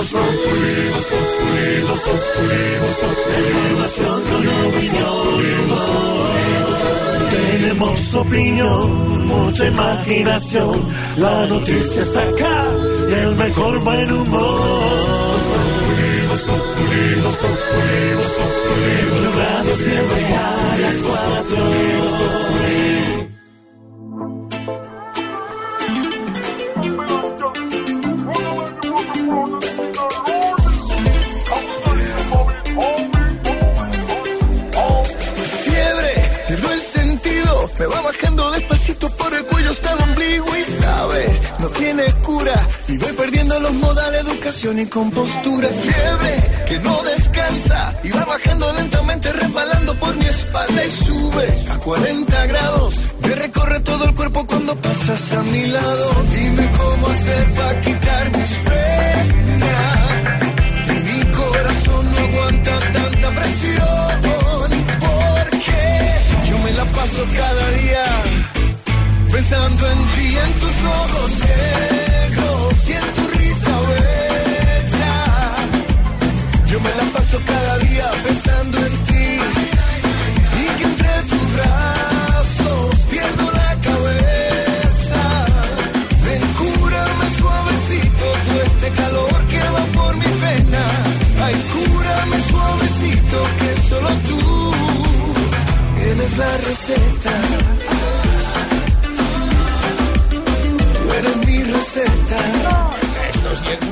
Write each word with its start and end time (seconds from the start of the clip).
Voz 0.00 0.12
Populi, 0.12 0.88
Voz 0.94 2.00
Populi. 2.08 2.70
Tenemos 7.30 8.14
opinión, 8.14 9.26
mucha 9.26 9.66
imaginación. 9.66 10.82
La 11.18 11.46
noticia 11.48 12.00
está 12.00 12.22
acá 12.22 12.64
el 13.08 13.34
mejor 13.36 13.78
buen 13.80 14.10
humor. 14.10 14.60
Voz 16.30 16.44
Populi, 16.46 17.20
Voz 17.22 17.36
Populi, 17.36 18.04
Radio 19.36 19.76
siempre 19.76 20.24
a 20.34 20.78
las 20.80 20.96
cuatro. 21.02 22.49
Despacito 38.90 39.10
por 39.10 39.34
el 39.34 39.44
cuello 39.44 39.70
hasta 39.70 39.92
el 39.92 40.02
ombligo 40.02 40.56
y 40.56 40.64
sabes, 40.64 41.42
no 41.58 41.68
tiene 41.68 42.04
cura 42.22 42.68
y 42.88 42.96
voy 42.98 43.12
perdiendo 43.12 43.60
los 43.60 43.72
modales, 43.74 44.20
educación 44.22 44.80
y 44.80 44.86
compostura. 44.86 45.68
Fiebre, 45.68 46.64
que 46.66 46.78
no 46.80 47.02
descansa 47.02 47.94
y 48.02 48.10
va 48.10 48.24
bajando 48.24 48.72
lentamente 48.72 49.32
resbalando 49.32 49.94
por 49.94 50.16
mi 50.16 50.24
espalda 50.26 50.84
y 50.84 50.90
sube 50.90 51.66
a 51.70 51.78
40 51.78 52.46
grados. 52.46 53.00
Me 53.20 53.34
recorre 53.34 53.80
todo 53.80 54.04
el 54.04 54.14
cuerpo 54.14 54.46
cuando 54.46 54.74
pasas 54.76 55.32
a 55.32 55.42
mi 55.42 55.66
lado. 55.66 56.24
Dime 56.34 56.68
cómo 56.78 57.06
hacer 57.08 57.44
para 57.54 57.80
quitar 57.80 58.24
mis 58.36 58.50
penas. 58.68 59.70
Que 60.86 60.94
mi 61.00 61.32
corazón 61.32 62.12
no 62.12 62.18
aguanta 62.18 62.80
tanta 62.92 63.30
presión. 63.30 64.10
Porque 65.00 66.50
yo 66.50 66.58
me 66.58 66.72
la 66.72 66.84
paso 66.86 67.26
cada 67.36 67.70
día 67.70 68.29
pensando 69.32 69.90
en 69.90 69.98
ti, 70.14 70.36
en 70.44 70.52
tus 70.60 70.76
ojos 71.00 71.30
negros 71.38 72.88
y 72.88 72.92
en 72.92 73.06
tu 73.16 73.38
risa 73.38 73.80
bella. 73.88 75.16
Yo 76.66 76.80
me 76.80 76.90
la 76.98 77.04
paso 77.12 77.38
cada 77.44 77.78
día 77.78 78.10
pensando 78.24 78.78
en 78.78 78.92
ti 79.08 79.28
y 80.62 80.66
que 80.78 80.84
entre 80.84 81.14
tus 81.30 81.44
brazos 81.56 82.96
pierdo 83.10 83.50
la 83.52 83.70
cabeza. 83.88 85.22
Ven, 86.24 86.42
cúrame 86.60 87.26
suavecito 87.38 88.26
todo 88.46 88.62
este 88.62 88.90
calor 88.90 89.44
que 89.52 89.62
va 89.74 89.84
por 89.98 90.16
mis 90.16 90.40
venas. 90.40 90.92
Ay, 91.44 91.56
cúrame 91.74 92.36
suavecito 92.50 93.38
que 93.58 93.70
solo 93.88 94.10
tú 94.28 94.72
tienes 95.98 96.38
la 96.38 96.56
receta. 96.68 98.29
Tú 101.20 101.26
eres 101.26 101.46
mi 101.46 101.62
receta. 101.64 102.90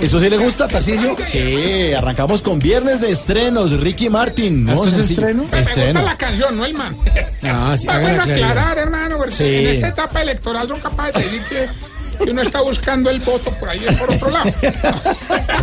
¿Eso 0.00 0.20
sí 0.20 0.30
le 0.30 0.36
gusta, 0.36 0.68
Tarcisio? 0.68 1.16
Sí, 1.26 1.92
arrancamos 1.92 2.40
con 2.42 2.58
viernes 2.60 3.00
de 3.00 3.10
estrenos, 3.10 3.72
Ricky 3.80 4.08
Martin. 4.08 4.68
¿Esto 4.68 4.84
es 4.86 4.94
sencillo. 4.94 5.20
estreno? 5.28 5.44
Me 5.50 5.58
gusta 5.60 6.02
la 6.02 6.16
canción, 6.16 6.56
no 6.56 6.64
el 6.64 6.74
man. 6.74 6.94
Ah, 7.42 7.74
sí, 7.76 7.86
Está 7.86 7.98
bueno 8.00 8.22
aclarar, 8.22 8.78
hermano, 8.78 9.16
porque 9.16 9.32
Sí. 9.34 9.44
en 9.56 9.66
esta 9.74 9.88
etapa 9.88 10.22
electoral 10.22 10.68
son 10.68 10.78
capaces 10.80 11.14
de 11.14 11.22
decir 11.24 11.42
que, 11.48 12.24
que 12.24 12.30
uno 12.30 12.42
está 12.42 12.60
buscando 12.60 13.10
el 13.10 13.18
voto 13.20 13.50
por 13.58 13.68
ahí, 13.68 13.80
por 13.98 14.14
otro 14.14 14.30
lado. 14.30 14.52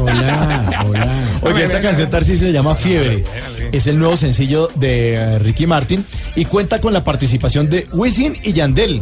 Hola, 0.01 0.83
hola. 0.85 1.07
Oye, 1.41 1.63
esta 1.63 1.81
canción 1.81 2.09
Tarcisio 2.09 2.47
se 2.47 2.53
llama 2.53 2.75
Fiebre. 2.75 3.23
Es 3.75 3.87
el 3.87 3.99
nuevo 3.99 4.15
sencillo 4.15 4.69
de 4.75 5.15
eh, 5.15 5.39
Ricky 5.39 5.67
Martin 5.67 6.05
y 6.33 6.45
cuenta 6.45 6.79
con 6.79 6.93
la 6.93 7.03
participación 7.03 7.69
de 7.69 7.85
Wisin 7.91 8.33
y 8.41 8.53
Yandel. 8.53 9.01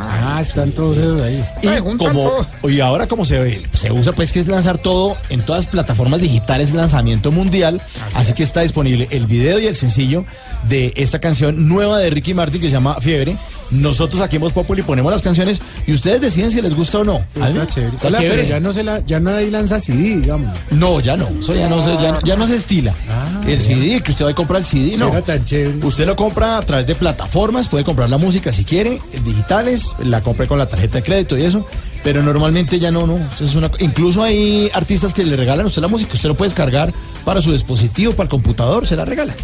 Ah, 0.00 0.38
están 0.40 0.72
todos 0.72 0.96
esos 0.96 1.20
ahí. 1.20 1.44
Y 1.60 1.78
como 1.98 2.32
y 2.66 2.80
ahora 2.80 3.06
como 3.06 3.26
se 3.26 3.38
ve, 3.38 3.62
se 3.74 3.92
usa 3.92 4.14
pues 4.14 4.32
que 4.32 4.40
es 4.40 4.48
lanzar 4.48 4.78
todo 4.78 5.18
en 5.28 5.42
todas 5.42 5.66
plataformas 5.66 6.22
digitales, 6.22 6.72
lanzamiento 6.72 7.32
mundial, 7.32 7.82
así 8.14 8.32
que 8.32 8.44
está 8.44 8.62
disponible 8.62 9.08
el 9.10 9.26
video 9.26 9.58
y 9.58 9.66
el 9.66 9.76
sencillo 9.76 10.24
de 10.70 10.94
esta 10.96 11.18
canción 11.18 11.68
nueva 11.68 11.98
de 11.98 12.08
Ricky 12.08 12.32
Martin 12.32 12.62
que 12.62 12.68
se 12.68 12.76
llama 12.76 12.94
Fiebre. 13.02 13.36
Nosotros 13.70 14.20
aquí 14.22 14.36
en 14.36 14.42
Voz 14.42 14.52
Populi 14.52 14.82
ponemos 14.82 15.10
las 15.12 15.22
canciones 15.22 15.60
y 15.86 15.92
ustedes 15.92 16.20
deciden 16.20 16.50
si 16.50 16.60
les 16.62 16.74
gusta 16.74 16.98
o 16.98 17.04
no. 17.04 17.24
¿Ah, 17.40 17.48
Está 17.50 17.66
chévere. 17.66 17.96
¿Está 17.96 18.08
Hola, 18.08 18.18
chévere? 18.18 18.36
pero 18.42 18.48
ya 18.48 18.60
no 18.60 18.72
se 18.72 18.84
la, 18.84 19.00
ya 19.00 19.20
no 19.20 19.30
hay 19.30 19.50
lanza 19.50 19.80
CD, 19.80 20.16
digamos. 20.18 20.56
No, 20.70 21.00
ya 21.00 21.16
no, 21.16 21.28
eso 21.40 21.54
ya 21.54 21.68
no 21.68 21.82
se, 21.82 21.94
ya, 22.02 22.18
ya 22.24 22.36
no 22.36 22.46
se 22.46 22.56
estila. 22.56 22.94
Ah, 23.10 23.40
el 23.46 23.60
CD, 23.60 24.00
que 24.00 24.12
usted 24.12 24.24
va 24.24 24.30
a 24.30 24.34
comprar 24.34 24.60
el 24.60 24.66
CD, 24.66 24.96
no. 24.96 25.10
Tan 25.22 25.44
chévere. 25.44 25.84
Usted 25.86 26.06
lo 26.06 26.16
compra 26.16 26.58
a 26.58 26.62
través 26.62 26.86
de 26.86 26.94
plataformas, 26.94 27.68
puede 27.68 27.84
comprar 27.84 28.08
la 28.10 28.18
música 28.18 28.52
si 28.52 28.64
quiere, 28.64 29.00
digitales, 29.24 29.96
la 30.02 30.20
compre 30.20 30.46
con 30.46 30.58
la 30.58 30.66
tarjeta 30.66 30.98
de 30.98 31.02
crédito 31.02 31.36
y 31.36 31.42
eso, 31.42 31.66
pero 32.02 32.22
normalmente 32.22 32.78
ya 32.78 32.90
no, 32.90 33.06
no. 33.06 33.16
Eso 33.34 33.44
es 33.44 33.54
una, 33.54 33.70
incluso 33.80 34.22
hay 34.22 34.70
artistas 34.74 35.12
que 35.14 35.24
le 35.24 35.36
regalan 35.36 35.64
a 35.64 35.68
usted 35.68 35.82
la 35.82 35.88
música, 35.88 36.12
usted 36.14 36.28
lo 36.28 36.36
puede 36.36 36.50
descargar 36.50 36.92
para 37.24 37.40
su 37.42 37.52
dispositivo, 37.52 38.12
para 38.12 38.24
el 38.24 38.30
computador, 38.30 38.86
se 38.86 38.96
la 38.96 39.04
regala. 39.04 39.34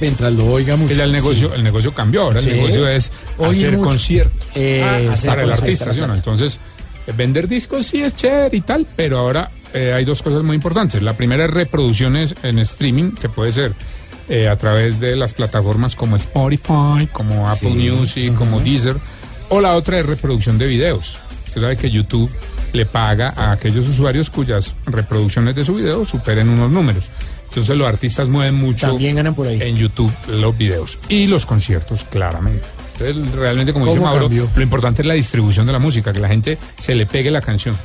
Mientras 0.00 0.32
lo 0.32 0.46
oiga 0.46 0.76
mucho. 0.76 0.92
El, 0.94 1.00
el 1.00 1.12
negocio, 1.12 1.54
el 1.54 1.62
negocio 1.64 1.92
cambió, 1.92 2.22
ahora 2.22 2.40
Sí. 2.40 2.50
el 2.50 2.56
negocio 2.56 2.88
es 2.88 3.10
Oír 3.38 3.50
hacer 3.50 3.72
mucho. 3.72 3.88
conciertos 3.90 4.46
Eh, 4.54 4.80
para 4.84 5.12
hacer 5.12 5.30
el 5.40 5.46
conciertos, 5.46 5.60
artista, 5.62 5.92
¿sí 5.94 6.00
o 6.00 6.06
no? 6.06 6.14
Entonces, 6.14 6.60
eh, 7.06 7.12
vender 7.16 7.48
discos 7.48 7.86
sí 7.86 8.02
es 8.02 8.14
chévere 8.14 8.56
y 8.56 8.60
tal, 8.60 8.86
pero 8.96 9.18
ahora 9.18 9.50
eh, 9.74 9.92
hay 9.94 10.04
dos 10.04 10.22
cosas 10.22 10.42
muy 10.44 10.54
importantes. 10.56 11.02
La 11.02 11.14
primera 11.14 11.44
es 11.44 11.50
reproducciones 11.50 12.34
en 12.42 12.58
streaming, 12.60 13.12
que 13.12 13.28
puede 13.28 13.52
ser 13.52 13.72
eh, 14.28 14.46
a 14.48 14.56
través 14.56 15.00
de 15.00 15.16
las 15.16 15.34
plataformas 15.34 15.94
como 15.96 16.14
Spotify, 16.16 17.08
como 17.12 17.48
Apple 17.48 17.70
Music, 17.70 18.34
como 18.34 18.60
Deezer, 18.60 18.96
o 19.48 19.60
la 19.60 19.74
otra 19.74 19.98
es 19.98 20.06
reproducción 20.06 20.58
de 20.58 20.66
videos. 20.66 21.16
Usted 21.46 21.60
sabe 21.62 21.76
que 21.76 21.90
YouTube 21.90 22.30
le 22.74 22.84
paga 22.84 23.32
a 23.36 23.52
aquellos 23.52 23.88
usuarios 23.88 24.28
cuyas 24.28 24.74
reproducciones 24.84 25.54
de 25.56 25.64
su 25.64 25.74
video 25.74 26.04
superen 26.04 26.50
unos 26.50 26.70
números. 26.70 27.06
Entonces 27.60 27.76
los 27.76 27.86
artistas 27.88 28.28
mueven 28.28 28.54
mucho 28.54 28.86
También 28.88 29.16
ganan 29.16 29.34
por 29.34 29.46
ahí. 29.46 29.60
en 29.60 29.76
YouTube 29.76 30.12
los 30.30 30.56
videos 30.56 30.98
y 31.08 31.26
los 31.26 31.46
conciertos, 31.46 32.04
claramente. 32.10 32.62
Entonces, 33.00 33.32
realmente, 33.34 33.72
como 33.72 33.86
dice 33.86 33.96
¿Cómo 33.98 34.08
Mauro, 34.10 34.24
cambió? 34.26 34.48
lo 34.54 34.62
importante 34.62 35.02
es 35.02 35.06
la 35.06 35.14
distribución 35.14 35.66
de 35.66 35.72
la 35.72 35.78
música, 35.78 36.12
que 36.12 36.18
la 36.20 36.28
gente 36.28 36.58
se 36.78 36.94
le 36.94 37.06
pegue 37.06 37.30
la 37.30 37.40
canción. 37.40 37.76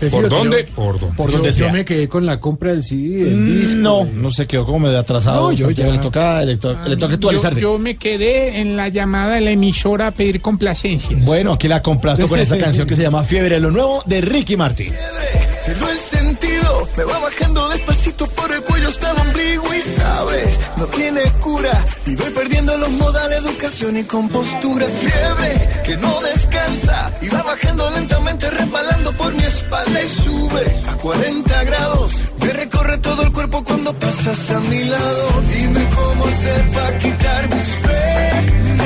Pues 0.00 0.10
sí, 0.10 0.18
¿Por 0.18 0.28
dónde? 0.30 0.64
Por 0.64 0.98
dónde. 0.98 1.16
Por 1.16 1.30
Yo- 1.30 1.36
donde 1.36 1.52
yo 1.52 1.70
me 1.70 1.84
quedé 1.84 2.08
con 2.08 2.26
la 2.26 2.40
compra 2.40 2.72
del 2.72 2.82
CD, 2.82 3.24
del 3.24 3.60
disco. 3.60 3.76
No, 3.76 4.04
no 4.04 4.30
se 4.32 4.46
quedó 4.48 4.64
como 4.66 4.80
medio 4.80 4.98
atrasado. 4.98 5.42
No, 5.42 5.52
yo 5.52 5.70
ya- 5.70 5.86
Le 5.86 5.98
toca, 5.98 6.42
le 6.42 6.56
to- 6.56 6.76
le 6.88 6.96
toca 6.96 7.14
actualizarse. 7.14 7.60
Yo, 7.60 7.74
yo 7.74 7.78
me 7.78 7.96
quedé 7.96 8.58
en 8.60 8.76
la 8.76 8.88
llamada 8.88 9.34
de 9.34 9.42
la 9.42 9.50
emisora 9.52 10.08
a 10.08 10.10
pedir 10.10 10.40
complacencias. 10.40 11.24
Bueno, 11.24 11.52
aquí 11.52 11.68
la 11.68 11.82
complato 11.82 12.26
con 12.26 12.40
esta 12.40 12.58
canción 12.58 12.88
que 12.88 12.96
se 12.96 13.02
llama 13.02 13.22
Fiebre, 13.24 13.60
lo 13.60 13.70
nuevo 13.70 14.02
de 14.06 14.22
Ricky 14.22 14.56
Martin. 14.56 14.88
fiebre, 14.88 15.51
pierdo 15.64 15.90
el 15.90 15.98
sentido, 15.98 16.88
me 16.96 17.04
va 17.04 17.18
bajando 17.18 17.68
despacito 17.68 18.26
por 18.28 18.52
el 18.52 18.62
cuello 18.62 18.88
hasta 18.88 19.10
el 19.12 19.18
ombligo 19.18 19.74
y 19.74 19.80
sabes, 19.80 20.58
no 20.76 20.86
tiene 20.86 21.22
cura 21.40 21.84
y 22.06 22.16
voy 22.16 22.30
perdiendo 22.30 22.76
los 22.78 22.90
modales, 22.90 23.38
educación 23.38 23.96
y 23.96 24.04
compostura. 24.04 24.86
Fiebre 24.86 25.82
que 25.84 25.96
no 25.96 26.20
descansa 26.20 27.12
y 27.20 27.28
va 27.28 27.42
bajando 27.42 27.90
lentamente 27.90 28.50
resbalando 28.50 29.12
por 29.12 29.32
mi 29.34 29.42
espalda 29.44 30.02
y 30.02 30.08
sube 30.08 30.82
a 30.88 30.94
40 30.96 31.64
grados. 31.64 32.12
Me 32.40 32.52
recorre 32.52 32.98
todo 32.98 33.22
el 33.22 33.32
cuerpo 33.32 33.62
cuando 33.64 33.92
pasas 33.94 34.50
a 34.50 34.60
mi 34.60 34.84
lado. 34.84 35.42
Dime 35.54 35.88
cómo 35.94 36.24
hacer 36.26 36.62
para 36.70 36.98
quitar 36.98 37.42
mis 37.54 37.68
penas. 37.86 38.82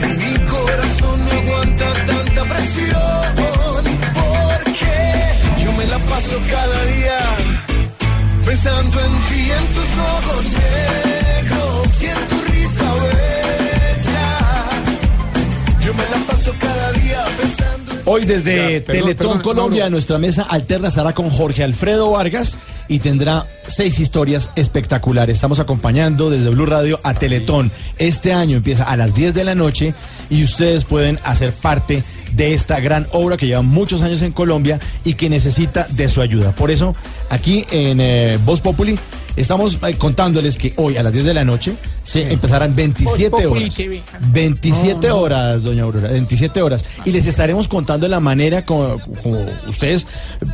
Que 0.00 0.06
mi 0.06 0.46
corazón 0.46 1.24
no 1.24 1.30
aguanta 1.30 1.92
tanta 2.06 2.44
presión. 2.44 3.17
Paso 6.18 6.36
cada 6.50 6.84
día 6.86 7.18
pensando 8.44 8.98
en 9.00 9.12
ti, 9.28 9.50
en 9.52 9.66
tus 9.74 9.90
ojos 10.14 10.44
negros 10.64 12.02
y 12.02 12.06
en 12.06 12.28
tu 12.28 12.52
risa 12.52 12.94
bella. 13.04 14.30
Yo 15.84 15.94
me 15.94 16.02
la 16.02 16.26
paso 16.26 16.52
cada 16.58 16.92
día 16.92 17.24
pensando 17.40 17.92
en 17.92 18.00
Hoy 18.04 18.24
desde 18.24 18.56
Ya, 18.56 18.84
perdón, 18.84 19.02
Teletón 19.04 19.26
perdón, 19.28 19.42
Colombia, 19.42 19.82
Mauro. 19.84 19.90
nuestra 19.92 20.18
mesa 20.18 20.42
alterna 20.42 20.88
estará 20.88 21.14
con 21.14 21.30
Jorge 21.30 21.62
Alfredo 21.62 22.10
Vargas 22.10 22.58
y 22.88 22.98
tendrá 22.98 23.46
seis 23.68 24.00
historias 24.00 24.50
espectaculares. 24.56 25.36
Estamos 25.36 25.60
acompañando 25.60 26.30
desde 26.30 26.50
Blue 26.50 26.66
Radio 26.66 26.98
a 27.04 27.14
Teletón. 27.14 27.70
Este 27.98 28.32
año 28.32 28.56
empieza 28.56 28.82
a 28.84 28.96
las 28.96 29.14
10 29.14 29.34
de 29.34 29.44
la 29.44 29.54
noche 29.54 29.94
y 30.30 30.42
ustedes 30.42 30.84
pueden 30.84 31.20
hacer 31.22 31.52
parte 31.52 31.94
de 31.96 32.02
esta 32.36 32.80
gran 32.80 33.06
obra 33.12 33.36
que 33.36 33.46
lleva 33.46 33.62
muchos 33.62 34.02
años 34.02 34.22
en 34.22 34.32
Colombia 34.32 34.78
y 35.04 35.14
que 35.14 35.28
necesita 35.28 35.86
de 35.90 36.08
su 36.08 36.20
ayuda. 36.20 36.52
Por 36.52 36.70
eso, 36.70 36.94
aquí 37.30 37.66
en 37.70 38.00
eh, 38.00 38.38
Voz 38.44 38.60
Populi 38.60 38.98
Estamos 39.38 39.78
eh, 39.86 39.94
contándoles 39.96 40.58
que 40.58 40.72
hoy 40.76 40.96
a 40.96 41.02
las 41.04 41.12
10 41.12 41.26
de 41.26 41.32
la 41.34 41.44
noche 41.44 41.76
se 42.02 42.32
empezarán 42.32 42.74
27 42.74 43.28
Voz 43.28 43.42
Populi 43.42 43.64
horas. 43.64 43.76
TV. 43.76 44.02
27 44.32 45.10
horas, 45.12 45.62
doña 45.62 45.84
Aurora, 45.84 46.08
27 46.08 46.60
horas. 46.60 46.84
Y 47.04 47.12
les 47.12 47.24
estaremos 47.24 47.68
contando 47.68 48.08
la 48.08 48.18
manera 48.18 48.64
como, 48.64 48.98
como 49.22 49.46
ustedes 49.68 50.08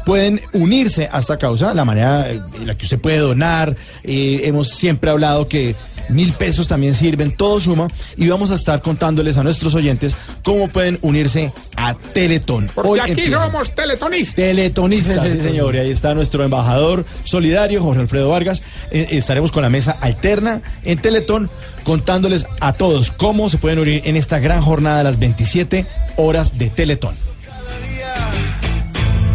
pueden 0.05 0.39
unirse 0.53 1.09
a 1.11 1.21
esta 1.21 1.39
causa, 1.39 1.73
la 1.73 1.87
manera 1.87 2.31
eh, 2.31 2.43
en 2.61 2.67
la 2.67 2.75
que 2.75 2.85
usted 2.85 3.01
puede 3.01 3.19
donar. 3.19 3.75
Eh, 4.03 4.43
hemos 4.45 4.69
siempre 4.69 5.11
hablado 5.11 5.49
que 5.49 5.75
mil 6.09 6.33
pesos 6.33 6.69
también 6.69 6.95
sirven, 6.95 7.33
todo 7.33 7.61
suma. 7.61 7.89
Y 8.17 8.29
vamos 8.29 8.51
a 8.51 8.55
estar 8.55 8.81
contándoles 8.83 9.39
a 9.39 9.43
nuestros 9.43 9.75
oyentes 9.75 10.15
cómo 10.43 10.69
pueden 10.69 10.99
unirse 11.03 11.53
a 11.77 11.95
Teletón. 11.95 12.71
Porque 12.75 12.91
Hoy 12.91 12.99
aquí 13.01 13.11
empieza. 13.13 13.41
somos 13.41 13.75
teletonistas. 13.75 14.37
Teletonistas, 14.37 15.31
sí 15.31 15.41
señor. 15.41 15.75
Y 15.75 15.79
ahí 15.79 15.91
está 15.91 16.15
nuestro 16.15 16.45
embajador 16.45 17.05
solidario, 17.25 17.83
Jorge 17.83 18.01
Alfredo 18.01 18.29
Vargas. 18.29 18.63
Eh, 18.91 19.09
estaremos 19.13 19.53
con 19.53 19.63
la 19.63 19.71
mesa 19.71 19.97
alterna 20.01 20.63
en 20.85 20.99
Teletón 20.99 21.51
contándoles 21.85 22.47
a 22.61 22.73
todos 22.73 23.11
cómo 23.11 23.49
se 23.49 23.59
pueden 23.59 23.79
unir 23.79 24.03
en 24.05 24.17
esta 24.17 24.39
gran 24.39 24.63
jornada 24.63 24.99
de 24.99 25.05
las 25.05 25.19
27 25.19 25.87
horas 26.17 26.59
de 26.59 26.71
Teletón. 26.71 27.15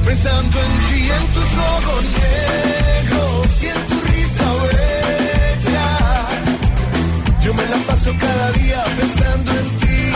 Pensando 0.04 0.58
en 0.60 0.94
ti, 0.94 1.02
en 1.04 1.28
tus 1.34 1.44
ojos 1.44 2.06
cada 8.18 8.52
día 8.54 8.84
pensando 8.98 9.52
en 9.52 9.66
ti. 9.80 10.12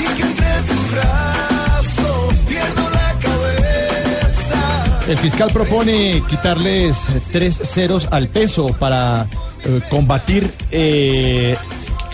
Y 0.00 0.16
que 0.16 0.22
entre 0.22 0.46
tus 0.68 0.92
brazos 0.92 2.34
pierdo 2.48 2.90
la 2.90 3.18
cabeza. 3.18 5.04
El 5.08 5.18
fiscal 5.18 5.50
propone 5.52 6.22
quitarles 6.28 7.08
tres 7.32 7.60
ceros 7.62 8.08
al 8.10 8.28
peso 8.28 8.68
para 8.78 9.26
eh, 9.64 9.80
combatir 9.88 10.50
eh, 10.70 11.56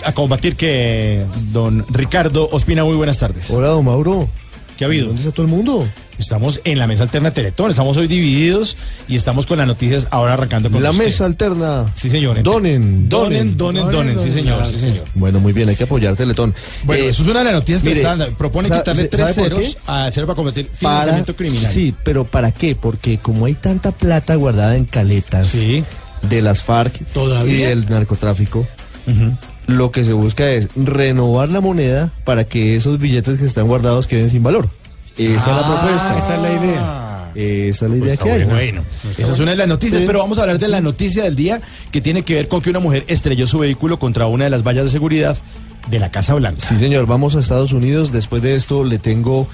a 0.03 0.11
combatir 0.13 0.55
que 0.55 1.25
don 1.51 1.85
Ricardo 1.89 2.49
Ospina, 2.51 2.83
muy 2.83 2.95
buenas 2.95 3.19
tardes. 3.19 3.49
Hola, 3.51 3.69
don 3.69 3.85
Mauro. 3.85 4.27
¿Qué 4.77 4.85
ha 4.85 4.87
habido? 4.87 5.07
¿Dónde 5.07 5.21
está 5.21 5.31
todo 5.31 5.45
el 5.45 5.51
mundo? 5.51 5.87
Estamos 6.21 6.61
en 6.65 6.77
la 6.77 6.85
mesa 6.85 7.01
alterna 7.01 7.29
de 7.31 7.35
Teletón, 7.35 7.71
estamos 7.71 7.97
hoy 7.97 8.05
divididos 8.05 8.77
y 9.07 9.15
estamos 9.15 9.47
con 9.47 9.57
las 9.57 9.65
noticias 9.65 10.05
ahora 10.11 10.33
arrancando 10.35 10.69
con 10.69 10.83
La 10.83 10.91
usted. 10.91 11.03
mesa 11.05 11.25
alterna. 11.25 11.91
Sí, 11.95 12.11
señor. 12.11 12.43
Donen, 12.43 13.09
Donen, 13.09 13.57
donen, 13.57 13.89
donen, 13.89 14.19
sí, 14.19 14.29
señor, 14.29 14.67
sí, 14.67 14.77
señor. 14.77 15.03
Bueno, 15.15 15.39
muy 15.39 15.51
bien, 15.51 15.67
hay 15.69 15.75
que 15.75 15.85
apoyar 15.85 16.15
Teletón. 16.15 16.53
Bueno, 16.83 17.05
Eh, 17.05 17.09
eso 17.09 17.23
es 17.23 17.27
una 17.27 17.39
de 17.39 17.45
las 17.45 17.53
noticias 17.55 17.81
que 17.81 17.89
mire, 17.89 18.01
están 18.01 18.19
dando. 18.19 18.37
Propone 18.37 18.69
quitarle 18.69 19.07
tres 19.07 19.33
¿sabe 19.35 19.49
por 19.49 19.59
ceros 19.61 19.77
a 19.87 20.09
cero 20.13 20.27
para 20.27 20.35
combatir 20.35 20.67
para, 20.67 20.77
financiamiento 20.77 21.35
criminal. 21.35 21.71
Sí, 21.71 21.95
pero 22.03 22.23
¿para 22.23 22.51
qué? 22.51 22.75
Porque 22.75 23.17
como 23.17 23.47
hay 23.47 23.55
tanta 23.55 23.89
plata 23.91 24.35
guardada 24.35 24.75
en 24.77 24.85
caletas 24.85 25.47
Sí. 25.47 25.83
de 26.29 26.41
las 26.43 26.61
FARC 26.61 27.03
¿Todavía? 27.13 27.55
y 27.55 27.61
del 27.63 27.89
narcotráfico, 27.89 28.67
lo 29.65 29.91
que 29.91 30.03
se 30.03 30.13
busca 30.13 30.51
es 30.51 30.69
renovar 30.75 31.49
la 31.49 31.61
moneda 31.61 32.11
para 32.25 32.43
que 32.43 32.75
esos 32.75 32.99
billetes 32.99 33.39
que 33.39 33.45
están 33.47 33.65
guardados 33.65 34.05
queden 34.05 34.29
sin 34.29 34.43
valor. 34.43 34.69
Esa 35.27 35.51
es 35.51 35.57
la 35.57 35.67
propuesta. 35.67 36.17
esa 36.17 36.35
es 36.35 36.41
la 36.41 36.49
idea. 36.53 36.79
Ah. 36.81 37.07
Esa 37.33 37.85
es 37.85 37.91
la 37.91 37.97
idea 37.97 38.13
Está 38.13 38.25
que 38.25 38.31
hay. 38.31 38.43
bueno. 38.43 38.83
Esa 39.17 39.31
es 39.33 39.39
una 39.39 39.51
de 39.51 39.57
las 39.57 39.67
noticias, 39.67 40.01
Sí. 40.01 40.07
pero 40.07 40.19
vamos 40.19 40.37
a 40.37 40.41
hablar 40.41 40.59
de 40.59 40.67
la 40.67 40.81
noticia 40.81 41.23
del 41.23 41.35
día 41.35 41.61
que 41.91 42.01
tiene 42.01 42.23
que 42.23 42.33
ver 42.35 42.47
con 42.49 42.61
que 42.61 42.69
una 42.69 42.79
mujer 42.79 43.05
estrelló 43.07 43.47
su 43.47 43.59
vehículo 43.59 43.99
contra 43.99 44.27
una 44.27 44.43
de 44.45 44.49
las 44.49 44.63
vallas 44.63 44.83
de 44.85 44.89
seguridad 44.89 45.37
de 45.89 45.99
la 45.99 46.11
Casa 46.11 46.33
Blanca. 46.33 46.65
Sí, 46.67 46.77
señor, 46.77 47.05
vamos 47.05 47.35
a 47.35 47.39
Estados 47.39 47.71
Unidos. 47.73 48.11
Después 48.11 48.41
de 48.41 48.55
esto 48.55 48.83
le 48.83 48.99
tengo 48.99 49.47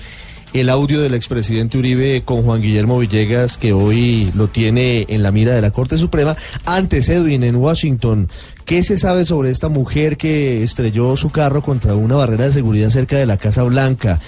el 0.54 0.70
audio 0.70 1.02
del 1.02 1.14
expresidente 1.14 1.78
Uribe 1.78 2.24
con 2.24 2.42
Juan 2.42 2.62
Guillermo 2.62 2.98
Villegas, 2.98 3.58
que 3.60 3.74
hoy 3.74 4.32
lo 4.34 4.48
tiene 4.48 5.06
en 5.10 5.22
la 5.22 5.32
mira 5.32 5.54
de 5.54 5.62
la 5.62 5.70
Corte 5.72 5.98
Suprema. 6.00 6.36
Antes, 6.66 7.10
Edwin, 7.10 7.44
en 7.44 7.58
Washington, 7.58 8.28
¿qué 8.66 8.82
se 8.82 8.98
sabe 8.98 9.24
sobre 9.26 9.52
esta 9.52 9.70
mujer 9.70 10.18
que 10.18 10.64
estrelló 10.64 11.16
su 11.16 11.30
carro 11.30 11.62
contra 11.62 11.94
una 11.96 12.16
barrera 12.16 12.46
de 12.46 12.54
seguridad 12.54 12.90
cerca 12.90 13.18
de 13.18 13.26
la 13.28 13.38
Casa 13.38 13.62
Blanca? 13.64 14.20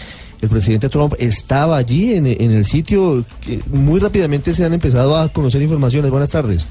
El 0.41 0.47
presidente 0.47 0.87
Trump 0.87 1.15
estaba 1.19 1.77
allí 1.77 2.13
en, 2.13 2.25
el 2.27 2.63
sitio. 2.63 3.25
Muy 3.67 3.99
rápidamente 3.99 4.53
se 4.53 4.63
han 4.63 4.73
empezado 4.73 5.17
a 5.17 5.27
conocer 5.29 5.61
informaciones. 5.61 6.11
Buenas 6.11 6.29
tardes. 6.29 6.67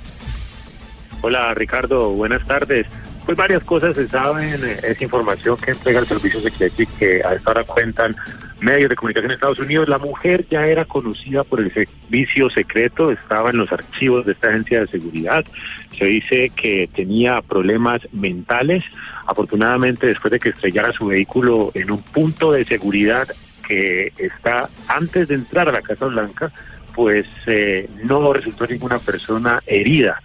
Hola 1.21 1.53
Ricardo, 1.55 2.11
buenas 2.11 2.47
tardes. 2.47 2.87
Pues 3.27 3.37
varias 3.37 3.63
cosas 3.65 3.95
se 3.95 4.09
saben, 4.09 4.55
es 4.83 5.03
información 5.03 5.59
que 5.59 5.73
entrega 5.73 6.01
el 6.01 6.07
Servicio 6.07 6.41
Secreto 6.41 6.83
y 6.83 6.87
que 6.87 7.23
a 7.23 7.35
esta 7.35 7.51
hora 7.51 7.65
cuentan 7.65 8.17
medios 8.61 8.89
de 8.89 8.97
comunicación 8.97 9.29
de 9.29 9.35
Estados 9.35 9.59
Unidos. 9.59 9.87
La 9.87 9.99
mujer 9.99 10.47
ya 10.49 10.65
era 10.65 10.87
conocida 10.87 11.45
por 11.45 11.61
el 11.61 11.71
servicio 11.71 12.49
secreto, 12.49 13.11
estaba 13.11 13.51
en 13.51 13.59
los 13.59 13.71
archivos 13.71 14.25
de 14.25 14.33
esta 14.33 14.49
agencia 14.49 14.81
de 14.81 14.87
seguridad. 14.87 15.45
Se 15.99 16.07
dice 16.07 16.51
que 16.57 16.89
tenía 16.95 17.43
problemas 17.43 18.01
mentales. 18.13 18.83
Afortunadamente, 19.27 20.07
después 20.07 20.33
de 20.33 20.39
que 20.39 20.49
estrellara 20.49 20.93
su 20.93 21.09
vehículo 21.09 21.71
en 21.75 21.91
un 21.91 22.01
punto 22.01 22.53
de 22.53 22.65
seguridad 22.65 23.29
que 23.69 24.13
está 24.17 24.69
antes 24.89 25.29
de 25.29 25.35
entrar 25.37 25.69
a 25.69 25.73
la 25.73 25.83
Casa 25.83 26.07
Blanca, 26.07 26.51
pues 26.95 27.27
eh, 27.47 27.89
no 28.03 28.33
resultó 28.33 28.67
ninguna 28.67 28.99
persona 28.99 29.63
herida 29.67 30.21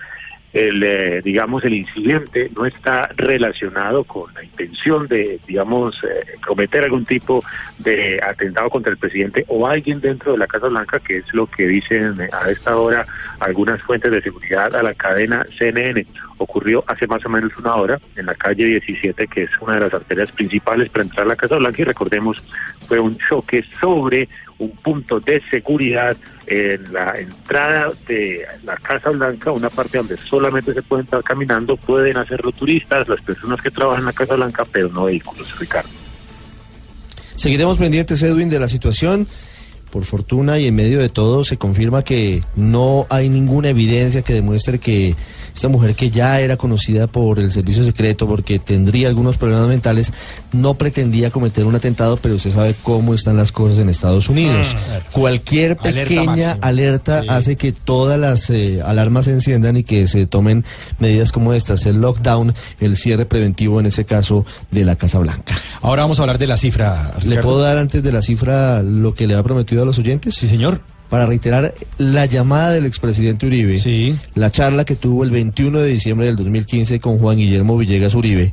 el, 0.53 0.83
eh, 0.83 1.21
digamos, 1.23 1.63
el 1.65 1.73
incidente 1.73 2.51
no 2.55 2.65
está 2.65 3.09
relacionado 3.15 4.03
con 4.03 4.31
la 4.35 4.43
intención 4.43 5.07
de, 5.07 5.39
digamos, 5.47 5.95
eh, 6.03 6.37
cometer 6.45 6.83
algún 6.83 7.05
tipo 7.05 7.43
de 7.79 8.19
atentado 8.23 8.69
contra 8.69 8.91
el 8.91 8.97
presidente 8.97 9.45
o 9.47 9.65
alguien 9.65 9.99
dentro 9.99 10.33
de 10.33 10.37
la 10.37 10.47
Casa 10.47 10.67
Blanca, 10.67 10.99
que 10.99 11.17
es 11.17 11.33
lo 11.33 11.47
que 11.47 11.67
dicen 11.67 12.15
a 12.31 12.49
esta 12.51 12.77
hora 12.77 13.05
algunas 13.39 13.81
fuentes 13.81 14.11
de 14.11 14.21
seguridad 14.21 14.75
a 14.75 14.83
la 14.83 14.93
cadena 14.93 15.43
CNN. 15.57 16.05
Ocurrió 16.37 16.83
hace 16.87 17.07
más 17.07 17.25
o 17.25 17.29
menos 17.29 17.51
una 17.57 17.75
hora 17.75 17.99
en 18.15 18.27
la 18.27 18.35
calle 18.35 18.65
17, 18.65 19.27
que 19.27 19.43
es 19.43 19.51
una 19.59 19.75
de 19.75 19.81
las 19.81 19.93
arterias 19.93 20.31
principales 20.31 20.89
para 20.91 21.03
entrar 21.03 21.25
a 21.25 21.29
la 21.29 21.35
Casa 21.35 21.57
Blanca, 21.57 21.81
y 21.81 21.85
recordemos, 21.85 22.43
fue 22.87 22.99
un 22.99 23.17
choque 23.17 23.63
sobre 23.81 24.29
un 24.63 24.71
punto 24.71 25.19
de 25.19 25.41
seguridad 25.49 26.15
en 26.47 26.91
la 26.91 27.13
entrada 27.17 27.91
de 28.07 28.45
la 28.63 28.75
Casa 28.77 29.09
Blanca, 29.11 29.51
una 29.51 29.69
parte 29.69 29.97
donde 29.97 30.17
solamente 30.17 30.73
se 30.73 30.81
pueden 30.81 31.05
estar 31.05 31.23
caminando, 31.23 31.77
pueden 31.77 32.17
hacerlo 32.17 32.51
turistas, 32.51 33.07
las 33.07 33.21
personas 33.21 33.61
que 33.61 33.71
trabajan 33.71 34.01
en 34.01 34.05
la 34.07 34.13
Casa 34.13 34.35
Blanca, 34.35 34.65
pero 34.71 34.89
no 34.89 35.05
vehículos, 35.05 35.59
Ricardo. 35.59 35.89
Seguiremos 37.35 37.77
pendientes, 37.77 38.21
Edwin, 38.23 38.49
de 38.49 38.59
la 38.59 38.67
situación. 38.67 39.27
Por 39.91 40.05
fortuna 40.05 40.57
y 40.57 40.65
en 40.65 40.75
medio 40.75 40.99
de 40.99 41.09
todo 41.09 41.43
se 41.43 41.57
confirma 41.57 42.03
que 42.03 42.41
no 42.55 43.05
hay 43.11 43.29
ninguna 43.29 43.69
evidencia 43.69 44.23
que 44.23 44.33
demuestre 44.33 44.79
que 44.79 45.15
esta 45.53 45.67
mujer 45.67 45.95
que 45.95 46.09
ya 46.09 46.39
era 46.39 46.57
conocida 46.57 47.07
por 47.07 47.39
el 47.39 47.51
servicio 47.51 47.83
secreto 47.85 48.27
porque 48.27 48.59
tendría 48.59 49.07
algunos 49.07 49.37
problemas 49.37 49.67
mentales, 49.67 50.11
no 50.51 50.73
pretendía 50.75 51.29
cometer 51.31 51.65
un 51.65 51.75
atentado, 51.75 52.17
pero 52.17 52.35
usted 52.35 52.51
sabe 52.51 52.75
cómo 52.83 53.13
están 53.13 53.37
las 53.37 53.51
cosas 53.51 53.77
en 53.79 53.89
Estados 53.89 54.29
Unidos. 54.29 54.75
Cualquier 55.11 55.77
Alerta 55.79 56.03
pequeña 56.09 56.57
alerta 56.61 57.21
Sí. 57.21 57.27
hace 57.29 57.55
que 57.55 57.71
todas 57.71 58.19
las 58.19 58.49
eh, 58.49 58.81
alarmas 58.83 59.25
se 59.25 59.31
enciendan 59.31 59.77
y 59.77 59.83
que 59.83 60.07
se 60.07 60.25
tomen 60.25 60.65
medidas 60.99 61.31
como 61.31 61.53
estas, 61.53 61.85
el 61.85 61.97
lockdown, 62.01 62.53
el 62.79 62.97
cierre 62.97 63.25
preventivo 63.25 63.79
en 63.79 63.85
ese 63.85 64.05
caso 64.05 64.45
de 64.71 64.85
la 64.85 64.95
Casa 64.95 65.19
Blanca. 65.19 65.55
Ahora 65.81 66.01
vamos 66.03 66.19
a 66.19 66.23
hablar 66.23 66.37
de 66.37 66.47
la 66.47 66.57
cifra. 66.57 67.13
¿Le 67.23 67.37
puedo 67.41 67.59
dar 67.59 67.77
antes 67.77 68.01
de 68.03 68.11
la 68.11 68.21
cifra 68.21 68.81
lo 68.81 69.13
que 69.13 69.27
le 69.27 69.35
ha 69.35 69.43
prometido 69.43 69.83
a 69.83 69.85
los 69.85 69.99
oyentes? 69.99 70.35
Sí, 70.35 70.47
señor. 70.49 70.81
Para 71.13 71.27
reiterar 71.27 71.75
la 71.99 72.25
llamada 72.25 72.71
del 72.71 72.87
expresidente 72.87 73.45
Uribe, 73.45 73.77
Sí. 73.77 74.15
la 74.33 74.49
charla 74.49 74.83
que 74.83 74.95
tuvo 74.95 75.23
el 75.23 75.29
21 75.29 75.77
de 75.77 75.89
diciembre 75.89 76.25
del 76.25 76.35
2015 76.37 76.99
con 76.99 77.19
Juan 77.19 77.37
Guillermo 77.37 77.77
Villegas 77.77 78.15
Uribe, 78.15 78.51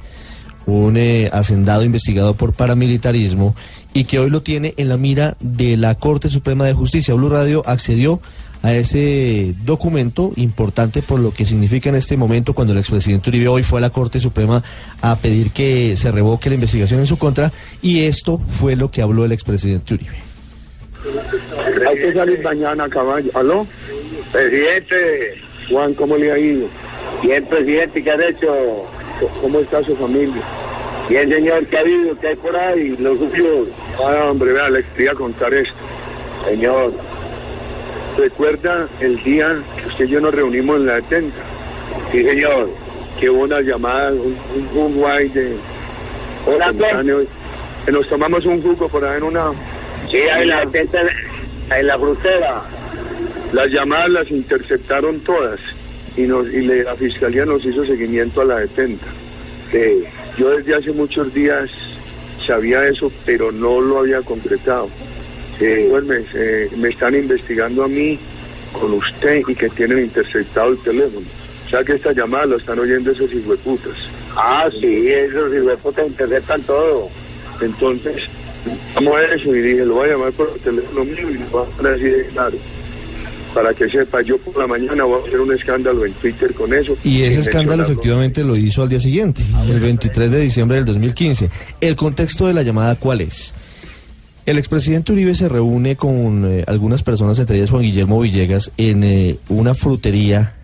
un 0.67 0.99
eh, 0.99 1.31
hacendado 1.33 1.85
investigado 1.85 2.35
por 2.35 2.53
paramilitarismo 2.53 3.57
y 3.95 4.05
que 4.05 4.19
hoy 4.19 4.29
lo 4.29 4.43
tiene 4.43 4.75
en 4.77 4.91
la 4.91 4.99
mira 4.99 5.39
de 5.41 5.79
la 5.79 5.95
Corte 5.95 6.29
Suprema 6.29 6.67
de 6.67 6.75
Justicia. 6.75 7.15
Blue 7.15 7.31
Radio 7.31 7.63
accedió 7.65 8.21
a 8.63 8.75
ese 8.75 9.55
documento 9.65 10.33
importante 10.37 11.01
por 11.01 11.19
lo 11.19 11.33
que 11.33 11.47
significa 11.47 11.89
en 11.89 11.95
este 11.95 12.19
momento 12.19 12.53
cuando 12.53 12.75
el 12.75 12.79
expresidente 12.79 13.31
Uribe 13.31 13.49
hoy 13.49 13.63
fue 13.63 13.79
a 13.79 13.81
la 13.81 13.89
Corte 13.89 14.21
Suprema 14.21 14.63
a 15.01 15.17
pedir 15.17 15.51
que 15.53 15.97
se 15.97 16.13
revoque 16.13 16.51
la 16.51 16.57
investigación 16.57 17.01
en 17.01 17.07
su 17.07 17.17
contra 17.17 17.55
y 17.81 18.01
esto 18.01 18.39
fue 18.51 18.77
lo 18.77 18.91
que 18.91 19.01
habló 19.01 19.25
el 19.25 19.33
expresidente 19.33 19.95
Uribe. 19.95 20.30
Hay 21.89 21.97
que 21.97 22.13
salir 22.13 22.43
mañana, 22.43 22.89
caballo. 22.89 23.31
¿Aló? 23.35 23.67
Presidente. 24.33 25.41
Juan, 25.69 25.95
¿cómo 25.95 26.17
le 26.17 26.33
ha 26.33 26.39
ido? 26.39 26.69
Bien, 27.23 27.45
presidente, 27.47 28.03
¿qué 28.03 28.11
ha 28.11 28.29
hecho? 28.29 28.85
¿Cómo 29.41 29.61
está 29.61 29.83
su 29.83 29.95
familia? 29.97 30.43
Bien, 31.09 31.29
señor, 31.29 31.67
¿qué 31.67 31.77
ha 31.77 31.81
habido? 31.81 32.19
¿Qué 32.19 32.29
hay 32.29 32.37
por 32.37 32.57
ahí? 32.57 32.97
Los 32.99 33.19
suyos. 33.19 33.69
Ah, 33.99 34.29
hombre, 34.31 34.53
vea, 34.53 34.71
le 34.71 34.83
quería 34.97 35.15
contar 35.15 35.53
esto. 35.55 35.75
Señor, 36.49 36.93
¿recuerda 38.17 38.89
el 39.01 39.23
día 39.23 39.59
que 39.77 39.89
usted 39.89 40.05
y 40.07 40.09
yo 40.09 40.21
nos 40.21 40.35
reunimos 40.35 40.77
en 40.77 40.87
la 40.87 41.01
70? 41.01 41.37
Sí, 42.13 42.25
señor. 42.25 42.69
Que 43.19 43.29
hubo 43.29 43.43
una 43.43 43.61
llamada, 43.61 44.13
un, 44.13 45.05
ahí 45.05 45.29
de... 45.29 45.57
Hola, 46.47 46.73
Que 47.85 47.93
nos 47.93 48.09
tomamos 48.09 48.47
un 48.47 48.63
jugo 48.63 48.89
por 48.89 49.05
ahí 49.05 49.19
en 49.19 49.25
una... 49.25 49.53
Sí, 50.11 50.19
en 50.19 50.49
la 50.49 50.63
70, 50.63 50.99
en 51.79 51.87
la 51.87 51.99
frutera. 51.99 52.63
Las 53.53 53.69
llamadas 53.69 54.11
las 54.11 54.31
interceptaron 54.31 55.21
todas. 55.21 55.61
y, 56.17 56.23
nos, 56.23 56.47
y 56.53 56.63
la 56.63 56.95
fiscalía 56.97 57.45
nos 57.45 57.65
hizo 57.65 57.85
seguimiento 57.85 58.41
a 58.41 58.45
la 58.45 58.59
detenta. 58.59 59.07
Eh, 59.73 60.05
yo 60.37 60.51
desde 60.51 60.75
hace 60.75 60.93
muchos 60.93 61.33
días 61.33 61.71
sabía 62.45 62.85
eso, 62.87 63.13
pero 63.25 63.53
no 63.53 63.81
lo 63.81 64.01
había 64.01 64.21
concretado. 64.23 64.89
Eh, 65.61 65.89
pues 65.91 66.05
me, 66.05 66.19
eh, 66.35 66.69
me 66.79 66.89
están 66.89 67.15
investigando 67.15 67.85
a 67.85 67.89
mí 67.89 68.19
con 68.73 68.93
usted 68.95 69.43
y 69.47 69.55
que 69.55 69.69
tienen 69.69 70.01
interceptado 70.01 70.71
el 70.71 70.79
teléfono. 70.79 71.27
O 71.67 71.69
sea 71.69 71.85
que 71.85 71.93
esta 71.93 72.13
llamada 72.13 72.47
lo 72.47 72.57
están 72.57 72.79
oyendo 72.79 73.13
esos 73.13 73.33
hijueputas. 73.33 73.95
Ah, 74.35 74.69
sí, 74.81 75.09
esos 75.09 75.55
hijueputas 75.55 76.07
interceptan 76.09 76.63
todo. 76.63 77.09
Entonces, 77.61 78.29
vamos 78.95 79.15
a 79.17 79.35
eso 79.35 79.55
y 79.55 79.61
dije, 79.61 79.85
lo 79.85 79.95
voy 79.95 80.09
a 80.09 80.13
llamar 80.13 80.33
por 80.33 80.51
el 80.55 80.61
teléfono 80.61 81.05
mío 81.05 81.31
y 81.31 81.35
lo 81.35 81.47
voy 81.47 81.67
a 81.67 81.77
poner 81.77 81.95
así 81.95 82.05
de 82.05 82.25
claro. 82.27 82.57
Para 83.55 83.75
que 83.75 83.89
sepa, 83.89 84.23
yo 84.23 84.39
por 84.39 84.57
la 84.59 84.67
mañana 84.69 85.03
voy 85.05 85.21
a 85.21 85.27
hacer 85.27 85.41
un 85.41 85.53
escándalo 85.53 86.07
en 86.07 86.13
Twitter 86.13 86.55
con 86.55 86.73
eso. 86.73 86.97
Y 87.03 87.23
ese 87.23 87.41
escándalo 87.41 87.83
efectivamente 87.83 88.45
lo 88.45 88.57
hizo 88.57 88.83
al 88.83 88.89
día 88.89 89.01
siguiente, 89.01 89.43
el 89.69 89.81
23 89.81 90.31
de 90.31 90.41
diciembre 90.41 90.77
del 90.77 90.87
2015. 90.87 91.51
¿El 91.81 91.97
contexto 91.97 92.47
de 92.47 92.55
la 92.55 92.63
llamada 92.63 92.95
cuál 92.95 93.23
es? 93.23 93.53
El 94.47 94.59
expresidente 94.59 95.13
Uribe 95.13 95.35
se 95.35 95.49
reúne 95.49 95.97
con 95.97 96.45
eh, 96.45 96.65
algunas 96.67 97.03
personas, 97.03 97.39
entre 97.39 97.59
ellas 97.59 97.71
Juan 97.71 97.83
Guillermo 97.83 98.21
Villegas, 98.21 98.73
en 98.77 99.05
eh, 99.05 99.37
una 99.49 99.75
frutería, 99.75 100.55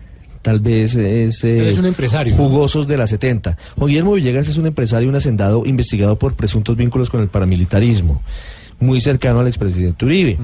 tal 0.47 0.61
vez 0.61 0.95
es... 0.95 1.43
eh, 1.43 1.67
es 1.67 1.77
un 1.77 1.87
empresario. 1.87 2.33
Jugosos 2.37 2.87
de 2.87 2.95
la 2.95 3.05
70. 3.05 3.57
Juan 3.77 3.89
Guillermo 3.89 4.13
Villegas 4.13 4.47
es 4.47 4.55
un 4.55 4.65
empresario 4.65 5.07
y 5.07 5.09
un 5.09 5.15
hacendado 5.17 5.65
investigado 5.65 6.17
por 6.17 6.35
presuntos 6.35 6.77
vínculos 6.77 7.09
con 7.09 7.19
el 7.19 7.27
paramilitarismo, 7.27 8.21
muy 8.79 9.01
cercano 9.01 9.41
al 9.41 9.47
expresidente 9.49 10.05
Uribe. 10.05 10.37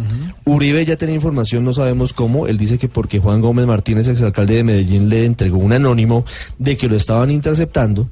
Uribe 0.44 0.86
ya 0.86 0.98
tenía 0.98 1.16
información, 1.16 1.64
no 1.64 1.74
sabemos 1.74 2.12
cómo, 2.12 2.48
él 2.48 2.58
dice 2.58 2.78
que 2.78 2.90
porque 2.90 3.20
Juan 3.20 3.40
Gómez 3.40 3.66
Martínez, 3.66 4.10
exalcalde 4.10 4.56
de 4.56 4.66
Medellín, 4.66 5.08
le 5.08 5.24
entregó 5.24 5.58
un 5.58 5.72
anónimo 5.72 6.26
de 6.60 6.76
que 6.76 6.90
lo 6.90 6.98
estaban 6.98 7.32
interceptando 7.32 8.10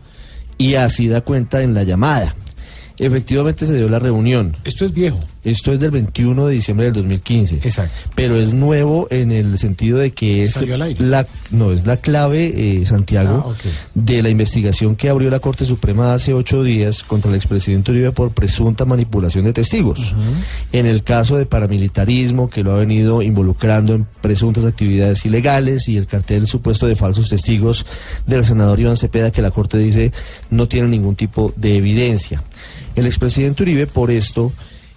y 0.58 0.76
así 0.76 1.10
da 1.10 1.20
cuenta 1.20 1.62
en 1.62 1.74
la 1.74 1.84
llamada. 1.84 2.38
Efectivamente 3.00 3.66
se 3.66 3.76
dio 3.76 3.90
la 3.90 4.00
reunión. 4.00 4.56
Esto 4.64 4.86
es 4.86 4.94
viejo. 4.94 5.20
Esto 5.44 5.74
es 5.74 5.80
del 5.80 5.92
21 5.92 6.48
de 6.48 6.54
diciembre 6.54 6.86
del 6.86 6.94
2015. 6.96 7.56
Exacto. 7.64 7.94
Pero 8.16 8.36
es 8.40 8.54
nuevo 8.54 9.08
en 9.10 9.32
el 9.32 9.58
sentido 9.58 9.98
de 9.98 10.12
que 10.12 10.44
es 10.44 10.54
Salió 10.54 10.76
al 10.76 10.84
aire. 10.84 11.04
la 11.06 11.26
no 11.50 11.72
es 11.72 11.86
la 11.86 11.98
clave 11.98 12.52
eh, 12.82 12.86
Santiago 12.86 13.56
Ah, 13.56 13.70
de 13.94 14.22
la 14.22 14.30
investigación 14.30 14.96
que 14.96 15.10
abrió 15.10 15.30
la 15.30 15.40
Corte 15.40 15.66
Suprema 15.66 16.14
hace 16.14 16.34
ocho 16.34 16.64
días 16.64 17.04
contra 17.04 17.30
el 17.30 17.36
expresidente 17.36 17.92
Uribe 17.92 18.12
por 18.12 18.32
presunta 18.32 18.86
manipulación 18.86 19.46
de 19.46 19.54
testigos. 19.54 20.16
En 20.72 20.86
el 20.86 21.04
caso 21.04 21.38
de 21.38 21.46
paramilitarismo 21.46 22.50
que 22.50 22.64
lo 22.64 22.72
ha 22.72 22.78
venido 22.78 23.22
involucrando 23.22 23.96
en 23.96 24.06
presuntas 24.22 24.66
actividades 24.66 25.26
ilegales 25.26 25.88
y 25.90 25.98
el 25.98 26.06
cartel 26.08 26.48
supuesto 26.48 26.88
de 26.88 26.96
falsos 26.96 27.30
testigos 27.30 27.86
del 28.28 28.44
senador 28.44 28.80
Iván 28.80 28.98
Cepeda 28.98 29.32
que 29.32 29.42
la 29.42 29.52
Corte 29.52 29.78
dice 29.78 30.12
no 30.50 30.68
tiene 30.68 30.88
ningún 30.88 31.16
tipo 31.16 31.54
de 31.56 31.78
evidencia. 31.78 32.44
El 32.96 33.06
expresidente 33.06 33.64
Uribe 33.64 33.88
por 33.88 34.12
esto 34.12 34.52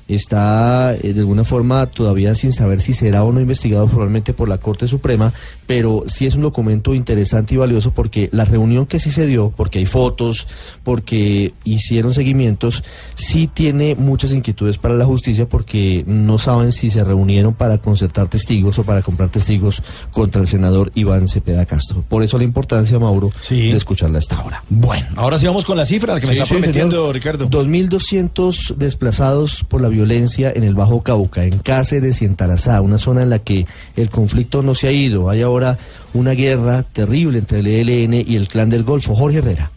está 0.09 0.95
eh, 0.95 1.13
de 1.13 1.21
alguna 1.21 1.45
forma 1.45 1.87
todavía 1.87 2.35
sin 2.35 2.53
saber 2.53 2.81
si 2.81 2.93
será 2.93 3.25
o 3.25 3.33
no 3.33 3.41
investigado 3.41 3.87
probablemente 3.87 4.33
por 4.33 4.49
la 4.49 4.59
Corte 4.59 4.87
Suprema, 4.89 5.33
pero 5.67 6.05
sí 6.07 6.27
es 6.27 6.35
un 6.35 6.43
documento 6.43 6.95
interesante 6.95 7.55
y 7.55 7.57
valioso 7.57 7.93
porque 7.93 8.29
la 8.33 8.45
reunión 8.45 8.87
que 8.87 8.99
sí 9.01 9.11
se 9.11 9.27
dio, 9.27 9.53
porque 9.57 9.79
hay 9.79 9.87
fotos, 9.87 10.47
porque 10.83 11.55
hicieron 11.65 12.13
seguimientos, 12.13 12.85
sí 13.15 13.47
tiene 13.53 13.95
muchas 13.95 14.33
inquietudes 14.33 14.79
para 14.79 14.95
la 14.95 15.05
justicia 15.07 15.49
porque 15.49 16.05
no 16.07 16.39
saben 16.39 16.73
si 16.73 16.91
se 16.91 17.03
reunieron 17.05 17.55
para 17.55 17.79
concertar 17.79 18.29
testigos 18.29 18.79
o 18.79 18.85
para 18.85 19.03
comprar 19.03 19.31
testigos 19.31 19.83
contra 20.13 20.41
el 20.41 20.47
senador 20.47 20.93
Iván 20.95 21.29
Cepeda 21.29 21.65
Castro. 21.67 22.05
Por 22.09 22.23
eso 22.23 22.39
la 22.39 22.45
importancia, 22.45 22.99
Mauro, 22.99 23.31
Sí. 23.41 23.71
de 23.71 23.77
escucharla 23.77 24.19
a 24.19 24.21
esta 24.21 24.43
hora. 24.45 24.63
Bueno, 24.69 25.07
ahora 25.17 25.39
sí 25.39 25.47
vamos 25.47 25.65
con 25.65 25.77
la 25.77 25.87
cifra 25.87 26.21
que 26.21 26.27
me 26.27 26.33
está 26.33 26.45
sí, 26.47 26.55
prometiendo 26.55 26.97
señor. 26.97 27.15
Ricardo. 27.15 27.49
2.200 27.49 28.75
desplazados 28.77 29.65
por 29.65 29.81
la 29.81 29.89
violencia 29.95 30.53
en 30.55 30.65
el 30.65 30.75
Bajo 30.75 31.03
Cauca, 31.03 31.45
en 31.45 31.59
Cáceres 31.59 32.21
y 32.21 32.27
en 32.27 32.35
Tarazá, 32.37 32.81
una 32.83 32.99
zona 32.99 33.23
en 33.23 33.31
la 33.31 33.39
que 33.39 33.67
el 33.97 34.11
conflicto 34.11 34.63
no 34.63 34.75
se 34.75 34.89
ha 34.89 34.93
ido. 34.93 35.31
Hay 35.31 35.41
ahora 35.41 35.79
una 36.13 36.33
guerra 36.33 36.83
terrible 36.83 37.39
entre 37.39 37.61
el 37.61 37.67
ELN 37.67 38.15
y 38.15 38.37
el 38.37 38.49
Clan 38.49 38.69
del 38.69 38.85
Golfo. 38.85 39.15
Jorge 39.15 39.39
Herrera. 39.39 39.71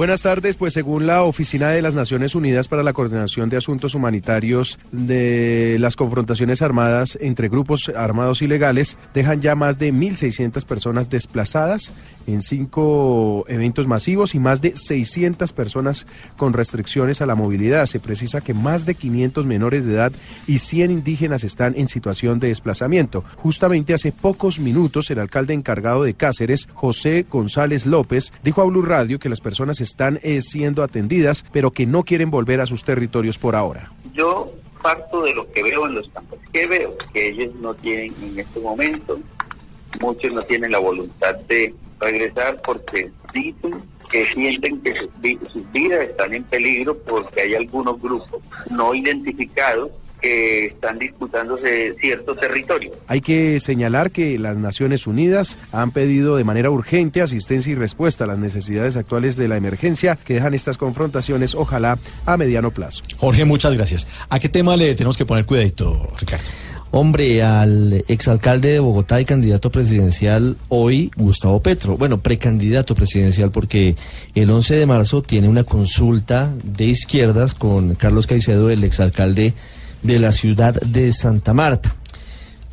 Buenas 0.00 0.22
tardes, 0.22 0.56
pues 0.56 0.72
según 0.72 1.06
la 1.06 1.24
Oficina 1.24 1.68
de 1.68 1.82
las 1.82 1.92
Naciones 1.92 2.34
Unidas 2.34 2.68
para 2.68 2.82
la 2.82 2.94
Coordinación 2.94 3.50
de 3.50 3.58
Asuntos 3.58 3.94
Humanitarios 3.94 4.78
de 4.92 5.76
las 5.78 5.94
confrontaciones 5.94 6.62
armadas 6.62 7.18
entre 7.20 7.50
grupos 7.50 7.90
armados 7.94 8.40
ilegales, 8.40 8.96
dejan 9.12 9.42
ya 9.42 9.54
más 9.56 9.78
de 9.78 9.92
1.600 9.92 10.64
personas 10.64 11.10
desplazadas 11.10 11.92
en 12.26 12.40
cinco 12.40 13.44
eventos 13.48 13.86
masivos 13.86 14.34
y 14.34 14.38
más 14.38 14.62
de 14.62 14.74
600 14.74 15.52
personas 15.52 16.06
con 16.38 16.54
restricciones 16.54 17.20
a 17.20 17.26
la 17.26 17.34
movilidad. 17.34 17.84
Se 17.84 18.00
precisa 18.00 18.40
que 18.40 18.54
más 18.54 18.86
de 18.86 18.94
500 18.94 19.44
menores 19.44 19.84
de 19.84 19.92
edad 19.92 20.12
y 20.46 20.60
100 20.60 20.92
indígenas 20.92 21.44
están 21.44 21.74
en 21.76 21.88
situación 21.88 22.38
de 22.40 22.48
desplazamiento. 22.48 23.22
Justamente 23.36 23.92
hace 23.92 24.12
pocos 24.12 24.60
minutos 24.60 25.10
el 25.10 25.18
alcalde 25.18 25.52
encargado 25.52 26.04
de 26.04 26.14
Cáceres, 26.14 26.68
José 26.72 27.26
González 27.30 27.84
López, 27.84 28.32
dijo 28.42 28.62
a 28.62 28.64
Blue 28.64 28.80
Radio 28.80 29.18
que 29.18 29.28
las 29.28 29.42
personas 29.42 29.82
están 29.82 29.89
eh, 30.22 30.42
siendo 30.42 30.82
atendidas, 30.82 31.44
pero 31.52 31.70
que 31.70 31.86
no 31.86 32.04
quieren 32.04 32.30
volver 32.30 32.60
a 32.60 32.66
sus 32.66 32.84
territorios 32.84 33.38
por 33.38 33.56
ahora. 33.56 33.92
Yo 34.12 34.52
parto 34.82 35.22
de 35.22 35.34
lo 35.34 35.50
que 35.50 35.62
veo 35.62 35.86
en 35.86 35.94
los 35.94 36.08
campos. 36.08 36.38
¿Qué 36.52 36.66
veo? 36.66 36.96
Que 37.12 37.28
ellos 37.28 37.54
no 37.56 37.74
tienen 37.74 38.14
en 38.22 38.38
este 38.38 38.60
momento, 38.60 39.18
muchos 40.00 40.32
no 40.32 40.42
tienen 40.44 40.72
la 40.72 40.78
voluntad 40.78 41.34
de 41.48 41.74
regresar 41.98 42.60
porque 42.64 43.10
dicen 43.32 43.82
que 44.10 44.26
sienten 44.34 44.80
que 44.80 44.94
sus 45.52 45.72
vidas 45.72 46.08
están 46.08 46.34
en 46.34 46.42
peligro 46.44 46.96
porque 46.98 47.42
hay 47.42 47.54
algunos 47.54 48.00
grupos 48.00 48.42
no 48.70 48.94
identificados 48.94 49.90
que 50.20 50.66
están 50.66 50.98
disputándose 50.98 51.94
cierto 52.00 52.34
territorio. 52.34 52.92
Hay 53.06 53.20
que 53.20 53.60
señalar 53.60 54.10
que 54.10 54.38
las 54.38 54.58
Naciones 54.58 55.06
Unidas 55.06 55.58
han 55.72 55.90
pedido 55.90 56.36
de 56.36 56.44
manera 56.44 56.70
urgente 56.70 57.22
asistencia 57.22 57.72
y 57.72 57.74
respuesta 57.74 58.24
a 58.24 58.26
las 58.26 58.38
necesidades 58.38 58.96
actuales 58.96 59.36
de 59.36 59.48
la 59.48 59.56
emergencia 59.56 60.16
que 60.16 60.34
dejan 60.34 60.54
estas 60.54 60.78
confrontaciones, 60.78 61.54
ojalá 61.54 61.98
a 62.26 62.36
mediano 62.36 62.70
plazo. 62.70 63.02
Jorge, 63.18 63.44
muchas 63.44 63.74
gracias. 63.74 64.06
¿A 64.28 64.38
qué 64.38 64.48
tema 64.48 64.76
le 64.76 64.94
tenemos 64.94 65.16
que 65.16 65.26
poner 65.26 65.46
cuidadito, 65.46 66.08
Ricardo? 66.18 66.50
Hombre, 66.92 67.40
al 67.44 68.04
exalcalde 68.08 68.72
de 68.72 68.80
Bogotá 68.80 69.20
y 69.20 69.24
candidato 69.24 69.70
presidencial 69.70 70.56
hoy, 70.68 71.12
Gustavo 71.16 71.62
Petro. 71.62 71.96
Bueno, 71.96 72.18
precandidato 72.18 72.96
presidencial 72.96 73.52
porque 73.52 73.94
el 74.34 74.50
11 74.50 74.74
de 74.74 74.86
marzo 74.86 75.22
tiene 75.22 75.48
una 75.48 75.62
consulta 75.62 76.52
de 76.64 76.86
izquierdas 76.86 77.54
con 77.54 77.94
Carlos 77.94 78.26
Caicedo, 78.26 78.70
el 78.70 78.82
exalcalde 78.82 79.54
de 80.02 80.18
la 80.18 80.32
ciudad 80.32 80.74
de 80.74 81.12
Santa 81.12 81.52
Marta. 81.52 81.94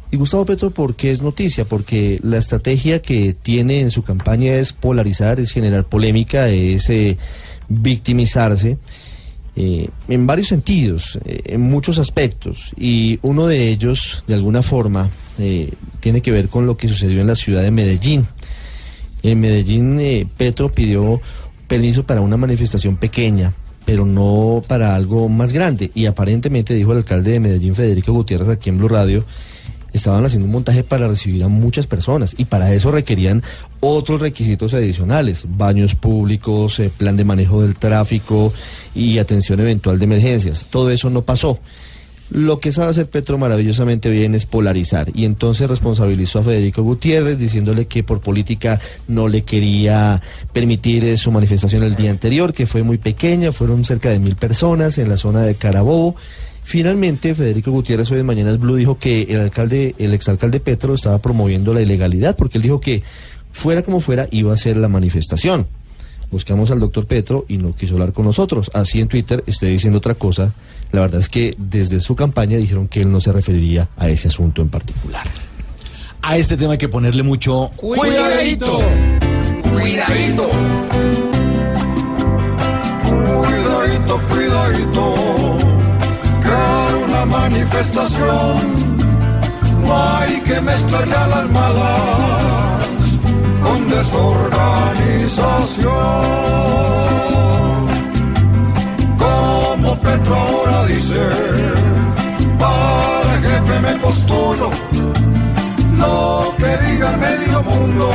Y 0.10 0.17
Gustavo 0.17 0.46
Petro, 0.46 0.72
¿por 0.72 0.96
qué 0.96 1.12
es 1.12 1.22
noticia? 1.22 1.65
Porque 1.65 2.19
la 2.24 2.38
estrategia 2.38 3.01
que 3.01 3.36
tiene 3.41 3.81
en 3.81 3.91
su 3.91 4.03
campaña 4.03 4.53
es 4.53 4.72
polarizar, 4.72 5.39
es 5.39 5.51
generar 5.51 5.84
polémica, 5.84 6.48
es 6.48 6.89
eh, 6.89 7.17
victimizarse 7.67 8.77
eh, 9.57 9.89
en 10.07 10.25
varios 10.25 10.48
sentidos, 10.48 11.19
eh, 11.25 11.41
en 11.46 11.62
muchos 11.62 11.98
aspectos. 11.98 12.72
Y 12.77 13.19
uno 13.22 13.48
de 13.48 13.67
ellos, 13.67 14.24
de 14.27 14.36
alguna 14.36 14.62
forma, 14.62 15.10
tiene 16.00 16.22
que 16.22 16.31
ver 16.31 16.50
con 16.50 16.65
lo 16.65 16.77
que 16.77 16.88
sucedió 16.88 17.22
en 17.22 17.27
la 17.27 17.36
ciudad 17.36 17.62
de 17.62 17.69
Medellín. 17.69 18.25
En 19.22 19.39
Medellín, 19.39 20.27
Petro 20.36 20.72
pidió 20.72 21.22
permiso 21.67 22.05
para 22.05 22.22
una 22.22 22.38
manifestación 22.38 22.96
pequeña, 22.96 23.53
pero 23.88 24.06
no 24.06 24.65
para 24.67 24.96
algo 24.96 25.29
más 25.29 25.53
grande. 25.53 25.91
Y 25.96 26.08
aparentemente, 26.08 26.74
dijo 26.74 26.91
el 26.91 26.98
alcalde 26.98 27.32
de 27.32 27.39
Medellín, 27.39 27.74
Federico 27.74 28.12
Gutiérrez, 28.12 28.50
aquí 28.50 28.70
en 28.70 28.79
Blue 28.79 28.89
Radio, 28.89 29.24
estaban 29.94 30.25
haciendo 30.25 30.46
un 30.46 30.51
montaje 30.51 30.84
para 30.84 31.08
recibir 31.08 31.41
a 31.46 31.48
muchas 31.48 31.88
personas 31.88 32.36
y 32.38 32.44
para 32.44 32.74
eso 32.74 32.91
requerían 32.91 33.41
otros 33.79 34.20
requisitos 34.20 34.74
adicionales, 34.74 35.46
baños 35.48 35.96
públicos, 35.96 36.82
eh, 36.82 36.91
plan 36.96 37.15
de 37.15 37.24
manejo 37.24 37.62
del 37.62 37.75
tráfico 37.77 38.51
y 38.94 39.20
atención 39.20 39.62
eventual 39.62 39.98
de 40.00 40.03
emergencias. 40.03 40.67
Todo 40.70 40.91
eso 40.91 41.10
no 41.10 41.22
pasó. 41.22 41.58
Lo 42.29 42.60
que 42.60 42.74
sabe 42.74 42.91
hacer 42.91 43.07
Petro 43.07 43.38
maravillosamente 43.38 44.10
bien 44.10 44.36
es 44.36 44.46
polarizar 44.46 45.07
y 45.13 45.24
entonces 45.24 45.69
responsabilizó 45.69 46.39
a 46.39 46.43
Federico 46.43 46.84
Gutiérrez 46.84 47.38
diciéndole 47.38 47.86
que 47.86 48.03
por 48.03 48.19
política 48.19 48.81
no 49.07 49.29
le 49.29 49.43
quería 49.43 50.22
permitir 50.51 51.05
eh, 51.05 51.15
su 51.15 51.31
manifestación 51.31 51.84
el 51.84 51.96
día 51.96 52.12
anterior, 52.12 52.53
que 52.53 52.67
fue 52.67 52.84
muy 52.84 52.98
pequeña, 52.98 53.53
fueron 53.53 53.86
cerca 53.86 54.10
de 54.10 54.19
mil 54.19 54.36
personas 54.36 54.98
en 54.98 55.07
la 55.07 55.15
zona 55.15 55.43
de 55.43 55.55
Carabobo. 55.55 56.15
Finalmente, 56.63 57.34
Federico 57.34 57.72
Gutiérrez 57.72 58.12
hoy 58.12 58.19
en 58.19 58.25
Mañanas 58.25 58.60
Blue 58.60 58.75
dijo 58.75 59.00
que 59.00 59.22
el 59.29 59.39
alcalde, 59.39 59.96
el 59.98 60.13
exalcalde 60.13 60.60
Petro 60.60 60.96
estaba 60.96 61.19
promoviendo 61.19 61.74
la 61.74 61.81
ilegalidad 61.81 62.36
porque 62.36 62.57
él 62.57 62.63
dijo 62.63 62.81
que 62.81 63.03
fuera 63.53 63.84
como 63.84 64.01
fuera 64.01 64.27
iba 64.31 64.53
a 64.53 64.57
ser 64.57 64.75
la 64.75 64.89
manifestación. 64.89 65.65
Buscamos 66.31 66.72
al 66.72 66.79
doctor 66.79 67.05
Petro 67.05 67.46
y 67.48 67.57
no 67.57 67.74
quiso 67.74 67.93
hablar 67.93 68.12
con 68.12 68.25
nosotros. 68.25 68.69
Así 68.74 69.00
en 69.00 69.07
Twitter 69.07 69.43
esté 69.48 69.67
diciendo 69.67 70.00
otra 70.00 70.15
cosa. 70.15 70.53
La 70.91 71.01
verdad 71.01 71.22
es 71.22 71.29
que 71.29 71.55
desde 71.57 72.01
su 72.01 72.15
campaña 72.15 72.57
dijeron 72.57 72.88
que 72.88 73.01
él 73.01 73.12
no 73.12 73.19
se 73.19 73.31
referiría 73.31 73.89
a 73.98 74.10
ese 74.10 74.27
asunto 74.27 74.62
en 74.62 74.69
particular. 74.69 75.27
a 76.22 76.38
este 76.38 76.57
tema 76.57 76.74
hay 76.74 76.77
que 76.77 76.89
ponerle 76.89 77.24
mucho 77.24 77.72
Cuidadito. 77.77 78.79
Cuidadito. 79.72 80.50
Cuidadito, 83.05 84.22
cuidadito. 84.29 85.15
Que 86.41 87.05
una 87.05 87.25
manifestación. 87.25 88.98
No 89.86 89.98
hay 90.17 90.41
que 90.41 90.62
mezclarle 90.62 91.15
a 91.15 91.27
las 91.27 91.50
malas 91.51 92.66
desorganización. 93.89 95.88
Como 99.17 99.96
Petro 100.00 100.36
ahora 100.36 100.86
dice, 100.86 101.22
para 102.60 103.41
jefe 103.41 103.79
me 103.82 103.94
postulo 104.00 104.72
lo 105.98 106.53
que 106.58 106.77
diga 106.86 107.10
el 107.12 107.17
medio 107.17 107.63
mundo 107.63 108.08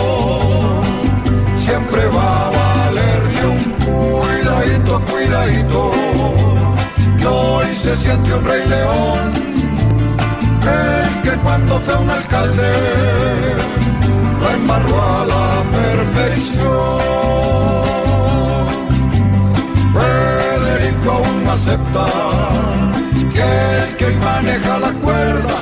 siempre 1.57 2.07
va 2.09 2.47
a 2.47 2.51
valerle 2.51 3.47
un 3.47 3.61
cuidadito, 3.85 5.01
cuidadito, 5.11 5.93
que 7.19 7.27
hoy 7.27 7.67
se 7.67 7.97
siente 7.97 8.35
un 8.35 8.45
rey 8.45 8.69
león, 8.69 9.33
el 10.81 11.23
que 11.23 11.39
cuando 11.39 11.81
fue 11.81 11.97
un 11.97 12.11
alcalde 12.11 12.73
lo 14.43 14.51
embarró 14.51 15.01
a 15.01 15.25
la 15.27 15.65
perfección. 15.79 16.63
Federico 19.95 21.11
aún 21.13 21.45
no 21.45 21.51
acepta 21.53 22.07
que 23.35 23.49
el 23.83 23.97
que 23.97 24.11
maneja 24.25 24.79
la 24.79 24.93
cuerda 25.05 25.59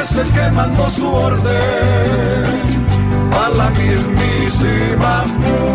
es 0.00 0.16
el 0.16 0.28
que 0.32 0.50
mandó 0.50 0.88
su 0.90 1.06
orden 1.06 2.54
a 3.44 3.48
la 3.58 3.70
mismísima. 3.70 5.24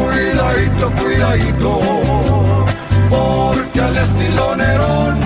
Cuidadito, 0.05 0.91
cuidadito, 1.01 1.79
porque 3.09 3.81
al 3.81 3.97
estilo 3.97 4.55
Nerón 4.55 5.17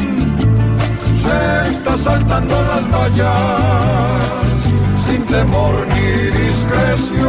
se 1.23 1.71
está 1.71 1.97
saltando 1.97 2.55
las 2.61 2.91
vallas 2.91 4.73
sin 5.05 5.21
temor 5.25 5.75
ni 5.93 6.11
discreción. 6.43 7.27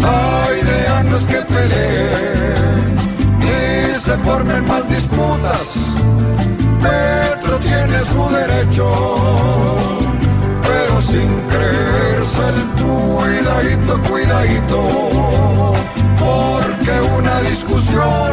La 0.00 0.46
idea 0.62 1.02
no 1.04 1.16
es 1.16 1.26
que 1.26 1.40
peleen 1.54 2.96
ni 3.40 3.98
se 3.98 4.14
formen 4.18 4.66
más 4.66 4.88
disputas. 4.88 5.62
Petro 6.84 7.58
tiene 7.60 7.98
su 8.00 8.22
derecho, 8.40 8.86
pero 10.68 11.02
sin 11.10 11.30
creerse 11.52 12.42
el 12.54 12.60
cuidadito, 12.84 13.92
cuidadito, 14.10 14.80
porque 16.18 16.94
una 17.18 17.40
discusión 17.50 18.32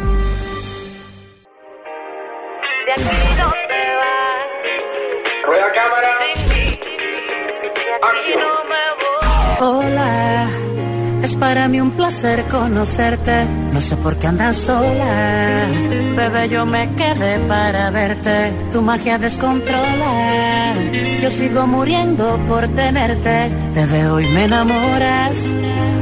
Placer 11.91 12.45
conocerte. 12.47 13.45
No 13.73 13.81
sé 13.81 13.95
por 13.97 14.17
qué 14.17 14.27
andas 14.27 14.57
sola. 14.57 15.67
Bebé, 16.15 16.49
yo 16.49 16.65
me 16.65 16.93
quedé 16.95 17.39
para 17.47 17.89
verte. 17.91 18.53
Tu 18.71 18.81
magia 18.81 19.17
descontrola. 19.17 20.75
Yo 21.21 21.29
sigo 21.29 21.67
muriendo 21.67 22.39
por 22.47 22.67
tenerte. 22.69 23.51
Te 23.73 23.85
veo 23.85 24.19
y 24.19 24.27
me 24.27 24.45
enamoras. 24.45 25.37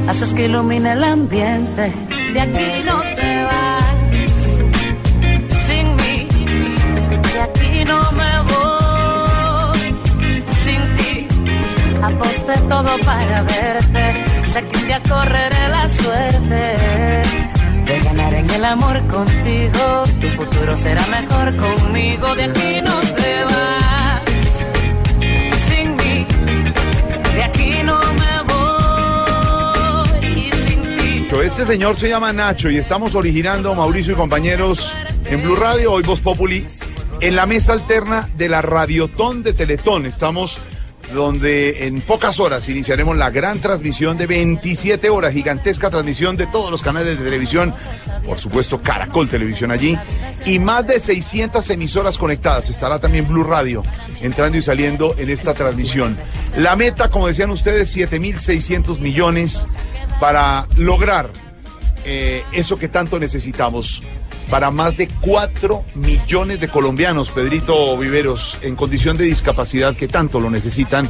Haces 0.07 0.33
que 0.33 0.45
ilumine 0.45 0.93
el 0.93 1.03
ambiente. 1.03 1.91
De 2.33 2.41
aquí 2.41 2.83
no 2.85 3.01
te 3.15 3.43
vas. 3.43 3.85
Sin 5.65 5.95
mí, 5.97 6.27
de 7.33 7.39
aquí 7.41 7.85
no 7.85 7.99
me 8.11 8.33
voy. 8.51 9.81
Sin 10.63 10.81
ti, 10.97 11.27
aposté 12.01 12.53
todo 12.67 12.97
para 13.05 13.41
verte. 13.43 14.28
Sé 14.51 14.63
que 14.67 14.77
un 14.77 14.87
día 14.87 14.99
correré 15.07 15.69
la 15.69 15.87
suerte 15.87 16.73
de 17.85 17.99
ganar 18.03 18.33
en 18.33 18.49
el 18.49 18.65
amor 18.65 19.05
contigo. 19.05 20.03
Tu 20.19 20.27
futuro 20.31 20.75
será 20.75 21.05
mejor 21.05 21.55
conmigo. 21.55 22.35
De 22.35 22.45
aquí 22.45 22.81
no 22.81 22.99
te 22.99 23.43
vas. 23.43 24.23
Sin 25.67 25.95
mí, 25.97 26.25
de 27.35 27.43
aquí 27.43 27.83
no 27.83 27.99
me 28.21 28.41
voy. 30.23 30.51
Sin 30.67 30.81
ti. 30.97 31.27
Este 31.43 31.65
señor 31.65 31.95
se 31.95 32.09
llama 32.09 32.33
Nacho 32.33 32.71
y 32.71 32.77
estamos 32.77 33.13
originando, 33.13 33.75
Mauricio 33.75 34.13
y 34.13 34.15
compañeros, 34.15 34.95
en 35.25 35.43
Blue 35.43 35.57
Radio, 35.57 35.91
hoy 35.93 36.01
Voz 36.01 36.21
Populi, 36.21 36.65
en 37.21 37.35
la 37.35 37.45
mesa 37.45 37.73
alterna 37.73 38.27
de 38.35 38.49
la 38.49 38.63
Radiotón 38.63 39.43
de 39.43 39.53
Teletón. 39.53 40.07
Estamos 40.07 40.59
donde 41.13 41.87
en 41.87 42.01
pocas 42.01 42.39
horas 42.39 42.67
iniciaremos 42.69 43.17
la 43.17 43.29
gran 43.29 43.59
transmisión 43.59 44.17
de 44.17 44.27
27 44.27 45.09
horas, 45.09 45.33
gigantesca 45.33 45.89
transmisión 45.89 46.35
de 46.35 46.47
todos 46.47 46.71
los 46.71 46.81
canales 46.81 47.17
de 47.17 47.23
televisión, 47.23 47.73
por 48.25 48.37
supuesto 48.37 48.81
Caracol 48.81 49.27
Televisión 49.27 49.71
allí, 49.71 49.97
y 50.45 50.59
más 50.59 50.85
de 50.87 50.99
600 50.99 51.67
emisoras 51.69 52.17
conectadas. 52.17 52.69
Estará 52.69 52.99
también 52.99 53.27
Blue 53.27 53.43
Radio 53.43 53.83
entrando 54.21 54.57
y 54.57 54.61
saliendo 54.61 55.15
en 55.17 55.29
esta 55.29 55.53
transmisión. 55.53 56.17
La 56.57 56.75
meta, 56.75 57.09
como 57.09 57.27
decían 57.27 57.49
ustedes, 57.49 57.95
7.600 57.95 58.99
millones 58.99 59.67
para 60.19 60.67
lograr 60.77 61.31
eh, 62.05 62.43
eso 62.53 62.77
que 62.77 62.87
tanto 62.87 63.19
necesitamos 63.19 64.03
para 64.49 64.71
más 64.71 64.97
de 64.97 65.07
4 65.21 65.85
millones 65.95 66.59
de 66.59 66.67
colombianos, 66.67 67.29
Pedrito 67.29 67.97
Viveros, 67.97 68.57
en 68.61 68.75
condición 68.75 69.17
de 69.17 69.25
discapacidad 69.25 69.95
que 69.95 70.07
tanto 70.07 70.39
lo 70.39 70.49
necesitan 70.49 71.09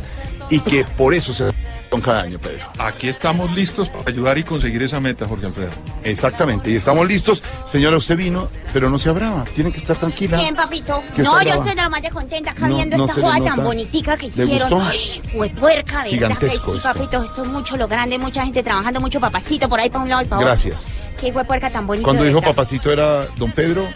y 0.50 0.60
que 0.62 0.84
por 0.84 1.14
eso 1.14 1.34
se 1.34 1.52
con 1.90 2.02
cada 2.02 2.22
año, 2.22 2.38
Pedro. 2.38 2.66
Aquí 2.78 3.10
estamos 3.10 3.52
listos 3.52 3.90
para 3.90 4.04
ayudar 4.10 4.38
y 4.38 4.44
conseguir 4.44 4.84
esa 4.84 5.00
meta, 5.00 5.26
Jorge 5.26 5.48
Alfredo. 5.48 5.72
Exactamente, 6.04 6.70
y 6.70 6.76
estamos 6.76 7.08
listos. 7.08 7.44
Señora, 7.66 7.98
usted 7.98 8.16
vino, 8.16 8.48
pero 8.74 8.90
no 8.90 8.98
se 9.00 9.10
brava, 9.12 9.44
tiene 9.56 9.72
que 9.72 9.80
estar 9.80 9.98
tranquila. 9.98 10.38
Bien, 10.38 10.56
papito. 10.56 11.02
¿Qué 11.16 11.24
No, 11.24 11.42
yo 11.42 11.50
estoy 11.50 11.76
de 11.76 11.82
lo 11.82 11.90
más 11.90 12.02
de 12.02 12.12
contenta 12.12 12.52
acá 12.52 12.68
No, 12.68 12.76
viendo 12.76 12.96
no 12.98 13.06
esta 13.06 13.20
joda 13.22 13.44
tan 13.44 13.64
bonitica 13.64 14.16
que 14.18 14.28
¿Le 14.28 14.30
hicieron. 14.30 14.70
gustó? 14.70 14.82
Ay, 14.82 15.22
huepuerca, 15.34 16.04
¿verdad? 16.04 16.04
Que 16.04 16.10
Gigantesco 16.12 16.72
sí, 16.72 16.78
esto. 16.78 16.94
papito, 16.94 17.24
esto 17.24 17.44
es 17.44 17.50
mucho 17.50 17.76
lo 17.76 17.88
grande, 17.88 18.18
mucha 18.20 18.46
gente 18.46 18.62
trabajando, 18.62 19.02
mucho 19.02 19.20
papacito 19.20 19.68
por 19.68 19.80
ahí 19.80 19.90
para 19.90 20.04
un 20.04 20.10
lado 20.10 20.22
y 20.22 20.26
para 20.26 20.38
otro. 20.38 20.48
Gracias. 20.48 20.92
Qué 21.22 21.32
huepuerca 21.32 21.70
tan 21.72 21.86
bonito. 21.88 22.06
Cuando 22.06 22.24
dijo 22.24 22.42
papacito 22.42 22.92
era 22.92 23.26
don 23.38 23.52
Pedro, 23.52 23.88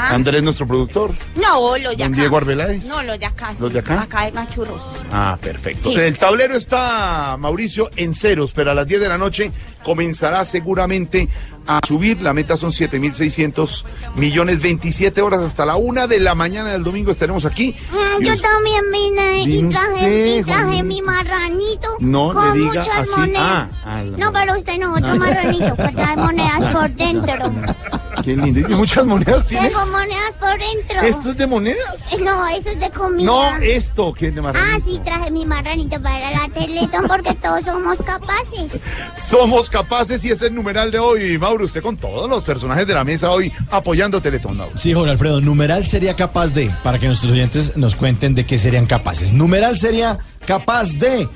Ah. 0.00 0.14
Andrés 0.14 0.44
nuestro 0.44 0.64
productor. 0.64 1.10
No, 1.34 1.76
los 1.76 1.90
de 1.96 2.04
Don 2.04 2.12
acá. 2.12 2.20
Diego 2.20 2.36
Arbeláez. 2.36 2.84
No, 2.86 3.02
los 3.02 3.18
de 3.18 3.26
acá. 3.26 3.52
¿Los 3.58 3.72
de 3.72 3.80
acá? 3.80 4.02
Acá 4.02 4.20
hay 4.20 4.32
más 4.32 4.48
churros. 4.54 4.80
Ah, 5.10 5.36
perfecto. 5.40 5.88
Sí. 5.88 5.96
El 5.96 6.16
tablero 6.16 6.54
está, 6.54 7.36
Mauricio, 7.36 7.90
en 7.96 8.14
ceros, 8.14 8.52
pero 8.54 8.70
a 8.70 8.74
las 8.74 8.86
10 8.86 9.00
de 9.00 9.08
la 9.08 9.18
noche 9.18 9.50
comenzará 9.82 10.44
seguramente 10.44 11.26
a 11.68 11.80
subir. 11.86 12.20
La 12.20 12.32
meta 12.32 12.56
son 12.56 12.70
7.600 12.70 13.84
millones, 14.16 14.60
27 14.60 15.20
horas 15.22 15.42
hasta 15.42 15.64
la 15.64 15.76
una 15.76 16.06
de 16.08 16.18
la 16.18 16.34
mañana 16.34 16.72
del 16.72 16.82
domingo 16.82 17.10
estaremos 17.12 17.44
aquí. 17.44 17.76
Mm, 17.92 18.24
yo 18.24 18.40
también 18.40 18.82
vine 18.92 19.42
y 19.42 19.46
¿Vino 19.46 19.68
traje, 19.70 19.94
usted, 19.94 20.26
y 20.38 20.42
traje 20.42 20.82
mi 20.82 21.02
marranito 21.02 21.88
No 22.00 22.30
con 22.32 22.46
le 22.58 22.64
diga 22.64 22.80
muchas 22.80 22.98
así. 22.98 23.20
monedas. 23.20 23.68
Ah, 23.84 24.02
no, 24.16 24.32
pero 24.32 24.58
usted 24.58 24.78
no, 24.78 24.94
otro 24.94 25.14
marranito 25.16 25.76
que 25.76 25.88
trae 25.92 26.16
monedas 26.16 26.66
por 26.74 26.90
dentro. 26.90 27.52
Qué 28.28 28.36
lindo. 28.36 28.60
¿Y 28.68 28.74
muchas 28.74 29.06
monedas 29.06 29.46
tiene? 29.46 29.68
Tengo 29.68 29.86
monedas 29.86 30.36
por 30.38 30.50
dentro. 30.50 31.00
¿Esto 31.00 31.30
es 31.30 31.36
de 31.38 31.46
monedas? 31.46 32.12
Eh, 32.12 32.18
No, 32.22 32.46
eso 32.48 32.68
es 32.68 32.78
de 32.80 32.90
comida. 32.90 33.24
No, 33.24 33.56
esto, 33.58 34.12
¿qué 34.12 34.26
es 34.28 34.34
de 34.34 34.40
Ah, 34.40 34.44
marranito? 34.44 34.84
sí, 34.84 35.00
traje 35.02 35.30
mi 35.30 35.46
marranito 35.46 36.00
para 36.02 36.30
la 36.30 36.48
Teletón 36.52 37.08
porque 37.08 37.34
todos 37.36 37.64
somos 37.64 37.96
capaces. 38.02 38.80
Somos 39.18 39.68
capaces 39.68 40.24
y 40.24 40.28
ese 40.28 40.34
es 40.46 40.50
el 40.50 40.54
numeral 40.54 40.90
de 40.90 40.98
hoy. 40.98 41.38
Mauro, 41.38 41.64
usted 41.64 41.82
con 41.82 41.96
todos 41.96 42.28
los 42.30 42.44
personajes 42.44 42.86
de 42.86 42.94
la 42.94 43.04
mesa 43.04 43.30
hoy 43.30 43.52
apoyando 43.70 44.20
Teletón, 44.20 44.56
Mauro. 44.56 44.76
Sí, 44.76 44.92
Jorge 44.92 45.10
Alfredo, 45.10 45.40
numeral 45.40 45.86
sería 45.86 46.14
capaz 46.14 46.48
de, 46.48 46.70
para 46.82 46.98
que 46.98 47.06
nuestros 47.06 47.32
oyentes 47.32 47.76
nos 47.76 47.94
cuenten 47.96 48.34
de 48.34 48.46
qué 48.46 48.58
serían 48.58 48.86
capaces. 48.86 49.32
Numeral 49.32 49.78
sería 49.78 50.18
capaz 50.46 50.92
de 50.98 51.28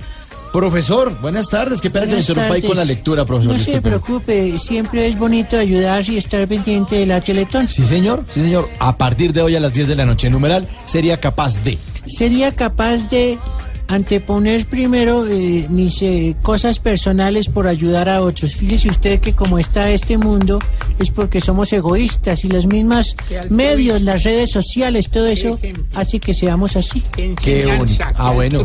Profesor, 0.52 1.18
buenas 1.20 1.48
tardes. 1.48 1.80
Qué 1.80 1.88
pena 1.88 2.04
que 2.04 2.12
Buenas 2.12 2.28
interrumpa 2.28 2.54
ahí 2.54 2.62
con 2.62 2.76
la 2.76 2.84
lectura, 2.84 3.24
profesor. 3.24 3.54
No 3.54 3.58
se 3.58 3.80
preocupe, 3.80 4.58
siempre 4.58 5.06
es 5.06 5.18
bonito 5.18 5.56
ayudar 5.56 6.06
y 6.08 6.18
estar 6.18 6.46
pendiente 6.46 6.96
de 6.96 7.06
la 7.06 7.22
Teletón. 7.22 7.66
Sí, 7.66 7.86
señor. 7.86 8.24
Sí, 8.28 8.42
señor. 8.42 8.68
A 8.78 8.98
partir 8.98 9.32
de 9.32 9.40
hoy 9.40 9.56
a 9.56 9.60
las 9.60 9.72
10 9.72 9.88
de 9.88 9.96
la 9.96 10.04
noche, 10.04 10.28
numeral 10.28 10.68
sería 10.84 11.18
capaz 11.18 11.62
de. 11.62 11.78
Sería 12.06 12.52
capaz 12.52 13.08
de 13.08 13.38
anteponer 13.88 14.66
primero 14.66 15.26
eh, 15.26 15.66
mis 15.68 16.00
eh, 16.02 16.34
cosas 16.42 16.78
personales 16.78 17.48
por 17.48 17.66
ayudar 17.66 18.08
a 18.08 18.22
otros. 18.22 18.54
Fíjese 18.54 18.88
usted 18.88 19.20
que 19.20 19.34
como 19.34 19.58
está 19.58 19.90
este 19.90 20.16
mundo 20.16 20.58
es 20.98 21.10
porque 21.10 21.40
somos 21.40 21.72
egoístas 21.72 22.44
y 22.44 22.48
los 22.48 22.66
mismos 22.66 23.16
medios, 23.50 24.00
las 24.02 24.22
redes 24.22 24.50
sociales, 24.50 25.10
todo 25.10 25.26
eso 25.26 25.58
hace 25.94 26.20
que 26.20 26.34
seamos 26.34 26.76
así. 26.76 27.02
Qué 27.42 27.66
bonito. 27.66 28.04
Ah, 28.16 28.30
bueno. 28.30 28.62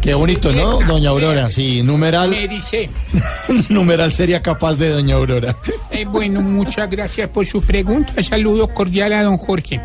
Qué 0.00 0.14
bonito, 0.14 0.52
¿no, 0.52 0.80
doña 0.80 1.10
Aurora? 1.10 1.50
Sí, 1.50 1.82
numeral, 1.82 2.30
Me 2.30 2.48
dice, 2.48 2.88
numeral 3.68 4.12
sería 4.12 4.42
capaz 4.42 4.76
de 4.76 4.90
doña 4.90 5.16
Aurora. 5.16 5.56
eh, 5.90 6.04
bueno, 6.04 6.40
muchas 6.40 6.88
gracias 6.90 7.28
por 7.28 7.46
su 7.46 7.60
pregunta. 7.62 8.22
Saludo 8.22 8.68
cordial 8.68 9.12
a 9.12 9.22
don 9.22 9.36
Jorge. 9.36 9.80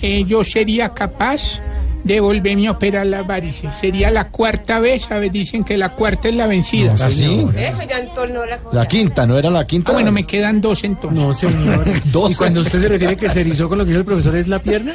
Eh, 0.00 0.24
yo 0.26 0.42
sería 0.42 0.88
capaz 0.88 1.60
de 2.04 2.20
volverme 2.20 2.68
a 2.68 2.72
operar 2.72 3.06
las 3.06 3.26
varices. 3.26 3.74
Sería 3.76 4.10
la 4.10 4.28
cuarta 4.28 4.78
vez, 4.80 5.04
¿sabes? 5.04 5.30
Dicen 5.32 5.64
que 5.64 5.76
la 5.78 5.90
cuarta 5.90 6.28
es 6.28 6.34
la 6.34 6.46
vencida. 6.46 6.94
No, 6.94 7.04
¿Ah, 7.04 7.10
sí? 7.10 7.46
Eso 7.56 7.78
ya 7.88 7.98
en 7.98 8.12
torno 8.14 8.42
a 8.42 8.46
la 8.46 8.60
La 8.72 8.88
quinta, 8.88 9.26
¿no 9.26 9.38
era 9.38 9.50
la 9.50 9.66
quinta? 9.66 9.92
Ah, 9.92 9.94
bueno, 9.94 10.10
me 10.12 10.24
quedan 10.24 10.60
dos 10.60 10.82
entonces. 10.84 11.18
No, 11.22 11.32
señor. 11.32 11.84
Dos. 12.12 12.32
Y 12.32 12.34
cuando 12.34 12.60
usted 12.62 12.80
se 12.80 12.88
refiere 12.88 13.16
que 13.16 13.28
se 13.28 13.40
erizó 13.42 13.68
con 13.68 13.78
lo 13.78 13.84
que 13.84 13.90
dijo 13.90 14.00
el 14.00 14.06
profesor, 14.06 14.34
¿es 14.36 14.48
la 14.48 14.58
pierna? 14.58 14.94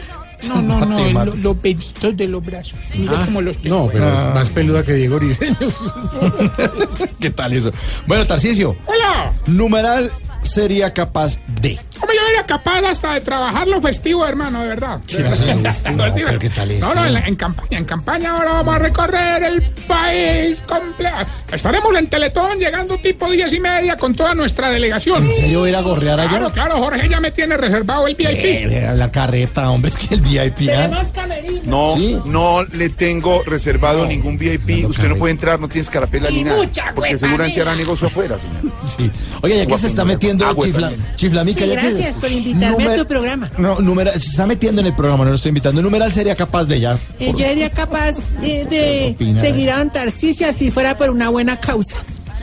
No, 0.49 0.61
no, 0.61 0.85
no, 0.85 1.25
lo- 1.25 1.35
los 1.35 1.57
pelitos 1.57 2.15
de 2.15 2.27
los 2.27 2.45
brazos. 2.45 2.77
Mira 2.95 3.13
Ah, 3.15 3.25
cómo 3.25 3.41
los 3.41 3.57
tengo. 3.57 3.75
No, 3.85 3.89
pero 3.91 4.05
Ah. 4.05 4.31
más 4.35 4.49
peluda 4.51 4.83
que 4.83 4.93
Diego 4.93 5.17
Briseños. 5.17 5.75
¿Qué 7.19 7.29
tal 7.31 7.53
eso? 7.53 7.71
Bueno, 8.05 8.25
Tarcicio, 8.27 8.75
Hola. 8.85 9.33
numeral 9.47 10.11
sería 10.43 10.93
capaz 10.93 11.39
de. 11.61 11.79
Hombre, 11.99 12.15
yo 12.15 12.27
era 12.33 12.45
capaz 12.45 12.79
hasta 12.85 13.13
de 13.13 13.21
trabajar 13.21 13.67
los 13.67 13.81
festivos, 13.81 14.27
hermano, 14.29 14.61
de 14.61 14.67
verdad. 14.69 14.99
Este? 15.07 15.91
No, 15.91 16.39
¿qué 16.39 16.49
tal 16.49 16.71
este? 16.71 16.85
No, 16.85 16.93
no, 16.95 17.05
en, 17.05 17.13
la- 17.13 17.21
en 17.25 17.35
campaña, 17.35 17.77
en 17.77 17.85
campaña 17.85 18.31
ahora 18.31 18.53
vamos 18.53 18.75
a 18.75 18.79
recorrer 18.79 19.43
el 19.43 19.61
país 19.87 20.57
completo. 20.67 21.15
Estaremos 21.51 21.95
en 21.97 22.07
Teletón 22.07 22.59
llegando 22.59 22.97
tipo 22.99 23.29
diez 23.31 23.51
y 23.53 23.59
media 23.59 23.97
con 23.97 24.13
toda 24.13 24.35
nuestra 24.35 24.69
delegación. 24.69 25.23
¿En 25.23 25.31
serio 25.31 25.67
ir 25.67 25.75
a 25.75 25.81
gorrear 25.81 26.19
allá? 26.19 26.29
Claro, 26.29 26.51
claro, 26.51 26.77
Jorge 26.77 27.07
ya 27.09 27.19
me 27.19 27.31
tiene 27.31 27.57
reservado 27.57 28.07
el 28.07 28.15
VIP. 28.15 28.27
Eh, 28.29 28.91
la 28.95 29.11
carreta, 29.11 29.69
hombre, 29.71 29.89
es 29.91 29.97
que 29.97 30.13
el 30.15 30.21
VIP. 30.21 30.69
¿ah? 30.77 30.89
camerino. 31.13 31.61
No, 31.65 31.93
Sí. 31.95 32.19
no 32.25 32.63
le 32.63 32.89
tengo 32.89 33.43
reservado 33.43 34.05
ningún 34.05 34.37
VIP. 34.37 34.85
Usted 34.85 35.07
no 35.09 35.15
puede 35.15 35.31
entrar, 35.31 35.59
no 35.59 35.67
tiene 35.67 35.81
escarapela 35.81 36.29
ni 36.29 36.43
nada. 36.43 36.57
mucha 36.57 36.93
Porque 36.93 37.17
seguramente 37.17 37.61
hará 37.61 37.75
negocio 37.75 38.07
afuera, 38.07 38.37
señor. 38.37 38.71
Sí. 38.87 39.11
Oye, 39.41 39.57
ya 39.57 39.65
que 39.65 39.77
se 39.77 39.87
está 39.87 40.05
metiendo 40.05 40.53
chifla, 40.63 40.91
chiflamica, 41.15 41.61
Sí, 41.65 41.69
ya 41.71 41.81
gracias 41.93 42.15
por 42.15 42.31
invitarme 42.31 42.87
a 42.87 42.95
tu 42.95 43.05
programa. 43.05 43.49
No, 43.57 43.79
numeral, 43.79 44.19
se 44.19 44.29
está 44.29 44.45
metiendo 44.45 44.81
en 44.81 44.87
el 44.87 44.95
programa, 44.95 45.23
no 45.23 45.31
lo 45.31 45.35
estoy 45.35 45.49
invitando. 45.49 45.81
Numeral 45.81 46.11
sería 46.11 46.35
capaz 46.35 46.65
de 46.65 46.79
ya. 46.79 46.97
Eh, 47.19 47.31
yo 47.31 47.45
sería 47.45 47.69
capaz 47.69 48.15
eh, 48.41 48.65
de 48.69 49.41
seguir 49.41 49.71
a 49.71 49.77
Don 49.77 49.91
Tarcisio 49.91 50.47
si 50.53 50.71
fuera 50.71 50.97
por 50.97 51.09
una 51.09 51.29
buena 51.29 51.59
causa. 51.59 51.97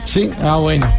Sí, 0.05 0.29
ah, 0.41 0.57
bueno. 0.57 0.91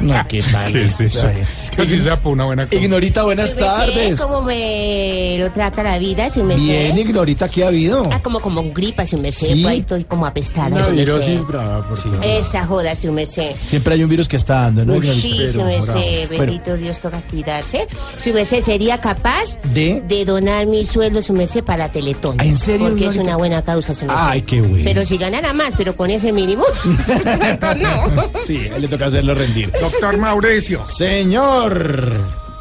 No, 0.00 0.14
¿qué 0.28 0.42
tal? 0.42 0.72
¿Qué 0.72 0.84
es 0.84 1.00
eso? 1.00 1.26
Ay, 1.26 1.42
Es 1.62 1.70
que 1.70 1.82
así 1.82 1.98
sea 1.98 2.18
por 2.20 2.32
una 2.32 2.44
buena 2.44 2.66
cosa. 2.66 2.76
Ignorita, 2.80 3.24
buenas 3.24 3.54
merced, 3.56 3.60
tardes. 3.60 4.20
¿Cómo 4.20 4.42
me 4.42 5.36
lo 5.38 5.50
trata 5.52 5.82
la 5.82 5.98
vida, 5.98 6.30
su 6.30 6.44
merced? 6.44 6.64
Bien, 6.64 6.98
Ignorita, 6.98 7.48
¿qué 7.48 7.64
ha 7.64 7.68
habido? 7.68 8.08
Ah, 8.12 8.20
como, 8.22 8.40
como 8.40 8.62
gripa, 8.72 9.04
su 9.06 9.18
merced. 9.18 9.48
Sí. 9.48 9.54
Pues 9.62 9.66
ahí 9.66 9.78
estoy 9.80 10.04
como 10.04 10.26
apestada, 10.26 10.68
Una 10.68 10.76
merced. 10.76 10.96
virosis 10.96 11.46
brava, 11.46 11.88
por 11.88 11.96
favor. 11.98 12.20
Esa 12.24 12.64
joda, 12.66 12.94
su 12.96 13.10
merced. 13.12 13.52
Siempre 13.60 13.94
hay 13.94 14.04
un 14.04 14.10
virus 14.10 14.28
que 14.28 14.36
está 14.36 14.62
dando, 14.62 14.84
¿no, 14.84 14.96
Ignorita? 14.96 15.20
Sí, 15.20 15.48
su 15.48 15.62
merced, 15.62 16.28
Bueno. 16.28 16.44
bendito 16.44 16.76
Dios, 16.76 17.00
toca 17.00 17.20
cuidarse. 17.22 17.86
Su 18.16 18.32
merced 18.32 18.60
sería 18.62 19.00
capaz 19.00 19.58
¿De? 19.72 20.02
de 20.06 20.24
donar 20.24 20.66
mi 20.66 20.84
sueldo, 20.84 21.22
su 21.22 21.32
merced, 21.32 21.64
para 21.64 21.90
Teletón. 21.90 22.36
¿Ah, 22.40 22.44
en 22.44 22.56
serio, 22.56 22.88
Porque 22.88 23.06
es 23.06 23.16
una 23.16 23.36
buena 23.36 23.62
causa, 23.62 23.94
su 23.94 24.04
merced. 24.06 24.22
Ay, 24.22 24.42
qué 24.42 24.60
bueno. 24.60 24.84
Pero 24.84 25.04
si 25.04 25.16
ganara 25.18 25.52
más, 25.52 25.74
pero 25.76 25.96
con 25.96 26.10
ese 26.10 26.32
mínimo, 26.32 26.64
no. 27.76 28.01
Sí, 28.46 28.68
a 28.72 28.76
él 28.76 28.82
le 28.82 28.88
toca 28.88 29.06
hacerlo 29.06 29.34
rendir. 29.34 29.70
Doctor 29.80 30.18
Mauricio, 30.18 30.86
Señor. 30.88 32.12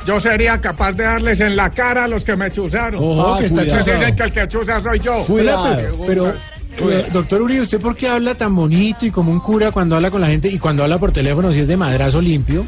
yo 0.06 0.20
sería 0.20 0.60
capaz 0.62 0.94
de 0.94 1.04
darles 1.04 1.40
en 1.40 1.56
la 1.56 1.70
cara 1.72 2.06
a 2.06 2.08
los 2.08 2.24
que 2.24 2.36
me 2.36 2.52
chuzaron. 2.52 3.02
Ojo, 3.04 3.36
Ah, 3.36 3.40
que 3.40 3.46
está 3.48 3.64
chuzado. 3.68 4.16
que 4.16 4.24
el 4.24 4.32
que 4.32 4.48
chuza 4.48 4.82
soy 4.82 5.00
yo. 5.00 5.26
Cuidado. 5.26 5.76
Pero, 6.08 6.34
pero, 6.78 6.92
eh, 6.92 7.06
doctor 7.12 7.42
Uribe, 7.42 7.62
¿usted 7.62 7.80
por 7.80 7.96
qué 7.96 8.08
habla 8.08 8.36
tan 8.36 8.56
bonito 8.56 9.06
y 9.06 9.12
como 9.12 9.32
un 9.32 9.40
cura 9.40 9.72
cuando 9.72 9.96
habla 9.96 10.10
con 10.12 10.22
la 10.22 10.28
gente 10.28 10.48
y 10.50 10.58
cuando 10.60 10.84
habla 10.84 10.98
por 10.98 11.12
teléfono 11.12 11.52
si 11.52 11.60
es 11.60 11.68
de 11.68 11.78
madrazo 11.78 12.22
limpio? 12.22 12.66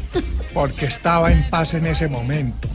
Porque 0.52 0.86
estaba 0.86 1.32
en 1.32 1.48
paz 1.50 1.74
en 1.74 1.86
ese 1.86 2.06
momento. 2.08 2.68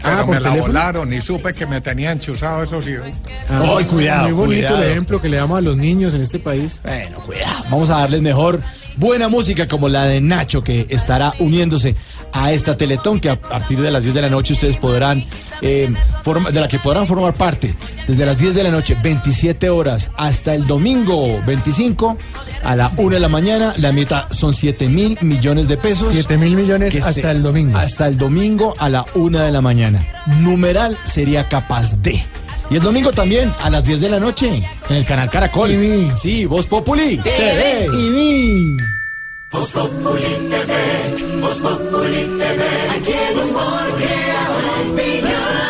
Ah, 0.00 0.22
Pero 0.22 0.26
¿por 0.26 0.26
me 0.28 0.34
la 0.34 0.40
teléfono? 0.50 0.72
volaron 0.72 1.12
y 1.12 1.20
supe 1.20 1.52
que 1.52 1.66
me 1.66 1.80
tenían 1.80 2.20
chuzado 2.20 2.62
esos 2.62 2.86
hijos. 2.86 3.08
Ah, 3.48 3.74
Ay, 3.78 3.84
cuidado, 3.84 4.22
Muy 4.24 4.32
bonito 4.32 4.66
cuidado. 4.68 4.82
el 4.84 4.90
ejemplo 4.90 5.20
que 5.20 5.28
le 5.28 5.36
damos 5.38 5.58
a 5.58 5.60
los 5.60 5.76
niños 5.76 6.14
en 6.14 6.20
este 6.22 6.38
país. 6.38 6.80
Bueno, 6.84 7.18
cuidado. 7.18 7.64
Vamos 7.64 7.90
a 7.90 7.98
darles 7.98 8.22
mejor 8.22 8.60
buena 8.98 9.28
música 9.28 9.66
como 9.68 9.88
la 9.88 10.04
de 10.04 10.20
Nacho 10.20 10.62
que 10.62 10.86
estará 10.90 11.32
uniéndose 11.38 11.94
a 12.32 12.52
esta 12.52 12.76
Teletón 12.76 13.20
que 13.20 13.30
a 13.30 13.40
partir 13.40 13.80
de 13.80 13.90
las 13.90 14.02
10 14.02 14.14
de 14.14 14.20
la 14.22 14.28
noche 14.28 14.52
ustedes 14.52 14.76
podrán, 14.76 15.24
eh, 15.62 15.92
forma- 16.22 16.50
de 16.50 16.60
la 16.60 16.68
que 16.68 16.78
podrán 16.78 17.06
formar 17.06 17.32
parte 17.34 17.74
desde 18.06 18.26
las 18.26 18.36
10 18.38 18.54
de 18.54 18.62
la 18.62 18.70
noche, 18.70 18.96
27 19.02 19.70
horas 19.70 20.10
hasta 20.16 20.54
el 20.54 20.66
domingo 20.66 21.40
25 21.46 22.18
a 22.62 22.76
la 22.76 22.90
1 22.96 23.14
de 23.14 23.20
la 23.20 23.28
mañana. 23.28 23.72
La 23.78 23.92
meta 23.92 24.26
son 24.30 24.52
7 24.52 24.88
mil 24.88 25.16
millones 25.22 25.68
de 25.68 25.76
pesos. 25.76 26.08
7 26.12 26.36
mil 26.36 26.54
millones 26.56 26.94
hasta 26.96 27.12
se- 27.12 27.30
el 27.30 27.42
domingo. 27.42 27.78
Hasta 27.78 28.06
el 28.08 28.18
domingo 28.18 28.74
a 28.78 28.88
la 28.90 29.06
1 29.14 29.38
de 29.40 29.50
la 29.52 29.60
mañana. 29.62 30.04
Numeral 30.40 30.98
sería 31.04 31.48
capaz 31.48 31.96
de. 32.02 32.22
Y 32.70 32.76
el 32.76 32.82
domingo 32.82 33.12
también 33.12 33.52
a 33.60 33.70
las 33.70 33.84
10 33.84 34.00
de 34.00 34.08
la 34.10 34.20
noche 34.20 34.62
en 34.88 34.96
el 34.96 35.06
canal 35.06 35.30
Caracol. 35.30 35.70
TV. 35.70 36.12
Sí, 36.18 36.44
Voz 36.44 36.66
Populi. 36.66 37.16
TV. 37.18 37.86
Y 37.92 38.10
vi. 38.10 38.76
Voz 39.50 39.70
Populi 39.70 40.48
TV, 40.50 41.40
Voz 41.40 41.58
Populi 41.58 42.24
TV. 42.38 42.64
Aquí 42.96 43.12
el 43.30 43.38
humor 43.38 43.88
opinión. 44.92 45.68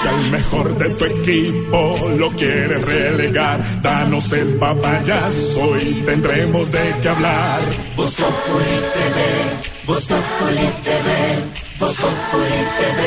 Si 0.00 0.08
al 0.08 0.30
mejor 0.30 0.78
de 0.78 0.90
tu 0.90 1.04
equipo 1.04 2.10
lo 2.18 2.30
quieres 2.30 2.84
relegar, 2.84 3.82
danos 3.82 4.32
el 4.32 4.54
papayazo 4.56 5.78
y 5.80 5.92
tendremos 6.04 6.72
de 6.72 6.94
qué 7.00 7.08
hablar. 7.08 7.60
Voz 7.96 8.14
Populi 8.16 8.76
TV, 8.94 9.86
Voz 9.86 10.06
Populi 10.06 10.68
TV, 10.82 11.67
Voz 11.78 11.96
Populi 11.96 12.58
TV, 12.78 13.00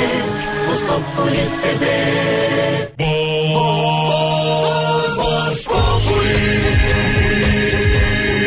Voz 0.66 0.82
Populi 0.84 1.44
TV. 1.62 1.86
Voz, 3.54 5.16
Voz. 5.18 5.68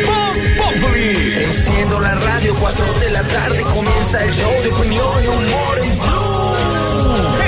Voz 0.05 0.35
Populi. 0.57 1.13
Enciendo 1.43 1.99
la 1.99 2.15
radio, 2.15 2.55
4 2.55 2.85
de 3.01 3.09
la 3.11 3.21
tarde 3.21 3.61
comienza 3.61 4.23
el 4.23 4.31
show 4.31 4.51
de 4.63 4.69
opinión 4.69 5.23
y 5.23 5.27
humor 5.27 5.77
en 5.83 5.95
Blue. 5.99 6.55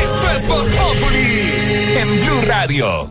Esto 0.03 0.31
es 0.35 0.47
Voz 0.47 0.65
Populi 0.65 1.97
en 1.97 2.25
Blue 2.25 2.41
Radio. 2.47 3.09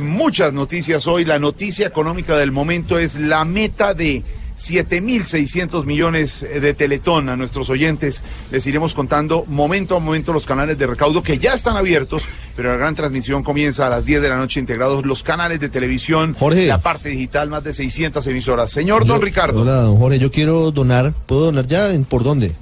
Muchas 0.00 0.52
noticias 0.52 1.06
hoy. 1.06 1.24
La 1.24 1.38
noticia 1.38 1.86
económica 1.86 2.36
del 2.36 2.50
momento 2.50 2.98
es 2.98 3.14
la 3.14 3.44
meta 3.44 3.94
de 3.94 4.24
7.600 4.56 5.84
millones 5.84 6.40
de 6.40 6.74
Teletón 6.74 7.28
a 7.28 7.36
nuestros 7.36 7.68
oyentes. 7.70 8.22
Les 8.50 8.66
iremos 8.66 8.94
contando 8.94 9.44
momento 9.46 9.96
a 9.96 10.00
momento 10.00 10.32
los 10.32 10.46
canales 10.46 10.78
de 10.78 10.86
recaudo 10.86 11.22
que 11.22 11.38
ya 11.38 11.52
están 11.54 11.76
abiertos, 11.76 12.28
pero 12.56 12.70
la 12.70 12.76
gran 12.76 12.94
transmisión 12.94 13.42
comienza 13.42 13.86
a 13.86 13.90
las 13.90 14.04
10 14.04 14.22
de 14.22 14.28
la 14.28 14.36
noche 14.36 14.58
integrados 14.60 15.04
los 15.04 15.22
canales 15.22 15.60
de 15.60 15.68
televisión, 15.68 16.34
Jorge. 16.38 16.66
la 16.66 16.78
parte 16.80 17.10
digital, 17.10 17.48
más 17.50 17.64
de 17.64 17.72
600 17.72 18.26
emisoras. 18.26 18.70
Señor 18.70 19.04
Don 19.06 19.20
Ricardo, 19.20 19.60
Hola, 19.62 19.82
don 19.82 19.98
Jorge, 19.98 20.18
yo 20.18 20.30
quiero 20.30 20.70
donar. 20.70 21.12
¿Puedo 21.26 21.46
donar 21.46 21.66
ya? 21.66 21.92
¿En- 21.92 22.04
¿Por 22.04 22.22
dónde? 22.24 22.52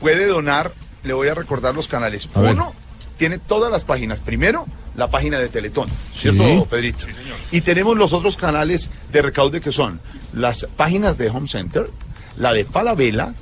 puede 0.00 0.26
donar, 0.26 0.72
le 1.04 1.12
voy 1.12 1.28
a 1.28 1.34
recordar 1.34 1.74
los 1.76 1.86
canales. 1.86 2.28
A 2.34 2.40
ver. 2.40 2.54
Uno, 2.54 2.72
tiene 3.18 3.38
todas 3.38 3.70
las 3.70 3.84
páginas. 3.84 4.20
Primero, 4.20 4.66
la 4.96 5.08
página 5.08 5.38
de 5.38 5.48
Teletón, 5.48 5.88
¿cierto, 6.14 6.44
Sí. 6.44 6.62
Pedrito? 6.68 7.06
Y 7.50 7.60
tenemos 7.62 7.96
los 7.96 8.12
otros 8.12 8.36
canales 8.36 8.90
de 9.12 9.22
recaude 9.22 9.60
que 9.60 9.72
son 9.72 10.00
las 10.34 10.66
páginas 10.76 11.16
de 11.18 11.28
Home 11.30 11.48
Center, 11.48 11.88
la 12.36 12.52
de 12.52 12.64
Falabella 12.64 13.34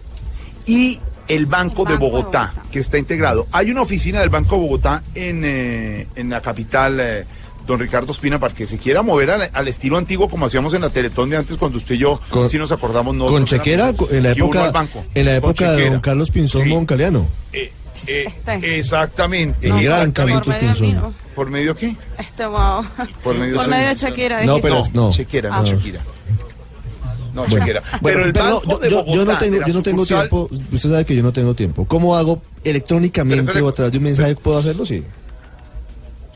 y 0.67 1.01
el 1.29 1.47
Banco 1.47 1.85
de 1.85 1.97
Bogotá, 1.97 2.53
que 2.73 2.81
está 2.81 2.99
integrado. 2.99 3.47
Hay 3.53 3.71
una 3.71 3.83
oficina 3.83 4.21
del 4.21 4.31
Banco 4.31 4.57
de 4.57 4.63
Bogotá 4.63 5.03
en, 5.15 5.43
eh, 5.45 6.07
en 6.17 6.29
la 6.31 6.41
capital, 6.41 6.99
eh, 7.01 7.25
don 7.67 7.79
Ricardo 7.79 8.11
Espina, 8.11 8.41
para 8.41 8.53
que 8.53 8.67
se 8.67 8.79
quiera 8.79 9.03
mover 9.03 9.31
al, 9.31 9.51
al 9.53 9.69
estilo 9.69 9.97
antiguo 9.97 10.29
como 10.29 10.47
hacíamos 10.47 10.75
en 10.75 10.81
la 10.83 10.91
Teletón 10.91 11.31
de 11.31 11.37
antes, 11.37 11.57
cuando 11.57 11.79
usted 11.79 11.95
y 11.95 11.99
yo 11.99 12.21
Con- 12.31 12.49
sí 12.49 12.59
nos 12.59 12.73
acordamos. 12.73 13.15
No, 13.15 13.27
Con 13.27 13.45
chequera, 13.45 13.95
en 14.11 14.23
la 14.25 14.31
época, 14.33 14.71
banco. 14.73 15.05
en 15.15 15.27
la 15.27 15.41
Con 15.41 15.51
época 15.51 15.73
de 15.73 15.91
don 15.91 16.01
Carlos 16.01 16.31
Pinzón 16.33 16.65
Sí. 16.65 16.69
Moncaliano. 16.71 17.29
Eh, 17.53 17.71
Eh, 18.07 18.25
Este. 18.27 18.79
Exactamente. 18.79 19.69
No, 19.69 19.79
exactamente. 19.79 20.51
por. 20.51 21.13
¿Por 21.35 21.51
medio 21.51 21.75
qué? 21.77 21.97
Este, 22.19 22.45
wow. 22.47 22.85
Por 23.23 23.37
medio, 23.37 23.57
Por 23.57 23.69
medio 23.69 23.89
de 23.89 23.95
Shakira. 23.95 24.45
No, 24.45 24.61
pero 24.61 24.83
no. 24.93 25.11
Shakira, 25.11 25.51
no, 25.51 25.57
Ah. 25.57 25.65
Shakira. 25.65 26.01
No, 27.35 27.43
Bueno, 27.47 27.59
Shakira. 27.59 27.83
bueno, 28.01 28.01
pero 28.03 28.25
el 28.27 28.33
pero 28.33 28.45
banco 28.45 28.63
yo, 28.71 28.79
de 28.79 28.91
yo- 28.91 29.07
yo 29.07 29.25
no 29.25 29.39
tengo, 29.39 29.59
yo 29.67 29.75
no 29.75 29.83
tengo 29.83 30.05
sucursal- 30.05 30.29
tiempo. 30.29 30.49
Usted 30.73 30.91
sabe 30.91 31.05
que 31.05 31.15
yo 31.15 31.23
no 31.23 31.33
tengo 31.33 31.55
tiempo. 31.55 31.85
¿Cómo 31.87 32.17
hago 32.17 32.43
electrónicamente 32.65 33.43
Pero, 33.45 33.53
pero- 33.53 33.67
o 33.67 33.69
a 33.69 33.73
través 33.75 33.93
de 33.93 33.99
un 33.99 34.05
mensaje 34.05 34.35
puedo 34.35 34.59
hacerlo? 34.59 34.85
Sí. 34.85 35.05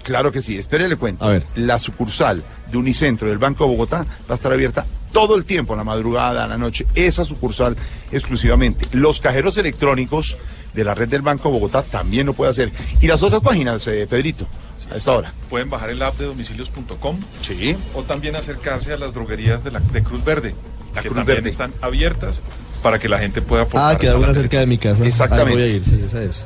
Claro 0.04 0.30
que 0.30 0.42
sí, 0.42 0.58
espere 0.58 0.88
le 0.88 0.96
cuento. 0.96 1.24
A 1.24 1.28
ver. 1.30 1.44
La 1.56 1.78
sucursal 1.78 2.42
de 2.70 2.76
Unicentro 2.76 3.26
del 3.28 3.38
Banco 3.38 3.64
de 3.64 3.70
Bogotá 3.70 4.04
va 4.28 4.32
a 4.32 4.34
estar 4.34 4.52
abierta 4.52 4.86
todo 5.12 5.34
el 5.34 5.44
tiempo, 5.44 5.72
en 5.72 5.78
la 5.78 5.84
madrugada, 5.84 6.44
en 6.44 6.50
la 6.50 6.58
noche. 6.58 6.86
Esa 6.94 7.24
sucursal 7.24 7.76
exclusivamente. 8.12 8.86
Los 8.92 9.18
cajeros 9.20 9.56
electrónicos 9.56 10.36
de 10.74 10.84
la 10.84 10.94
red 10.94 11.08
del 11.08 11.22
Banco 11.22 11.48
de 11.48 11.54
Bogotá 11.54 11.82
también 11.82 12.26
lo 12.26 12.32
puede 12.34 12.50
hacer. 12.50 12.72
Y 13.00 13.06
las 13.06 13.22
otras 13.22 13.40
páginas, 13.42 13.86
eh, 13.86 14.06
Pedrito, 14.08 14.46
a 14.90 14.96
esta 14.96 15.12
hora. 15.12 15.32
Pueden 15.48 15.70
bajar 15.70 15.90
el 15.90 16.02
app 16.02 16.18
de 16.18 16.26
domicilios.com 16.26 17.18
Sí. 17.42 17.76
o 17.94 18.02
también 18.02 18.36
acercarse 18.36 18.92
a 18.92 18.96
las 18.98 19.14
droguerías 19.14 19.62
de, 19.64 19.70
la, 19.70 19.80
de 19.80 20.02
Cruz 20.02 20.24
Verde, 20.24 20.54
La 20.94 21.00
que 21.02 21.08
Cruz 21.08 21.18
también 21.18 21.36
Verde. 21.38 21.50
están 21.50 21.72
abiertas 21.80 22.40
para 22.82 22.98
que 22.98 23.08
la 23.08 23.18
gente 23.18 23.40
pueda 23.40 23.62
aportar. 23.62 23.94
Ah, 23.94 23.98
queda 23.98 24.16
una 24.18 24.34
cerca 24.34 24.58
de 24.60 24.66
mi 24.66 24.76
casa. 24.78 25.06
Exactamente. 25.06 25.62
Ahí 25.62 25.68
voy 25.68 25.72
a 25.72 25.76
ir, 25.76 25.84
sí, 25.84 26.02
esa 26.06 26.22
es. 26.22 26.44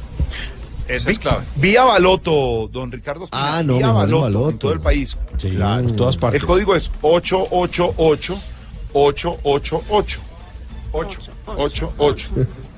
Esa 0.87 1.11
es 1.11 1.19
clave. 1.19 1.45
Vía 1.57 1.85
Baloto, 1.85 2.69
don 2.73 2.91
Ricardo. 2.93 3.25
Espina, 3.25 3.57
Ah, 3.59 3.63
no, 3.63 3.77
Vía 3.77 3.91
Baloto, 3.91 4.23
Baloto. 4.23 4.51
en 4.51 4.59
todo 4.59 4.73
el 4.73 4.81
país. 4.81 5.17
Sí, 5.37 5.49
en 5.49 5.97
todas 5.97 6.17
partes. 6.17 6.41
El 6.41 6.47
código 6.47 6.75
es 6.75 6.91
888 7.03 8.39
888 8.95 10.21
8 11.99 12.31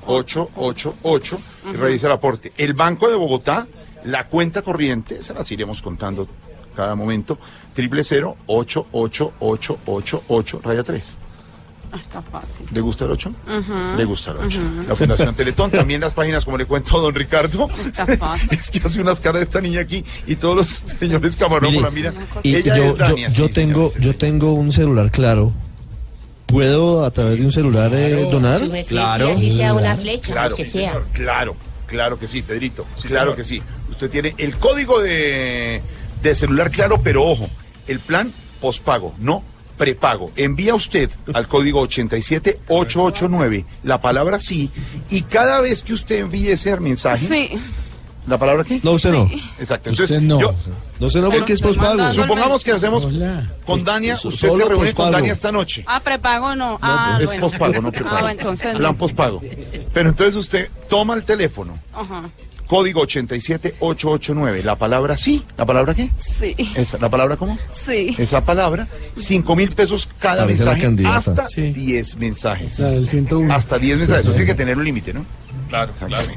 8 0.05 0.49
8 0.55 0.95
888 1.03 1.39
y 1.73 1.75
realiza 1.77 2.07
el 2.07 2.13
aporte. 2.13 2.53
El 2.57 2.73
Banco 2.73 3.09
de 3.09 3.15
Bogotá, 3.15 3.67
la 4.05 4.27
cuenta 4.27 4.61
corriente, 4.61 5.23
se 5.23 5.33
las 5.33 5.51
iremos 5.51 5.81
contando 5.81 6.27
cada 6.75 6.95
momento, 6.95 7.37
triple 7.73 8.03
cero 8.03 8.37
ocho 8.47 8.87
ocho 8.91 9.33
ocho 9.39 9.77
ocho 9.85 10.23
ocho 10.27 10.61
raya 10.63 10.83
3. 10.83 11.17
Ah, 11.93 11.97
Está 12.01 12.21
fácil. 12.21 12.65
¿Le 12.73 12.79
gusta 12.79 13.03
el 13.03 13.11
8? 13.11 13.29
Ujú. 13.29 13.97
Le 13.97 14.05
gusta 14.05 14.31
el 14.31 14.37
8. 14.37 14.61
Ujú. 14.61 14.87
La 14.87 14.95
Fundación 14.95 15.35
Teletón, 15.35 15.71
también 15.71 15.99
las 15.99 16.13
páginas, 16.13 16.45
como 16.45 16.57
le 16.57 16.65
cuento 16.65 16.97
a 16.97 17.01
don 17.01 17.13
Ricardo. 17.13 17.67
Está 17.85 18.05
fácil. 18.17 18.47
es 18.53 18.71
que 18.71 18.79
hace 18.79 19.01
unas 19.01 19.19
caras 19.19 19.41
de 19.41 19.43
esta 19.43 19.59
niña 19.59 19.81
aquí 19.81 20.05
y 20.25 20.37
todos 20.37 20.55
los 20.55 20.67
señores 20.69 21.35
camarógrafos 21.35 21.83
la 21.83 21.91
miran. 21.91 22.13
Y 22.43 22.55
Ella 22.55 22.77
yo, 22.77 22.83
es 22.85 22.97
Dania, 22.97 23.27
yo, 23.27 23.35
yo 23.35 23.47
sí, 23.47 23.53
tengo, 23.53 23.91
yo 23.99 24.15
tengo 24.15 24.53
un 24.53 24.71
celular 24.71 25.11
claro. 25.11 25.51
¿Puedo 26.51 27.05
a 27.05 27.11
través 27.11 27.39
de 27.39 27.45
un 27.45 27.51
celular 27.51 27.91
eh, 27.93 28.27
donar? 28.29 28.61
Sí, 28.83 28.97
así 28.97 29.49
sea 29.51 29.73
una 29.73 29.95
flecha, 29.95 30.33
Claro, 30.33 30.49
lo 30.51 30.55
que 30.57 30.65
sí, 30.65 30.71
sea. 30.73 30.89
señor, 30.91 31.07
claro, 31.13 31.55
claro 31.87 32.19
que 32.19 32.27
sí, 32.27 32.41
Pedrito. 32.41 32.85
claro 33.03 33.35
que 33.35 33.43
sí. 33.43 33.61
Usted 33.89 34.09
tiene 34.09 34.35
el 34.37 34.57
código 34.57 34.99
de, 35.01 35.81
de 36.21 36.35
celular 36.35 36.69
claro, 36.71 37.01
pero 37.01 37.23
ojo, 37.23 37.49
el 37.87 37.99
plan 37.99 38.31
pospago, 38.59 39.15
no 39.19 39.43
prepago. 39.77 40.31
Envía 40.35 40.75
usted 40.75 41.09
al 41.33 41.47
código 41.47 41.79
87889 41.87 43.65
la 43.83 43.99
palabra 44.01 44.37
sí 44.39 44.69
y 45.09 45.21
cada 45.23 45.59
vez 45.61 45.83
que 45.83 45.93
usted 45.93 46.19
envíe 46.19 46.49
ese 46.49 46.77
mensaje, 46.79 47.25
Sí. 47.25 47.49
¿La 48.27 48.37
palabra 48.37 48.63
qué? 48.63 48.79
No, 48.83 48.91
usted 48.91 49.11
no. 49.11 49.29
Exacto. 49.59 49.91
Usted 49.91 50.03
Entonces, 50.15 50.21
no. 50.21 50.39
yo- 50.41 50.55
No 50.99 51.09
sé, 51.09 51.19
no, 51.21 51.29
porque 51.31 51.53
es 51.53 51.61
pospago. 51.61 52.11
supongamos 52.13 52.63
que 52.63 52.71
hacemos 52.71 53.07
con 53.65 53.83
Dania, 53.83 54.17
usted 54.23 54.49
se 54.49 54.65
reúne 54.69 54.93
con. 54.93 55.11
Dania 55.11 55.31
esta 55.31 55.51
noche. 55.51 55.83
Ah, 55.87 55.99
prepago 55.99 56.55
no. 56.55 56.77
Ah, 56.81 57.17
es 57.19 57.25
bueno. 57.25 57.41
pospago, 57.49 57.81
no 57.81 57.91
prepago. 57.91 58.27
Ah, 58.27 58.31
entonces 58.31 58.71
Plan 58.77 58.91
no. 58.93 58.97
pospago. 58.97 59.41
Pero 59.93 60.09
entonces 60.09 60.35
usted 60.35 60.69
toma 60.89 61.15
el 61.15 61.23
teléfono, 61.23 61.77
Ajá. 61.93 62.29
código 62.67 63.01
87889, 63.01 64.63
la 64.63 64.75
palabra 64.75 65.17
sí, 65.17 65.43
¿la 65.57 65.65
palabra 65.65 65.93
qué? 65.93 66.09
Sí. 66.17 66.55
Esa, 66.75 66.97
¿La 66.99 67.09
palabra 67.09 67.35
cómo? 67.37 67.57
Sí. 67.69 68.15
Esa 68.17 68.45
palabra, 68.45 68.87
5 69.15 69.55
mil 69.55 69.71
pesos 69.73 70.07
cada 70.19 70.45
mensaje, 70.45 70.87
hasta 71.07 71.47
Sí. 71.49 71.71
10 71.73 72.15
mensajes. 72.17 72.79
La 72.79 72.89
del 72.89 73.07
101. 73.07 73.53
Hasta 73.53 73.77
10 73.79 73.97
mensajes, 73.97 74.23
eso 74.23 74.31
tiene 74.31 74.45
que 74.45 74.55
tener 74.55 74.77
un 74.77 74.83
límite, 74.85 75.13
¿no? 75.13 75.25
Claro, 75.69 75.91
claro. 75.97 76.27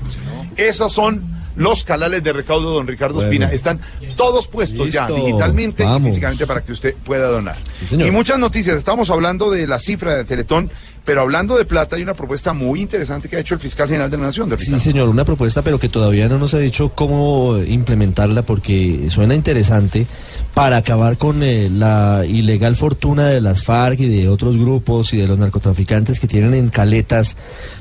Esos 0.57 0.93
son 0.93 1.23
los 1.57 1.85
canales 1.85 2.23
de 2.23 2.33
recaudo 2.33 2.71
de 2.71 2.77
don 2.77 2.87
Ricardo 2.87 3.15
Bueno. 3.17 3.29
Espina. 3.31 3.53
Están 3.53 3.81
todos 4.17 4.49
puestos 4.49 4.91
ya 4.91 5.07
digitalmente 5.07 5.85
y 5.85 6.03
físicamente 6.03 6.47
para 6.47 6.63
que 6.63 6.73
usted 6.73 6.95
pueda 7.05 7.29
donar. 7.29 7.57
y 7.91 8.11
muchas 8.11 8.39
noticias. 8.39 8.77
Estamos 8.77 9.11
hablando 9.11 9.51
de 9.51 9.67
la 9.67 9.79
cifra 9.79 10.17
de 10.17 10.25
Teletón, 10.25 10.71
pero 11.05 11.21
hablando 11.21 11.57
de 11.57 11.65
plata 11.65 11.97
hay 11.97 12.03
una 12.03 12.15
propuesta 12.15 12.53
muy 12.53 12.81
interesante 12.81 13.29
que 13.29 13.37
ha 13.37 13.41
hecho 13.41 13.55
el 13.55 13.61
fiscal 13.61 13.89
general 13.89 14.11
de 14.11 14.17
la 14.17 14.25
Nación, 14.25 14.49
de 14.49 14.57
Sí, 14.57 14.79
señor, 14.81 15.09
una 15.09 15.25
propuesta, 15.25 15.63
pero 15.63 15.79
que 15.79 15.89
todavía 15.89 16.29
no 16.29 16.39
nos 16.39 16.55
ha 16.55 16.59
dicho 16.59 16.91
cómo 16.91 17.59
implementarla 17.59 18.43
porque 18.43 19.09
suena 19.11 19.35
interesante 19.35 20.07
para 20.55 20.79
acabar 20.79 21.19
con 21.19 21.43
eh, 21.43 21.69
la 21.69 22.25
ilegal 22.27 22.77
fortuna 22.77 23.29
de 23.29 23.41
las 23.41 23.63
FARC 23.63 24.01
y 24.01 24.09
de 24.09 24.29
otros 24.29 24.57
grupos 24.57 25.13
y 25.13 25.19
de 25.19 25.27
los 25.27 25.39
narcotraficantes 25.39 26.21
que 26.21 26.27
tienen 26.27 26.55
en 26.55 26.69
caletas 26.69 27.37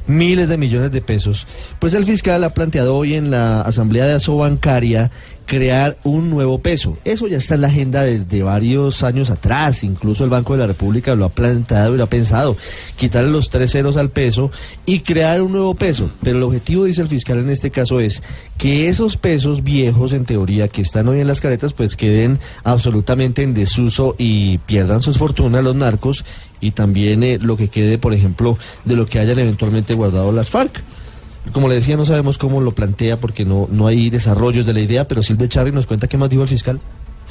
miles 0.08 0.50
de 0.50 0.58
millones 0.58 0.92
de 0.92 1.02
pesos. 1.02 1.48
Pues 1.80 1.94
el 1.94 2.06
fiscal 2.06 2.44
ha 2.44 2.54
planteado 2.54 2.96
hoy 2.96 3.14
en 3.14 3.32
la 3.32 3.62
Asamblea 3.62 4.06
de 4.06 4.14
Asobancaria 4.14 5.12
crear 5.46 5.98
un 6.04 6.30
nuevo 6.30 6.60
peso. 6.60 6.98
Eso 7.06 7.28
ya 7.28 7.38
está 7.38 7.56
en 7.56 7.62
la 7.62 7.68
agenda 7.68 8.04
desde 8.04 8.44
varios 8.44 9.04
años 9.04 9.30
atrás. 9.30 9.84
Incluso 9.84 10.24
el 10.24 10.30
Banco 10.30 10.54
de 10.54 10.60
la 10.60 10.68
República 10.68 11.16
lo 11.16 11.26
ha 11.26 11.30
planteado 11.30 11.94
y 11.94 11.98
lo 11.98 12.04
ha 12.04 12.08
pensado. 12.08 12.58
Quitarle 12.98 13.32
los 13.32 13.50
tres 13.50 13.72
ceros 13.72 13.98
al 13.98 14.10
peso 14.10 14.52
y 14.86 15.00
crear 15.00 15.42
un 15.42 15.52
nuevo 15.52 15.76
peso. 15.76 16.10
Pero 16.22 16.38
el 16.38 16.44
objetivo, 16.44 16.86
dice 16.86 17.02
el 17.02 17.08
fiscal 17.08 17.40
en 17.40 17.50
este 17.50 17.72
caso, 17.72 18.00
es 18.00 18.24
que 18.58 18.90
esos 18.90 19.18
pesos 19.18 19.64
viejos, 19.64 20.14
en 20.14 20.26
teoría, 20.26 20.68
que 20.68 20.82
están 20.82 21.08
hoy 21.08 21.20
en 21.20 21.28
las 21.28 21.42
caretas, 21.42 21.74
pues 21.74 21.96
queden 21.96 22.40
absolutamente 22.64 23.44
en 23.44 23.54
desuso 23.54 24.16
y 24.18 24.58
pierdan 24.60 25.02
sus 25.02 25.18
fortunas 25.18 25.64
los 25.64 25.76
narcos 25.76 26.26
y 26.60 26.72
también 26.72 27.24
eh, 27.24 27.40
lo 27.42 27.58
que 27.58 27.68
quede, 27.68 27.98
por 27.98 28.14
ejemplo, 28.14 28.58
de 28.86 28.96
lo 28.96 29.06
que 29.06 29.20
hayan 29.20 29.40
eventualmente 29.40 29.94
guardado 29.94 30.32
las 30.32 30.50
FARC. 30.50 30.82
Como 31.52 31.68
le 31.68 31.76
decía, 31.76 31.98
no 31.98 32.06
sabemos 32.06 32.38
cómo 32.38 32.62
lo 32.62 32.72
plantea 32.72 33.18
porque 33.18 33.44
no, 33.44 33.68
no 33.70 33.88
hay 33.88 34.10
desarrollos 34.10 34.66
de 34.66 34.74
la 34.74 34.80
idea, 34.80 35.08
pero 35.08 35.22
Silvia 35.22 35.50
Charri 35.50 35.72
nos 35.72 35.88
cuenta 35.88 36.08
qué 36.08 36.18
más 36.18 36.30
dijo 36.30 36.44
el 36.44 36.48
fiscal. 36.48 36.80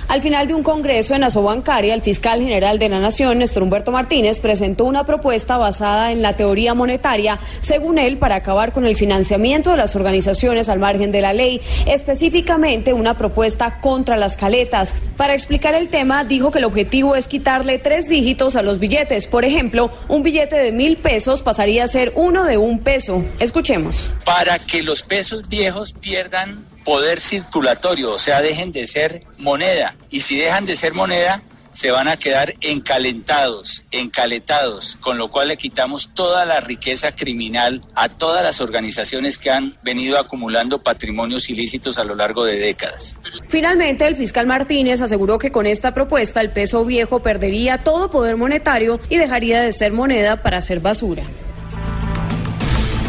Al 0.09 0.21
final 0.21 0.47
de 0.47 0.55
un 0.55 0.63
congreso 0.63 1.15
en 1.15 1.25
Asobancaria, 1.25 1.95
el 1.95 2.03
fiscal 2.03 2.41
general 2.41 2.79
de 2.79 2.89
la 2.89 3.01
Nación, 3.01 3.39
Néstor 3.39 3.63
Humberto 3.63 3.93
Martínez, 3.93 4.41
presentó 4.41 4.85
una 4.85 5.05
propuesta 5.07 5.57
basada 5.57 6.13
en 6.13 6.23
la 6.23 6.37
teoría 6.37 6.75
monetaria, 6.75 7.39
según 7.61 7.99
él, 7.99 8.19
para 8.19 8.37
acabar 8.37 8.73
con 8.73 8.85
el 8.85 8.97
financiamiento 8.97 9.71
de 9.71 9.79
las 9.79 9.97
organizaciones 9.97 10.69
al 10.69 10.79
margen 10.79 11.13
de 11.13 11.21
la 11.21 11.33
ley, 11.33 11.61
específicamente 11.87 12.93
una 12.93 13.17
propuesta 13.17 13.81
contra 13.81 14.17
las 14.17 14.37
caletas. 14.37 14.95
Para 15.17 15.35
explicar 15.35 15.75
el 15.75 15.89
tema, 15.89 16.25
dijo 16.25 16.51
que 16.51 16.59
el 16.59 16.65
objetivo 16.65 17.17
es 17.17 17.27
quitarle 17.27 17.79
tres 17.79 18.09
dígitos 18.09 18.57
a 18.57 18.63
los 18.63 18.79
billetes. 18.79 19.27
Por 19.27 19.45
ejemplo, 19.45 19.91
un 20.09 20.23
billete 20.23 20.57
de 20.57 20.73
mil 20.73 20.97
pesos 20.97 21.43
pasaría 21.43 21.85
a 21.85 21.89
ser 21.89 22.13
uno 22.17 22.45
de 22.45 22.59
un 22.59 22.81
peso. 22.81 23.25
Escuchemos. 23.39 24.11
para 24.25 24.59
que 24.59 24.83
los 24.83 25.03
pesos 25.03 25.49
viejos 25.49 25.93
pierdan 25.93 26.65
poder 26.85 27.21
circulatorio, 27.21 28.13
o 28.13 28.19
sea, 28.19 28.43
dejen 28.43 28.73
de 28.73 28.87
ser 28.87 29.23
moneda. 29.39 29.95
Y 30.11 30.21
si 30.21 30.37
dejan 30.37 30.65
de 30.65 30.77
ser 30.77 30.95
moneda, 30.95 31.43
se 31.73 31.91
van 31.91 32.07
a 32.07 32.17
quedar 32.17 32.55
encalentados, 32.61 33.87
encaletados, 33.91 34.99
con 35.01 35.19
lo 35.19 35.29
cual 35.29 35.49
le 35.49 35.57
quitamos 35.57 36.15
toda 36.15 36.45
la 36.45 36.61
riqueza 36.61 37.13
criminal 37.13 37.83
a 37.95 38.09
todas 38.11 38.45
las 38.45 38.61
organizaciones 38.61 39.39
que 39.39 39.51
han 39.51 39.77
venido 39.83 40.19
acumulando 40.19 40.83
patrimonios 40.83 41.49
ilícitos 41.49 41.99
a 41.99 42.05
lo 42.05 42.15
largo 42.15 42.45
de 42.45 42.59
décadas. 42.59 43.21
Finalmente, 43.49 44.07
el 44.07 44.17
fiscal 44.17 44.47
Martínez 44.47 45.01
aseguró 45.01 45.39
que 45.39 45.51
con 45.51 45.67
esta 45.67 45.95
propuesta 45.95 46.41
el 46.41 46.51
peso 46.51 46.85
viejo 46.85 47.21
perdería 47.21 47.79
todo 47.79 48.11
poder 48.11 48.37
monetario 48.37 49.01
y 49.09 49.17
dejaría 49.17 49.63
de 49.63 49.73
ser 49.73 49.93
moneda 49.93 50.43
para 50.43 50.61
ser 50.61 50.81
basura. 50.81 51.25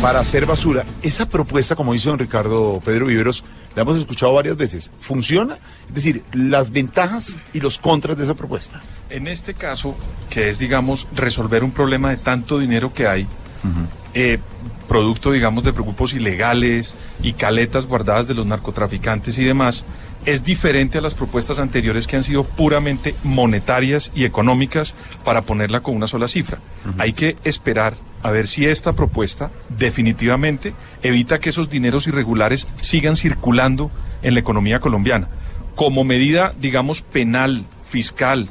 Para 0.01 0.19
hacer 0.19 0.45
basura. 0.45 0.85
Esa 1.01 1.27
propuesta, 1.27 1.75
como 1.75 1.93
dice 1.93 2.09
don 2.09 2.19
Ricardo 2.19 2.81
Pedro 2.83 3.05
Viveros, 3.05 3.43
la 3.75 3.81
hemos 3.81 3.97
escuchado 3.97 4.33
varias 4.33 4.57
veces. 4.57 4.91
¿Funciona? 4.99 5.57
Es 5.87 5.95
decir, 5.95 6.23
las 6.33 6.71
ventajas 6.71 7.39
y 7.53 7.59
los 7.59 7.77
contras 7.77 8.17
de 8.17 8.23
esa 8.23 8.33
propuesta. 8.33 8.81
En 9.09 9.27
este 9.27 9.53
caso, 9.53 9.95
que 10.29 10.49
es, 10.49 10.59
digamos, 10.59 11.07
resolver 11.15 11.63
un 11.63 11.71
problema 11.71 12.09
de 12.09 12.17
tanto 12.17 12.59
dinero 12.59 12.93
que 12.93 13.07
hay, 13.07 13.27
eh, 14.13 14.39
producto, 14.87 15.31
digamos, 15.31 15.63
de 15.63 15.71
grupos 15.71 16.13
ilegales 16.13 16.95
y 17.21 17.33
caletas 17.33 17.87
guardadas 17.87 18.27
de 18.27 18.33
los 18.33 18.45
narcotraficantes 18.45 19.37
y 19.39 19.43
demás, 19.43 19.85
es 20.25 20.43
diferente 20.43 20.97
a 20.97 21.01
las 21.01 21.15
propuestas 21.15 21.59
anteriores 21.59 22.07
que 22.07 22.15
han 22.15 22.23
sido 22.23 22.43
puramente 22.43 23.15
monetarias 23.23 24.11
y 24.15 24.25
económicas 24.25 24.95
para 25.23 25.41
ponerla 25.41 25.81
con 25.81 25.95
una 25.95 26.07
sola 26.07 26.27
cifra. 26.27 26.59
Hay 26.97 27.13
que 27.13 27.35
esperar 27.43 27.95
a 28.21 28.31
ver 28.31 28.47
si 28.47 28.65
esta 28.65 28.93
propuesta 28.93 29.51
definitivamente 29.77 30.73
evita 31.01 31.39
que 31.39 31.49
esos 31.49 31.69
dineros 31.69 32.07
irregulares 32.07 32.67
sigan 32.79 33.17
circulando 33.17 33.91
en 34.21 34.33
la 34.33 34.39
economía 34.39 34.79
colombiana. 34.79 35.27
Como 35.75 36.03
medida, 36.03 36.53
digamos, 36.59 37.01
penal, 37.01 37.65
fiscal, 37.83 38.47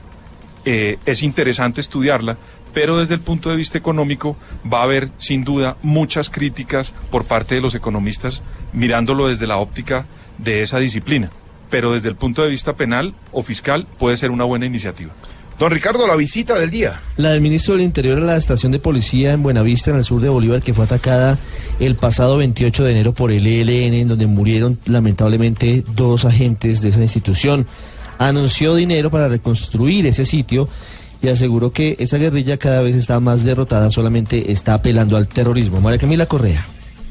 eh, 0.64 0.98
es 1.06 1.22
interesante 1.22 1.80
estudiarla, 1.80 2.36
pero 2.74 2.98
desde 2.98 3.14
el 3.14 3.20
punto 3.20 3.50
de 3.50 3.56
vista 3.56 3.78
económico 3.78 4.36
va 4.70 4.80
a 4.80 4.84
haber 4.84 5.08
sin 5.18 5.44
duda 5.44 5.76
muchas 5.82 6.30
críticas 6.30 6.92
por 7.10 7.24
parte 7.24 7.54
de 7.54 7.60
los 7.60 7.74
economistas 7.74 8.42
mirándolo 8.72 9.28
desde 9.28 9.46
la 9.46 9.56
óptica 9.56 10.06
de 10.38 10.62
esa 10.62 10.78
disciplina. 10.78 11.30
Pero 11.72 11.94
desde 11.94 12.10
el 12.10 12.14
punto 12.14 12.42
de 12.42 12.50
vista 12.50 12.74
penal 12.74 13.14
o 13.32 13.42
fiscal 13.42 13.86
puede 13.98 14.16
ser 14.18 14.30
una 14.30 14.44
buena 14.44 14.66
iniciativa. 14.66 15.10
Don 15.58 15.70
Ricardo, 15.70 16.06
la 16.06 16.16
visita 16.16 16.58
del 16.58 16.70
día. 16.70 17.00
La 17.16 17.30
del 17.30 17.40
ministro 17.40 17.74
del 17.74 17.82
Interior 17.82 18.18
a 18.18 18.20
la 18.20 18.36
estación 18.36 18.72
de 18.72 18.78
policía 18.78 19.32
en 19.32 19.42
Buenavista, 19.42 19.90
en 19.90 19.96
el 19.96 20.04
sur 20.04 20.20
de 20.20 20.28
Bolívar, 20.28 20.60
que 20.60 20.74
fue 20.74 20.84
atacada 20.84 21.38
el 21.80 21.94
pasado 21.94 22.36
28 22.36 22.84
de 22.84 22.90
enero 22.90 23.14
por 23.14 23.32
el 23.32 23.46
ELN, 23.46 23.94
en 23.94 24.08
donde 24.08 24.26
murieron 24.26 24.78
lamentablemente 24.84 25.82
dos 25.94 26.26
agentes 26.26 26.82
de 26.82 26.90
esa 26.90 27.00
institución. 27.00 27.66
Anunció 28.18 28.74
dinero 28.74 29.10
para 29.10 29.28
reconstruir 29.28 30.04
ese 30.06 30.26
sitio 30.26 30.68
y 31.22 31.28
aseguró 31.28 31.70
que 31.70 31.96
esa 31.98 32.18
guerrilla 32.18 32.58
cada 32.58 32.82
vez 32.82 32.96
está 32.96 33.18
más 33.20 33.44
derrotada, 33.44 33.90
solamente 33.90 34.52
está 34.52 34.74
apelando 34.74 35.16
al 35.16 35.26
terrorismo. 35.26 35.80
María 35.80 35.98
Camila 35.98 36.26
Correa. 36.26 36.66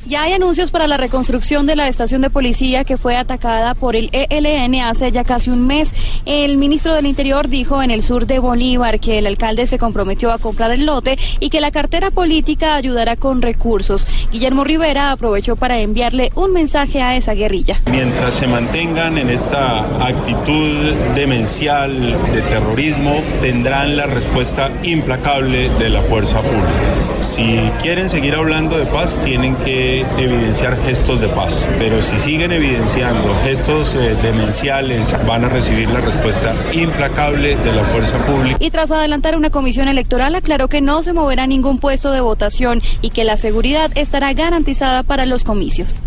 Ya 0.07 0.23
hay 0.23 0.33
anuncios 0.33 0.71
para 0.71 0.87
la 0.87 0.97
reconstrucción 0.97 1.67
de 1.67 1.75
la 1.75 1.87
estación 1.87 2.21
de 2.21 2.31
policía 2.31 2.83
que 2.83 2.97
fue 2.97 3.15
atacada 3.15 3.75
por 3.75 3.95
el 3.95 4.09
ELN 4.11 4.81
hace 4.81 5.11
ya 5.11 5.23
casi 5.23 5.51
un 5.51 5.67
mes. 5.67 5.93
El 6.25 6.57
ministro 6.57 6.95
del 6.95 7.05
Interior 7.05 7.47
dijo 7.47 7.83
en 7.83 7.91
el 7.91 8.01
sur 8.01 8.25
de 8.25 8.39
Bolívar 8.39 8.99
que 8.99 9.19
el 9.19 9.27
alcalde 9.27 9.67
se 9.67 9.77
comprometió 9.77 10.31
a 10.31 10.39
comprar 10.39 10.71
el 10.71 10.87
lote 10.87 11.19
y 11.39 11.51
que 11.51 11.61
la 11.61 11.69
cartera 11.71 12.09
política 12.09 12.75
ayudará 12.75 13.15
con 13.15 13.43
recursos. 13.43 14.07
Guillermo 14.31 14.63
Rivera 14.63 15.11
aprovechó 15.11 15.55
para 15.55 15.79
enviarle 15.79 16.31
un 16.33 16.51
mensaje 16.51 17.01
a 17.01 17.15
esa 17.15 17.33
guerrilla. 17.33 17.79
Mientras 17.85 18.33
se 18.33 18.47
mantengan 18.47 19.19
en 19.19 19.29
esta 19.29 19.81
actitud 20.03 20.93
demencial 21.13 22.17
de 22.33 22.41
terrorismo, 22.41 23.21
tendrán 23.41 23.95
la 23.97 24.07
respuesta 24.07 24.71
implacable 24.81 25.69
de 25.69 25.89
la 25.89 26.01
fuerza 26.01 26.41
pública. 26.41 27.21
Si 27.21 27.59
quieren 27.81 28.09
seguir 28.09 28.33
hablando 28.33 28.77
de 28.77 28.87
paz, 28.87 29.19
tienen 29.23 29.55
que 29.57 29.90
evidenciar 29.99 30.81
gestos 30.83 31.19
de 31.19 31.27
paz. 31.27 31.67
Pero 31.79 32.01
si 32.01 32.17
siguen 32.19 32.51
evidenciando 32.51 33.35
gestos 33.43 33.95
eh, 33.95 34.15
demenciales, 34.21 35.13
van 35.27 35.45
a 35.45 35.49
recibir 35.49 35.89
la 35.89 36.01
respuesta 36.01 36.55
implacable 36.71 37.55
de 37.55 37.71
la 37.71 37.83
fuerza 37.85 38.17
pública. 38.25 38.57
Y 38.59 38.71
tras 38.71 38.91
adelantar 38.91 39.35
una 39.35 39.49
comisión 39.49 39.87
electoral, 39.87 40.35
aclaró 40.35 40.67
que 40.67 40.81
no 40.81 41.03
se 41.03 41.13
moverá 41.13 41.47
ningún 41.47 41.79
puesto 41.79 42.11
de 42.11 42.21
votación 42.21 42.81
y 43.01 43.09
que 43.11 43.23
la 43.23 43.37
seguridad 43.37 43.91
estará 43.95 44.33
garantizada 44.33 45.03
para 45.03 45.25
los 45.25 45.43
comicios. 45.43 46.01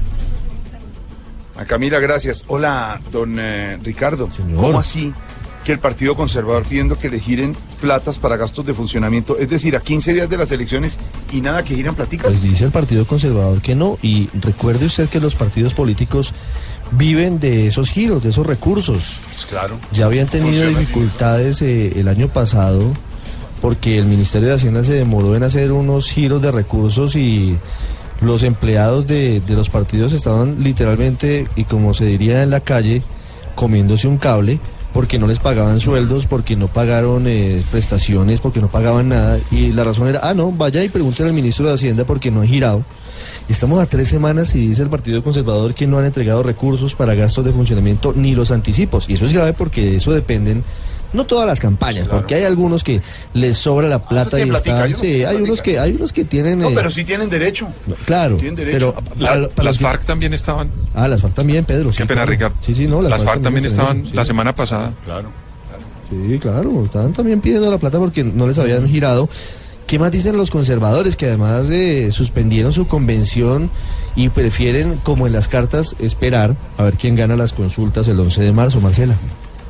A 1.56 1.64
Camila, 1.64 2.00
gracias. 2.00 2.44
Hola, 2.48 3.00
don 3.12 3.38
eh, 3.38 3.78
Ricardo. 3.82 4.28
¿Cómo 4.56 4.78
así 4.78 5.12
que 5.64 5.72
el 5.72 5.78
Partido 5.78 6.14
Conservador 6.14 6.64
pidiendo 6.64 6.98
que 6.98 7.10
le 7.10 7.18
giren 7.18 7.56
platas 7.80 8.18
para 8.18 8.36
gastos 8.36 8.66
de 8.66 8.74
funcionamiento? 8.74 9.38
Es 9.38 9.48
decir, 9.48 9.74
a 9.76 9.80
15 9.80 10.12
días 10.12 10.28
de 10.28 10.36
las 10.36 10.52
elecciones 10.52 10.98
y 11.32 11.40
nada 11.40 11.64
que 11.64 11.74
giran 11.74 11.94
platicas. 11.94 12.28
Pues 12.28 12.42
dice 12.42 12.64
el 12.66 12.70
Partido 12.70 13.06
Conservador 13.06 13.60
que 13.60 13.74
no. 13.74 13.98
Y 14.02 14.28
recuerde 14.40 14.86
usted 14.86 15.08
que 15.08 15.20
los 15.20 15.34
partidos 15.34 15.74
políticos 15.74 16.34
viven 16.92 17.40
de 17.40 17.66
esos 17.66 17.90
giros, 17.90 18.22
de 18.22 18.30
esos 18.30 18.46
recursos. 18.46 19.14
Pues 19.32 19.46
claro. 19.46 19.76
Ya 19.92 20.04
habían 20.04 20.28
tenido 20.28 20.68
dificultades 20.68 21.62
eh, 21.62 21.98
el 21.98 22.08
año 22.08 22.28
pasado 22.28 22.92
porque 23.60 23.96
el 23.96 24.04
Ministerio 24.04 24.48
de 24.48 24.54
Hacienda 24.56 24.84
se 24.84 24.92
demoró 24.92 25.34
en 25.34 25.42
hacer 25.42 25.72
unos 25.72 26.10
giros 26.10 26.42
de 26.42 26.52
recursos 26.52 27.16
y 27.16 27.56
los 28.20 28.42
empleados 28.42 29.06
de, 29.06 29.40
de 29.40 29.54
los 29.54 29.70
partidos 29.70 30.12
estaban 30.12 30.62
literalmente, 30.62 31.48
y 31.56 31.64
como 31.64 31.94
se 31.94 32.04
diría 32.04 32.42
en 32.42 32.50
la 32.50 32.60
calle, 32.60 33.02
comiéndose 33.54 34.06
un 34.06 34.18
cable 34.18 34.60
porque 34.94 35.18
no 35.18 35.26
les 35.26 35.40
pagaban 35.40 35.80
sueldos, 35.80 36.26
porque 36.26 36.54
no 36.54 36.68
pagaron 36.68 37.26
eh, 37.26 37.62
prestaciones, 37.72 38.38
porque 38.40 38.60
no 38.60 38.68
pagaban 38.68 39.08
nada. 39.08 39.38
Y 39.50 39.72
la 39.72 39.82
razón 39.82 40.08
era, 40.08 40.20
ah, 40.22 40.34
no, 40.34 40.52
vaya 40.52 40.84
y 40.84 40.88
pregúntele 40.88 41.30
al 41.30 41.34
ministro 41.34 41.66
de 41.66 41.74
Hacienda 41.74 42.04
porque 42.04 42.30
no 42.30 42.42
ha 42.42 42.46
girado. 42.46 42.82
Estamos 43.48 43.82
a 43.82 43.86
tres 43.86 44.08
semanas 44.08 44.54
y 44.54 44.68
dice 44.68 44.82
el 44.84 44.88
Partido 44.88 45.22
Conservador 45.22 45.74
que 45.74 45.88
no 45.88 45.98
han 45.98 46.04
entregado 46.04 46.44
recursos 46.44 46.94
para 46.94 47.14
gastos 47.14 47.44
de 47.44 47.52
funcionamiento 47.52 48.14
ni 48.16 48.36
los 48.36 48.52
anticipos. 48.52 49.10
Y 49.10 49.14
eso 49.14 49.26
es 49.26 49.32
grave 49.32 49.52
porque 49.52 49.82
de 49.82 49.96
eso 49.96 50.12
dependen 50.12 50.62
no 51.14 51.24
todas 51.24 51.46
las 51.46 51.60
campañas, 51.60 52.08
porque 52.08 52.34
hay 52.34 52.44
algunos 52.44 52.84
que 52.84 53.00
les 53.32 53.56
sobra 53.56 53.88
la 53.88 54.06
plata 54.06 54.38
y 54.38 54.46
platica, 54.46 54.84
están. 54.86 55.00
Sí, 55.00 55.24
hay 55.24 55.36
unos 55.36 55.62
que 55.62 55.78
hay 55.78 55.92
unos 55.92 56.12
que 56.12 56.24
tienen. 56.24 56.58
No, 56.58 56.68
eh, 56.68 56.72
pero 56.74 56.90
sí 56.90 57.04
tienen 57.04 57.30
derecho. 57.30 57.68
claro, 58.04 58.36
tienen 58.36 58.56
derecho. 58.56 58.92
pero 58.94 59.14
La- 59.18 59.30
para- 59.30 59.48
para 59.48 59.64
las 59.66 59.78
que- 59.78 59.84
FARC 59.84 60.04
también 60.04 60.34
estaban. 60.34 60.68
Ah, 60.94 61.08
las 61.08 61.22
FARC 61.22 61.34
también, 61.34 61.64
Pedro. 61.64 61.90
Qué 61.90 61.96
sí, 61.96 62.02
pena, 62.02 62.14
claro. 62.22 62.30
Ricardo. 62.32 62.56
Sí, 62.60 62.74
sí, 62.74 62.86
no, 62.86 63.00
las, 63.00 63.22
FARC 63.22 63.42
también 63.42 63.64
estaban 63.64 64.04
la 64.12 64.24
semana 64.24 64.54
pasada. 64.54 64.92
Claro. 65.04 65.30
Sí, 66.10 66.38
claro, 66.38 66.84
estaban 66.84 67.12
también 67.12 67.40
pidiendo 67.40 67.70
la 67.70 67.78
plata 67.78 67.98
porque 67.98 68.22
no 68.24 68.46
les 68.46 68.58
habían 68.58 68.86
girado. 68.88 69.28
¿Qué 69.86 69.98
más 69.98 70.10
dicen 70.12 70.36
los 70.36 70.50
conservadores? 70.50 71.14
Que 71.16 71.26
además 71.26 71.68
eh, 71.70 72.10
suspendieron 72.10 72.72
su 72.72 72.86
convención 72.86 73.68
y 74.16 74.30
prefieren, 74.30 74.98
como 75.02 75.26
en 75.26 75.32
las 75.34 75.48
cartas, 75.48 75.94
esperar 75.98 76.56
a 76.78 76.84
ver 76.84 76.94
quién 76.94 77.16
gana 77.16 77.36
las 77.36 77.52
consultas 77.52 78.08
el 78.08 78.18
11 78.18 78.42
de 78.42 78.52
marzo, 78.52 78.80
Marcela. 78.80 79.14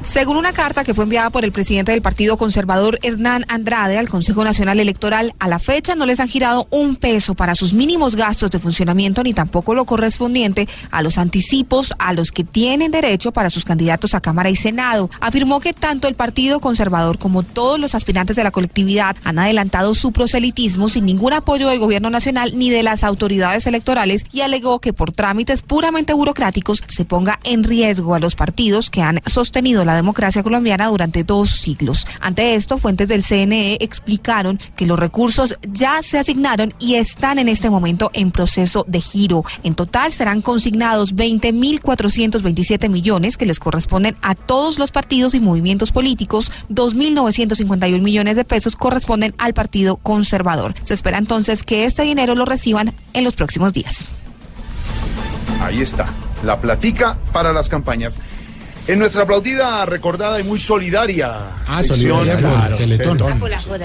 Según 0.05 0.37
una 0.37 0.53
carta 0.53 0.85
que 0.85 0.93
fue 0.93 1.05
enviada 1.05 1.31
por 1.31 1.45
el 1.45 1.51
presidente 1.51 1.91
del 1.91 2.03
Partido 2.03 2.37
Conservador, 2.37 2.99
Hernán 3.03 3.47
Andrade, 3.49 3.97
al 3.97 4.11
Consejo 4.11 4.45
Nacional 4.45 4.79
Electoral, 4.79 5.35
a 5.39 5.49
la 5.49 5.59
fecha 5.59 5.95
no 5.95 6.05
les 6.05 6.21
han 6.21 6.29
girado 6.29 6.69
un 6.71 6.97
peso 6.97 7.35
para 7.35 7.55
sus 7.55 7.73
mínimos 7.73 8.15
gastos 8.15 8.51
de 8.51 8.59
funcionamiento 8.59 9.23
ni 9.23 9.33
tampoco 9.33 9.75
lo 9.75 9.87
correspondiente 9.87 10.69
a 10.91 11.03
los 11.03 11.17
anticipos 11.17 11.95
a 11.99 12.13
los 12.13 12.33
que 12.33 12.45
tienen 12.45 12.91
derecho 12.91 13.33
para 13.33 13.49
sus 13.49 13.65
candidatos 13.65 14.15
a 14.15 14.21
Cámara 14.21 14.51
y 14.51 14.57
Senado. 14.57 15.11
Afirmó 15.21 15.59
que 15.59 15.73
tanto 15.73 16.07
el 16.07 16.15
Partido 16.15 16.61
Conservador 16.61 17.19
como 17.19 17.43
todos 17.43 17.81
los 17.81 17.95
aspirantes 17.95 18.37
de 18.37 18.45
la 18.45 18.51
colectividad 18.51 19.17
han 19.25 19.39
adelantado 19.39 19.95
su 19.95 20.13
proselitismo 20.13 20.91
sin 20.91 21.07
ningún 21.07 21.33
apoyo 21.33 21.69
del 21.69 21.79
gobierno 21.79 22.11
nacional 22.11 22.53
ni 22.57 22.71
de 22.71 22.83
las 22.83 23.05
autoridades 23.05 23.67
electorales 23.67 24.27
y 24.33 24.43
alegó 24.43 24.81
que 24.81 24.93
por 24.93 25.13
trámites 25.13 25.63
puramente 25.63 26.13
burocráticos 26.13 26.85
se 26.87 27.07
ponga 27.07 27.41
en 27.43 27.65
riesgo 27.65 28.15
a 28.15 28.21
los 28.21 28.37
partidos 28.37 28.91
que 28.91 29.03
han 29.03 29.23
sostenido 29.27 29.85
la 29.85 29.94
democracia 29.97 30.43
colombiana 30.43 30.89
durante 30.89 31.25
dos 31.25 31.51
siglos. 31.51 32.07
Ante 32.21 32.55
esto, 32.55 32.79
fuentes 32.79 33.09
del 33.09 33.25
CNE 33.25 33.79
explicaron 33.81 34.61
que 34.77 34.87
los 34.87 34.99
recursos 34.99 35.57
ya 35.69 36.03
se 36.03 36.19
asignaron 36.19 36.75
y 36.79 36.95
están 36.97 37.39
en 37.39 37.49
este 37.49 37.71
momento 37.71 38.11
en 38.15 38.31
proceso 38.31 38.85
de 38.89 39.01
giro. 39.01 39.45
En 39.63 39.75
total 39.75 40.13
serán 40.13 40.43
consignados 40.43 41.15
20.427 41.15 42.89
millones 42.89 43.37
que 43.37 43.47
les 43.47 43.59
corresponden 43.59 44.17
a 44.23 44.35
todos 44.35 44.79
los 44.79 44.91
partidos 44.91 45.35
y 45.35 45.41
movimientos 45.41 45.93
políticos. 45.93 46.53
2.951 46.71 48.01
millones 48.01 48.37
de 48.37 48.45
pesos 48.45 48.77
corresponden 48.77 49.35
al 49.39 49.55
Partido 49.55 49.97
Conservador. 49.97 50.75
Se 50.83 50.95
espera 50.95 51.19
entonces 51.19 51.63
que 51.63 51.85
este 51.85 52.03
dinero 52.03 52.35
lo 52.35 52.45
reciban 52.45 52.93
en 53.13 53.25
los 53.25 53.35
próximos 53.35 53.73
días. 53.73 54.05
Ahí 55.61 55.81
está, 55.81 56.07
la 56.45 56.61
platica 56.61 57.17
para 57.33 57.53
las 57.53 57.69
campañas. 57.69 58.19
En 58.87 58.99
nuestra 58.99 59.23
aplaudida, 59.23 59.87
recordada 59.87 60.39
y 60.39 60.43
muy 60.45 60.61
solidaria. 60.61 61.55
Ah, 61.67 61.83
sección- 61.83 62.19
solidaria 62.19 62.33
por 62.37 62.59
Claro, 62.59 62.77
Teletón. 62.77 63.19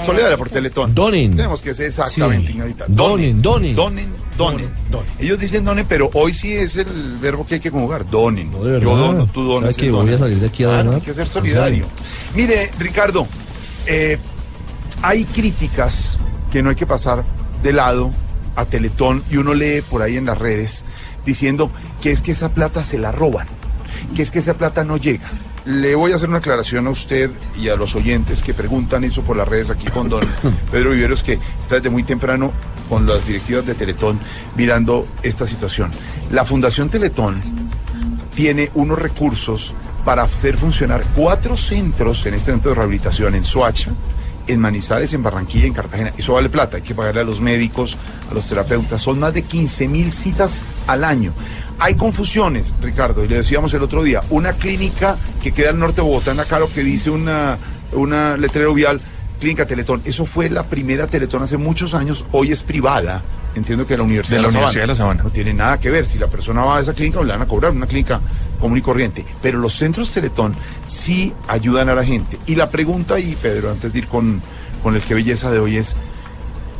Solidaria 0.05 0.37
por 0.37 0.49
Teletón. 0.49 0.93
Donen. 0.93 1.35
Tenemos 1.37 1.61
que 1.61 1.73
ser 1.73 1.85
exactamente, 1.87 2.47
Sí. 2.47 2.51
señorita. 2.53 2.85
Donen, 2.89 3.41
donen. 3.41 3.75
Donen, 3.75 4.09
donen. 4.37 4.69
Ellos 5.17 5.39
dicen 5.39 5.63
donen, 5.63 5.85
pero 5.87 6.09
hoy 6.13 6.33
sí 6.33 6.51
es 6.53 6.75
el 6.75 7.17
verbo 7.21 7.45
que 7.47 7.55
hay 7.55 7.59
que 7.61 7.71
conjugar. 7.71 8.09
Donen. 8.09 8.51
de 8.51 8.59
verdad. 8.59 8.81
Yo 8.81 8.97
dono, 8.97 9.25
tú 9.27 9.43
donas. 9.43 9.61
¿Sabes 9.61 9.77
que 9.77 9.85
él 9.85 9.91
voy 9.93 10.13
a 10.13 10.17
salir 10.17 10.37
de 10.39 10.47
aquí 10.47 10.63
a 10.63 10.67
Claro, 10.67 10.83
donar? 10.83 10.95
Hay 10.99 11.01
que 11.05 11.13
ser 11.13 11.27
solidario. 11.27 11.85
Mire, 12.35 12.69
Ricardo, 12.77 13.25
eh, 13.85 14.17
hay 15.01 15.23
críticas 15.23 16.19
que 16.51 16.61
no 16.61 16.71
hay 16.71 16.75
que 16.75 16.85
pasar 16.85 17.23
de 17.63 17.71
lado 17.71 18.11
a 18.57 18.65
Teletón 18.65 19.23
y 19.31 19.37
uno 19.37 19.53
lee 19.53 19.81
por 19.89 20.01
ahí 20.01 20.17
en 20.17 20.25
las 20.25 20.37
redes 20.37 20.83
diciendo 21.25 21.71
que 22.01 22.11
es 22.11 22.21
que 22.21 22.33
esa 22.33 22.49
plata 22.53 22.83
se 22.83 22.97
la 22.97 23.11
roban, 23.13 23.47
que 24.15 24.21
es 24.21 24.31
que 24.31 24.39
esa 24.39 24.55
plata 24.55 24.83
no 24.83 24.97
llega. 24.97 25.27
Le 25.65 25.95
voy 25.95 26.11
a 26.11 26.15
hacer 26.15 26.29
una 26.29 26.39
aclaración 26.39 26.87
a 26.87 26.89
usted 26.89 27.31
y 27.59 27.69
a 27.69 27.75
los 27.75 27.95
oyentes 27.95 28.41
que 28.41 28.53
preguntan 28.53 29.03
eso 29.03 29.21
por 29.23 29.37
las 29.37 29.47
redes 29.47 29.69
aquí 29.69 29.85
con 29.87 30.09
don 30.09 30.25
Pedro 30.71 30.91
Viveros, 30.91 31.23
que 31.23 31.39
está 31.61 31.75
desde 31.75 31.89
muy 31.89 32.03
temprano 32.03 32.53
con 32.87 33.05
las 33.05 33.25
directivas 33.27 33.65
de 33.65 33.75
Teletón 33.75 34.19
mirando 34.55 35.07
esta 35.21 35.45
situación. 35.45 35.91
La 36.31 36.43
Fundación 36.43 36.89
Teletón 36.89 37.41
tiene 38.33 38.71
unos 38.73 38.97
recursos 38.97 39.75
para 40.05 40.23
hacer 40.23 40.57
funcionar 40.57 41.03
cuatro 41.15 41.57
centros 41.57 42.25
en 42.25 42.33
este 42.33 42.51
momento 42.51 42.69
de 42.69 42.75
rehabilitación 42.75 43.35
en 43.35 43.43
Soacha, 43.43 43.91
en 44.47 44.59
Manizales, 44.59 45.13
en 45.13 45.21
Barranquilla, 45.21 45.67
en 45.67 45.73
Cartagena. 45.73 46.13
Eso 46.17 46.33
vale 46.33 46.49
plata, 46.49 46.77
hay 46.77 46.83
que 46.83 46.95
pagarle 46.95 47.21
a 47.21 47.25
los 47.25 47.41
médicos, 47.41 47.97
a 48.29 48.33
los 48.33 48.47
terapeutas. 48.47 49.01
Son 49.01 49.19
más 49.19 49.33
de 49.33 49.43
15 49.43 49.87
mil 49.87 50.11
citas 50.11 50.61
al 50.87 51.03
año. 51.03 51.33
Hay 51.79 51.95
confusiones, 51.95 52.73
Ricardo, 52.81 53.23
y 53.23 53.27
le 53.29 53.37
decíamos 53.37 53.73
el 53.73 53.81
otro 53.81 54.03
día, 54.03 54.21
una 54.29 54.53
clínica 54.53 55.17
que 55.41 55.53
queda 55.53 55.69
al 55.69 55.79
norte 55.79 55.97
de 55.97 56.01
Bogotá, 56.01 56.31
en 56.31 56.37
la 56.37 56.45
Caro, 56.45 56.69
que 56.73 56.83
dice 56.83 57.09
una, 57.09 57.57
una 57.93 58.35
letrero 58.35 58.73
vial, 58.73 58.99
Clínica 59.39 59.65
Teletón. 59.65 60.01
Eso 60.03 60.25
fue 60.25 60.49
la 60.49 60.63
primera 60.63 61.07
Teletón 61.07 61.41
hace 61.41 61.57
muchos 61.57 61.93
años, 61.93 62.25
hoy 62.31 62.51
es 62.51 62.61
privada. 62.63 63.21
Entiendo 63.55 63.87
que 63.87 63.97
la 63.97 64.03
Universidad 64.03 64.37
De 64.37 64.41
la 64.43 64.47
de, 64.49 64.53
la, 64.53 64.59
Universidad 64.59 64.83
de 64.83 64.87
la 64.87 64.95
Sabana. 64.95 65.23
No 65.23 65.29
tiene 65.29 65.53
nada 65.53 65.79
que 65.79 65.89
ver. 65.89 66.05
Si 66.05 66.19
la 66.19 66.27
persona 66.27 66.63
va 66.63 66.77
a 66.77 66.81
esa 66.81 66.93
clínica, 66.93 67.21
le 67.21 67.31
van 67.31 67.41
a 67.41 67.47
cobrar 67.47 67.71
una 67.71 67.87
clínica 67.87 68.19
común 68.59 68.77
y 68.77 68.81
corriente. 68.81 69.25
Pero 69.41 69.57
los 69.57 69.73
centros 69.73 70.11
Teletón 70.11 70.53
sí 70.85 71.33
ayudan 71.47 71.89
a 71.89 71.95
la 71.95 72.03
gente. 72.03 72.37
Y 72.45 72.55
la 72.55 72.69
pregunta, 72.69 73.19
y 73.19 73.35
Pedro, 73.35 73.71
antes 73.71 73.91
de 73.93 73.99
ir 73.99 74.07
con, 74.07 74.41
con 74.83 74.95
el 74.95 75.01
que 75.01 75.15
belleza 75.15 75.49
de 75.49 75.59
hoy 75.59 75.77
es 75.77 75.95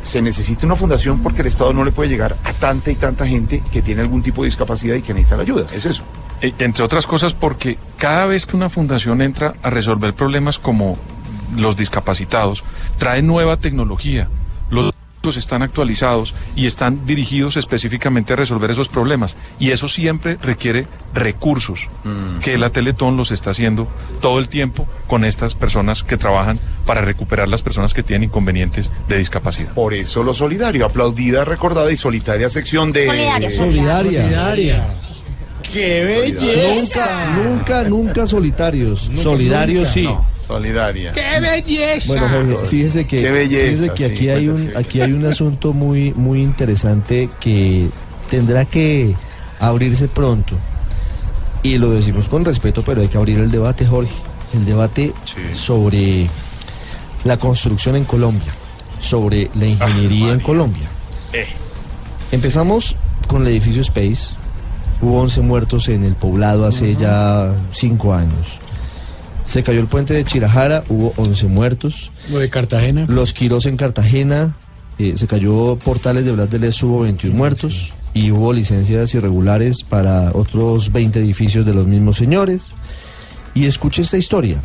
se 0.02 0.22
necesita 0.22 0.66
una 0.66 0.76
fundación 0.76 1.20
porque 1.20 1.42
el 1.42 1.48
Estado 1.48 1.72
no 1.72 1.84
le 1.84 1.92
puede 1.92 2.08
llegar 2.08 2.36
a 2.44 2.52
tanta 2.52 2.90
y 2.90 2.94
tanta 2.94 3.26
gente 3.26 3.62
que 3.72 3.82
tiene 3.82 4.00
algún 4.02 4.22
tipo 4.22 4.42
de 4.42 4.46
discapacidad 4.46 4.94
y 4.96 5.02
que 5.02 5.12
necesita 5.12 5.36
la 5.36 5.42
ayuda. 5.42 5.66
Es 5.72 5.84
eso. 5.86 6.02
E- 6.40 6.54
Entre 6.58 6.82
otras 6.82 7.06
cosas 7.06 7.32
porque 7.34 7.78
cada 7.98 8.26
vez 8.26 8.46
que 8.46 8.56
una 8.56 8.68
fundación 8.70 9.20
entra 9.22 9.54
a 9.62 9.70
resolver 9.70 10.14
problemas 10.14 10.58
como 10.58 10.96
los 11.56 11.76
discapacitados, 11.76 12.64
trae 12.98 13.22
nueva 13.22 13.56
tecnología. 13.58 14.28
Están 15.28 15.62
actualizados 15.62 16.34
y 16.56 16.66
están 16.66 17.06
dirigidos 17.06 17.56
específicamente 17.56 18.32
a 18.32 18.36
resolver 18.36 18.70
esos 18.70 18.88
problemas. 18.88 19.36
Y 19.58 19.70
eso 19.70 19.86
siempre 19.86 20.38
requiere 20.42 20.86
recursos, 21.14 21.88
que 22.42 22.56
la 22.58 22.70
Teletón 22.70 23.16
los 23.16 23.30
está 23.30 23.50
haciendo 23.50 23.86
todo 24.20 24.38
el 24.38 24.48
tiempo 24.48 24.86
con 25.06 25.24
estas 25.24 25.54
personas 25.54 26.02
que 26.02 26.16
trabajan 26.16 26.58
para 26.86 27.02
recuperar 27.02 27.48
las 27.48 27.62
personas 27.62 27.92
que 27.94 28.02
tienen 28.02 28.28
inconvenientes 28.28 28.90
de 29.08 29.18
discapacidad. 29.18 29.72
Por 29.74 29.94
eso 29.94 30.22
lo 30.22 30.34
solidario, 30.34 30.86
aplaudida, 30.86 31.44
recordada 31.44 31.92
y 31.92 31.96
solitaria 31.96 32.48
sección 32.48 32.90
de... 32.90 33.06
Solidaria, 33.06 33.50
solidaria. 33.50 34.22
Solidaria. 34.22 34.88
¡Qué 35.72 36.80
Nunca, 36.80 37.36
nunca, 37.36 37.82
nunca 37.84 38.26
solitarios. 38.26 39.10
Solidarios 39.22 39.88
sí. 39.90 40.08
Solidaria. 40.50 41.12
¡Qué 41.12 41.40
belleza! 41.40 42.08
Bueno, 42.08 42.28
Jorge, 42.28 42.66
fíjese 42.66 43.06
que, 43.06 43.22
Qué 43.22 43.30
belleza, 43.30 43.84
fíjese 43.84 43.94
que 43.94 44.08
sí, 44.08 44.14
aquí 44.14 44.28
hay 44.28 44.48
un 44.48 44.72
aquí 44.76 45.00
hay 45.00 45.12
un 45.12 45.24
asunto 45.26 45.72
muy 45.72 46.12
muy 46.12 46.42
interesante 46.42 47.30
que 47.38 47.88
tendrá 48.28 48.64
que 48.64 49.14
abrirse 49.60 50.08
pronto. 50.08 50.56
Y 51.62 51.76
lo 51.78 51.90
decimos 51.90 52.28
con 52.28 52.44
respeto, 52.44 52.82
pero 52.84 53.02
hay 53.02 53.08
que 53.08 53.18
abrir 53.18 53.38
el 53.38 53.50
debate, 53.50 53.86
Jorge. 53.86 54.14
El 54.54 54.64
debate 54.64 55.12
sobre 55.54 56.26
la 57.24 57.36
construcción 57.36 57.96
en 57.96 58.04
Colombia, 58.04 58.52
sobre 59.00 59.50
la 59.54 59.66
ingeniería 59.66 60.32
en 60.32 60.40
Colombia. 60.40 60.88
Eh. 61.32 61.46
Empezamos 62.32 62.96
con 63.28 63.42
el 63.42 63.48
edificio 63.48 63.82
Space. 63.82 64.34
Hubo 65.00 65.20
11 65.20 65.42
muertos 65.42 65.88
en 65.88 66.04
el 66.04 66.14
poblado 66.14 66.66
hace 66.66 66.96
ya 66.96 67.54
5 67.72 68.14
años. 68.14 68.58
Se 69.50 69.64
cayó 69.64 69.80
el 69.80 69.88
puente 69.88 70.14
de 70.14 70.24
Chirajara, 70.24 70.84
hubo 70.88 71.12
11 71.16 71.48
muertos. 71.48 72.12
Lo 72.30 72.38
de 72.38 72.48
Cartagena. 72.48 73.06
Los 73.08 73.32
Quirós 73.32 73.66
en 73.66 73.76
Cartagena, 73.76 74.54
eh, 74.96 75.14
se 75.16 75.26
cayó 75.26 75.74
Portales 75.74 76.24
de 76.24 76.30
Blas 76.30 76.48
de 76.52 76.60
Les, 76.60 76.80
hubo 76.84 77.00
21 77.00 77.36
muertos. 77.36 77.92
Y 78.14 78.30
hubo 78.30 78.52
licencias 78.52 79.12
irregulares 79.12 79.82
para 79.82 80.30
otros 80.34 80.92
20 80.92 81.18
edificios 81.18 81.66
de 81.66 81.74
los 81.74 81.88
mismos 81.88 82.16
señores. 82.16 82.66
Y 83.52 83.64
escuche 83.64 84.02
esta 84.02 84.18
historia. 84.18 84.62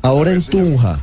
Ahora 0.00 0.32
en 0.32 0.42
Tunja, 0.42 1.00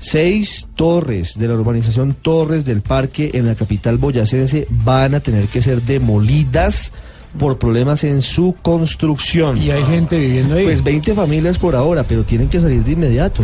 seis 0.00 0.66
torres 0.74 1.38
de 1.38 1.46
la 1.46 1.54
urbanización 1.54 2.14
Torres 2.14 2.64
del 2.64 2.82
Parque 2.82 3.30
en 3.34 3.46
la 3.46 3.54
capital 3.54 3.96
boyacense 3.96 4.66
van 4.70 5.14
a 5.14 5.20
tener 5.20 5.46
que 5.46 5.62
ser 5.62 5.82
demolidas 5.82 6.92
por 7.38 7.58
problemas 7.58 8.04
en 8.04 8.22
su 8.22 8.54
construcción. 8.60 9.56
Y 9.56 9.70
hay 9.70 9.82
gente 9.84 10.18
viviendo 10.18 10.54
ahí. 10.56 10.64
Pues 10.64 10.82
20 10.82 11.14
familias 11.14 11.58
por 11.58 11.76
ahora, 11.76 12.02
pero 12.02 12.24
tienen 12.24 12.48
que 12.48 12.60
salir 12.60 12.82
de 12.82 12.92
inmediato. 12.92 13.42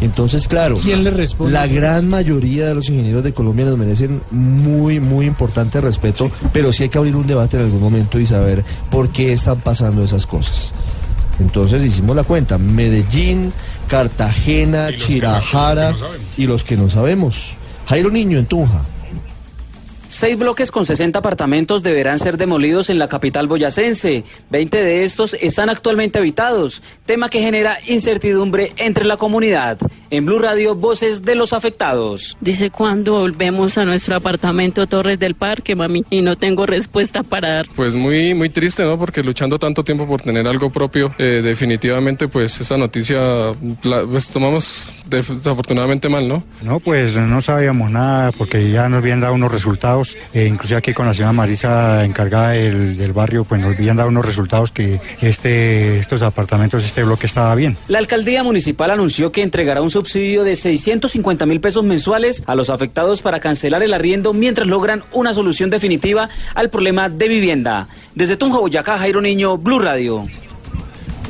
Entonces, 0.00 0.46
claro, 0.48 0.76
¿Quién 0.76 1.02
le 1.04 1.10
responde? 1.10 1.52
la 1.52 1.66
gran 1.66 2.08
mayoría 2.08 2.66
de 2.66 2.74
los 2.74 2.88
ingenieros 2.88 3.24
de 3.24 3.32
Colombia 3.32 3.64
nos 3.64 3.78
merecen 3.78 4.20
muy, 4.30 5.00
muy 5.00 5.26
importante 5.26 5.80
respeto, 5.80 6.30
pero 6.52 6.72
sí 6.72 6.84
hay 6.84 6.88
que 6.88 6.98
abrir 6.98 7.16
un 7.16 7.26
debate 7.26 7.56
en 7.56 7.64
algún 7.64 7.80
momento 7.80 8.18
y 8.20 8.26
saber 8.26 8.64
por 8.90 9.08
qué 9.10 9.32
están 9.32 9.60
pasando 9.60 10.04
esas 10.04 10.26
cosas. 10.26 10.72
Entonces 11.40 11.82
hicimos 11.82 12.14
la 12.14 12.24
cuenta, 12.24 12.58
Medellín, 12.58 13.52
Cartagena, 13.88 14.88
Chirajara 14.96 15.94
y 16.36 16.46
los 16.46 16.62
que 16.64 16.76
no 16.76 16.90
sabemos. 16.90 17.56
Jairo 17.86 18.10
Niño 18.10 18.38
en 18.38 18.46
Tunja. 18.46 18.82
Seis 20.12 20.38
bloques 20.38 20.70
con 20.70 20.84
60 20.84 21.20
apartamentos 21.20 21.82
deberán 21.82 22.18
ser 22.18 22.36
demolidos 22.36 22.90
en 22.90 22.98
la 22.98 23.08
capital 23.08 23.46
boyacense. 23.46 24.24
20 24.50 24.76
de 24.76 25.04
estos 25.04 25.32
están 25.32 25.70
actualmente 25.70 26.18
habitados, 26.18 26.82
tema 27.06 27.30
que 27.30 27.40
genera 27.40 27.78
incertidumbre 27.88 28.72
entre 28.76 29.06
la 29.06 29.16
comunidad. 29.16 29.78
En 30.10 30.26
Blue 30.26 30.38
Radio, 30.38 30.74
voces 30.74 31.24
de 31.24 31.34
los 31.34 31.54
afectados. 31.54 32.36
Dice 32.42 32.68
cuándo 32.68 33.12
volvemos 33.12 33.78
a 33.78 33.86
nuestro 33.86 34.14
apartamento 34.14 34.86
Torres 34.86 35.18
del 35.18 35.34
Parque, 35.34 35.74
mami, 35.74 36.04
y 36.10 36.20
no 36.20 36.36
tengo 36.36 36.66
respuesta 36.66 37.22
para 37.22 37.54
dar. 37.54 37.68
Pues 37.74 37.94
muy, 37.94 38.34
muy 38.34 38.50
triste, 38.50 38.84
¿no? 38.84 38.98
Porque 38.98 39.22
luchando 39.22 39.58
tanto 39.58 39.82
tiempo 39.82 40.06
por 40.06 40.20
tener 40.20 40.46
algo 40.46 40.68
propio, 40.68 41.14
eh, 41.16 41.40
definitivamente, 41.42 42.28
pues 42.28 42.60
esa 42.60 42.76
noticia 42.76 43.18
la 43.84 44.04
pues, 44.04 44.28
tomamos 44.28 44.92
desafortunadamente 45.06 46.10
mal, 46.10 46.28
¿no? 46.28 46.44
No, 46.60 46.80
pues 46.80 47.16
no 47.16 47.40
sabíamos 47.40 47.90
nada 47.90 48.32
porque 48.32 48.70
ya 48.70 48.90
nos 48.90 48.98
habían 48.98 49.20
dado 49.20 49.32
unos 49.32 49.50
resultados, 49.50 50.01
eh, 50.34 50.46
inclusive 50.46 50.78
aquí 50.78 50.92
con 50.92 51.06
la 51.06 51.14
señora 51.14 51.32
Marisa 51.32 52.04
encargada 52.04 52.50
del, 52.50 52.96
del 52.96 53.12
barrio, 53.12 53.44
pues 53.44 53.60
nos 53.60 53.76
habían 53.76 53.96
dado 53.96 54.08
unos 54.08 54.24
resultados 54.24 54.70
que 54.72 55.00
este, 55.20 55.98
estos 55.98 56.22
apartamentos, 56.22 56.84
este 56.84 57.02
bloque 57.02 57.26
estaba 57.26 57.54
bien. 57.54 57.76
La 57.88 57.98
alcaldía 57.98 58.42
municipal 58.42 58.90
anunció 58.90 59.32
que 59.32 59.42
entregará 59.42 59.82
un 59.82 59.90
subsidio 59.90 60.44
de 60.44 60.56
650 60.56 61.46
mil 61.46 61.60
pesos 61.60 61.84
mensuales 61.84 62.42
a 62.46 62.54
los 62.54 62.70
afectados 62.70 63.22
para 63.22 63.40
cancelar 63.40 63.82
el 63.82 63.94
arriendo 63.94 64.32
mientras 64.32 64.68
logran 64.68 65.02
una 65.12 65.34
solución 65.34 65.70
definitiva 65.70 66.28
al 66.54 66.70
problema 66.70 67.08
de 67.08 67.28
vivienda. 67.28 67.88
Desde 68.14 68.36
Tunja, 68.36 68.58
Boyacá, 68.58 68.98
Jairo 68.98 69.20
Niño, 69.20 69.58
Blue 69.58 69.78
Radio. 69.78 70.26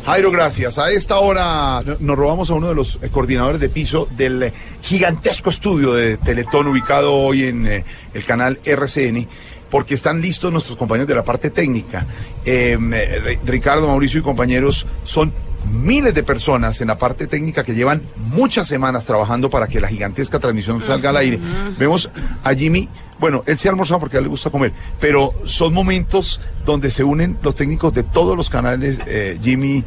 Jairo, 0.04 0.30
gracias. 0.32 0.78
A 0.78 0.90
esta 0.90 1.18
hora 1.18 1.80
no- 1.84 1.96
nos 2.00 2.18
robamos 2.18 2.50
a 2.50 2.54
uno 2.54 2.68
de 2.68 2.74
los 2.74 2.98
coordinadores 3.12 3.60
de 3.60 3.68
piso 3.68 4.08
del 4.16 4.52
gigantesco 4.82 5.50
estudio 5.50 5.92
de 5.94 6.16
Teletón 6.16 6.66
ubicado 6.66 7.14
hoy 7.14 7.44
en 7.44 7.66
eh, 7.66 7.84
el 8.12 8.24
canal 8.24 8.58
RCN. 8.64 9.28
Porque 9.70 9.94
están 9.94 10.20
listos 10.20 10.52
nuestros 10.52 10.76
compañeros 10.76 11.08
de 11.08 11.14
la 11.14 11.24
parte 11.24 11.50
técnica. 11.50 12.04
Eh, 12.44 12.76
eh, 12.92 13.22
Ri- 13.24 13.38
Ricardo, 13.46 13.86
Mauricio 13.86 14.20
y 14.20 14.22
compañeros 14.22 14.86
son 15.04 15.32
miles 15.72 16.12
de 16.12 16.22
personas 16.24 16.80
en 16.80 16.88
la 16.88 16.98
parte 16.98 17.26
técnica 17.28 17.62
que 17.64 17.72
llevan 17.72 18.02
muchas 18.16 18.66
semanas 18.66 19.06
trabajando 19.06 19.48
para 19.48 19.68
que 19.68 19.80
la 19.80 19.88
gigantesca 19.88 20.38
transmisión 20.40 20.84
salga 20.84 21.10
al 21.10 21.16
aire. 21.16 21.38
Vemos 21.78 22.10
a 22.42 22.52
Jimmy, 22.52 22.88
bueno, 23.22 23.42
él 23.46 23.56
se 23.56 23.68
ha 23.68 23.70
almorzado 23.70 24.00
porque 24.00 24.16
a 24.16 24.18
él 24.18 24.24
le 24.24 24.30
gusta 24.30 24.50
comer, 24.50 24.72
pero 25.00 25.32
son 25.46 25.72
momentos 25.72 26.40
donde 26.66 26.90
se 26.90 27.04
unen 27.04 27.38
los 27.42 27.54
técnicos 27.54 27.94
de 27.94 28.02
todos 28.02 28.36
los 28.36 28.50
canales, 28.50 28.98
eh, 29.06 29.38
Jimmy, 29.40 29.84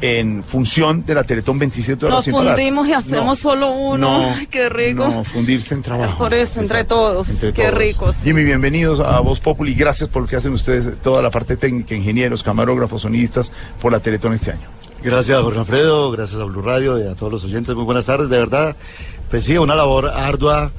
en 0.00 0.42
función 0.42 1.04
de 1.04 1.14
la 1.14 1.24
Teletón 1.24 1.58
27 1.58 2.06
horas 2.06 2.16
Nos 2.18 2.24
sin 2.24 2.32
parar. 2.32 2.54
fundimos 2.54 2.88
y 2.88 2.92
hacemos 2.94 3.26
No, 3.26 3.34
solo 3.36 3.70
uno. 3.72 3.96
no, 3.98 4.34
Ay, 4.36 4.46
qué 4.46 4.68
rico. 4.68 5.06
No, 5.06 5.22
fundirse 5.24 5.74
en 5.74 5.82
trabajo. 5.82 6.16
Por 6.16 6.32
eso, 6.32 6.60
entre 6.60 6.84
todos. 6.84 7.28
Entre 7.28 7.52
qué 7.52 7.64
todos. 7.64 7.74
ricos. 7.74 8.16
Jimmy, 8.24 8.42
bienvenidos 8.44 9.00
a 9.00 9.20
Voz 9.20 9.38
Populi. 9.40 9.74
Gracias 9.74 10.08
por 10.08 10.22
lo 10.22 10.28
que 10.28 10.36
hacen 10.36 10.52
ustedes, 10.52 10.96
toda 11.02 11.20
la 11.20 11.30
parte 11.30 11.56
técnica, 11.56 11.94
ingenieros, 11.94 12.42
camarógrafos, 12.42 13.02
sonistas, 13.02 13.52
por 13.82 13.92
la 13.92 14.00
Teletón 14.00 14.32
este 14.32 14.52
año. 14.52 14.68
Gracias, 15.02 15.40
Jorge 15.42 15.58
Alfredo, 15.58 16.10
gracias 16.10 16.40
a 16.40 16.44
Blue 16.44 16.62
Radio 16.62 16.98
y 16.98 17.06
a 17.06 17.14
todos 17.14 17.30
los 17.32 17.44
oyentes. 17.44 17.74
Muy 17.74 17.84
buenas 17.84 18.06
tardes, 18.06 18.28
de 18.30 18.38
verdad. 18.38 18.76
Pues 19.30 19.44
sí, 19.44 19.58
una 19.58 19.74
labor 19.74 20.08
ardua, 20.08 20.72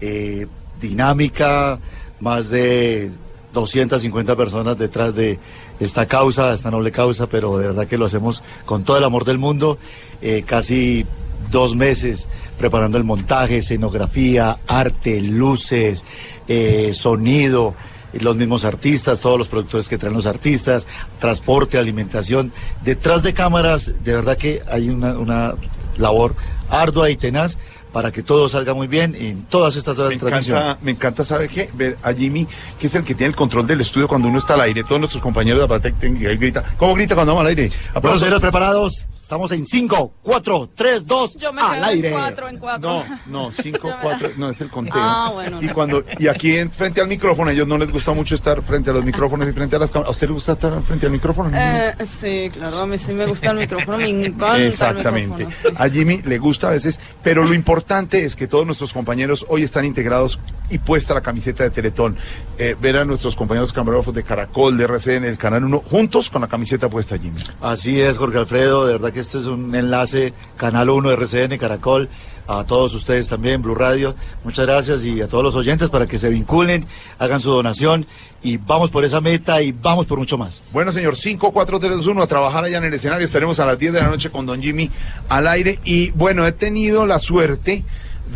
eh, 0.00 0.46
dinámica, 0.82 1.78
más 2.20 2.50
de 2.50 3.10
250 3.52 4.36
personas 4.36 4.78
detrás 4.78 5.14
de 5.14 5.38
esta 5.80 6.06
causa, 6.06 6.52
esta 6.52 6.70
noble 6.70 6.92
causa, 6.92 7.26
pero 7.26 7.58
de 7.58 7.68
verdad 7.68 7.86
que 7.86 7.98
lo 7.98 8.06
hacemos 8.06 8.42
con 8.64 8.84
todo 8.84 8.98
el 8.98 9.04
amor 9.04 9.24
del 9.24 9.38
mundo. 9.38 9.78
Eh, 10.20 10.44
casi 10.46 11.04
dos 11.50 11.74
meses 11.74 12.28
preparando 12.58 12.98
el 12.98 13.04
montaje, 13.04 13.58
escenografía, 13.58 14.58
arte, 14.66 15.20
luces, 15.20 16.04
eh, 16.46 16.92
sonido, 16.92 17.74
los 18.12 18.36
mismos 18.36 18.64
artistas, 18.64 19.20
todos 19.20 19.38
los 19.38 19.48
productores 19.48 19.88
que 19.88 19.98
traen 19.98 20.14
los 20.14 20.26
artistas, 20.26 20.86
transporte, 21.18 21.78
alimentación. 21.78 22.52
Detrás 22.84 23.22
de 23.22 23.34
cámaras, 23.34 23.92
de 24.04 24.14
verdad 24.14 24.36
que 24.36 24.62
hay 24.70 24.90
una 24.90 25.54
labor 25.96 26.34
ardua 26.68 27.10
y 27.10 27.16
tenaz 27.16 27.58
para 27.92 28.10
que 28.10 28.22
todo 28.22 28.48
salga 28.48 28.74
muy 28.74 28.86
bien 28.86 29.14
en 29.14 29.42
todas 29.44 29.76
estas 29.76 29.98
horas 29.98 30.10
Me 30.10 30.16
de 30.16 30.20
transmisión. 30.20 30.58
encanta, 30.58 30.78
me 30.82 30.90
encanta, 30.92 31.24
¿sabe 31.24 31.48
qué? 31.48 31.70
Ver 31.74 31.98
a 32.02 32.12
Jimmy, 32.12 32.46
que 32.78 32.86
es 32.86 32.94
el 32.94 33.04
que 33.04 33.14
tiene 33.14 33.30
el 33.30 33.36
control 33.36 33.66
del 33.66 33.80
estudio 33.80 34.08
cuando 34.08 34.28
uno 34.28 34.38
está 34.38 34.54
al 34.54 34.62
aire. 34.62 34.82
Todos 34.82 35.00
nuestros 35.00 35.22
compañeros 35.22 35.60
de 35.60 35.68
la 35.68 35.80
técnica 35.80 36.30
él 36.30 36.38
grita. 36.38 36.64
¿Cómo 36.76 36.94
grita 36.94 37.14
cuando 37.14 37.32
vamos 37.34 37.42
al 37.42 37.48
aire? 37.48 37.70
Aplausos. 37.94 38.40
preparados. 38.40 39.06
Estamos 39.22 39.52
en 39.52 39.64
5, 39.64 40.14
4, 40.20 40.70
3, 40.74 41.06
2, 41.06 41.36
Yo 41.36 41.52
me 41.52 41.62
al 41.62 41.84
aire. 41.84 42.08
en 42.08 42.14
cuatro, 42.14 42.48
en 42.48 42.58
cuatro. 42.58 43.04
No, 43.28 43.44
no, 43.44 43.52
cinco, 43.62 43.88
cuatro, 44.02 44.30
no 44.36 44.50
es 44.50 44.60
el 44.60 44.68
conteo. 44.68 44.94
Ah, 44.96 45.30
bueno, 45.32 45.62
Y 45.62 45.66
no. 45.66 45.74
cuando 45.74 46.04
y 46.18 46.26
aquí 46.26 46.56
en, 46.56 46.72
frente 46.72 47.00
al 47.00 47.06
micrófono, 47.06 47.48
a 47.50 47.52
ellos 47.52 47.68
no 47.68 47.78
les 47.78 47.92
gusta 47.92 48.12
mucho 48.12 48.34
estar 48.34 48.60
frente 48.62 48.90
a 48.90 48.92
los 48.92 49.04
micrófonos 49.04 49.48
y 49.48 49.52
frente 49.52 49.76
a 49.76 49.78
las 49.78 49.92
cámaras. 49.92 50.08
¿A 50.08 50.10
usted 50.10 50.26
le 50.26 50.32
gusta 50.34 50.52
estar 50.54 50.82
frente 50.82 51.06
al 51.06 51.12
micrófono? 51.12 51.50
Eh, 51.56 51.94
sí, 52.04 52.50
claro, 52.52 52.80
a 52.80 52.86
mí 52.86 52.98
sí 52.98 53.12
me 53.12 53.24
gusta 53.26 53.52
el 53.52 53.58
micrófono, 53.58 53.96
me 53.96 54.08
encanta 54.08 54.58
Exactamente. 54.58 55.42
el 55.44 55.48
micrófono. 55.48 55.70
sí. 55.70 55.76
A 55.78 55.88
Jimmy 55.88 56.20
le 56.22 56.38
gusta 56.38 56.66
a 56.68 56.70
veces, 56.72 56.98
pero 57.22 57.44
lo 57.44 57.54
importante 57.54 58.24
es 58.24 58.34
que 58.34 58.48
todos 58.48 58.66
nuestros 58.66 58.92
compañeros 58.92 59.46
hoy 59.48 59.62
están 59.62 59.84
integrados 59.84 60.40
y 60.68 60.78
puesta 60.78 61.14
la 61.14 61.20
camiseta 61.20 61.62
de 61.62 61.70
Teletón. 61.70 62.16
Eh, 62.58 62.74
ver 62.80 62.96
a 62.96 63.04
nuestros 63.04 63.36
compañeros 63.36 63.72
camarógrafos 63.72 64.14
de 64.14 64.24
Caracol, 64.24 64.76
de 64.76 64.84
RCN, 64.84 65.24
el 65.24 65.38
Canal 65.38 65.62
1, 65.64 65.78
juntos 65.88 66.28
con 66.28 66.40
la 66.42 66.48
camiseta 66.48 66.88
puesta, 66.88 67.16
Jimmy. 67.16 67.40
Así 67.60 68.00
es, 68.00 68.18
Jorge 68.18 68.38
Alfredo, 68.38 68.84
de 68.86 68.94
verdad 68.94 69.12
que 69.12 69.20
este 69.22 69.38
es 69.38 69.46
un 69.46 69.74
enlace, 69.74 70.34
Canal 70.56 70.90
1, 70.90 71.10
RCN, 71.12 71.56
Caracol, 71.56 72.08
a 72.46 72.64
todos 72.64 72.92
ustedes 72.94 73.28
también, 73.28 73.62
Blue 73.62 73.74
Radio, 73.74 74.14
muchas 74.44 74.66
gracias 74.66 75.04
y 75.04 75.20
a 75.20 75.28
todos 75.28 75.44
los 75.44 75.54
oyentes 75.54 75.90
para 75.90 76.06
que 76.06 76.18
se 76.18 76.28
vinculen, 76.28 76.86
hagan 77.18 77.40
su 77.40 77.50
donación 77.50 78.04
y 78.42 78.56
vamos 78.56 78.90
por 78.90 79.04
esa 79.04 79.20
meta 79.20 79.62
y 79.62 79.72
vamos 79.72 80.06
por 80.06 80.18
mucho 80.18 80.36
más. 80.36 80.64
Bueno, 80.72 80.92
señor, 80.92 81.16
5, 81.16 81.52
4, 81.52 81.80
3, 81.80 81.96
2, 81.98 82.06
1, 82.06 82.22
a 82.22 82.26
trabajar 82.26 82.64
allá 82.64 82.78
en 82.78 82.84
el 82.84 82.94
escenario. 82.94 83.24
Estaremos 83.24 83.60
a 83.60 83.66
las 83.66 83.78
10 83.78 83.92
de 83.92 84.00
la 84.00 84.08
noche 84.08 84.30
con 84.30 84.44
Don 84.44 84.60
Jimmy 84.60 84.90
al 85.28 85.46
aire. 85.46 85.78
Y 85.84 86.10
bueno, 86.10 86.44
he 86.46 86.52
tenido 86.52 87.06
la 87.06 87.20
suerte 87.20 87.84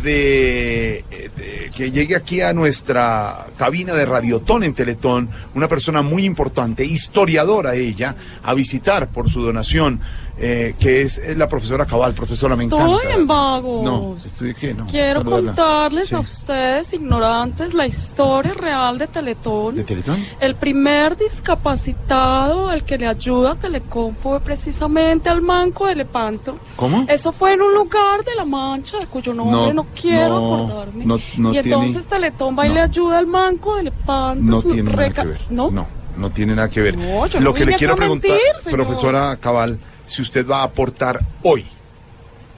de, 0.01 1.03
de 1.35 1.71
que 1.75 1.91
llegue 1.91 2.15
aquí 2.15 2.41
a 2.41 2.53
nuestra 2.53 3.47
cabina 3.57 3.93
de 3.93 4.05
Radiotón 4.05 4.63
en 4.63 4.73
Teletón 4.73 5.29
una 5.55 5.67
persona 5.67 6.01
muy 6.01 6.23
importante, 6.23 6.85
historiadora 6.85 7.75
ella, 7.75 8.15
a 8.43 8.53
visitar 8.53 9.09
por 9.09 9.29
su 9.29 9.41
donación, 9.41 9.99
eh, 10.39 10.75
que 10.79 11.01
es 11.01 11.21
la 11.35 11.47
profesora 11.47 11.85
Cabal. 11.85 12.13
Profesora, 12.13 12.55
me 12.55 12.65
Estoy 12.65 12.79
encanta. 12.79 13.13
en 13.13 13.27
vagos. 13.27 13.83
No, 13.83 14.15
estoy 14.17 14.53
qué, 14.53 14.73
no. 14.73 14.85
Quiero 14.85 15.21
Saludarla. 15.21 15.47
contarles 15.55 16.09
Sí. 16.09 16.15
a 16.15 16.19
ustedes, 16.19 16.93
ignorantes, 16.93 17.73
la 17.73 17.87
historia 17.87 18.53
real 18.53 18.97
de 18.99 19.07
Teletón. 19.07 19.75
¿De 19.75 19.83
Teletón? 19.83 20.23
El 20.39 20.55
primer 20.55 21.17
discapacitado 21.17 22.69
al 22.69 22.83
que 22.83 22.97
le 22.97 23.07
ayuda 23.07 23.51
a 23.51 23.55
Telecom 23.55 24.15
fue 24.15 24.39
precisamente 24.39 25.29
al 25.29 25.41
Manco 25.41 25.87
de 25.87 25.95
Lepanto. 25.95 26.57
¿Cómo? 26.75 27.05
Eso 27.07 27.31
fue 27.31 27.53
en 27.53 27.61
un 27.61 27.73
lugar 27.73 28.23
de 28.23 28.35
La 28.35 28.45
Mancha, 28.45 28.97
de 28.99 29.07
cuyo 29.07 29.33
nombre 29.33 29.59
no, 29.59 29.73
No, 29.73 29.87
quiero 29.99 30.29
no, 30.39 30.55
acordarme. 30.65 31.05
no- 31.05 31.17
y 31.17 31.21
tiene- 31.51 31.59
entonces 31.59 32.07
Teletón 32.07 32.57
va 32.57 32.67
y 32.67 32.73
le 32.73 32.81
ayuda 32.81 33.17
al 33.17 33.27
Manco 33.27 33.75
de 33.75 33.83
Lepanto. 33.83 34.43
No 34.51 34.61
tiene 34.61 34.83
nada 34.91 35.09
que 35.09 35.23
ver. 35.25 35.41
¿No? 35.49 35.71
no, 35.71 35.87
no 36.17 36.29
tiene 36.29 36.55
nada 36.55 36.69
que 36.69 36.81
ver. 36.81 36.97
No, 36.97 37.25
yo 37.27 37.39
Lo 37.39 37.53
que 37.53 37.65
le 37.65 37.73
quiero 37.75 37.95
preguntar, 37.95 38.31
mentir, 38.31 38.71
profesora 38.71 39.37
Cabal, 39.37 39.79
si 40.07 40.21
usted 40.21 40.47
va 40.47 40.61
a 40.61 40.63
aportar 40.63 41.19
hoy. 41.43 41.65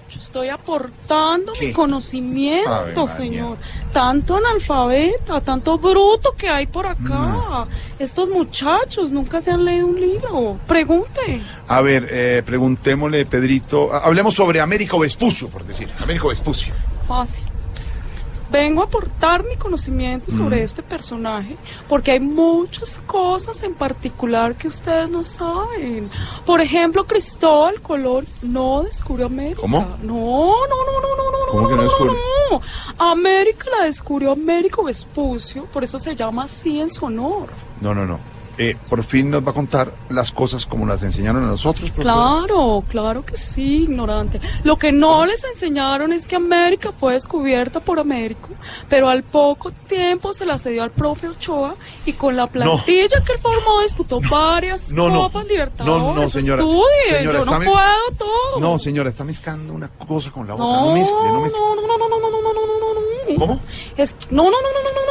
Yo 0.10 0.20
estoy 0.20 0.50
aportando 0.50 1.54
¿Qué? 1.54 1.68
mi 1.68 1.74
conocimiento, 1.74 3.08
señor. 3.08 3.58
Tanto 3.94 4.38
analfabeta, 4.38 5.40
tanto 5.42 5.78
bruto 5.78 6.32
que 6.36 6.50
hay 6.50 6.66
por 6.66 6.88
acá. 6.88 7.68
Estos 8.00 8.28
muchachos 8.30 9.12
nunca 9.12 9.40
se 9.40 9.52
han 9.52 9.64
leído 9.64 9.86
un 9.86 10.02
libro. 10.02 10.58
Pregunte. 10.68 11.42
A 11.68 11.82
ver, 11.82 12.08
eh, 12.10 12.42
preguntémosle, 12.44 13.26
Pedrito. 13.28 13.94
Hablemos 13.94 14.34
sobre 14.34 14.60
Américo 14.60 14.98
Vespucio, 14.98 15.48
por 15.48 15.64
decir. 15.64 15.92
Américo 16.00 16.30
Vespucio. 16.30 16.74
Fácil. 17.08 17.46
Vengo 18.52 18.82
a 18.82 18.86
aportar 18.86 19.44
mi 19.46 19.56
conocimiento 19.56 20.32
sobre 20.32 20.58
Mm. 20.62 20.64
este 20.66 20.82
personaje 20.84 21.56
porque 21.88 22.12
hay 22.12 22.20
muchas 22.20 22.98
cosas 23.06 23.62
en 23.64 23.76
particular 23.76 24.56
que 24.56 24.68
ustedes 24.68 25.10
no 25.12 25.24
saben. 25.24 26.10
Por 26.46 26.60
ejemplo, 26.60 27.06
Cristóbal 27.06 27.80
Colón 27.82 28.26
no 28.42 28.84
descubrió 28.84 29.28
América. 29.28 29.62
¿Cómo? 29.62 29.80
No, 30.02 30.14
no, 30.68 30.86
no, 30.86 31.02
no, 31.02 31.16
no, 31.16 31.32
no. 31.32 31.52
¿Cómo 31.52 31.68
que 31.70 31.76
no 31.76 31.84
descubrió? 31.84 32.14
No, 32.52 32.62
América 32.98 33.66
la 33.78 33.86
descubrió 33.86 34.32
Américo 34.32 34.84
Vespucio, 34.84 35.66
por 35.66 35.84
eso 35.84 36.00
se 36.00 36.16
llama 36.16 36.44
así 36.44 36.80
en 36.82 36.90
su 36.90 37.06
honor. 37.06 37.50
No, 37.82 37.94
no, 37.94 38.06
no. 38.06 38.20
Eh, 38.62 38.76
por 38.90 39.06
fin 39.06 39.30
nos 39.32 39.46
va 39.46 39.52
a 39.52 39.54
contar 39.54 39.90
las 40.10 40.32
cosas 40.34 40.66
como 40.66 40.86
las 40.86 41.02
enseñaron 41.02 41.46
a 41.46 41.48
nosotros. 41.48 41.90
profesora. 41.92 42.14
Claro, 42.46 42.84
claro 42.90 43.26
que 43.26 43.38
sí, 43.38 43.84
ignorante. 43.84 44.42
Lo 44.66 44.78
que 44.78 44.92
no 44.92 45.26
les 45.26 45.44
enseñaron 45.46 46.12
es 46.12 46.28
que 46.28 46.36
América 46.36 46.92
fue 46.92 47.14
descubierta 47.14 47.80
por 47.80 48.00
Américo, 48.00 48.50
pero 48.90 49.08
al 49.08 49.24
poco 49.24 49.72
tiempo 49.72 50.34
se 50.34 50.46
la 50.46 50.58
cedió 50.58 50.84
al 50.84 50.92
profe 50.92 51.30
Ochoa 51.30 51.76
y 52.06 52.12
con 52.14 52.36
la 52.36 52.48
plantilla 52.48 53.24
que 53.26 53.32
él 53.32 53.40
formó 53.40 53.82
disputó 53.82 54.20
varias 54.30 54.92
No, 54.92 55.10
no. 55.10 55.24
Copas 55.24 55.48
Libertadores. 55.48 56.04
No, 56.04 56.14
no, 56.14 56.28
señora. 56.30 56.62
Estudien, 56.62 57.18
Señora, 57.18 57.34
yo 57.34 57.40
está 57.46 57.60
no 57.60 57.72
puedo 57.72 58.18
todo. 58.18 58.60
No, 58.60 58.78
señora, 58.78 59.10
está 59.10 59.24
mezclando 59.24 59.74
una 59.74 59.88
cosa 59.88 60.32
con 60.32 60.46
la 60.46 60.56
otra. 60.56 60.66
No, 60.66 60.86
No, 60.88 60.94
mezcle, 60.96 61.18
no 61.32 61.40
mezcle. 61.40 61.60
no, 61.62 61.76
no, 61.76 61.82
no, 61.82 61.98
no, 61.98 62.08
no, 62.10 62.20
no, 62.20 62.30
no, 62.30 62.42
no, 62.42 62.52
no, 62.52 62.94
no, 62.94 63.34
no. 63.34 63.40
¿Cómo? 63.40 63.60
Es, 63.96 64.16
no, 64.32 64.44
no, 64.44 64.50
no, 64.52 64.58
no, 64.58 64.60
no, 64.60 64.92
no, 64.92 64.92
no, 64.92 64.92
no, 64.92 65.06
no, 65.06 65.06
no, 65.06 65.09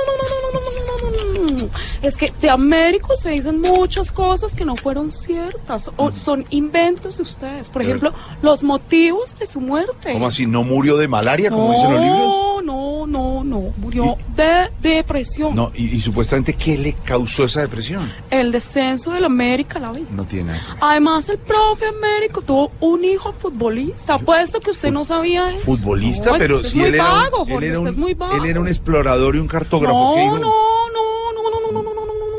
Es 2.02 2.16
que 2.16 2.32
de 2.40 2.50
Américo 2.50 3.14
se 3.16 3.30
dicen 3.30 3.60
muchas 3.60 4.12
cosas 4.12 4.52
que 4.54 4.64
no 4.64 4.76
fueron 4.76 5.10
ciertas 5.10 5.90
o 5.96 6.12
son 6.12 6.44
inventos 6.50 7.16
de 7.16 7.22
ustedes. 7.22 7.68
Por 7.68 7.82
ejemplo, 7.82 8.12
los 8.42 8.62
motivos 8.62 9.38
de 9.38 9.46
su 9.46 9.60
muerte. 9.60 10.12
¿Cómo 10.12 10.26
así? 10.26 10.46
¿No 10.46 10.62
murió 10.64 10.96
de 10.96 11.08
malaria, 11.08 11.50
como 11.50 11.68
no, 11.68 11.72
dicen 11.74 11.92
los 11.92 12.00
libros? 12.02 12.64
No, 12.64 13.06
no, 13.06 13.44
no, 13.44 13.72
murió 13.78 14.16
de 14.36 14.70
depresión. 14.80 15.54
No, 15.54 15.70
y, 15.74 15.96
y 15.96 16.00
supuestamente, 16.00 16.54
¿qué 16.54 16.76
le 16.76 16.92
causó 16.92 17.44
esa 17.44 17.60
depresión? 17.62 18.12
El 18.30 18.52
descenso 18.52 19.12
de 19.12 19.20
la 19.20 19.26
América 19.26 19.78
la 19.78 19.92
vi. 19.92 20.06
No 20.10 20.24
tiene 20.24 20.52
nada. 20.52 20.76
Además, 20.80 21.28
el 21.28 21.38
profe 21.38 21.86
Américo 21.86 22.42
tuvo 22.42 22.70
un 22.80 23.04
hijo 23.04 23.32
futbolista. 23.32 24.14
Apuesto 24.14 24.60
que 24.60 24.70
usted 24.70 24.90
no 24.90 25.04
sabía 25.04 25.50
eso. 25.52 25.64
Futbolista, 25.64 26.32
No, 26.32 26.38
pero 26.38 26.58
si 26.58 26.82
él 26.82 26.94
era, 26.94 27.04
un- 27.04 27.10
vago, 27.10 27.46
él, 27.48 27.64
era 27.64 27.80
un, 27.80 27.88
él 27.88 28.44
era 28.46 28.60
un 28.60 28.68
explorador 28.68 29.36
y 29.36 29.38
un 29.38 29.48
cartógrafo. 29.48 29.94
No, 30.16 30.38
no, 30.38 30.38
no, 30.40 31.27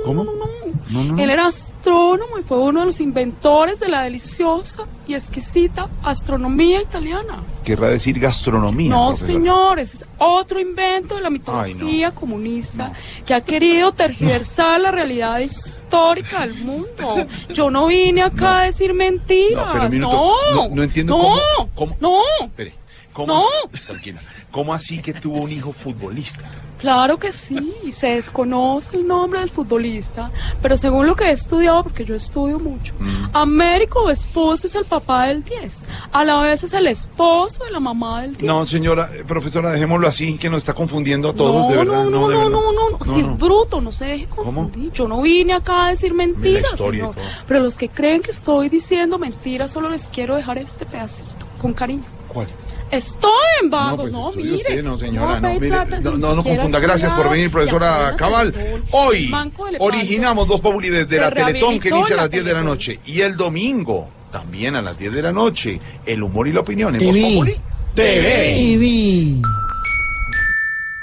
¿Cómo? 0.06 0.24
no, 0.24 0.34
no, 0.34 1.04
no. 1.04 1.22
Él 1.22 1.30
era 1.30 1.46
astrónomo 1.46 2.40
y 2.40 2.44
fue 2.44 2.58
uno 2.58 2.80
de 2.80 2.86
los 2.88 3.00
inventores 3.02 3.80
de 3.80 3.90
la 3.90 4.02
deliciosa 4.04 4.86
y 5.08 5.14
exquisita 5.14 5.88
astronomía 6.02 6.82
italiana. 6.82 7.44
Querrá 7.64 7.90
decir 7.90 8.18
gastronomía. 8.20 8.90
no, 8.90 9.10
profesor. 9.10 9.28
señores, 9.36 9.94
es 9.94 10.06
otro 10.18 10.60
invento 10.60 11.16
de 11.16 11.22
la 11.22 11.30
mitología 11.30 12.12
comunista 12.12 12.92
que 13.26 13.34
ha 13.36 13.42
querido 13.42 13.92
tergiversar 13.92 14.80
la 14.82 14.90
realidad 14.92 15.40
histórica 15.40 16.42
del 16.42 16.56
mundo. 16.64 17.28
Yo 17.54 17.70
no 17.70 17.88
vine 17.88 18.24
acá 18.24 18.60
a 18.62 18.64
decir 18.64 18.94
mentiras. 18.94 19.94
No, 19.94 20.70
no, 20.70 20.84
entiendo 20.84 21.18
cómo- 21.18 21.70
cómo- 21.76 21.96
no. 22.00 22.22
Espere, 22.46 22.74
¿cómo 23.14 23.38
así- 23.38 23.84
tranquila. 23.86 24.22
¿Cómo 24.50 24.74
así 24.74 25.00
que 25.02 25.14
tuvo 25.14 25.40
un 25.42 25.52
hijo 25.52 25.72
futbolista? 25.72 26.50
Claro 26.80 27.18
que 27.20 27.32
sí, 27.34 27.74
se 27.92 28.16
desconoce 28.16 28.96
el 28.98 29.06
nombre 29.06 29.42
del 29.42 29.50
futbolista, 29.50 30.32
pero 30.62 30.78
según 30.78 31.08
lo 31.08 31.16
que 31.16 31.26
he 31.26 31.32
estudiado, 31.32 31.84
porque 31.84 32.06
yo 32.06 32.16
estudio 32.16 32.58
mucho, 32.60 32.94
Mm. 33.00 33.30
Américo 33.34 34.06
Vespucio 34.06 34.68
es 34.68 34.76
el 34.76 34.86
papá 34.86 35.28
del 35.28 35.44
10, 35.44 35.86
a 36.12 36.24
la 36.24 36.42
vez 36.42 36.64
es 36.64 36.74
el 36.74 36.88
esposo 36.88 37.64
de 37.66 37.72
la 37.72 37.80
mamá 37.80 38.22
del 38.22 38.38
10. 38.38 38.44
No, 38.44 38.66
señora, 38.66 39.10
eh, 39.14 39.24
profesora, 39.28 39.72
dejémoslo 39.72 40.08
así, 40.08 40.38
que 40.38 40.50
nos 40.50 40.60
está 40.60 40.74
confundiendo 40.74 41.30
a 41.30 41.34
todos, 41.34 41.64
no, 41.64 41.70
de 41.70 41.78
verdad. 41.78 42.04
no, 42.06 42.10
no, 42.10 42.20
no, 42.22 42.28
verdad. 42.28 42.44
no, 42.50 42.72
no, 42.72 42.90
no, 42.98 43.14
si 43.14 43.20
es 43.20 43.38
bruto, 43.38 43.82
no 43.82 43.92
se 43.92 44.06
deje 44.06 44.28
confundir. 44.28 44.92
Yo 44.94 45.08
no 45.08 45.22
vine 45.22 45.54
acá 45.54 45.88
a 45.88 45.90
decir 45.90 46.14
mentiras, 46.14 46.78
señor. 46.78 47.14
Pero 47.48 47.60
los 47.60 47.76
que 47.78 47.90
creen 47.90 48.22
que 48.22 48.32
estoy 48.32 48.70
diciendo 48.70 49.18
mentiras, 49.20 49.72
solo 49.72 49.90
les 49.90 50.08
quiero 50.08 50.36
dejar 50.36 50.58
este 50.58 50.86
pedacito, 50.86 51.30
con 51.62 51.74
cariño. 51.74 52.04
¿Cuál? 52.30 52.48
Estoy 52.92 53.32
en 53.62 53.70
vago, 53.70 53.98
pues 53.98 54.14
no, 54.14 54.32
mire. 54.32 54.56
usted, 54.56 54.84
no, 54.84 54.98
señora, 54.98 55.40
no, 55.40 55.48
pedir 55.48 55.62
mire, 55.62 55.74
plata 55.76 56.00
no, 56.00 56.18
no, 56.18 56.36
no 56.36 56.44
confunda. 56.44 56.80
Gracias 56.80 57.12
por 57.14 57.30
venir, 57.30 57.52
profesora 57.52 58.16
Cabal. 58.18 58.54
Hoy 58.92 59.32
originamos 59.80 60.48
Dos 60.48 60.60
Populi 60.62 60.90
desde 60.90 61.20
la 61.20 61.32
Teletón, 61.32 61.80
que 61.80 61.90
inicia 61.90 62.16
a 62.16 62.18
la 62.18 62.24
las 62.24 62.32
10 62.32 62.46
de 62.46 62.54
la 62.54 62.64
noche. 62.64 63.00
Y 63.06 63.22
el 63.22 63.36
domingo, 63.36 64.10
también 64.32 64.76
a 64.76 64.82
las 64.82 64.98
10 64.98 65.14
de 65.14 65.22
la 65.22 65.32
noche, 65.32 65.80
el 66.06 66.24
humor 66.24 66.48
y 66.48 66.54
la 66.54 66.62
opinión 66.62 66.96
en 66.96 67.14
vi. 67.14 67.36
Populi 67.36 67.56
TV. 67.94 69.42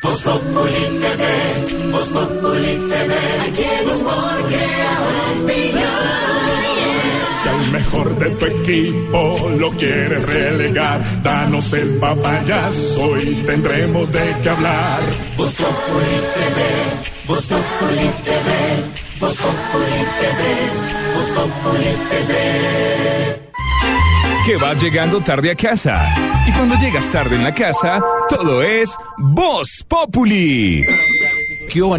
Voz 0.02 0.22
Populi 0.22 1.00
TV, 1.00 1.90
Voz 1.90 2.08
Populi 2.10 2.88
TV, 2.88 3.14
aquí 3.48 3.64
el 3.80 3.88
humor 3.88 4.48
crea 4.48 4.98
opinión. 5.42 6.15
Mejor 7.76 8.18
de 8.18 8.30
tu 8.30 8.46
equipo 8.46 9.50
lo 9.58 9.70
quieres 9.72 10.26
relegar, 10.26 11.22
danos 11.22 11.74
el 11.74 11.98
papayazo 11.98 13.20
y 13.20 13.34
tendremos 13.44 14.10
de 14.10 14.34
qué 14.42 14.48
hablar. 14.48 15.00
Voz 15.36 15.54
Populi 15.56 16.16
TV, 16.36 16.58
Voz 17.28 17.46
Populi 17.46 18.10
TV, 18.24 18.48
Voz 19.20 19.36
Populi 19.36 20.06
TV, 20.20 20.40
Voz 21.16 21.28
Populi 21.36 21.92
TV. 22.08 23.42
que 24.46 24.56
vas 24.56 24.82
llegando 24.82 25.20
tarde 25.20 25.50
a 25.50 25.54
casa. 25.54 26.14
Y 26.48 26.52
cuando 26.52 26.76
llegas 26.76 27.10
tarde 27.10 27.36
en 27.36 27.44
la 27.44 27.52
casa, 27.52 28.00
todo 28.26 28.62
es 28.62 28.96
Voz 29.18 29.84
Populi. 29.86 30.82
¿Qué 31.68 31.82
hubo, 31.82 31.94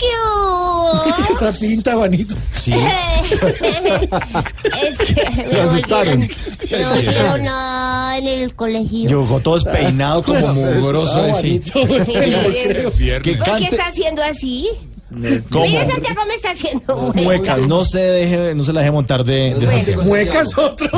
Esa 1.30 1.52
pinta, 1.52 1.94
Juanito. 1.94 2.34
Sí. 2.52 2.72
es 3.32 4.98
que 4.98 5.14
Se 5.14 5.54
me 5.54 5.60
asustaron. 5.60 6.20
me 6.20 6.86
volvieron 6.86 7.48
a 7.48 8.14
en 8.18 8.26
el 8.26 8.54
colegio. 8.54 9.08
Llegó 9.08 9.40
todo 9.40 9.54
despeinado 9.58 10.22
como 10.22 10.54
mugroso. 10.54 11.20
Así. 11.22 11.62
¿Por 11.72 13.22
qué 13.22 13.68
está 13.70 13.86
haciendo 13.88 14.22
así? 14.22 14.68
¿Cómo? 15.50 15.66
Mire, 15.66 15.90
Santiago 15.90 16.22
me 16.26 16.34
está 16.34 16.50
haciendo 16.52 17.12
Muecas, 17.14 17.58
no 17.66 17.84
se 17.84 17.98
deje, 17.98 18.54
no 18.54 18.64
se 18.64 18.72
la 18.72 18.80
deje 18.80 18.92
montar 18.92 19.24
de, 19.24 19.54
de 19.54 19.66
Santiago. 19.66 20.02
Muecas 20.04 20.56
otro. 20.56 20.88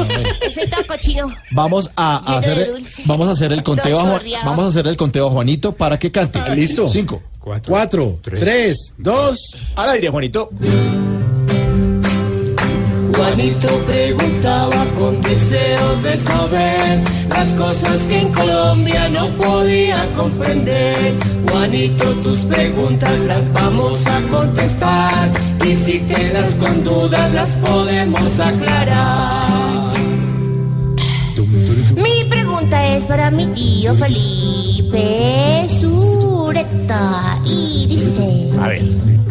Soy 0.55 0.69
todo 0.69 0.87
cochino. 0.87 1.35
Vamos 1.53 1.91
a, 1.97 2.37
hacer, 2.39 2.69
vamos 3.07 3.29
a 3.29 3.33
hacer 3.33 3.53
el 3.53 3.63
conteo, 3.63 3.99
a 3.99 4.21
vamos 4.45 4.65
a 4.65 4.69
hacer 4.69 4.87
el 4.87 4.97
conteo 4.97 5.29
a 5.29 5.31
Juanito 5.31 5.73
para 5.73 5.99
que 5.99 6.11
cante. 6.13 6.41
¿Listo? 6.55 6.89
Cinco. 6.89 7.23
Cuatro, 7.39 8.19
tres, 8.23 8.95
dos. 8.99 9.57
Al 9.77 9.91
aire, 9.91 10.11
Juanito. 10.11 10.51
Juanito 13.23 13.69
preguntaba 13.87 14.85
con 14.99 15.23
deseos 15.23 16.03
de 16.03 16.19
saber 16.19 17.01
las 17.29 17.55
cosas 17.55 18.01
que 18.09 18.19
en 18.19 18.33
Colombia 18.33 19.09
no 19.11 19.29
podía 19.37 20.13
comprender. 20.17 21.15
Juanito, 21.49 22.05
tus 22.17 22.41
preguntas 22.41 23.17
las 23.21 23.53
vamos 23.53 24.05
a 24.09 24.21
contestar 24.23 25.31
y 25.65 25.77
si 25.77 26.01
quedas 26.01 26.53
con 26.57 26.83
dudas 26.83 27.33
las 27.33 27.55
podemos 27.57 28.41
aclarar. 28.41 29.93
Mi 31.95 32.25
pregunta 32.29 32.89
es 32.89 33.07
para 33.07 33.31
mi 33.31 33.47
tío 33.47 33.95
Felipe 33.95 35.67
Sureta 35.69 37.39
y 37.47 37.87
dice... 37.87 38.51
A 38.61 38.67
ver. 38.67 39.22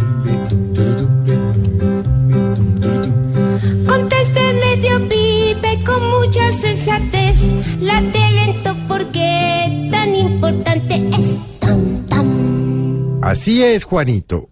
Pipe, 4.81 5.83
con 5.85 6.01
mucha 6.09 6.51
sensatez. 6.59 7.39
La 7.79 8.01
talento, 8.11 8.75
¿por 8.87 9.11
qué 9.11 9.89
tan 9.91 10.15
importante 10.15 11.09
es? 11.09 11.59
Tan, 11.59 12.05
tan. 12.07 13.19
Así 13.21 13.61
es, 13.61 13.83
Juanito. 13.83 14.49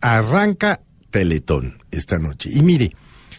Arranca 0.00 0.80
Teletón 1.10 1.82
esta 1.90 2.18
noche. 2.18 2.50
Y 2.52 2.62
mire, 2.62 2.92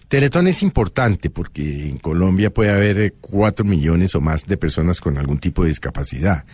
Teletón 0.07 0.47
es 0.47 0.61
importante 0.61 1.31
porque 1.31 1.89
en 1.89 1.97
Colombia 1.97 2.53
puede 2.53 2.71
haber 2.71 2.99
eh, 2.99 3.13
cuatro 3.19 3.65
millones 3.65 4.13
o 4.13 4.21
más 4.21 4.45
de 4.45 4.57
personas 4.57 5.01
con 5.01 5.17
algún 5.17 5.39
tipo 5.39 5.63
de 5.63 5.69
discapacidad. 5.69 6.45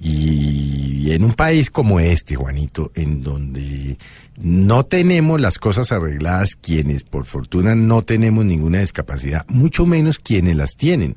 Y 0.00 1.12
en 1.12 1.22
un 1.22 1.34
país 1.34 1.68
como 1.70 2.00
este, 2.00 2.34
Juanito, 2.34 2.92
en 2.94 3.22
donde 3.22 3.98
no 4.44 4.84
tenemos 4.84 5.40
las 5.40 5.58
cosas 5.58 5.92
arregladas, 5.92 6.56
quienes 6.56 7.04
por 7.04 7.26
fortuna 7.26 7.74
no 7.74 8.02
tenemos 8.02 8.44
ninguna 8.44 8.80
discapacidad, 8.80 9.46
mucho 9.48 9.86
menos 9.86 10.18
quienes 10.18 10.56
las 10.56 10.76
tienen. 10.76 11.16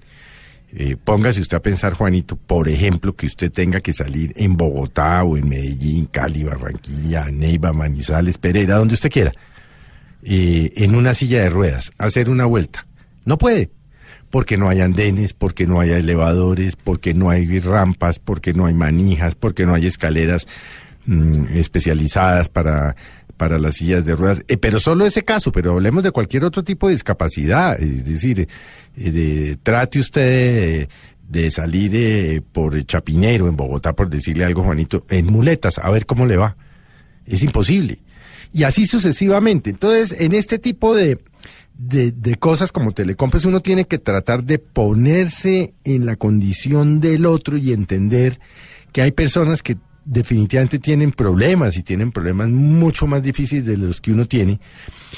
Eh, 0.78 0.98
póngase 1.02 1.40
usted 1.40 1.58
a 1.58 1.62
pensar, 1.62 1.94
Juanito, 1.94 2.36
por 2.36 2.68
ejemplo, 2.68 3.16
que 3.16 3.28
usted 3.28 3.52
tenga 3.52 3.80
que 3.80 3.94
salir 3.94 4.34
en 4.36 4.58
Bogotá 4.58 5.24
o 5.24 5.38
en 5.38 5.48
Medellín, 5.48 6.06
Cali, 6.06 6.44
Barranquilla, 6.44 7.32
Neiva, 7.32 7.72
Manizales, 7.72 8.38
Pereira, 8.38 8.76
donde 8.76 8.96
usted 8.96 9.10
quiera, 9.10 9.32
eh, 10.24 10.74
en 10.76 10.96
una 10.96 11.14
silla 11.14 11.42
de 11.42 11.50
ruedas, 11.50 11.94
hacer 11.98 12.30
una 12.30 12.46
vuelta. 12.46 12.86
No 13.24 13.38
puede, 13.38 13.70
porque 14.30 14.58
no 14.58 14.68
hay 14.68 14.82
andenes, 14.82 15.34
porque 15.34 15.66
no 15.66 15.80
hay 15.80 15.92
elevadores, 15.92 16.76
porque 16.76 17.14
no 17.14 17.30
hay 17.30 17.60
rampas, 17.60 18.20
porque 18.20 18.54
no 18.54 18.66
hay 18.66 18.74
manijas, 18.74 19.34
porque 19.34 19.66
no 19.66 19.74
hay 19.74 19.86
escaleras 19.86 20.48
mm, 21.06 21.56
especializadas 21.56 22.50
para, 22.50 22.96
para 23.38 23.58
las 23.60 23.76
sillas 23.76 24.06
de 24.06 24.16
ruedas. 24.16 24.44
Eh, 24.48 24.58
pero 24.58 24.80
solo 24.80 25.06
ese 25.06 25.24
caso, 25.24 25.52
pero 25.52 25.74
hablemos 25.74 26.04
de 26.04 26.12
cualquier 26.12 26.44
otro 26.44 26.64
tipo 26.64 26.88
de 26.88 26.94
discapacidad. 26.94 27.80
Es 27.82 28.06
decir, 28.06 28.48
eh, 28.98 29.12
de- 29.12 29.58
trate 29.62 30.00
usted 30.00 30.88
de, 31.28 31.52
salir 31.52 31.92
eh, 31.96 32.42
por 32.52 32.82
Chapinero 32.86 33.48
en 33.48 33.56
Bogotá, 33.58 33.94
por 33.94 34.10
decirle 34.10 34.46
algo, 34.46 34.64
Juanito, 34.64 35.06
en 35.10 35.26
muletas, 35.28 35.78
a 35.80 35.90
ver 35.90 36.06
cómo 36.06 36.26
le 36.26 36.38
va. 36.38 36.56
Es 37.26 37.44
imposible. 37.44 38.00
Y 38.54 38.64
así 38.64 38.86
sucesivamente. 38.86 39.70
Entonces, 39.72 40.16
en 40.22 40.34
este 40.34 40.60
tipo 40.60 40.96
de, 40.96 41.20
de, 41.78 42.12
de 42.12 42.36
cosas 42.36 42.72
como 42.72 42.92
telecompras, 42.94 43.44
uno 43.44 43.60
tiene 43.62 43.86
que 43.86 43.98
tratar 43.98 44.44
de 44.44 44.60
ponerse 44.60 45.74
en 45.84 46.06
la 46.06 46.16
condición 46.16 47.02
del 47.02 47.26
otro 47.26 47.58
y 47.58 47.74
entender 47.74 48.40
que 48.94 49.02
hay 49.02 49.12
personas 49.12 49.62
que 49.62 49.76
definitivamente 50.06 50.80
tienen 50.80 51.12
problemas 51.12 51.76
y 51.78 51.84
tienen 51.84 52.12
problemas 52.12 52.50
mucho 52.50 53.08
más 53.08 53.24
difíciles 53.24 53.66
de 53.66 53.78
los 53.78 54.00
que 54.00 54.12
uno 54.12 54.26
tiene. 54.28 54.60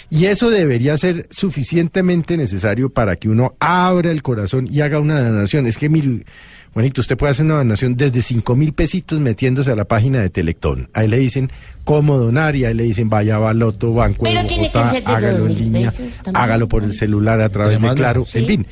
Y 0.10 0.26
eso 0.26 0.50
debería 0.50 0.96
ser 0.98 1.28
suficientemente 1.30 2.38
necesario 2.38 2.90
para 2.90 3.16
que 3.18 3.30
uno 3.30 3.56
abra 3.60 4.12
el 4.12 4.24
corazón 4.24 4.68
y 4.72 4.82
haga 4.82 5.00
una 5.00 5.20
donación. 5.22 5.68
Es 5.68 5.78
que, 5.78 5.90
mire, 5.90 6.26
Juanito, 6.74 7.02
usted 7.02 7.18
puede 7.18 7.32
hacer 7.32 7.46
una 7.46 7.56
donación 7.58 7.98
desde 7.98 8.22
cinco 8.22 8.56
mil 8.56 8.72
pesitos 8.74 9.20
metiéndose 9.20 9.72
a 9.72 9.76
la 9.76 9.86
página 9.86 10.22
de 10.22 10.30
Telectón. 10.30 10.90
Ahí 10.94 11.08
le 11.08 11.18
dicen 11.18 11.52
cómo 11.84 12.18
donar 12.18 12.56
y 12.56 12.66
ahí 12.66 12.74
le 12.74 12.84
dicen 12.84 13.10
vaya 13.10 13.36
a 13.36 13.40
Baloto, 13.40 13.94
Banco 13.94 14.24
de 14.26 14.32
Pero 14.32 14.48
tiene 14.48 14.72
que 14.72 14.78
Bogotá, 14.78 14.92
ser 14.94 15.04
de 15.04 15.12
hágalo 15.12 15.38
en 15.38 15.48
mil 15.48 15.58
línea, 15.58 15.92
pesos 15.92 16.16
también. 16.24 16.36
hágalo 16.36 16.68
por 16.68 16.84
el 16.84 16.94
celular 16.94 17.42
a 17.42 17.50
través 17.50 17.82
de 17.82 17.94
Claro, 17.96 18.26
sí. 18.26 18.40
en 18.40 18.46
fin. 18.48 18.68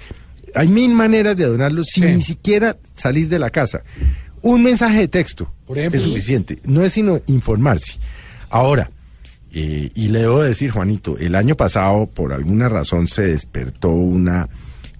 Hay 0.53 0.67
mil 0.69 0.91
maneras 0.93 1.35
de 1.35 1.45
donarlo 1.45 1.83
sin 1.83 2.05
ni 2.15 2.21
siquiera 2.21 2.77
salir 2.93 3.27
de 3.27 3.39
la 3.39 3.49
casa. 3.49 3.83
Un 4.45 4.61
mensaje 4.61 4.99
de 4.99 5.07
texto 5.07 5.51
ejemplo. 5.69 5.97
es 5.97 6.03
suficiente. 6.03 6.59
No 6.65 6.83
es 6.83 6.93
sino 6.93 7.19
informarse. 7.25 7.97
Ahora, 8.47 8.91
eh, 9.51 9.89
y 9.95 10.09
le 10.09 10.19
debo 10.19 10.43
decir, 10.43 10.69
Juanito, 10.69 11.17
el 11.17 11.33
año 11.33 11.55
pasado, 11.55 12.05
por 12.05 12.31
alguna 12.31 12.69
razón, 12.69 13.07
se 13.07 13.23
despertó 13.23 13.89
una 13.89 14.47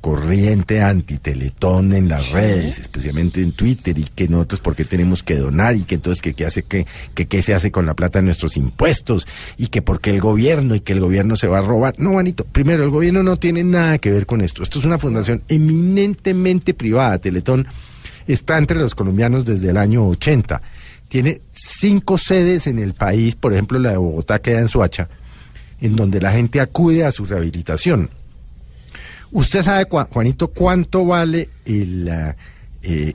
corriente 0.02 0.82
antiteletón 0.82 1.94
en 1.94 2.10
las 2.10 2.32
redes, 2.32 2.80
especialmente 2.80 3.40
en 3.40 3.52
Twitter, 3.52 3.96
y 4.00 4.06
que 4.06 4.28
nosotros 4.28 4.62
porque 4.62 4.84
tenemos 4.84 5.22
que 5.22 5.36
donar, 5.36 5.76
y 5.76 5.84
que 5.84 5.94
entonces 5.94 6.24
que 6.24 6.34
qué 6.34 6.46
hace 6.46 6.64
que, 6.64 6.88
que 7.14 7.28
qué 7.28 7.44
se 7.44 7.54
hace 7.54 7.72
con 7.72 7.86
la 7.86 7.94
plata 7.94 8.18
de 8.18 8.26
nuestros 8.26 8.58
impuestos, 8.58 9.28
y 9.58 9.68
que 9.68 9.84
porque 9.84 10.10
el 10.10 10.22
gobierno, 10.22 10.74
y 10.74 10.80
que 10.80 10.94
el 10.94 11.02
gobierno 11.02 11.36
se 11.36 11.46
va 11.46 11.60
a 11.60 11.62
robar. 11.62 11.94
No, 12.00 12.14
Juanito, 12.14 12.46
primero, 12.46 12.84
el 12.84 12.90
gobierno 12.90 13.22
no 13.22 13.38
tiene 13.38 13.64
nada 13.64 14.00
que 14.00 14.10
ver 14.10 14.26
con 14.26 14.42
esto. 14.42 14.64
Esto 14.64 14.80
es 14.80 14.86
una 14.86 14.98
fundación 14.98 15.44
eminentemente 15.50 16.74
privada. 16.74 17.20
Teletón 17.20 17.68
está 18.28 18.58
entre 18.58 18.80
los 18.80 18.96
colombianos 18.96 19.46
desde 19.46 19.70
el 19.70 19.78
año 19.78 20.08
80. 20.08 20.62
Tiene 21.08 21.42
cinco 21.52 22.18
sedes 22.18 22.68
en 22.68 22.80
el 22.80 22.94
país, 22.94 23.36
por 23.36 23.54
ejemplo, 23.54 23.80
la 23.80 23.92
de 23.92 23.98
Bogotá 23.98 24.40
queda 24.40 24.60
en 24.60 24.68
Suacha, 24.68 25.08
en 25.80 25.96
donde 25.96 26.20
la 26.20 26.32
gente 26.32 26.60
acude 26.60 27.06
a 27.06 27.12
su 27.12 27.26
rehabilitación. 27.26 28.10
¿Usted 29.32 29.64
sabe, 29.64 29.86
Juanito, 29.90 30.48
cuánto 30.48 31.06
vale 31.06 31.50
el, 31.66 32.10
ah, 32.10 32.36
eh, 32.82 33.14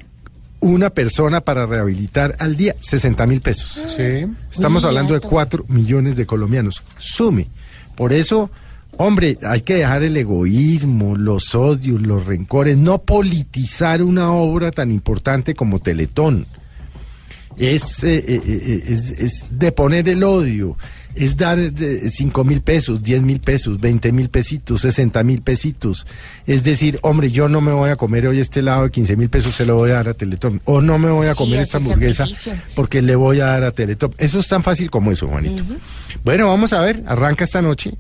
una 0.61 0.91
persona 0.91 1.41
para 1.41 1.67
rehabilitar 1.67 2.37
al 2.39 2.57
día? 2.57 2.77
60 2.79 3.27
mil 3.27 3.41
pesos. 3.41 3.83
Sí. 3.97 4.27
Estamos 4.51 4.83
Muy 4.83 4.89
hablando 4.89 5.15
de 5.15 5.21
barato. 5.21 5.31
4 5.31 5.65
millones 5.69 6.17
de 6.17 6.27
colombianos. 6.27 6.83
Sume. 6.99 7.49
Por 7.97 8.13
eso, 8.13 8.51
hombre, 9.01 9.39
hay 9.43 9.63
que 9.63 9.77
dejar 9.77 10.03
el 10.03 10.17
egoísmo, 10.17 11.17
los 11.17 11.55
odios, 11.55 12.03
los 12.03 12.27
rencores, 12.27 12.77
no 12.77 13.03
politizar 13.03 14.03
una 14.03 14.31
obra 14.31 14.71
tan 14.71 14.91
importante 14.91 15.55
como 15.55 15.81
Teletón. 15.81 16.47
Es, 17.57 18.05
eh, 18.05 18.19
eh, 18.27 18.41
eh, 18.45 18.83
es, 18.89 19.11
es 19.11 19.47
de 19.51 19.73
poner 19.73 20.09
el 20.09 20.23
odio, 20.23 20.77
es 21.15 21.37
dar 21.37 21.59
5 21.59 22.45
mil 22.45 22.61
pesos, 22.61 23.03
10 23.03 23.23
mil 23.23 23.41
pesos, 23.41 23.81
20 23.81 24.13
mil 24.13 24.29
pesitos, 24.29 24.83
60 24.83 25.23
mil 25.25 25.41
pesitos. 25.41 26.07
Es 26.47 26.63
decir, 26.63 26.99
hombre, 27.03 27.31
yo 27.31 27.49
no 27.49 27.63
me 27.63 27.73
voy 27.73 27.91
a 27.91 27.97
comer 27.97 28.27
hoy 28.27 28.39
este 28.39 28.61
lado 28.61 28.85
de 28.85 28.91
15 28.91 29.17
mil 29.17 29.31
pesos, 29.31 29.55
se 29.55 29.65
lo 29.65 29.77
voy 29.77 29.91
a 29.91 29.95
dar 29.95 30.09
a 30.09 30.15
Teletón. 30.15 30.61
O 30.65 30.83
no 30.83 30.99
me 30.99 31.11
voy 31.11 31.29
a 31.29 31.35
comer 31.35 31.61
esta 31.61 31.79
hamburguesa 31.79 32.27
sacrificio. 32.27 32.53
porque 32.75 33.01
le 33.01 33.17
voy 33.17 33.41
a 33.41 33.47
dar 33.47 33.65
a 33.65 33.71
Teletón. 33.71 34.15
Eso 34.19 34.41
es 34.41 34.49
tan 34.49 34.63
fácil 34.63 34.91
como 34.91 35.11
eso, 35.11 35.27
Juanito. 35.27 35.65
Bueno, 36.23 36.49
vamos 36.49 36.75
a 36.75 36.83
ver, 36.83 37.03
arranca 37.07 37.45
esta 37.45 37.63
noche, 37.63 37.95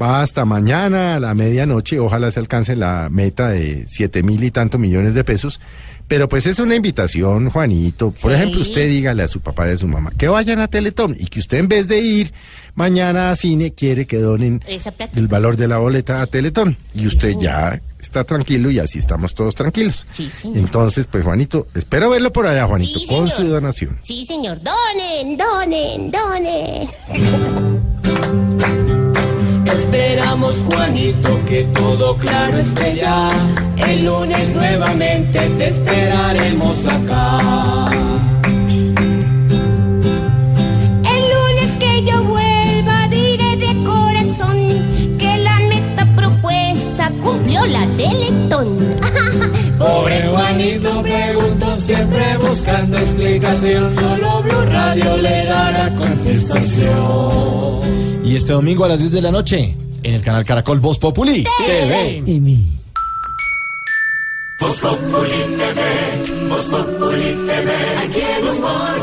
va 0.00 0.22
hasta 0.22 0.44
mañana 0.44 1.16
a 1.16 1.20
la 1.20 1.34
medianoche, 1.34 1.98
ojalá 2.00 2.30
se 2.30 2.40
alcance 2.40 2.76
la 2.76 3.08
meta 3.10 3.48
de 3.48 3.84
siete 3.86 4.22
mil 4.22 4.42
y 4.44 4.50
tantos 4.50 4.80
millones 4.80 5.14
de 5.14 5.24
pesos. 5.24 5.60
Pero 6.06 6.28
pues 6.28 6.44
es 6.46 6.58
una 6.58 6.74
invitación, 6.74 7.48
Juanito. 7.48 8.10
Por 8.10 8.30
Sí. 8.32 8.36
ejemplo, 8.36 8.60
usted 8.60 8.88
dígale 8.90 9.22
a 9.22 9.28
su 9.28 9.40
papá 9.40 9.66
y 9.68 9.72
a 9.72 9.76
su 9.78 9.88
mamá 9.88 10.12
que 10.18 10.28
vayan 10.28 10.60
a 10.60 10.68
Teletón 10.68 11.16
y 11.18 11.26
que 11.28 11.40
usted 11.40 11.56
en 11.58 11.68
vez 11.68 11.88
de 11.88 11.98
ir 12.00 12.34
mañana 12.74 13.30
a 13.30 13.36
cine 13.36 13.72
quiere 13.72 14.06
que 14.06 14.18
donen 14.18 14.62
el 15.14 15.28
valor 15.28 15.56
de 15.56 15.66
la 15.66 15.78
boleta 15.78 16.20
a 16.20 16.26
Teletón. 16.26 16.76
Y 16.94 17.06
usted 17.06 17.34
ya 17.40 17.80
está 17.98 18.22
tranquilo 18.24 18.70
y 18.70 18.80
así 18.80 18.98
estamos 18.98 19.32
todos 19.34 19.54
tranquilos. 19.54 20.06
Sí, 20.14 20.28
señor. 20.28 20.58
Entonces, 20.58 21.06
pues 21.10 21.24
Juanito, 21.24 21.68
espero 21.74 22.10
verlo 22.10 22.30
por 22.30 22.46
allá, 22.46 22.66
Juanito, 22.66 22.98
Sí, 23.00 23.06
con 23.06 23.30
su 23.30 23.44
donación. 23.44 23.98
Sí, 24.04 24.26
señor. 24.26 24.60
Donen, 24.62 25.38
donen, 25.38 26.10
donen. 26.10 26.88
Esperamos, 29.66 30.56
Juanito, 30.66 31.40
que 31.46 31.64
todo 31.74 32.16
claro 32.16 32.58
esté 32.58 32.96
ya. 32.96 33.30
El 33.76 34.04
lunes 34.04 34.54
nuevamente 34.54 35.40
te 35.58 35.68
esperaremos 35.68 36.86
acá. 36.86 37.88
El 41.14 41.22
lunes 41.34 41.70
que 41.78 42.04
yo 42.04 42.22
vuelva 42.24 43.08
diré 43.08 43.56
de 43.56 43.84
corazón 43.84 45.16
que 45.18 45.36
la 45.38 45.58
meta 45.60 46.06
propuesta 46.16 47.10
cumplió 47.22 47.64
la 47.66 47.86
Teletón. 47.96 48.78
Pobre 49.78 50.28
Juanito 50.28 51.02
preguntó 51.02 51.80
siempre 51.80 52.36
buscando 52.38 52.98
explicación. 52.98 53.94
Solo 53.94 54.42
Blue 54.42 54.64
Radio 54.66 55.04
radio 55.04 55.16
le 55.16 55.44
dará 55.46 55.94
contestación. 55.94 58.13
Y 58.24 58.36
este 58.36 58.54
domingo 58.54 58.84
a 58.84 58.88
las 58.88 59.00
10 59.00 59.12
de 59.12 59.20
la 59.20 59.30
noche, 59.30 59.76
en 60.02 60.14
el 60.14 60.22
canal 60.22 60.46
Caracol 60.46 60.80
Voz 60.80 60.98
Populi 60.98 61.44
TV. 61.66 62.22
Voz 64.58 64.80
Populi 64.80 65.30
TV, 65.58 66.48
Voz 66.48 66.64
Populi 66.64 67.34
TV, 67.46 67.70
aquí 68.02 68.20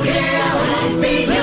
crea 0.02 0.56
opinión. 0.96 1.42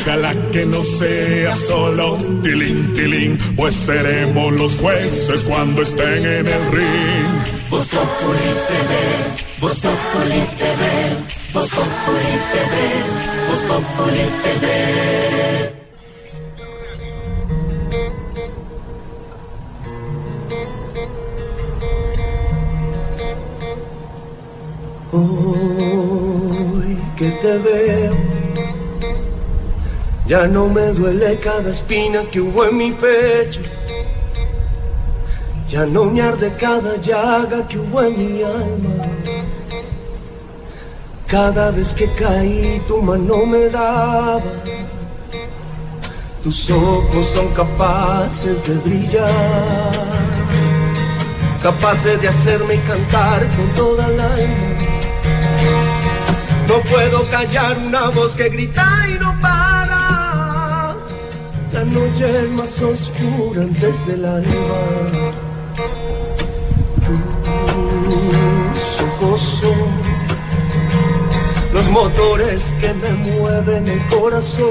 Ojalá 0.00 0.34
que 0.50 0.64
no 0.64 0.82
sea 0.82 1.52
solo 1.52 2.16
tilín, 2.42 2.94
tilín, 2.94 3.38
pues 3.54 3.74
seremos 3.74 4.52
los 4.54 4.74
jueces 4.76 5.42
cuando 5.42 5.82
estén 5.82 6.24
en 6.24 6.46
el 6.46 6.72
ring. 6.72 7.68
Voz 7.68 7.88
Populi 7.88 8.50
TV, 8.68 9.60
Voz 9.60 9.78
Populi 9.80 10.40
TV, 10.56 10.82
Voz 11.52 11.68
Populi 11.68 12.32
TV, 12.52 12.72
Voz 13.50 13.62
Populi 13.64 14.22
TV. 14.42 15.19
Te 27.40 27.58
veo, 27.58 28.16
ya 30.26 30.46
no 30.46 30.68
me 30.68 30.86
duele 30.92 31.38
cada 31.38 31.70
espina 31.70 32.22
que 32.30 32.40
hubo 32.40 32.64
en 32.64 32.76
mi 32.76 32.92
pecho. 32.92 33.60
Ya 35.68 35.86
no 35.86 36.04
me 36.04 36.20
arde 36.20 36.52
cada 36.54 36.96
llaga 36.96 37.66
que 37.68 37.78
hubo 37.78 38.02
en 38.02 38.16
mi 38.16 38.42
alma. 38.42 39.06
Cada 41.26 41.70
vez 41.70 41.94
que 41.94 42.06
caí, 42.14 42.82
tu 42.88 43.00
mano 43.00 43.46
me 43.46 43.68
daba. 43.68 44.42
Tus 46.42 46.70
ojos 46.70 47.26
son 47.34 47.48
capaces 47.48 48.66
de 48.66 48.74
brillar, 48.86 49.92
capaces 51.62 52.20
de 52.20 52.28
hacerme 52.28 52.80
cantar 52.82 53.46
con 53.56 53.68
toda 53.76 54.06
el 54.08 54.20
alma. 54.20 54.89
No 56.70 56.78
puedo 56.82 57.28
callar 57.30 57.76
una 57.78 58.10
voz 58.10 58.36
que 58.36 58.48
grita 58.48 59.04
y 59.08 59.14
no 59.18 59.36
para. 59.40 60.94
La 61.72 61.84
noche 61.84 62.44
es 62.44 62.50
más 62.50 62.80
oscura 62.80 63.62
antes 63.62 64.06
del 64.06 64.24
alma. 64.24 65.32
Tus 67.04 69.02
ojos 69.02 69.40
son 69.60 69.90
los 71.72 71.88
motores 71.88 72.72
que 72.80 72.94
me 72.94 73.10
mueven 73.14 73.88
el 73.88 74.06
corazón. 74.06 74.70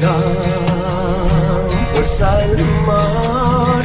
Dan 0.00 0.32
fuerza 1.92 2.38
al 2.38 2.56
mar 2.88 3.84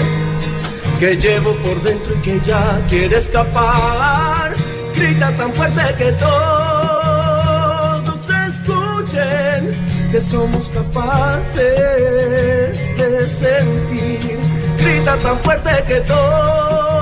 que 0.99 1.15
llevo 1.15 1.53
por 1.57 1.79
dentro 1.83 2.15
y 2.15 2.21
que 2.23 2.39
ya 2.39 2.83
quiere 2.89 3.17
escapar. 3.17 4.42
Grita 4.95 5.31
tan 5.37 5.53
fuerte 5.53 5.81
que 5.97 6.11
todos 6.13 6.29
escuchen 8.47 9.59
que 10.11 10.21
somos 10.21 10.69
capaces 10.69 11.63
de 12.97 13.29
sentir. 13.29 14.39
Grita 14.77 15.17
tan 15.17 15.39
fuerte 15.39 15.83
que 15.87 16.01
todos 16.01 16.95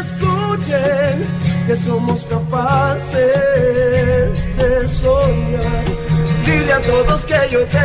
escuchen 0.00 1.26
que 1.66 1.76
somos 1.76 2.24
capaces 2.26 3.20
de 4.56 4.88
soñar. 4.88 5.84
Dile 6.44 6.72
a 6.72 6.80
todos 6.80 7.24
que 7.26 7.48
yo 7.50 7.64
tengo 7.66 7.80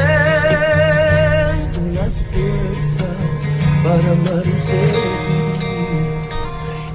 las 1.94 2.22
fuerzas 2.32 3.38
para 3.84 4.12
amar. 4.12 4.44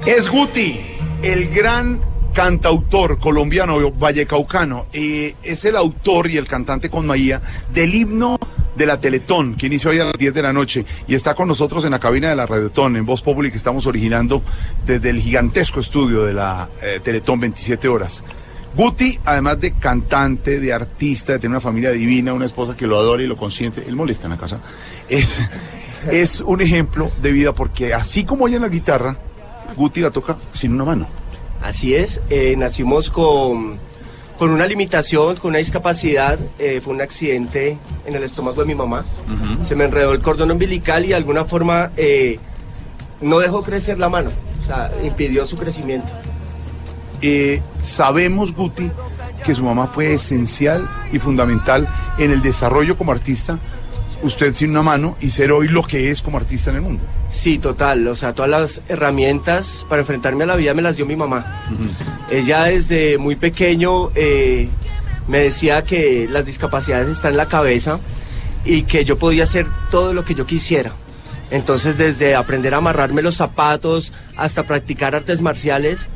Es 0.05 0.29
Guti, 0.29 0.90
el 1.21 1.49
gran 1.49 2.01
cantautor 2.33 3.19
colombiano 3.19 3.91
vallecaucano. 3.91 4.87
Eh, 4.93 5.35
es 5.43 5.65
el 5.65 5.75
autor 5.75 6.29
y 6.29 6.37
el 6.37 6.47
cantante 6.47 6.89
con 6.89 7.05
Maía 7.05 7.41
del 7.73 7.93
himno 7.93 8.39
de 8.75 8.85
la 8.85 8.99
Teletón, 8.99 9.55
que 9.55 9.67
inició 9.67 9.91
hoy 9.91 9.99
a 9.99 10.05
las 10.05 10.17
10 10.17 10.33
de 10.33 10.41
la 10.41 10.53
noche 10.53 10.85
y 11.07 11.13
está 11.13 11.35
con 11.35 11.47
nosotros 11.47 11.83
en 11.85 11.91
la 11.91 11.99
cabina 11.99 12.29
de 12.29 12.35
la 12.35 12.45
Radiotón, 12.45 12.95
en 12.95 13.05
Voz 13.05 13.21
que 13.21 13.47
estamos 13.49 13.85
originando 13.85 14.41
desde 14.85 15.09
el 15.09 15.19
gigantesco 15.19 15.81
estudio 15.81 16.23
de 16.23 16.33
la 16.33 16.69
eh, 16.81 16.99
Teletón 17.03 17.39
27 17.39 17.87
horas. 17.87 18.23
Guti, 18.73 19.19
además 19.25 19.59
de 19.59 19.73
cantante, 19.73 20.61
de 20.61 20.71
artista, 20.71 21.33
de 21.33 21.39
tener 21.39 21.51
una 21.51 21.59
familia 21.61 21.91
divina, 21.91 22.33
una 22.33 22.45
esposa 22.45 22.75
que 22.75 22.87
lo 22.87 22.97
adora 22.97 23.21
y 23.21 23.27
lo 23.27 23.35
consiente, 23.35 23.83
él 23.85 23.97
molesta 23.97 24.27
en 24.27 24.31
la 24.31 24.37
casa, 24.37 24.61
es, 25.09 25.41
es 26.09 26.39
un 26.39 26.61
ejemplo 26.61 27.11
de 27.21 27.33
vida 27.33 27.53
porque 27.53 27.93
así 27.93 28.23
como 28.23 28.45
oye 28.45 28.55
en 28.55 28.61
la 28.61 28.69
guitarra, 28.69 29.17
Guti 29.75 30.01
la 30.01 30.11
toca 30.11 30.37
sin 30.51 30.73
una 30.73 30.85
mano. 30.85 31.07
Así 31.61 31.95
es, 31.95 32.21
eh, 32.29 32.55
nacimos 32.57 33.09
con, 33.09 33.77
con 34.39 34.49
una 34.49 34.65
limitación, 34.65 35.35
con 35.35 35.49
una 35.49 35.59
discapacidad. 35.59 36.39
eh, 36.57 36.81
fue 36.83 36.93
un 36.93 37.01
accidente 37.01 37.77
en 38.05 38.15
el 38.15 38.23
estómago 38.23 38.61
de 38.61 38.67
mi 38.67 38.75
mamá. 38.75 39.03
Se 39.67 39.75
me 39.75 39.85
enredó 39.85 40.13
el 40.13 40.21
cordón 40.21 40.51
umbilical 40.51 41.05
y 41.05 41.09
de 41.09 41.15
alguna 41.15 41.45
forma 41.45 41.91
eh, 41.97 42.37
no 43.21 43.39
dejó 43.39 43.61
crecer 43.61 43.99
la 43.99 44.09
mano. 44.09 44.31
O 44.61 44.65
sea, 44.65 44.91
impidió 45.03 45.45
su 45.45 45.57
crecimiento. 45.57 46.11
Sabemos, 47.81 48.53
Guti, 48.55 48.89
que 49.45 49.53
su 49.55 49.63
mamá 49.63 49.87
fue 49.87 50.13
esencial 50.13 50.87
y 51.11 51.19
fundamental 51.19 51.87
en 52.17 52.31
el 52.31 52.41
desarrollo 52.41 52.97
como 52.97 53.11
artista. 53.11 53.59
Usted 54.23 54.53
sin 54.53 54.69
una 54.71 54.83
mano 54.83 55.17
y 55.19 55.31
ser 55.31 55.51
hoy 55.51 55.67
lo 55.67 55.83
que 55.83 56.11
es 56.11 56.21
como 56.21 56.37
artista 56.37 56.69
en 56.69 56.75
el 56.77 56.81
mundo. 56.83 57.03
Sí, 57.31 57.57
total. 57.57 58.07
O 58.07 58.15
sea, 58.15 58.33
todas 58.33 58.51
las 58.51 58.81
herramientas 58.87 59.85
para 59.89 60.01
enfrentarme 60.01 60.43
a 60.43 60.47
la 60.47 60.55
vida 60.55 60.73
me 60.73 60.81
las 60.81 60.95
dio 60.95 61.05
mi 61.05 61.15
mamá. 61.15 61.63
Ella 62.29 62.65
desde 62.65 63.17
muy 63.17 63.35
pequeño 63.35 64.11
eh, 64.13 64.67
me 65.27 65.39
decía 65.39 65.83
que 65.83 66.27
las 66.29 66.45
discapacidades 66.45 67.07
están 67.07 67.31
en 67.31 67.37
la 67.37 67.47
cabeza 67.47 67.99
y 68.63 68.83
que 68.83 69.05
yo 69.05 69.17
podía 69.17 69.43
hacer 69.43 69.65
todo 69.89 70.13
lo 70.13 70.23
que 70.23 70.35
yo 70.35 70.45
quisiera. 70.45 70.91
Entonces, 71.49 71.97
desde 71.97 72.35
aprender 72.35 72.73
a 72.73 72.77
amarrarme 72.77 73.21
los 73.21 73.35
zapatos 73.35 74.13
hasta 74.37 74.63
practicar 74.63 75.15
artes 75.15 75.41
marciales, 75.41 76.07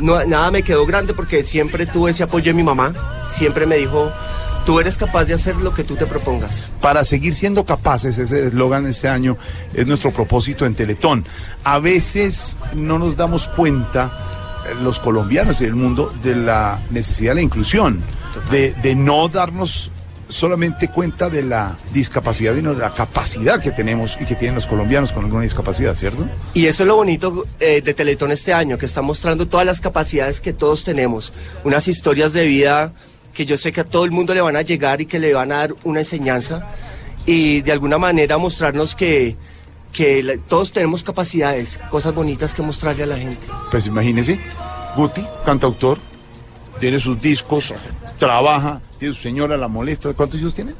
no, 0.00 0.24
nada 0.24 0.50
me 0.50 0.62
quedó 0.62 0.86
grande 0.86 1.12
porque 1.12 1.42
siempre 1.42 1.86
tuve 1.86 2.12
ese 2.12 2.22
apoyo 2.22 2.46
de 2.46 2.54
mi 2.54 2.62
mamá. 2.62 2.94
Siempre 3.32 3.66
me 3.66 3.76
dijo, 3.76 4.10
tú 4.68 4.78
eres 4.78 4.98
capaz 4.98 5.24
de 5.24 5.32
hacer 5.32 5.56
lo 5.56 5.72
que 5.72 5.82
tú 5.82 5.96
te 5.96 6.04
propongas. 6.04 6.68
Para 6.82 7.02
seguir 7.02 7.34
siendo 7.34 7.64
capaces, 7.64 8.18
ese 8.18 8.48
eslogan 8.48 8.86
este 8.86 9.08
año 9.08 9.38
es 9.72 9.86
nuestro 9.86 10.12
propósito 10.12 10.66
en 10.66 10.74
Teletón. 10.74 11.24
A 11.64 11.78
veces 11.78 12.58
no 12.74 12.98
nos 12.98 13.16
damos 13.16 13.48
cuenta, 13.48 14.12
eh, 14.66 14.74
los 14.82 14.98
colombianos 14.98 15.62
y 15.62 15.64
el 15.64 15.74
mundo, 15.74 16.12
de 16.22 16.36
la 16.36 16.82
necesidad 16.90 17.30
de 17.30 17.36
la 17.36 17.40
inclusión, 17.40 18.02
de, 18.50 18.74
de 18.82 18.94
no 18.94 19.28
darnos 19.28 19.90
solamente 20.28 20.88
cuenta 20.88 21.30
de 21.30 21.44
la 21.44 21.74
discapacidad, 21.94 22.54
sino 22.54 22.74
de 22.74 22.80
la 22.80 22.90
capacidad 22.90 23.62
que 23.62 23.70
tenemos 23.70 24.18
y 24.20 24.26
que 24.26 24.34
tienen 24.34 24.56
los 24.56 24.66
colombianos 24.66 25.12
con 25.12 25.24
alguna 25.24 25.44
discapacidad, 25.44 25.94
¿cierto? 25.94 26.28
Y 26.52 26.66
eso 26.66 26.82
es 26.82 26.86
lo 26.88 26.96
bonito 26.96 27.46
eh, 27.58 27.80
de 27.80 27.94
Teletón 27.94 28.32
este 28.32 28.52
año, 28.52 28.76
que 28.76 28.84
está 28.84 29.00
mostrando 29.00 29.48
todas 29.48 29.64
las 29.64 29.80
capacidades 29.80 30.42
que 30.42 30.52
todos 30.52 30.84
tenemos, 30.84 31.32
unas 31.64 31.88
historias 31.88 32.34
de 32.34 32.46
vida 32.46 32.92
que 33.38 33.46
yo 33.46 33.56
sé 33.56 33.70
que 33.70 33.82
a 33.82 33.84
todo 33.84 34.04
el 34.04 34.10
mundo 34.10 34.34
le 34.34 34.40
van 34.40 34.56
a 34.56 34.62
llegar 34.62 35.00
y 35.00 35.06
que 35.06 35.20
le 35.20 35.32
van 35.32 35.52
a 35.52 35.58
dar 35.58 35.74
una 35.84 36.00
enseñanza 36.00 36.66
y 37.24 37.60
de 37.60 37.70
alguna 37.70 37.96
manera 37.96 38.36
mostrarnos 38.36 38.96
que, 38.96 39.36
que 39.92 40.40
todos 40.48 40.72
tenemos 40.72 41.04
capacidades, 41.04 41.78
cosas 41.88 42.16
bonitas 42.16 42.52
que 42.52 42.62
mostrarle 42.62 43.04
a 43.04 43.06
la 43.06 43.16
gente. 43.16 43.46
Pues 43.70 43.86
imagínese, 43.86 44.40
Guti, 44.96 45.24
cantautor, 45.46 45.98
tiene 46.80 46.98
sus 46.98 47.22
discos, 47.22 47.72
trabaja, 48.18 48.80
tiene 48.98 49.14
su 49.14 49.22
señora, 49.22 49.56
la 49.56 49.68
molesta. 49.68 50.12
¿Cuántos 50.14 50.40
hijos 50.40 50.54
tiene? 50.54 50.72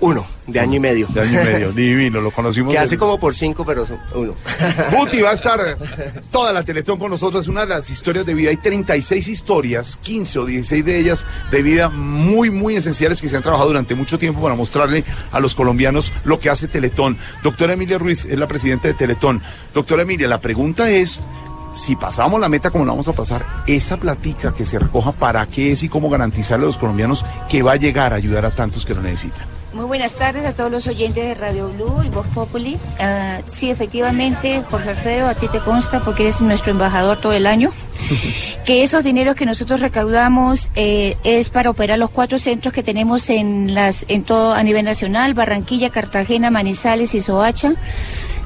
Uno, 0.00 0.26
de 0.46 0.60
año 0.60 0.76
y 0.76 0.80
medio. 0.80 1.06
De 1.08 1.20
año 1.20 1.40
y 1.40 1.44
medio, 1.44 1.72
divino, 1.72 2.20
lo 2.20 2.30
conocimos. 2.30 2.72
Que 2.72 2.78
hace 2.78 2.98
como 2.98 3.18
por 3.18 3.34
cinco, 3.34 3.64
pero 3.64 3.86
son 3.86 3.98
uno. 4.14 4.34
Guti 4.92 5.22
va 5.22 5.30
a 5.30 5.32
estar 5.32 5.78
toda 6.30 6.52
la 6.52 6.62
Teletón 6.62 6.98
con 6.98 7.10
nosotros. 7.10 7.42
Es 7.42 7.48
una 7.48 7.62
de 7.62 7.68
las 7.68 7.88
historias 7.88 8.26
de 8.26 8.34
vida. 8.34 8.50
Hay 8.50 8.56
36 8.56 9.28
historias, 9.28 9.96
15 10.02 10.38
o 10.40 10.44
16 10.44 10.84
de 10.84 10.98
ellas 10.98 11.26
de 11.50 11.62
vida 11.62 11.88
muy, 11.88 12.50
muy 12.50 12.76
esenciales 12.76 13.20
que 13.20 13.28
se 13.28 13.36
han 13.36 13.42
trabajado 13.42 13.68
durante 13.68 13.94
mucho 13.94 14.18
tiempo 14.18 14.42
para 14.42 14.54
mostrarle 14.54 15.04
a 15.32 15.40
los 15.40 15.54
colombianos 15.54 16.12
lo 16.24 16.38
que 16.38 16.50
hace 16.50 16.68
Teletón. 16.68 17.16
Doctora 17.42 17.74
Emilia 17.74 17.98
Ruiz 17.98 18.24
es 18.24 18.38
la 18.38 18.46
presidenta 18.46 18.88
de 18.88 18.94
Teletón. 18.94 19.40
Doctora 19.72 20.02
Emilia, 20.02 20.28
la 20.28 20.40
pregunta 20.40 20.90
es. 20.90 21.22
Si 21.74 21.96
pasamos 21.96 22.40
la 22.40 22.48
meta 22.48 22.70
como 22.70 22.84
la 22.84 22.92
vamos 22.92 23.08
a 23.08 23.14
pasar, 23.14 23.44
esa 23.66 23.96
platica 23.96 24.54
que 24.54 24.64
se 24.64 24.78
recoja, 24.78 25.10
¿para 25.10 25.44
qué 25.46 25.72
es 25.72 25.82
y 25.82 25.88
cómo 25.88 26.08
garantizarle 26.08 26.62
a 26.62 26.66
los 26.66 26.78
colombianos 26.78 27.24
que 27.48 27.64
va 27.64 27.72
a 27.72 27.76
llegar 27.76 28.12
a 28.12 28.16
ayudar 28.16 28.46
a 28.46 28.52
tantos 28.52 28.86
que 28.86 28.94
lo 28.94 29.02
necesitan? 29.02 29.53
Muy 29.74 29.86
buenas 29.86 30.14
tardes 30.14 30.46
a 30.46 30.52
todos 30.52 30.70
los 30.70 30.86
oyentes 30.86 31.24
de 31.24 31.34
Radio 31.34 31.68
Blue 31.68 32.04
y 32.04 32.08
Voz 32.08 32.28
Populi. 32.28 32.78
Ah, 33.00 33.40
sí, 33.44 33.70
efectivamente, 33.70 34.62
Jorge 34.70 34.90
Alfredo, 34.90 35.26
a 35.26 35.34
ti 35.34 35.48
te 35.48 35.58
consta 35.58 35.98
porque 35.98 36.22
eres 36.22 36.40
nuestro 36.40 36.70
embajador 36.70 37.20
todo 37.20 37.32
el 37.32 37.44
año, 37.44 37.72
que 38.66 38.84
esos 38.84 39.02
dineros 39.02 39.34
que 39.34 39.46
nosotros 39.46 39.80
recaudamos 39.80 40.70
eh, 40.76 41.16
es 41.24 41.50
para 41.50 41.70
operar 41.70 41.98
los 41.98 42.10
cuatro 42.10 42.38
centros 42.38 42.72
que 42.72 42.84
tenemos 42.84 43.28
en 43.30 43.74
las 43.74 44.06
en 44.06 44.22
todo 44.22 44.54
a 44.54 44.62
nivel 44.62 44.84
nacional, 44.84 45.34
Barranquilla, 45.34 45.90
Cartagena, 45.90 46.52
Manizales 46.52 47.12
y 47.16 47.20
Soacha. 47.20 47.72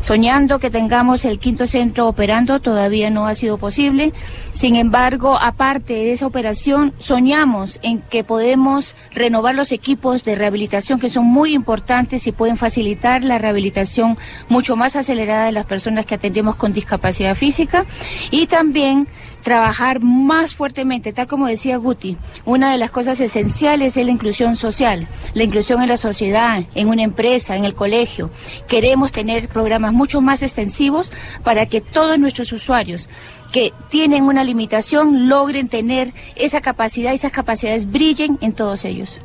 Soñando 0.01 0.59
que 0.59 0.70
tengamos 0.70 1.24
el 1.24 1.38
quinto 1.38 1.66
centro 1.66 2.07
operando, 2.07 2.61
todavía 2.61 3.11
no 3.11 3.26
ha 3.26 3.34
sido 3.34 3.59
posible. 3.59 4.12
Sin 4.53 4.76
embargo, 4.76 5.38
aparte 5.40 5.94
de 5.94 6.12
esa 6.12 6.26
operación, 6.26 6.92
soñamos 6.99 7.80
en 7.82 8.01
que 8.01 8.24
podemos 8.24 8.96
renovar 9.12 9.55
los 9.55 9.72
equipos 9.72 10.24
de 10.24 10.36
rehabilitación 10.36 11.01
que 11.01 11.09
son 11.09 11.24
muy 11.24 11.53
importantes 11.53 12.26
y 12.26 12.32
pueden 12.32 12.57
facilitar 12.57 13.22
la 13.22 13.38
rehabilitación 13.38 14.16
mucho 14.49 14.76
más 14.76 14.96
acelerada 14.96 15.46
de 15.46 15.53
las 15.53 15.66
personas 15.66 16.07
que 16.07 16.14
atendemos 16.14 16.57
con 16.57 16.72
discapacidad 16.72 17.34
física 17.34 17.84
y 18.30 18.46
también 18.46 19.09
trabajar 19.49 20.01
más 20.03 20.55
fuertemente, 20.55 21.14
tal 21.14 21.26
como 21.26 21.46
decía 21.46 21.78
Guti, 21.78 22.18
una 22.44 22.70
de 22.70 22.76
las 22.76 22.90
cosas 22.90 23.18
esenciales 23.18 23.96
es 23.96 24.05
la 24.05 24.12
inclusión 24.12 24.57
social, 24.57 25.09
la 25.32 25.42
inclusión 25.42 25.80
en 25.80 25.88
la 25.88 25.96
sociedad, 25.96 26.64
en 26.74 26.88
una 26.88 27.03
empresa, 27.03 27.57
en 27.57 27.64
el 27.64 27.74
colegio. 27.74 28.28
Queremos 28.68 29.11
tener 29.11 29.49
programas 29.49 29.94
mucho 29.94 30.20
más 30.20 30.42
extensivos 30.42 31.12
para 31.44 31.64
que 31.64 31.80
todos 31.80 32.18
nuestros 32.18 32.53
usuarios 32.53 33.09
que 33.51 33.72
tienen 33.88 34.24
una 34.24 34.44
limitación 34.44 35.30
logren 35.30 35.70
tener 35.70 36.12
esa 36.36 36.61
capacidad 36.61 37.12
y 37.12 37.14
esas 37.14 37.32
capacidades 37.32 37.90
brillen 37.90 38.36
en 38.42 38.53
todos 38.53 38.84
ellos. 38.84 39.18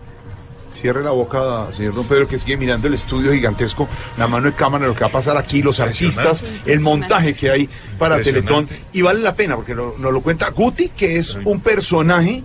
Cierre 0.74 1.04
la 1.04 1.12
boca, 1.12 1.72
señor 1.72 1.94
Don 1.94 2.06
Pedro, 2.06 2.28
que 2.28 2.40
sigue 2.40 2.58
mirando 2.58 2.88
el 2.88 2.96
estudio 2.96 3.32
gigantesco, 3.32 3.88
la 4.18 4.28
mano 4.28 4.48
de 4.48 4.54
cámara, 4.54 4.88
lo 4.88 4.96
que 4.96 5.02
va 5.02 5.08
a 5.08 5.12
pasar 5.12 5.38
aquí, 5.38 5.62
los 5.62 5.80
artistas, 5.80 6.44
el 6.66 6.80
montaje 6.80 7.36
que 7.36 7.52
hay 7.52 7.70
para 8.00 8.20
Teletón. 8.22 8.68
Y 8.92 9.04
vale 9.04 9.20
la 9.20 9.36
pena, 9.36 9.56
porque 9.56 9.76
nos 9.76 10.00
lo 10.00 10.22
cuenta 10.22 10.50
Guti, 10.50 10.90
que 10.90 11.18
es 11.18 11.38
un 11.46 11.62
personaje 11.62 12.44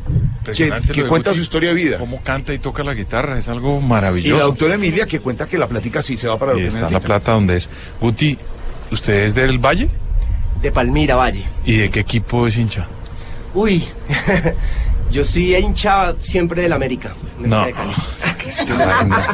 que, 0.54 0.68
lo 0.68 1.08
cuenta 1.08 1.30
Guti. 1.30 1.38
su 1.38 1.42
historia 1.42 1.70
de 1.70 1.74
vida. 1.74 1.98
Cómo 1.98 2.22
canta 2.22 2.52
y 2.52 2.58
toca 2.58 2.82
la 2.84 2.92
guitarra, 2.92 3.38
es 3.38 3.48
algo 3.48 3.80
Y 3.80 3.84
maravilloso. 3.84 4.36
la 4.36 4.44
doctora 4.44 4.74
Emilia, 4.74 5.06
que 5.06 5.20
cuenta 5.20 5.46
que 5.46 5.56
la 5.56 5.66
plática 5.66 6.02
sí 6.02 6.18
se 6.18 6.28
va 6.28 6.38
para 6.38 6.52
lo 6.52 6.58
Y 6.58 6.62
que 6.62 6.68
está 6.68 6.90
la 6.90 7.00
plata 7.00 7.32
donde 7.32 7.56
es. 7.56 7.70
Guti, 7.98 8.38
¿usted 8.92 9.24
es 9.24 9.34
del 9.34 9.58
Valle? 9.58 9.88
De 10.60 10.70
Palmira, 10.70 11.16
Valle. 11.16 11.44
¿Y 11.64 11.76
de 11.76 11.90
qué 11.90 12.00
equipo 12.00 12.46
es 12.46 12.58
hincha? 12.58 12.86
Uy, 13.54 13.82
yo 15.10 15.24
soy 15.24 15.54
hincha 15.56 16.14
siempre 16.20 16.62
del 16.62 16.72
América. 16.72 17.12
No. 17.38 17.64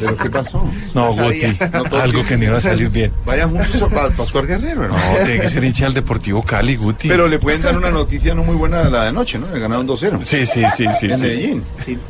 ¿Pero 0.00 0.16
qué 0.16 0.30
pasó? 0.30 0.68
No. 0.94 1.12
Guti, 1.12 1.56
No 1.72 1.98
algo 1.98 2.24
que 2.24 2.36
no 2.36 2.44
iba 2.44 2.58
a 2.58 2.60
salir 2.60 2.88
bien. 2.90 3.12
Vaya 3.24 3.46
juntos 3.46 3.80
a 3.82 3.88
Pa- 3.88 4.10
Pascual 4.10 4.46
Guerrero, 4.46 4.88
¿no? 4.88 4.94
No, 4.96 5.16
tiene 5.24 5.40
que 5.40 5.48
ser 5.48 5.64
hincha 5.64 5.84
del 5.86 5.94
Deportivo 5.94 6.42
Cali, 6.42 6.76
Guti. 6.76 7.08
Pero 7.08 7.28
le 7.28 7.38
pueden 7.38 7.62
dar 7.62 7.76
una 7.76 7.90
noticia 7.90 8.34
no 8.34 8.42
muy 8.44 8.56
buena 8.56 8.84
la 8.88 9.04
de 9.04 9.08
anoche, 9.08 9.38
¿no? 9.38 9.46
Le 9.52 9.58
ganaron 9.58 9.86
2-0. 9.86 10.20
Sí, 10.20 10.44
sí, 10.46 10.62
sí, 10.76 10.86
sí. 10.98 11.06
En 11.06 11.16
sí. 11.18 11.22
Medellín. 11.22 11.64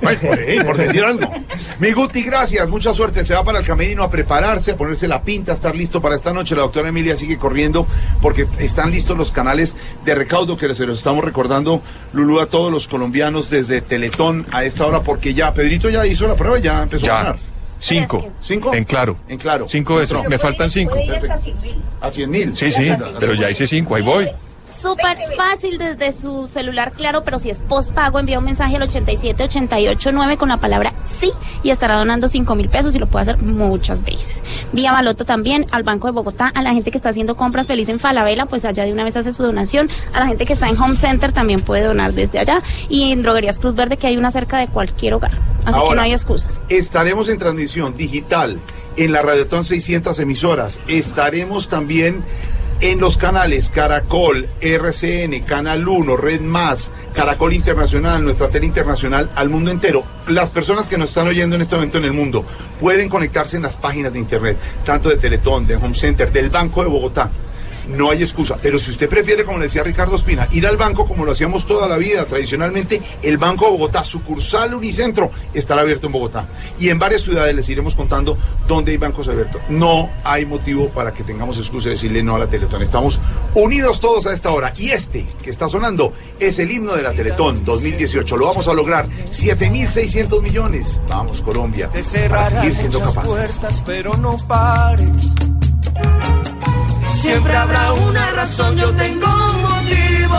Ay, 0.05 0.17
por, 0.17 0.39
ahí, 0.39 0.61
por 0.65 0.77
decir 0.77 1.05
algo. 1.05 1.31
Mi 1.79 1.93
Guti, 1.93 2.23
gracias. 2.23 2.69
Mucha 2.69 2.93
suerte. 2.93 3.23
Se 3.25 3.35
va 3.35 3.45
para 3.45 3.59
el 3.61 3.67
camerino 3.67 4.03
a 4.03 4.11
prepararse, 4.11 4.73
a 4.73 4.77
ponerse 4.77 5.07
la 5.09 5.23
pinta, 5.23 5.53
a 5.53 5.55
estar 5.55 5.75
listo 5.75 6.01
para 6.01 6.15
esta 6.15 6.33
noche. 6.33 6.55
La 6.57 6.62
doctora 6.62 6.89
Emilia 6.89 7.17
sigue 7.17 7.39
corriendo 7.39 7.87
porque 8.21 8.47
están 8.59 8.91
listos 8.91 9.17
los 9.17 9.31
canales 9.31 9.77
de 10.05 10.15
recaudo 10.15 10.57
que 10.57 10.75
se 10.75 10.87
los 10.87 10.99
estamos 10.99 11.25
recordando, 11.25 11.83
Lulú, 12.12 12.41
a 12.41 12.47
todos 12.47 12.73
los 12.73 12.89
colombianos 12.89 13.51
desde 13.55 13.81
Teletón 13.81 14.47
a 14.53 14.65
esta 14.65 14.87
hora 14.87 15.03
porque 15.03 15.33
ya, 15.33 15.55
Pedrito 15.55 15.89
ya 15.89 16.05
hizo 16.07 16.27
la 16.27 16.35
prueba 16.35 16.59
y 16.59 16.63
ya 16.63 16.83
empezó 16.83 17.07
a 17.07 17.17
ganar. 17.17 17.37
Cinco. 17.79 18.27
¿Cinco? 18.41 18.75
En 18.75 18.85
claro. 18.85 19.17
En 19.29 19.39
claro. 19.39 19.67
Cinco 19.69 19.97
veces. 19.97 20.19
Me 20.29 20.39
faltan 20.39 20.71
cinco. 20.71 20.97
A 22.01 22.11
100 22.11 22.31
mil. 22.31 22.55
Sí, 22.57 22.71
sí, 22.71 22.91
pero 23.21 23.35
ya 23.35 23.51
hice 23.51 23.67
cinco, 23.67 23.95
ahí 23.95 24.03
voy. 24.03 24.29
Súper 24.67 25.19
fácil 25.37 25.79
desde 25.79 26.12
su 26.12 26.47
celular, 26.49 26.93
claro, 26.93 27.25
pero 27.25 27.39
si 27.39 27.51
es 27.51 27.61
postpago, 27.61 28.19
envía 28.19 28.39
un 28.39 28.45
mensaje 28.45 28.77
al 28.77 28.83
87889 28.83 30.37
con 30.37 30.49
la 30.49 30.57
palabra 30.57 30.93
sí 31.05 31.33
y 31.62 31.71
estará 31.71 31.97
donando 31.97 32.29
5 32.29 32.55
mil 32.55 32.69
pesos 32.69 32.95
y 32.95 32.99
lo 32.99 33.07
puede 33.07 33.23
hacer 33.23 33.39
muchas 33.39 34.05
veces. 34.05 34.43
Vía 34.73 34.93
Baloto 34.93 35.25
también, 35.25 35.67
al 35.71 35.83
Banco 35.83 36.09
de 36.09 36.12
Bogotá, 36.12 36.53
a 36.55 36.62
la 36.62 36.73
gente 36.73 36.91
que 36.91 36.99
está 36.99 37.11
haciendo 37.11 37.37
compras 37.37 37.67
feliz 37.67 37.89
en 37.89 37.99
Falabella, 37.99 38.47
pues 38.47 38.65
allá 38.65 38.85
de 38.85 38.93
una 38.93 39.05
vez 39.05 39.17
hace 39.17 39.33
su 39.33 39.43
donación. 39.43 39.89
A 40.12 40.21
la 40.21 40.27
gente 40.27 40.47
que 40.47 40.53
está 40.53 40.69
en 40.69 40.81
Home 40.81 40.97
Center 40.97 41.33
también 41.33 41.62
puede 41.62 41.85
donar 41.85 42.12
desde 42.12 42.39
allá. 42.39 42.62
Y 42.89 43.12
en 43.12 43.23
Droguerías 43.23 43.59
Cruz 43.59 43.75
Verde, 43.75 43.97
que 43.97 44.07
hay 44.07 44.17
una 44.17 44.31
cerca 44.31 44.59
de 44.59 44.69
cualquier 44.69 45.15
hogar. 45.15 45.33
Así 45.65 45.79
que 45.89 45.95
no 45.95 46.03
hay 46.03 46.12
excusas. 46.12 46.61
Estaremos 46.69 47.29
en 47.29 47.39
transmisión 47.39 47.97
digital 47.97 48.59
en 48.97 49.12
la 49.12 49.23
Radiotón 49.23 49.65
600 49.65 50.19
emisoras. 50.19 50.81
Estaremos 50.87 51.69
también 51.69 52.25
en 52.81 53.01
los 53.01 53.16
canales 53.16 53.70
Caracol, 53.70 54.49
RCN, 54.61 55.41
Canal 55.45 55.87
1, 55.87 56.16
Red 56.16 56.41
Más, 56.41 56.93
Caracol 57.14 57.53
Internacional, 57.53 58.22
nuestra 58.22 58.49
tele 58.49 58.66
internacional 58.66 59.31
al 59.35 59.49
mundo 59.49 59.70
entero. 59.70 60.05
Las 60.29 60.51
personas 60.51 60.87
que 60.87 60.99
nos 60.99 61.11
están 61.11 61.27
oyendo 61.27 61.57
en 61.57 61.62
este 61.62 61.75
momento 61.75 61.99
en 61.99 62.05
el 62.05 62.12
mundo 62.12 62.45
pueden 62.81 63.09
conectarse 63.09 63.57
en 63.57 63.62
las 63.62 63.77
páginas 63.77 64.12
de 64.12 64.18
internet, 64.18 64.57
tanto 64.85 65.09
de 65.09 65.16
Teletón, 65.16 65.66
de 65.66 65.77
Home 65.77 65.95
Center, 65.95 66.33
del 66.33 66.51
Banco 66.51 66.83
de 66.83 66.89
Bogotá. 66.89 67.31
No 67.89 68.11
hay 68.11 68.22
excusa, 68.22 68.57
pero 68.61 68.78
si 68.78 68.91
usted 68.91 69.09
prefiere, 69.09 69.45
como 69.45 69.59
le 69.59 69.64
decía 69.64 69.82
Ricardo 69.82 70.16
Espina, 70.16 70.49
ir 70.53 70.66
al 70.66 70.76
banco 70.76 71.07
como 71.07 71.24
lo 71.24 71.32
hacíamos 71.32 71.66
toda 71.66 71.87
la 71.89 71.97
vida, 71.97 72.24
tradicionalmente, 72.24 73.01
el 73.22 73.37
Banco 73.39 73.66
de 73.66 73.72
Bogotá, 73.72 74.03
sucursal 74.05 74.74
Unicentro, 74.74 75.30
estará 75.53 75.82
abierto 75.82 76.07
en 76.07 76.12
Bogotá. 76.12 76.49
Y 76.78 76.89
en 76.89 76.99
varias 76.99 77.22
ciudades 77.22 77.55
les 77.55 77.68
iremos 77.68 77.95
contando 77.95 78.37
dónde 78.66 78.93
hay 78.93 78.97
bancos 78.97 79.28
abiertos. 79.28 79.61
No 79.68 80.11
hay 80.24 80.47
motivo 80.47 80.89
para 80.89 81.12
que 81.12 81.22
tengamos 81.24 81.59
excusa 81.59 81.89
de 81.89 81.95
decirle 81.95 82.22
no 82.22 82.37
a 82.37 82.39
la 82.39 82.47
Teletón. 82.49 82.82
Estamos 82.82 83.20
unidos 83.55 84.01
todos 84.01 84.26
a 84.26 84.32
esta 84.32 84.51
hora. 84.51 84.72
Y 84.76 84.91
este 84.91 85.26
que 85.43 85.51
está 85.51 85.68
sonando 85.68 86.12
es 86.41 86.59
el 86.59 86.70
himno 86.70 86.95
de 86.95 87.03
la 87.03 87.12
Teletón 87.12 87.64
2018. 87.64 88.37
Lo 88.37 88.47
vamos 88.47 88.66
a 88.68 88.72
lograr. 88.74 89.07
7.600 89.30 90.43
millones. 90.43 91.01
Vamos, 91.09 91.41
Colombia. 91.43 91.91
Te 91.91 92.03
Para 92.28 92.49
seguir 92.51 92.74
siendo 92.74 93.01
capaces. 93.01 93.30
puertas, 93.30 93.82
pero 93.85 94.16
no 94.16 94.37
pares. 94.49 95.35
Siempre 97.25 97.57
habrá 97.57 97.91
una 97.95 98.31
razón, 98.33 98.77
yo 98.77 98.95
tengo 98.95 99.27
un 99.27 99.62
motivo. 99.62 100.39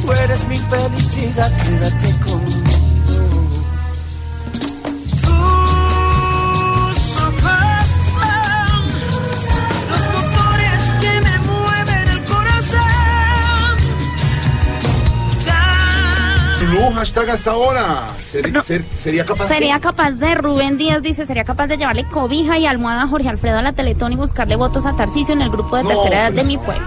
Tú 0.00 0.12
eres 0.12 0.46
mi 0.46 0.58
felicidad, 0.58 1.50
quédate 1.60 2.20
conmigo. 2.20 2.55
Zulu, 16.70 16.90
hashtag 16.94 17.30
hasta 17.30 17.50
ahora. 17.52 18.04
Ser- 18.22 18.62
ser- 18.62 18.84
¿Sería 18.96 19.24
capaz 19.24 19.48
Sería 19.48 19.78
capaz 19.80 20.12
de, 20.12 20.34
Rubén 20.34 20.76
Díaz 20.78 21.02
dice, 21.02 21.26
sería 21.26 21.44
capaz 21.44 21.66
de 21.68 21.76
llevarle 21.76 22.04
cobija 22.04 22.58
y 22.58 22.66
almohada 22.66 23.02
a 23.02 23.08
Jorge 23.08 23.28
Alfredo 23.28 23.58
a 23.58 23.62
la 23.62 23.72
Teletón 23.72 24.12
y 24.12 24.16
buscarle 24.16 24.56
votos 24.56 24.86
a 24.86 24.92
Tarcisio 24.96 25.34
en 25.34 25.42
el 25.42 25.50
grupo 25.50 25.76
de 25.76 25.82
No, 25.84 25.88
tercera 25.90 26.16
edad 26.22 26.32
pues 26.32 26.36
de 26.36 26.44
mi 26.44 26.58
pueblo. 26.58 26.86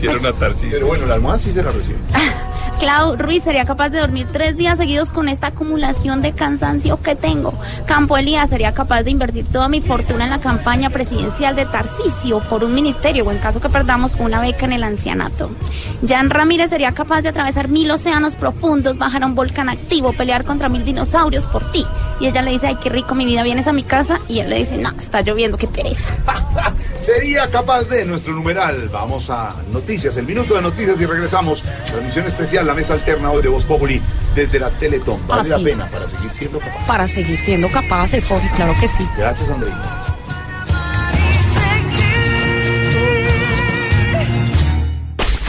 Quiero 0.00 0.18
una 0.18 0.32
Tarcisio. 0.32 0.70
Pero 0.72 0.86
bueno, 0.86 1.06
la 1.06 1.14
almohada 1.14 1.38
sí 1.38 1.52
se 1.52 1.62
la 1.62 1.70
recibe. 1.72 1.96
Clau 2.82 3.14
Ruiz 3.14 3.44
sería 3.44 3.64
capaz 3.64 3.90
de 3.90 4.00
dormir 4.00 4.26
tres 4.32 4.56
días 4.56 4.76
seguidos 4.76 5.12
con 5.12 5.28
esta 5.28 5.46
acumulación 5.46 6.20
de 6.20 6.32
cansancio 6.32 7.00
que 7.00 7.14
tengo. 7.14 7.54
Campo 7.86 8.16
Elías 8.16 8.50
sería 8.50 8.74
capaz 8.74 9.04
de 9.04 9.12
invertir 9.12 9.46
toda 9.46 9.68
mi 9.68 9.80
fortuna 9.80 10.24
en 10.24 10.30
la 10.30 10.40
campaña 10.40 10.90
presidencial 10.90 11.54
de 11.54 11.64
Tarcisio 11.64 12.40
por 12.40 12.64
un 12.64 12.74
ministerio 12.74 13.24
o 13.24 13.30
en 13.30 13.38
caso 13.38 13.60
que 13.60 13.68
perdamos 13.68 14.16
una 14.18 14.40
beca 14.40 14.66
en 14.66 14.72
el 14.72 14.82
ancianato. 14.82 15.52
Jan 16.04 16.28
Ramírez 16.28 16.70
sería 16.70 16.90
capaz 16.90 17.22
de 17.22 17.28
atravesar 17.28 17.68
mil 17.68 17.88
océanos 17.88 18.34
profundos, 18.34 18.98
bajar 18.98 19.22
a 19.22 19.26
un 19.26 19.36
volcán 19.36 19.68
activo, 19.68 20.12
pelear 20.12 20.44
contra 20.44 20.68
mil 20.68 20.84
dinosaurios 20.84 21.46
por 21.46 21.70
ti. 21.70 21.86
Y 22.18 22.26
ella 22.26 22.42
le 22.42 22.50
dice, 22.50 22.66
ay, 22.66 22.78
qué 22.82 22.88
rico 22.88 23.14
mi 23.14 23.24
vida, 23.24 23.44
vienes 23.44 23.68
a 23.68 23.72
mi 23.72 23.84
casa. 23.84 24.18
Y 24.28 24.40
él 24.40 24.50
le 24.50 24.58
dice, 24.58 24.76
no, 24.76 24.90
está 24.98 25.20
lloviendo, 25.20 25.56
qué 25.56 25.68
pereza. 25.68 26.16
Sería 26.98 27.48
capaz 27.50 27.84
de 27.84 28.04
nuestro 28.04 28.32
numeral. 28.32 28.88
Vamos 28.92 29.28
a 29.30 29.54
noticias, 29.72 30.16
el 30.16 30.26
minuto 30.26 30.54
de 30.54 30.62
noticias 30.62 31.00
y 31.00 31.06
regresamos. 31.06 31.62
Transmisión 31.86 32.26
especial, 32.26 32.71
la 32.72 32.76
mesa 32.76 32.94
alterna 32.94 33.30
hoy 33.30 33.42
de 33.42 33.50
Voz 33.50 33.64
Populi 33.64 34.00
desde 34.34 34.58
la 34.58 34.70
Teletón. 34.70 35.20
Vale 35.26 35.46
la 35.46 35.58
pena 35.58 35.84
es. 35.84 35.90
para 35.90 36.08
seguir 36.08 36.32
siendo 36.32 36.58
capaz. 36.58 36.86
Para 36.86 37.06
seguir 37.06 37.38
siendo 37.38 37.68
capaces, 37.70 38.24
Jorge, 38.24 38.48
claro 38.56 38.74
que 38.80 38.88
sí. 38.88 39.06
Gracias, 39.14 39.50
Andrés. 39.50 39.74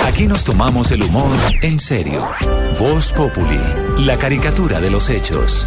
Aquí 0.06 0.28
nos 0.28 0.44
tomamos 0.44 0.92
el 0.92 1.04
humor 1.04 1.32
en 1.62 1.80
serio. 1.80 2.28
Voz 2.78 3.14
Populi, 3.14 3.62
la 4.00 4.18
caricatura 4.18 4.82
de 4.82 4.92
los 4.92 5.10
hechos. 5.10 5.66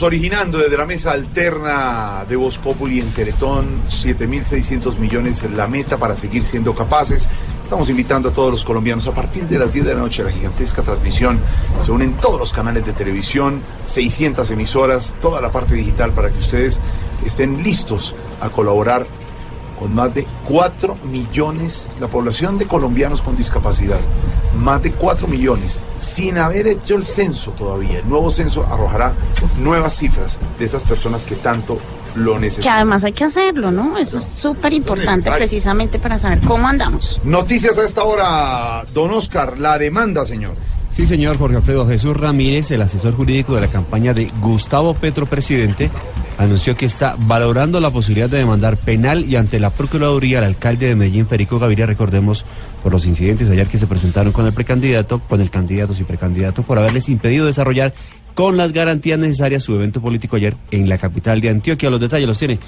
Originando 0.00 0.58
desde 0.58 0.76
la 0.76 0.84
mesa 0.84 1.12
alterna 1.12 2.26
de 2.28 2.36
Voz 2.36 2.58
Populi 2.58 3.00
en 3.00 3.10
Teletón, 3.12 3.84
7.600 3.88 4.98
millones 4.98 5.48
la 5.50 5.66
meta 5.66 5.96
para 5.96 6.14
seguir 6.14 6.44
siendo 6.44 6.74
capaces. 6.74 7.28
Estamos 7.62 7.64
Estamos 7.64 7.88
invitando 7.88 8.28
a 8.28 8.32
todos 8.32 8.52
los 8.52 8.64
colombianos 8.64 9.06
a 9.06 9.12
partir 9.12 9.48
de 9.48 9.58
las 9.58 9.72
10 9.72 9.86
de 9.86 9.94
la 9.94 10.00
noche 10.00 10.20
a 10.20 10.26
la 10.26 10.30
gigantesca 10.30 10.82
transmisión. 10.82 11.40
Se 11.80 11.90
unen 11.90 12.12
todos 12.18 12.38
los 12.38 12.52
canales 12.52 12.84
de 12.84 12.92
televisión, 12.92 13.62
600 13.84 14.50
emisoras, 14.50 15.16
toda 15.22 15.40
la 15.40 15.50
parte 15.50 15.74
digital 15.74 16.12
para 16.12 16.30
que 16.30 16.38
ustedes 16.38 16.82
estén 17.24 17.62
listos 17.62 18.14
a 18.42 18.50
colaborar 18.50 19.06
con 19.84 19.94
más 19.94 20.14
de 20.14 20.26
4 20.48 20.96
millones, 21.12 21.90
la 22.00 22.08
población 22.08 22.56
de 22.56 22.64
colombianos 22.66 23.20
con 23.20 23.36
discapacidad, 23.36 23.98
más 24.58 24.82
de 24.82 24.92
4 24.92 25.26
millones, 25.28 25.82
sin 25.98 26.38
haber 26.38 26.66
hecho 26.66 26.96
el 26.96 27.04
censo 27.04 27.50
todavía. 27.50 27.98
El 27.98 28.08
nuevo 28.08 28.30
censo 28.30 28.64
arrojará 28.64 29.12
nuevas 29.58 29.94
cifras 29.94 30.38
de 30.58 30.64
esas 30.64 30.84
personas 30.84 31.26
que 31.26 31.34
tanto 31.34 31.78
lo 32.14 32.34
Que 32.36 32.40
necesitan. 32.40 32.76
además 32.76 33.04
hay 33.04 33.12
que 33.12 33.24
hacerlo, 33.24 33.70
¿no? 33.70 33.98
Eso 33.98 34.16
es 34.16 34.24
súper 34.24 34.72
importante 34.72 35.30
precisamente 35.30 35.98
para 35.98 36.18
saber 36.18 36.40
cómo 36.40 36.66
andamos. 36.66 37.20
Noticias 37.22 37.76
a 37.76 37.84
esta 37.84 38.04
hora, 38.04 38.86
don 38.94 39.10
Oscar, 39.10 39.58
la 39.58 39.76
demanda, 39.76 40.24
señor. 40.24 40.54
Sí, 40.92 41.06
señor 41.06 41.36
Jorge 41.36 41.56
Alfredo 41.56 41.86
Jesús 41.86 42.16
Ramírez, 42.16 42.70
el 42.70 42.80
asesor 42.80 43.14
jurídico 43.14 43.54
de 43.54 43.60
la 43.60 43.68
campaña 43.68 44.14
de 44.14 44.30
Gustavo 44.40 44.94
Petro 44.94 45.26
Presidente, 45.26 45.90
anunció 46.38 46.76
que 46.76 46.86
está 46.86 47.16
valorando 47.18 47.80
la 47.80 47.90
posibilidad 47.90 48.28
de 48.28 48.38
demandar 48.38 48.76
penal 48.76 49.24
y 49.24 49.36
ante 49.36 49.60
la 49.60 49.70
Procuraduría 49.70 50.38
al 50.38 50.44
alcalde 50.44 50.88
de 50.88 50.96
Medellín, 50.96 51.26
Federico 51.26 51.58
Gaviria, 51.58 51.86
recordemos, 51.86 52.44
por 52.82 52.92
los 52.92 53.06
incidentes 53.06 53.48
ayer 53.50 53.66
que 53.66 53.78
se 53.78 53.86
presentaron 53.86 54.32
con 54.32 54.46
el 54.46 54.52
precandidato, 54.52 55.20
con 55.20 55.40
el 55.40 55.50
candidato 55.50 55.94
y 55.98 56.04
precandidato, 56.04 56.62
por 56.62 56.78
haberles 56.78 57.08
impedido 57.08 57.46
desarrollar 57.46 57.94
con 58.34 58.56
las 58.56 58.72
garantías 58.72 59.18
necesarias 59.18 59.62
su 59.62 59.74
evento 59.74 60.00
político 60.00 60.36
ayer 60.36 60.56
en 60.70 60.88
la 60.88 60.98
capital 60.98 61.40
de 61.40 61.50
Antioquia. 61.50 61.90
Los 61.90 62.00
detalles 62.00 62.26
los 62.26 62.38
tiene 62.38 62.58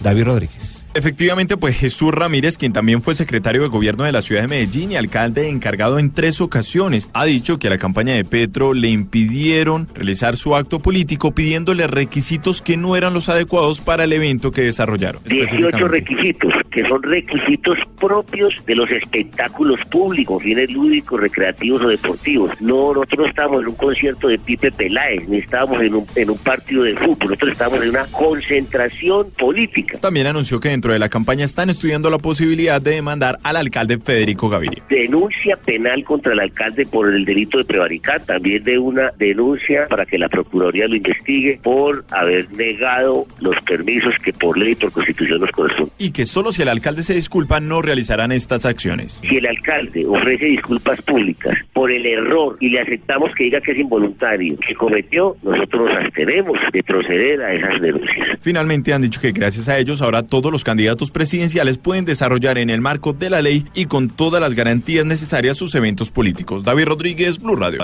David 0.00 0.24
Rodríguez. 0.24 0.85
Efectivamente, 0.96 1.58
pues 1.58 1.76
Jesús 1.76 2.10
Ramírez, 2.10 2.56
quien 2.56 2.72
también 2.72 3.02
fue 3.02 3.14
secretario 3.14 3.60
de 3.60 3.68
gobierno 3.68 4.04
de 4.04 4.12
la 4.12 4.22
ciudad 4.22 4.40
de 4.40 4.48
Medellín 4.48 4.92
y 4.92 4.96
alcalde 4.96 5.50
encargado 5.50 5.98
en 5.98 6.10
tres 6.10 6.40
ocasiones, 6.40 7.10
ha 7.12 7.26
dicho 7.26 7.58
que 7.58 7.66
a 7.66 7.70
la 7.70 7.76
campaña 7.76 8.14
de 8.14 8.24
Petro 8.24 8.72
le 8.72 8.88
impidieron 8.88 9.88
realizar 9.94 10.36
su 10.36 10.56
acto 10.56 10.78
político 10.78 11.32
pidiéndole 11.32 11.86
requisitos 11.86 12.62
que 12.62 12.78
no 12.78 12.96
eran 12.96 13.12
los 13.12 13.28
adecuados 13.28 13.82
para 13.82 14.04
el 14.04 14.12
evento 14.14 14.52
que 14.52 14.62
desarrollaron. 14.62 15.22
18 15.24 15.86
requisitos, 15.86 16.54
que 16.70 16.82
son 16.88 17.02
requisitos 17.02 17.76
propios 18.00 18.54
de 18.64 18.74
los 18.74 18.90
espectáculos 18.90 19.84
públicos, 19.90 20.42
fines 20.42 20.70
lúdicos, 20.70 21.20
recreativos 21.20 21.82
o 21.82 21.88
deportivos. 21.88 22.58
No, 22.62 22.94
nosotros 22.94 23.18
no 23.18 23.26
estábamos 23.26 23.60
en 23.60 23.68
un 23.68 23.74
concierto 23.74 24.28
de 24.28 24.38
Pipe 24.38 24.70
Peláez, 24.70 25.28
ni 25.28 25.36
estábamos 25.36 25.82
en 25.82 25.94
un, 25.94 26.06
en 26.14 26.30
un 26.30 26.38
partido 26.38 26.84
de 26.84 26.96
fútbol, 26.96 27.28
nosotros 27.28 27.52
estábamos 27.52 27.82
en 27.82 27.90
una 27.90 28.06
concentración 28.06 29.30
política. 29.32 29.98
También 29.98 30.26
anunció 30.26 30.58
que 30.58 30.70
dentro 30.70 30.85
de 30.92 30.98
la 30.98 31.08
campaña 31.08 31.44
están 31.44 31.70
estudiando 31.70 32.10
la 32.10 32.18
posibilidad 32.18 32.80
de 32.80 32.92
demandar 32.92 33.38
al 33.42 33.56
alcalde 33.56 33.98
Federico 33.98 34.48
Gaviria. 34.48 34.82
Denuncia 34.88 35.56
penal 35.56 36.04
contra 36.04 36.32
el 36.32 36.40
alcalde 36.40 36.86
por 36.86 37.12
el 37.12 37.24
delito 37.24 37.58
de 37.58 37.64
prevaricar, 37.64 38.20
también 38.22 38.62
de 38.64 38.78
una 38.78 39.10
denuncia 39.18 39.86
para 39.88 40.06
que 40.06 40.18
la 40.18 40.28
Procuraduría 40.28 40.86
lo 40.86 40.96
investigue 40.96 41.58
por 41.62 42.04
haber 42.10 42.50
negado 42.52 43.26
los 43.40 43.56
permisos 43.62 44.14
que 44.22 44.32
por 44.32 44.56
ley 44.56 44.72
y 44.72 44.74
por 44.76 44.92
constitución 44.92 45.40
nos 45.40 45.50
corresponden. 45.50 45.92
Y 45.98 46.10
que 46.10 46.24
solo 46.24 46.52
si 46.52 46.62
el 46.62 46.68
alcalde 46.68 47.02
se 47.02 47.14
disculpa 47.14 47.60
no 47.60 47.82
realizarán 47.82 48.32
estas 48.32 48.64
acciones. 48.64 49.22
Si 49.28 49.36
el 49.36 49.46
alcalde 49.46 50.06
ofrece 50.06 50.46
disculpas 50.46 51.02
públicas 51.02 51.54
por 51.72 51.90
el 51.90 52.06
error 52.06 52.56
y 52.60 52.68
le 52.68 52.80
aceptamos 52.80 53.34
que 53.34 53.44
diga 53.44 53.60
que 53.60 53.72
es 53.72 53.78
involuntario, 53.78 54.56
que 54.58 54.74
cometió, 54.74 55.36
nosotros 55.42 55.88
nos 55.88 55.98
abstenemos 56.04 56.58
de 56.72 56.82
proceder 56.82 57.42
a 57.42 57.52
esas 57.52 57.80
denuncias. 57.80 58.38
Finalmente 58.40 58.92
han 58.92 59.02
dicho 59.02 59.20
que 59.20 59.32
gracias 59.32 59.68
a 59.68 59.78
ellos 59.78 60.00
ahora 60.00 60.22
todos 60.22 60.52
los 60.52 60.62
candidatos 60.62 60.75
presidenciales 61.12 61.78
pueden 61.78 62.04
desarrollar 62.04 62.58
en 62.58 62.70
el 62.70 62.80
marco 62.80 63.12
de 63.12 63.30
la 63.30 63.42
ley 63.42 63.64
y 63.74 63.86
con 63.86 64.08
todas 64.10 64.40
las 64.40 64.54
garantías 64.54 65.04
necesarias 65.04 65.56
sus 65.56 65.74
eventos 65.74 66.10
políticos. 66.10 66.64
David 66.64 66.84
Rodríguez, 66.86 67.38
Blue 67.38 67.56
Radio. 67.56 67.78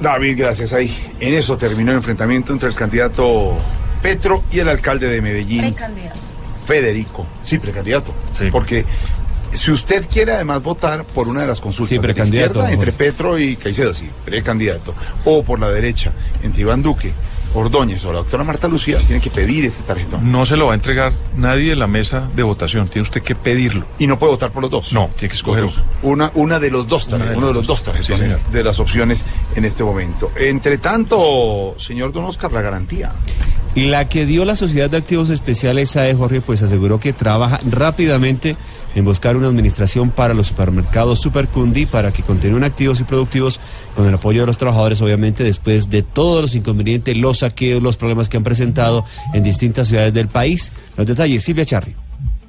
David, 0.00 0.38
gracias. 0.38 0.72
Ahí, 0.72 0.94
en 1.20 1.34
eso 1.34 1.56
terminó 1.56 1.92
el 1.92 1.98
enfrentamiento 1.98 2.52
entre 2.52 2.68
el 2.68 2.74
candidato 2.74 3.56
Petro 4.02 4.44
y 4.52 4.58
el 4.58 4.68
alcalde 4.68 5.08
de 5.08 5.22
Medellín, 5.22 5.74
Federico. 6.66 7.26
Sí, 7.42 7.58
precandidato. 7.58 8.12
Porque 8.52 8.84
si 9.52 9.70
usted 9.70 10.06
quiere 10.12 10.32
además 10.32 10.62
votar 10.62 11.04
por 11.04 11.28
una 11.28 11.42
de 11.42 11.46
las 11.46 11.60
consultas 11.60 11.88
Sí, 11.88 11.94
de 11.94 12.00
la 12.00 12.02
precandidato, 12.02 12.60
izquierda, 12.60 12.72
entre. 12.72 12.92
Petro 12.92 13.38
y 13.38 13.56
Caicedo, 13.56 13.94
sí, 13.94 14.08
precandidato, 14.24 14.94
o 15.24 15.42
por 15.42 15.60
la 15.60 15.70
derecha, 15.70 16.12
entre 16.42 16.62
Iván 16.62 16.82
Duque, 16.82 17.12
Ordóñez 17.56 18.04
o 18.04 18.12
la 18.12 18.18
doctora 18.18 18.44
Marta 18.44 18.68
Lucía, 18.68 18.98
tiene 18.98 19.20
que 19.20 19.30
pedir 19.30 19.64
este 19.64 19.82
tarjetón. 19.82 20.30
No 20.30 20.44
se 20.46 20.56
lo 20.56 20.66
va 20.66 20.72
a 20.72 20.74
entregar 20.74 21.12
nadie 21.36 21.72
en 21.72 21.78
la 21.78 21.86
mesa 21.86 22.28
de 22.34 22.42
votación. 22.42 22.88
Tiene 22.88 23.02
usted 23.02 23.22
que 23.22 23.34
pedirlo. 23.34 23.86
Y 23.98 24.06
no 24.06 24.18
puede 24.18 24.32
votar 24.32 24.52
por 24.52 24.62
los 24.62 24.70
dos. 24.70 24.92
No, 24.92 25.10
tiene 25.16 25.30
que 25.30 25.36
escoger 25.36 25.64
uno. 25.64 25.74
Una, 26.02 26.30
una 26.34 26.58
de 26.58 26.70
los 26.70 26.86
dos 26.86 27.06
Una 27.06 27.18
tarjetones, 27.18 27.32
de 27.32 27.38
uno 27.38 27.46
de 27.48 27.54
los 27.54 27.66
dos. 27.66 27.78
Sí, 27.78 27.84
tarjetones 27.84 28.52
de 28.52 28.64
las 28.64 28.78
opciones 28.78 29.24
en 29.54 29.64
este 29.64 29.84
momento. 29.84 30.30
Entre 30.36 30.78
tanto, 30.78 31.74
señor 31.78 32.12
Don 32.12 32.24
Oscar, 32.24 32.52
la 32.52 32.62
garantía. 32.62 33.12
La 33.74 34.08
que 34.08 34.24
dio 34.24 34.44
la 34.46 34.56
Sociedad 34.56 34.88
de 34.88 34.96
Activos 34.96 35.28
Especiales 35.28 35.90
SAE, 35.90 36.14
Jorge, 36.14 36.40
pues 36.40 36.62
aseguró 36.62 36.98
que 36.98 37.12
trabaja 37.12 37.60
rápidamente 37.70 38.56
en 38.96 39.04
buscar 39.04 39.36
una 39.36 39.46
administración 39.46 40.10
para 40.10 40.34
los 40.34 40.48
supermercados 40.48 41.20
Supercundi 41.20 41.86
para 41.86 42.12
que 42.12 42.22
continúen 42.22 42.64
activos 42.64 42.98
y 43.00 43.04
productivos 43.04 43.60
con 43.94 44.08
el 44.08 44.14
apoyo 44.14 44.40
de 44.40 44.46
los 44.46 44.58
trabajadores, 44.58 45.00
obviamente, 45.02 45.44
después 45.44 45.90
de 45.90 46.02
todos 46.02 46.42
los 46.42 46.54
inconvenientes, 46.54 47.16
los 47.16 47.38
saqueos, 47.38 47.82
los 47.82 47.96
problemas 47.96 48.28
que 48.28 48.38
han 48.38 48.44
presentado 48.44 49.04
en 49.34 49.42
distintas 49.42 49.88
ciudades 49.88 50.14
del 50.14 50.28
país. 50.28 50.72
Los 50.96 51.06
detalles, 51.06 51.44
Silvia 51.44 51.64
Charri. 51.64 52.05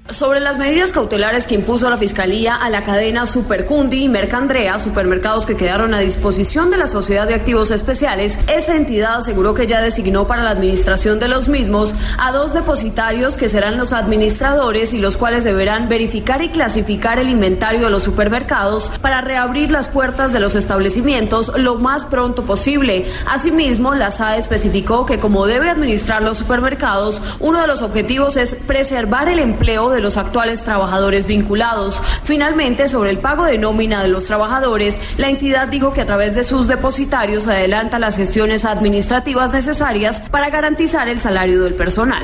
Sobre 0.09 0.39
las 0.39 0.57
medidas 0.57 0.93
cautelares 0.93 1.47
que 1.47 1.55
impuso 1.55 1.89
la 1.89 1.97
Fiscalía 1.97 2.55
a 2.55 2.69
la 2.69 2.83
cadena 2.83 3.25
Supercundi 3.25 4.05
y 4.05 4.09
Mercandrea, 4.09 4.79
supermercados 4.79 5.45
que 5.45 5.57
quedaron 5.57 5.93
a 5.93 5.99
disposición 5.99 6.71
de 6.71 6.77
la 6.77 6.87
Sociedad 6.87 7.27
de 7.27 7.33
Activos 7.33 7.71
Especiales, 7.71 8.39
esa 8.47 8.77
entidad 8.77 9.17
aseguró 9.17 9.53
que 9.53 9.67
ya 9.67 9.81
designó 9.81 10.25
para 10.25 10.43
la 10.43 10.51
administración 10.51 11.19
de 11.19 11.27
los 11.27 11.49
mismos 11.49 11.93
a 12.17 12.31
dos 12.31 12.53
depositarios 12.53 13.35
que 13.35 13.49
serán 13.49 13.77
los 13.77 13.91
administradores 13.91 14.93
y 14.93 14.99
los 14.99 15.17
cuales 15.17 15.43
deberán 15.43 15.89
verificar 15.89 16.41
y 16.41 16.49
clasificar 16.49 17.19
el 17.19 17.27
inventario 17.27 17.81
de 17.81 17.89
los 17.89 18.03
supermercados 18.03 18.89
para 19.01 19.19
reabrir 19.19 19.71
las 19.71 19.89
puertas 19.89 20.31
de 20.31 20.39
los 20.39 20.55
establecimientos 20.55 21.51
lo 21.57 21.75
más 21.75 22.05
pronto 22.05 22.45
posible. 22.45 23.11
Asimismo, 23.25 23.93
la 23.93 24.11
SAE 24.11 24.39
especificó 24.39 25.05
que 25.05 25.19
como 25.19 25.45
debe 25.47 25.69
administrar 25.69 26.21
los 26.21 26.37
supermercados, 26.37 27.21
uno 27.39 27.59
de 27.59 27.67
los 27.67 27.81
objetivos 27.81 28.37
es 28.37 28.55
preservar 28.55 29.27
el 29.27 29.39
empleo 29.39 29.89
de 29.89 29.96
los 30.01 30.17
actuales 30.17 30.63
trabajadores 30.63 31.27
vinculados. 31.27 32.01
Finalmente, 32.23 32.87
sobre 32.87 33.09
el 33.09 33.19
pago 33.19 33.45
de 33.45 33.57
nómina 33.57 34.01
de 34.01 34.09
los 34.09 34.25
trabajadores, 34.25 35.01
la 35.17 35.29
entidad 35.29 35.67
dijo 35.67 35.93
que 35.93 36.01
a 36.01 36.05
través 36.05 36.35
de 36.35 36.43
sus 36.43 36.67
depositarios 36.67 37.47
adelanta 37.47 37.99
las 37.99 38.17
gestiones 38.17 38.65
administrativas 38.65 39.53
necesarias 39.53 40.21
para 40.31 40.49
garantizar 40.49 41.07
el 41.09 41.19
salario 41.19 41.63
del 41.63 41.75
personal. 41.75 42.23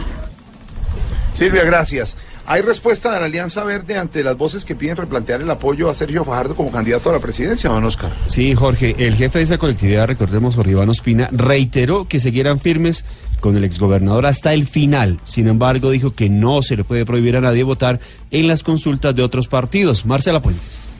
Silvia, 1.33 1.63
gracias. 1.63 2.15
¿Hay 2.45 2.61
respuesta 2.61 3.13
de 3.13 3.19
la 3.21 3.25
Alianza 3.25 3.63
Verde 3.63 3.97
ante 3.97 4.21
las 4.21 4.35
voces 4.35 4.65
que 4.65 4.75
piden 4.75 4.97
replantear 4.97 5.41
el 5.41 5.49
apoyo 5.49 5.89
a 5.89 5.93
Sergio 5.93 6.25
Fajardo 6.25 6.55
como 6.55 6.71
candidato 6.71 7.09
a 7.09 7.13
la 7.13 7.19
presidencia, 7.19 7.69
don 7.69 7.85
Oscar? 7.85 8.11
Sí, 8.25 8.53
Jorge, 8.53 8.95
el 8.97 9.15
jefe 9.15 9.39
de 9.39 9.45
esa 9.45 9.57
colectividad, 9.57 10.07
recordemos, 10.07 10.55
Jorge 10.55 10.71
Iván 10.71 10.89
Ospina, 10.89 11.29
reiteró 11.31 12.05
que 12.05 12.19
seguirán 12.19 12.59
firmes 12.59 13.05
con 13.43 13.57
el 13.57 13.65
exgobernador 13.65 14.25
hasta 14.25 14.53
el 14.53 14.65
final. 14.65 15.19
Sin 15.25 15.49
embargo, 15.49 15.91
dijo 15.91 16.15
que 16.15 16.29
no 16.29 16.63
se 16.63 16.77
le 16.77 16.85
puede 16.85 17.05
prohibir 17.05 17.35
a 17.35 17.41
nadie 17.41 17.63
votar 17.63 17.99
en 18.31 18.47
las 18.47 18.63
consultas 18.63 19.13
de 19.13 19.21
otros 19.21 19.49
partidos. 19.49 20.05
Marcela 20.05 20.41
Puentes. 20.41 20.92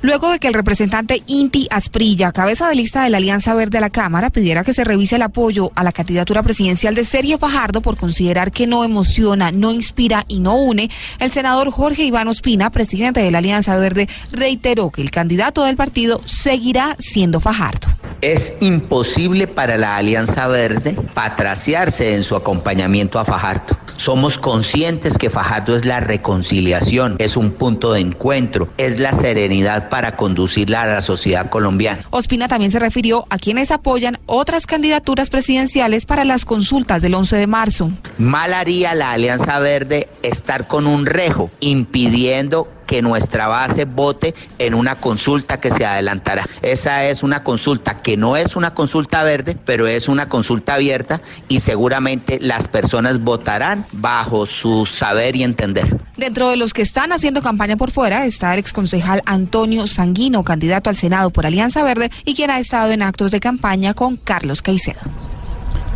Luego 0.00 0.30
de 0.30 0.38
que 0.38 0.46
el 0.46 0.54
representante 0.54 1.24
Inti 1.26 1.66
Asprilla, 1.70 2.30
cabeza 2.30 2.68
de 2.68 2.76
lista 2.76 3.02
de 3.02 3.10
la 3.10 3.16
Alianza 3.16 3.52
Verde 3.54 3.78
a 3.78 3.80
la 3.80 3.90
Cámara, 3.90 4.30
pidiera 4.30 4.62
que 4.62 4.72
se 4.72 4.84
revise 4.84 5.16
el 5.16 5.22
apoyo 5.22 5.72
a 5.74 5.82
la 5.82 5.90
candidatura 5.90 6.44
presidencial 6.44 6.94
de 6.94 7.02
Sergio 7.02 7.36
Fajardo 7.36 7.80
por 7.80 7.96
considerar 7.96 8.52
que 8.52 8.68
no 8.68 8.84
emociona, 8.84 9.50
no 9.50 9.72
inspira 9.72 10.24
y 10.28 10.38
no 10.38 10.54
une, 10.54 10.88
el 11.18 11.32
senador 11.32 11.72
Jorge 11.72 12.04
Iván 12.04 12.28
Ospina, 12.28 12.70
presidente 12.70 13.20
de 13.20 13.32
la 13.32 13.38
Alianza 13.38 13.76
Verde, 13.76 14.08
reiteró 14.30 14.90
que 14.90 15.02
el 15.02 15.10
candidato 15.10 15.64
del 15.64 15.74
partido 15.74 16.20
seguirá 16.26 16.94
siendo 17.00 17.40
Fajardo. 17.40 17.88
Es 18.20 18.54
imposible 18.60 19.46
para 19.48 19.76
la 19.76 19.96
Alianza 19.96 20.46
Verde 20.46 20.96
patraciarse 21.14 22.14
en 22.14 22.22
su 22.22 22.36
acompañamiento 22.36 23.18
a 23.18 23.24
Fajardo. 23.24 23.76
Somos 23.96 24.38
conscientes 24.38 25.18
que 25.18 25.28
Fajardo 25.28 25.74
es 25.74 25.84
la 25.84 25.98
reconciliación, 25.98 27.16
es 27.18 27.36
un 27.36 27.50
punto 27.50 27.92
de 27.92 28.00
encuentro, 28.00 28.68
es 28.76 28.98
la 28.98 29.12
serenidad 29.12 29.87
para 29.88 30.16
conducirla 30.16 30.82
a 30.82 30.86
la 30.86 31.00
sociedad 31.00 31.48
colombiana. 31.48 32.02
Ospina 32.10 32.48
también 32.48 32.70
se 32.70 32.78
refirió 32.78 33.26
a 33.30 33.38
quienes 33.38 33.70
apoyan 33.70 34.18
otras 34.26 34.66
candidaturas 34.66 35.30
presidenciales 35.30 36.06
para 36.06 36.24
las 36.24 36.44
consultas 36.44 37.02
del 37.02 37.14
11 37.14 37.36
de 37.36 37.46
marzo. 37.46 37.90
Mal 38.18 38.54
haría 38.54 38.94
la 38.94 39.12
Alianza 39.12 39.58
Verde 39.58 40.08
estar 40.22 40.66
con 40.66 40.86
un 40.86 41.06
rejo 41.06 41.50
impidiendo 41.60 42.68
que 42.88 43.02
nuestra 43.02 43.46
base 43.48 43.84
vote 43.84 44.34
en 44.58 44.72
una 44.72 44.96
consulta 44.96 45.60
que 45.60 45.70
se 45.70 45.84
adelantará. 45.84 46.48
Esa 46.62 47.04
es 47.04 47.22
una 47.22 47.44
consulta 47.44 48.00
que 48.00 48.16
no 48.16 48.36
es 48.36 48.56
una 48.56 48.72
consulta 48.72 49.22
verde, 49.22 49.56
pero 49.64 49.86
es 49.86 50.08
una 50.08 50.30
consulta 50.30 50.74
abierta 50.74 51.20
y 51.48 51.60
seguramente 51.60 52.38
las 52.40 52.66
personas 52.66 53.20
votarán 53.20 53.84
bajo 53.92 54.46
su 54.46 54.86
saber 54.86 55.36
y 55.36 55.42
entender. 55.42 55.98
Dentro 56.16 56.48
de 56.48 56.56
los 56.56 56.72
que 56.72 56.80
están 56.80 57.12
haciendo 57.12 57.42
campaña 57.42 57.76
por 57.76 57.90
fuera 57.90 58.24
está 58.24 58.54
el 58.54 58.58
exconcejal 58.58 59.22
Antonio 59.26 59.86
Sanguino, 59.86 60.42
candidato 60.42 60.88
al 60.88 60.96
Senado 60.96 61.28
por 61.28 61.44
Alianza 61.44 61.82
Verde 61.82 62.10
y 62.24 62.34
quien 62.34 62.50
ha 62.50 62.58
estado 62.58 62.90
en 62.92 63.02
actos 63.02 63.30
de 63.30 63.38
campaña 63.38 63.92
con 63.92 64.16
Carlos 64.16 64.62
Caicedo. 64.62 65.00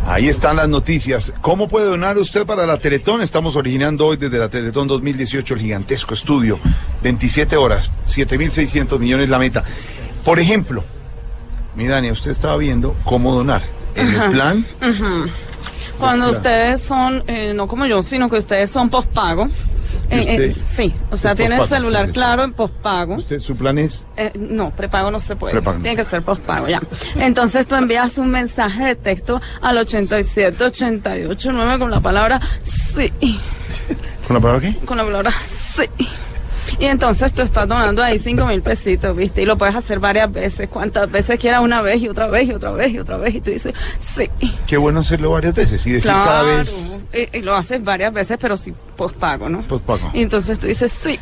Ahí 0.05 0.27
están 0.27 0.57
las 0.57 0.67
noticias. 0.67 1.33
¿Cómo 1.41 1.67
puede 1.67 1.85
donar 1.85 2.17
usted 2.17 2.45
para 2.45 2.65
la 2.65 2.77
Teletón? 2.77 3.21
Estamos 3.21 3.55
originando 3.55 4.05
hoy 4.05 4.17
desde 4.17 4.37
la 4.37 4.49
Teletón 4.49 4.87
2018 4.87 5.53
el 5.53 5.59
gigantesco 5.61 6.13
estudio. 6.13 6.59
27 7.01 7.55
horas, 7.55 7.89
7.600 8.05 8.99
millones 8.99 9.29
la 9.29 9.39
meta. 9.39 9.63
Por 10.25 10.39
ejemplo, 10.39 10.83
mi 11.75 11.87
Dani, 11.87 12.11
usted 12.11 12.31
estaba 12.31 12.57
viendo 12.57 12.95
cómo 13.05 13.33
donar. 13.33 13.63
En 13.95 14.13
el 14.13 14.31
plan. 14.31 14.65
Cuando 15.99 16.29
ustedes 16.31 16.81
son, 16.81 17.23
eh, 17.27 17.53
no 17.53 17.67
como 17.67 17.85
yo, 17.85 18.03
sino 18.03 18.29
que 18.29 18.37
ustedes 18.37 18.69
son 18.69 18.89
pospago. 18.89 19.47
¿Y 20.09 20.15
eh, 20.15 20.45
eh, 20.45 20.55
sí, 20.67 20.93
o 21.11 21.17
sea, 21.17 21.33
tiene 21.35 21.55
el 21.57 21.63
celular 21.63 22.07
sí, 22.07 22.13
claro 22.13 22.43
en 22.43 22.53
pospago. 22.53 23.15
usted, 23.15 23.39
su 23.39 23.55
plan 23.55 23.77
es. 23.77 24.05
Eh, 24.17 24.31
no, 24.37 24.71
prepago 24.71 25.09
no 25.11 25.19
se 25.19 25.35
puede. 25.35 25.53
Prepago. 25.53 25.79
Tiene 25.81 25.95
que 25.95 26.03
ser 26.03 26.21
pospago, 26.21 26.67
ya. 26.67 26.81
Entonces 27.15 27.65
tú 27.67 27.75
envías 27.75 28.17
un 28.17 28.29
mensaje 28.29 28.83
de 28.85 28.95
texto 28.95 29.41
al 29.61 29.77
87 29.77 30.63
88 30.63 31.51
9 31.51 31.79
con 31.79 31.91
la 31.91 31.99
palabra 32.01 32.39
sí. 32.61 33.11
¿Con 34.27 34.35
la 34.35 34.39
palabra 34.41 34.61
qué? 34.61 34.85
Con 34.85 34.97
la 34.97 35.03
palabra 35.03 35.31
sí. 35.41 35.83
Y 36.79 36.85
entonces 36.85 37.33
tú 37.33 37.41
estás 37.41 37.67
donando 37.67 38.01
ahí 38.01 38.17
cinco 38.17 38.45
mil 38.45 38.61
pesitos, 38.61 39.15
¿viste? 39.15 39.41
Y 39.41 39.45
lo 39.45 39.57
puedes 39.57 39.75
hacer 39.75 39.99
varias 39.99 40.31
veces, 40.31 40.69
cuantas 40.69 41.11
veces 41.11 41.37
quieras, 41.39 41.61
una 41.61 41.81
vez 41.81 42.01
y 42.01 42.07
otra 42.07 42.27
vez 42.27 42.47
y 42.47 42.53
otra 42.53 42.71
vez 42.71 42.91
y 42.93 42.99
otra 42.99 43.17
vez. 43.17 43.35
Y 43.35 43.41
tú 43.41 43.51
dices, 43.51 43.73
sí. 43.99 44.29
Qué 44.65 44.77
bueno 44.77 45.01
hacerlo 45.01 45.31
varias 45.31 45.53
veces 45.53 45.85
y 45.85 45.91
decir 45.91 46.09
Claro. 46.11 46.25
cada 46.25 46.43
vez. 46.43 46.99
Y, 47.13 47.37
y 47.37 47.41
lo 47.41 47.53
haces 47.55 47.83
varias 47.83 48.13
veces, 48.13 48.37
pero 48.41 48.55
sí 48.55 48.73
pospago, 48.95 49.49
¿no? 49.49 49.61
Pospago. 49.67 50.11
Y 50.13 50.21
entonces 50.23 50.59
tú 50.59 50.67
dices 50.67 50.91
sí. 50.91 51.19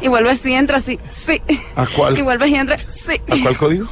Y 0.00 0.08
vuelves 0.08 0.44
y 0.44 0.52
entras 0.52 0.88
y 0.88 0.98
sí. 1.08 1.40
¿A 1.76 1.86
cuál? 1.86 2.18
Y 2.18 2.22
vuelves 2.22 2.50
y 2.50 2.54
entras 2.54 2.86
sí. 2.88 3.20
¿A 3.28 3.42
cuál 3.42 3.56
código? 3.56 3.86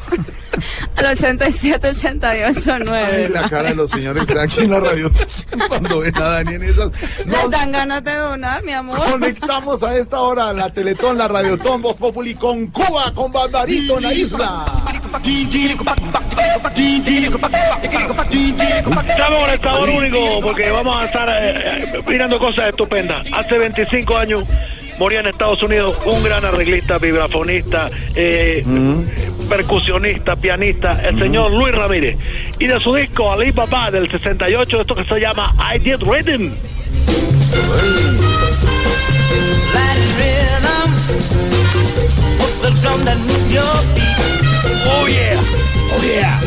Al 0.97 1.07
87 1.07 1.89
88 1.89 2.73
Ay, 2.73 2.83
9. 2.85 3.29
la 3.31 3.49
cara 3.49 3.69
de 3.71 3.75
los 3.75 3.91
señores 3.91 4.27
de 4.27 4.41
aquí 4.41 4.61
en 4.61 4.71
la 4.71 4.81
radio 4.81 5.11
cuando 5.69 6.01
ven 6.01 6.17
a 6.17 6.21
Dani 6.29 6.55
en 6.55 6.63
esas. 6.63 6.91
Les 7.25 7.51
dan 7.51 7.73
ganas 7.73 8.05
de 8.05 8.15
donar, 8.15 8.63
mi 8.65 8.73
amor. 8.73 8.99
Conectamos 9.11 9.83
a 9.83 9.97
esta 9.97 10.21
hora 10.21 10.53
la 10.53 10.73
Teletón, 10.73 11.19
la 11.19 11.29
Radiotón, 11.29 11.83
Voz 11.83 11.97
Populi 11.97 12.35
con 12.35 12.67
Cuba, 12.69 13.13
con 13.15 13.33
Barbarito 13.33 13.97
en 13.99 14.03
la 14.03 14.13
isla. 14.13 14.65
Estamos 19.09 19.41
con 19.43 19.51
el 19.51 19.61
sabor 19.61 19.89
único 19.89 20.41
porque 20.43 20.71
vamos 20.71 21.03
a 21.03 21.07
estar 21.07 21.29
eh, 21.29 21.95
eh, 21.95 22.03
mirando 22.07 22.39
cosas 22.39 22.69
estupendas. 22.69 23.18
Hace 23.33 23.59
25 23.59 24.17
años 24.17 24.45
moría 24.99 25.21
en 25.21 25.27
Estados 25.27 25.63
Unidos 25.63 25.97
un 26.05 26.23
gran 26.23 26.45
arreglista, 26.45 26.99
vibrafonista, 26.99 27.91
eh, 28.15 28.65
percusionista, 29.49 30.37
pianista, 30.37 31.01
el 31.07 31.19
señor 31.19 31.53
Luis 31.53 31.75
Ramírez. 31.75 32.19
Y 32.59 32.67
de 32.67 32.81
su 32.81 32.95
disco 32.95 33.33
Ali 33.33 33.53
Papá 33.53 33.91
del 33.91 34.11
68, 34.11 34.81
esto 34.81 34.95
que 34.95 35.05
se 35.05 35.21
llama 35.21 35.55
I 35.75 35.79
Did 35.79 36.03
Rhythm. 36.03 36.53
Oh 44.91 45.07
yeah, 45.07 45.68
oh 45.97 46.03
yeah. 46.03 46.41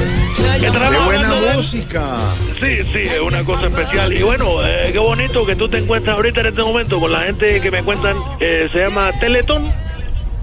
Qué 0.60 0.70
buena 1.06 1.34
de- 1.34 1.54
música. 1.56 2.16
Sí, 2.60 2.78
sí, 2.92 3.00
es 3.00 3.20
una 3.22 3.44
cosa 3.44 3.68
especial. 3.68 4.14
Y 4.14 4.22
bueno, 4.24 4.66
eh, 4.66 4.89
qué 4.92 5.00
bonito 5.00 5.46
que 5.46 5.56
tú 5.56 5.68
te 5.70 5.78
encuentras 5.80 6.16
ahorita 6.16 6.42
en 6.42 6.48
este 6.48 6.62
momento 6.62 7.00
con 7.00 7.12
la 7.12 7.22
gente 7.22 7.60
que 7.62 7.72
me 7.72 7.84
cuentan, 7.84 8.16
eh, 8.39 8.70
se 8.72 8.80
llama 8.80 9.12
Teletón. 9.20 9.72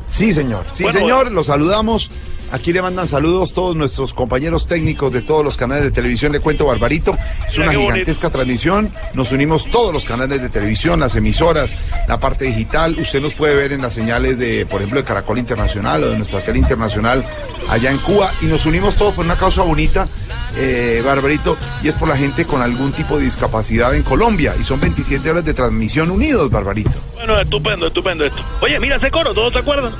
Sí, 0.06 0.32
señor. 0.32 0.66
Sí, 0.72 0.82
Bueno, 0.84 0.98
señor. 0.98 1.32
Los 1.32 1.46
saludamos. 1.46 2.10
Aquí 2.50 2.72
le 2.72 2.80
mandan 2.80 3.06
saludos 3.06 3.52
todos 3.52 3.76
nuestros 3.76 4.14
compañeros 4.14 4.66
técnicos 4.66 5.12
de 5.12 5.20
todos 5.20 5.44
los 5.44 5.56
canales 5.56 5.84
de 5.84 5.90
televisión. 5.90 6.32
Le 6.32 6.40
cuento, 6.40 6.64
Barbarito. 6.64 7.16
Es 7.46 7.58
una 7.58 7.72
gigantesca 7.72 8.30
transmisión. 8.30 8.90
Nos 9.12 9.32
unimos 9.32 9.70
todos 9.70 9.92
los 9.92 10.04
canales 10.06 10.40
de 10.40 10.48
televisión, 10.48 11.00
las 11.00 11.14
emisoras, 11.14 11.74
la 12.06 12.18
parte 12.18 12.46
digital. 12.46 12.96
Usted 12.98 13.20
nos 13.20 13.34
puede 13.34 13.54
ver 13.54 13.72
en 13.72 13.82
las 13.82 13.92
señales 13.92 14.38
de, 14.38 14.64
por 14.64 14.80
ejemplo, 14.80 15.00
de 15.00 15.06
Caracol 15.06 15.38
Internacional 15.38 16.02
o 16.04 16.10
de 16.10 16.16
nuestra 16.16 16.40
tele 16.40 16.58
internacional 16.58 17.22
allá 17.68 17.90
en 17.90 17.98
Cuba. 17.98 18.30
Y 18.40 18.46
nos 18.46 18.64
unimos 18.64 18.96
todos 18.96 19.12
por 19.12 19.26
una 19.26 19.36
causa 19.36 19.62
bonita, 19.62 20.08
eh, 20.56 21.02
Barbarito, 21.04 21.54
y 21.82 21.88
es 21.88 21.96
por 21.96 22.08
la 22.08 22.16
gente 22.16 22.46
con 22.46 22.62
algún 22.62 22.92
tipo 22.92 23.18
de 23.18 23.24
discapacidad 23.24 23.94
en 23.94 24.02
Colombia. 24.02 24.54
Y 24.58 24.64
son 24.64 24.80
27 24.80 25.30
horas 25.30 25.44
de 25.44 25.52
transmisión 25.52 26.10
unidos, 26.10 26.50
Barbarito. 26.50 26.92
Bueno, 27.14 27.38
estupendo, 27.38 27.88
estupendo 27.88 28.24
esto. 28.24 28.42
Oye, 28.62 28.80
mira 28.80 28.96
ese 28.96 29.10
coro, 29.10 29.34
¿todos 29.34 29.52
se 29.52 29.58
acuerdan? 29.58 29.92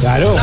Claro. 0.00 0.36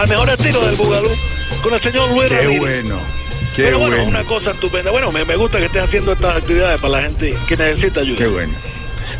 Al 0.00 0.08
mejor 0.08 0.30
estilo 0.30 0.60
del 0.66 0.76
Bugalú, 0.76 1.08
con 1.62 1.74
el 1.74 1.80
señor 1.80 2.10
Luis 2.10 2.28
Qué 2.30 2.36
Ramírez. 2.38 2.60
bueno. 2.60 3.00
Qué 3.54 3.62
Pero 3.64 3.78
bueno, 3.80 3.96
bueno. 3.96 4.08
una 4.10 4.22
cosa 4.24 4.52
estupenda. 4.52 4.90
Bueno, 4.90 5.12
me, 5.12 5.24
me 5.26 5.36
gusta 5.36 5.58
que 5.58 5.66
estés 5.66 5.82
haciendo 5.82 6.12
estas 6.12 6.36
actividades 6.38 6.80
para 6.80 6.92
la 6.94 7.02
gente 7.02 7.34
que 7.46 7.56
necesita 7.56 8.00
ayuda. 8.00 8.18
Qué 8.18 8.26
bueno. 8.28 8.54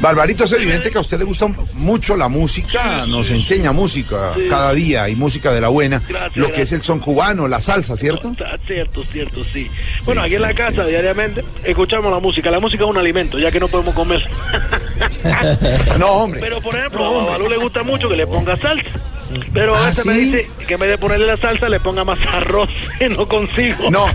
Barbarito, 0.01 0.45
es 0.45 0.53
evidente 0.53 0.91
que 0.91 0.97
a 0.97 1.01
usted 1.03 1.19
le 1.19 1.25
gusta 1.25 1.49
mucho 1.75 2.17
la 2.17 2.29
música, 2.29 3.05
nos 3.07 3.29
enseña 3.29 3.73
música 3.73 4.33
Sí. 4.35 4.47
cada 4.49 4.73
día 4.73 5.09
y 5.11 5.17
música 5.17 5.53
de 5.53 5.61
la 5.61 5.69
buena, 5.69 6.01
Gracias, 6.09 6.37
lo 6.37 6.45
que 6.47 6.53
gracias. 6.53 6.69
es 6.69 6.73
el 6.73 6.83
son 6.83 7.01
cubano, 7.01 7.47
la 7.49 7.61
salsa, 7.61 7.97
¿cierto? 7.97 8.33
Ah, 8.43 8.57
Cierto, 8.67 9.05
cierto, 9.13 9.45
sí. 9.53 9.69
bueno, 10.07 10.23
aquí 10.23 10.37
en 10.37 10.43
la 10.43 10.55
casa 10.55 10.85
diariamente 10.87 11.45
escuchamos 11.65 12.11
la 12.11 12.21
música. 12.21 12.51
La 12.51 12.61
música 12.61 12.85
es 12.85 12.91
un 12.91 12.97
alimento, 12.97 13.39
ya 13.39 13.51
que 13.51 13.61
no 13.61 13.69
podemos 13.69 13.95
comer. 13.95 14.27
no, 15.99 16.07
hombre. 16.07 16.41
Pero 16.41 16.61
por 16.63 16.75
ejemplo, 16.77 17.05
a 17.05 17.11
Babalú 17.25 17.49
le 17.51 17.59
gusta 17.59 17.83
mucho 17.83 18.09
que 18.09 18.17
le 18.17 18.27
ponga 18.27 18.57
salsa. 18.57 18.89
Pero 19.53 19.75
a 19.77 19.83
¿Ah, 19.85 19.87
veces 19.87 20.07
me 20.07 20.15
dice 20.15 20.51
que 20.67 20.75
en 20.75 20.81
vez 20.81 20.91
de 20.91 20.99
ponerle 20.99 21.27
la 21.27 21.37
salsa 21.37 21.69
le 21.69 21.79
ponga 21.81 22.05
más 22.05 22.19
arroz 22.33 22.69
y 23.01 23.09
no 23.09 23.27
consigo. 23.29 23.91
No, 23.91 24.07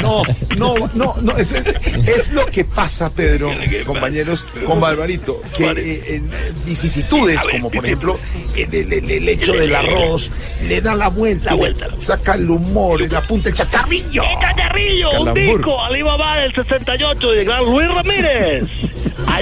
no, 0.00 0.22
no, 0.56 0.74
no, 0.94 1.14
no, 1.20 1.36
es, 1.36 1.52
es 1.52 2.30
lo 2.32 2.46
que 2.46 2.64
pasa, 2.64 3.10
Pedro, 3.10 3.50
compañeros, 3.86 4.46
con 4.66 4.80
Barbarito, 4.80 5.40
que 5.56 5.70
eh, 5.70 6.02
en 6.16 6.30
vicisitudes, 6.64 7.40
como 7.50 7.70
por 7.70 7.84
ejemplo 7.84 8.18
el, 8.56 8.74
el- 8.74 8.92
el- 8.92 9.10
el 9.10 9.28
hecho 9.28 9.52
del 9.52 9.74
arroz, 9.74 10.30
le 10.66 10.80
da 10.80 10.94
la 10.94 11.08
vuelta, 11.08 11.54
le 11.54 11.74
saca 11.98 12.34
el 12.34 12.48
humor, 12.48 13.00
le 13.00 13.16
apunta 13.16 13.48
el 13.50 13.54
chacarrillo. 13.54 14.22
Chacarrillo, 14.40 15.10
un 15.22 15.34
disco, 15.34 15.82
Alibaba 15.82 16.36
del 16.38 16.54
68 16.54 17.30
de 17.32 17.44
gran 17.44 17.64
Luis 17.64 17.88
Ramírez. 17.88 18.64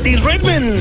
Did 0.02 0.20
Redman. 0.24 0.76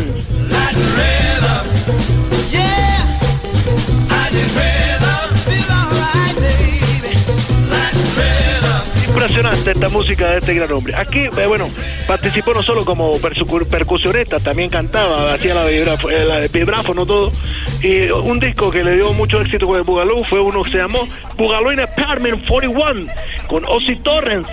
Impresionante 9.08 9.72
esta 9.72 9.90
música 9.90 10.32
de 10.32 10.38
este 10.38 10.54
gran 10.54 10.72
hombre. 10.72 10.96
Aquí, 10.96 11.20
eh, 11.26 11.46
bueno, 11.48 11.70
participó 12.08 12.54
no 12.54 12.62
solo 12.64 12.86
como 12.86 13.18
percusionista, 13.20 14.40
también 14.40 14.70
cantaba, 14.70 15.34
hacía 15.34 15.54
la, 15.56 15.66
vibraf- 15.70 16.10
eh, 16.10 16.48
vibráfono, 16.52 17.06
todo. 17.06 17.32
Y 17.82 18.10
un 18.12 18.40
disco 18.40 18.72
que 18.72 18.84
le 18.84 18.96
dio 18.96 19.12
mucho 19.14 19.42
éxito 19.42 19.66
con 19.68 19.76
el 19.78 19.84
Bugalú 19.84 20.24
fue 20.24 20.40
uno 20.40 20.64
que 20.64 20.72
se 20.72 20.78
llamó 20.78 21.08
Bugalú 21.38 21.72
in 21.72 21.80
Apartment 21.82 22.48
41, 22.48 23.12
con 23.48 23.66
Ozzy 23.66 23.96
Torrens. 23.98 24.48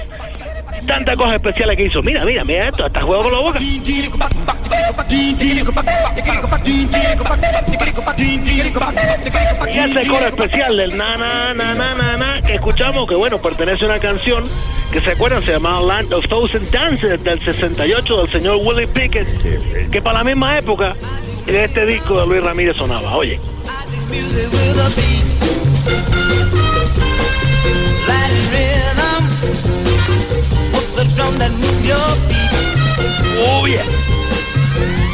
Tantas 0.86 1.16
cosas 1.16 1.34
especiales 1.34 1.76
que 1.76 1.86
hizo. 1.86 2.02
Mira, 2.02 2.24
mira, 2.24 2.44
mira 2.44 2.68
esto, 2.68 2.84
hasta 2.84 3.00
juego 3.00 3.24
con 3.24 3.32
la 3.32 3.38
boca. 3.38 3.58
Y 3.60 3.80
ese 9.78 10.06
coro 10.06 10.26
especial 10.26 10.76
del 10.76 10.96
na 10.96 11.16
na 11.16 11.54
na 11.54 11.74
na 11.74 11.94
na 11.94 12.16
na 12.16 12.42
que 12.42 12.54
escuchamos, 12.54 13.08
que 13.08 13.14
bueno, 13.14 13.38
pertenece 13.38 13.84
a 13.84 13.88
una 13.88 13.98
canción 13.98 14.44
que 14.92 15.00
se 15.00 15.12
acuerdan, 15.12 15.44
se 15.44 15.52
llamaba 15.52 15.80
Land 15.82 16.12
of 16.12 16.28
Thousand 16.28 16.70
Dances 16.70 17.22
del 17.22 17.44
68 17.44 18.22
del 18.22 18.30
señor 18.30 18.56
Willie 18.62 18.86
Pickett, 18.86 19.90
que 19.90 20.02
para 20.02 20.18
la 20.18 20.24
misma 20.24 20.58
época 20.58 20.94
de 21.46 21.64
este 21.64 21.86
disco 21.86 22.20
de 22.20 22.26
Luis 22.26 22.42
Ramírez 22.42 22.76
sonaba. 22.76 23.16
Oye. 23.16 23.40
Oh, 33.38 33.66
yeah. 33.66 34.25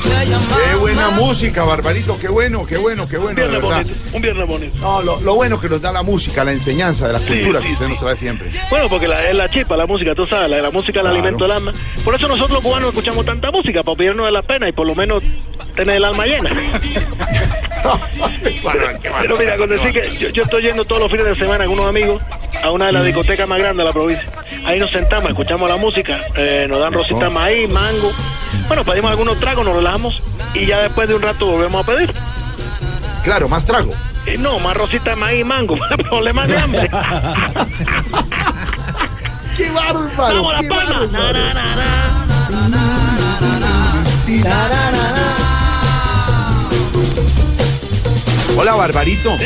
Qué 0.02 0.76
buena 0.76 1.10
música. 1.10 1.64
Barbarito, 1.64 2.18
qué 2.18 2.28
bueno, 2.28 2.66
qué 2.66 2.76
bueno, 2.76 3.06
qué 3.08 3.16
bueno, 3.18 3.30
Un 3.30 3.36
viernes 3.36 3.62
bonito, 3.62 3.90
un 4.12 4.22
viernes 4.22 4.46
bonito. 4.48 4.78
No, 4.78 5.02
lo, 5.02 5.20
lo 5.20 5.34
bueno 5.34 5.60
que 5.60 5.68
nos 5.68 5.80
da 5.80 5.92
la 5.92 6.02
música, 6.02 6.42
la 6.44 6.52
enseñanza 6.52 7.06
de 7.06 7.12
la 7.14 7.18
Sí, 7.20 7.26
cultura 7.26 7.60
sí, 7.60 7.66
que 7.68 7.72
usted 7.74 7.86
sí. 7.86 7.90
nos 7.92 8.00
trae 8.00 8.16
siempre. 8.16 8.50
Bueno, 8.70 8.88
porque 8.88 9.06
la, 9.08 9.28
es 9.28 9.34
la 9.36 9.48
chispa, 9.48 9.76
la 9.76 9.86
música, 9.86 10.14
tú 10.14 10.26
sabes, 10.26 10.50
la, 10.50 10.58
la 10.60 10.70
música 10.70 11.00
es 11.00 11.06
el 11.06 11.12
alimento 11.12 11.44
del 11.44 11.52
alma. 11.52 11.72
Por 12.04 12.14
eso 12.14 12.26
nosotros 12.28 12.50
los 12.56 12.62
cubanos 12.62 12.88
escuchamos 12.90 13.24
tanta 13.24 13.50
música, 13.50 13.82
para 13.82 13.92
olvidarnos 13.92 14.26
de 14.26 14.32
la 14.32 14.42
pena 14.42 14.68
y 14.68 14.72
por 14.72 14.86
lo 14.86 14.94
menos 14.94 15.22
tener 15.76 15.96
el 15.96 16.04
alma 16.04 16.26
llena. 16.26 16.50
Pero 19.20 19.36
mira, 19.36 19.56
con 19.56 19.68
decir 19.68 19.92
que 19.92 20.16
yo, 20.18 20.28
yo 20.30 20.42
estoy 20.44 20.62
yendo 20.62 20.84
todos 20.84 21.00
los 21.02 21.10
fines 21.10 21.26
de 21.26 21.34
semana 21.34 21.64
con 21.64 21.74
unos 21.74 21.86
amigos 21.88 22.22
a 22.62 22.70
una 22.70 22.86
de 22.86 22.92
las 22.92 23.04
discotecas 23.04 23.48
más 23.48 23.58
grandes 23.58 23.78
de 23.78 23.84
la 23.84 23.92
provincia. 23.92 24.28
Ahí 24.66 24.78
nos 24.78 24.90
sentamos, 24.90 25.30
escuchamos 25.30 25.68
la 25.68 25.76
música, 25.76 26.20
eh, 26.36 26.66
nos 26.68 26.78
dan 26.80 26.92
rosita 26.92 27.30
maíz, 27.30 27.68
mango. 27.68 28.12
Bueno, 28.68 28.84
pedimos 28.84 29.10
algunos 29.10 29.40
tragos, 29.40 29.64
nos 29.64 29.74
relajamos 29.74 30.01
y 30.54 30.66
ya 30.66 30.78
después 30.80 31.08
de 31.08 31.14
un 31.14 31.22
rato 31.22 31.46
volvemos 31.46 31.82
a 31.82 31.86
pedir. 31.92 32.12
Claro, 33.24 33.48
más 33.48 33.64
trago. 33.64 33.92
Eh, 34.26 34.36
no, 34.38 34.58
más 34.58 34.76
rosita 34.76 35.16
maíz 35.16 35.40
y 35.40 35.44
mango, 35.44 35.76
problemas 36.08 36.48
de 36.48 36.58
hambre. 36.58 36.90
¡Qué 39.56 39.70
bárbaro! 39.70 40.42
¡Vamos, 40.42 40.52
La 40.54 40.60
qué 40.60 40.68
Palma! 40.68 40.92
bárbaro. 41.00 41.08
Na, 41.08 41.32
na, 41.32 41.54
na, 44.92 45.21
Hola, 48.62 48.76
Barbarito. 48.76 49.36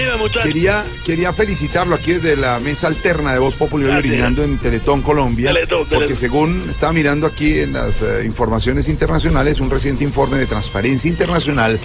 Quería, 0.43 0.85
quería 1.03 1.33
felicitarlo 1.33 1.95
aquí 1.95 2.13
desde 2.13 2.37
la 2.37 2.59
mesa 2.61 2.87
alterna 2.87 3.33
de 3.33 3.39
Voz 3.39 3.55
Popular 3.55 3.97
originando 3.97 4.45
en 4.45 4.59
Teletón 4.59 5.01
Colombia. 5.01 5.55
Teletón, 5.55 5.79
Porque 5.79 5.95
Teletón. 5.95 6.17
según 6.19 6.67
estaba 6.69 6.93
mirando 6.93 7.27
aquí 7.27 7.61
en 7.61 7.73
las 7.73 8.03
eh, 8.03 8.27
informaciones 8.27 8.91
internacionales, 8.91 9.59
un 9.59 9.71
reciente 9.71 10.05
informe 10.05 10.37
de 10.37 10.45
Transparencia 10.45 11.09
Internacional, 11.09 11.81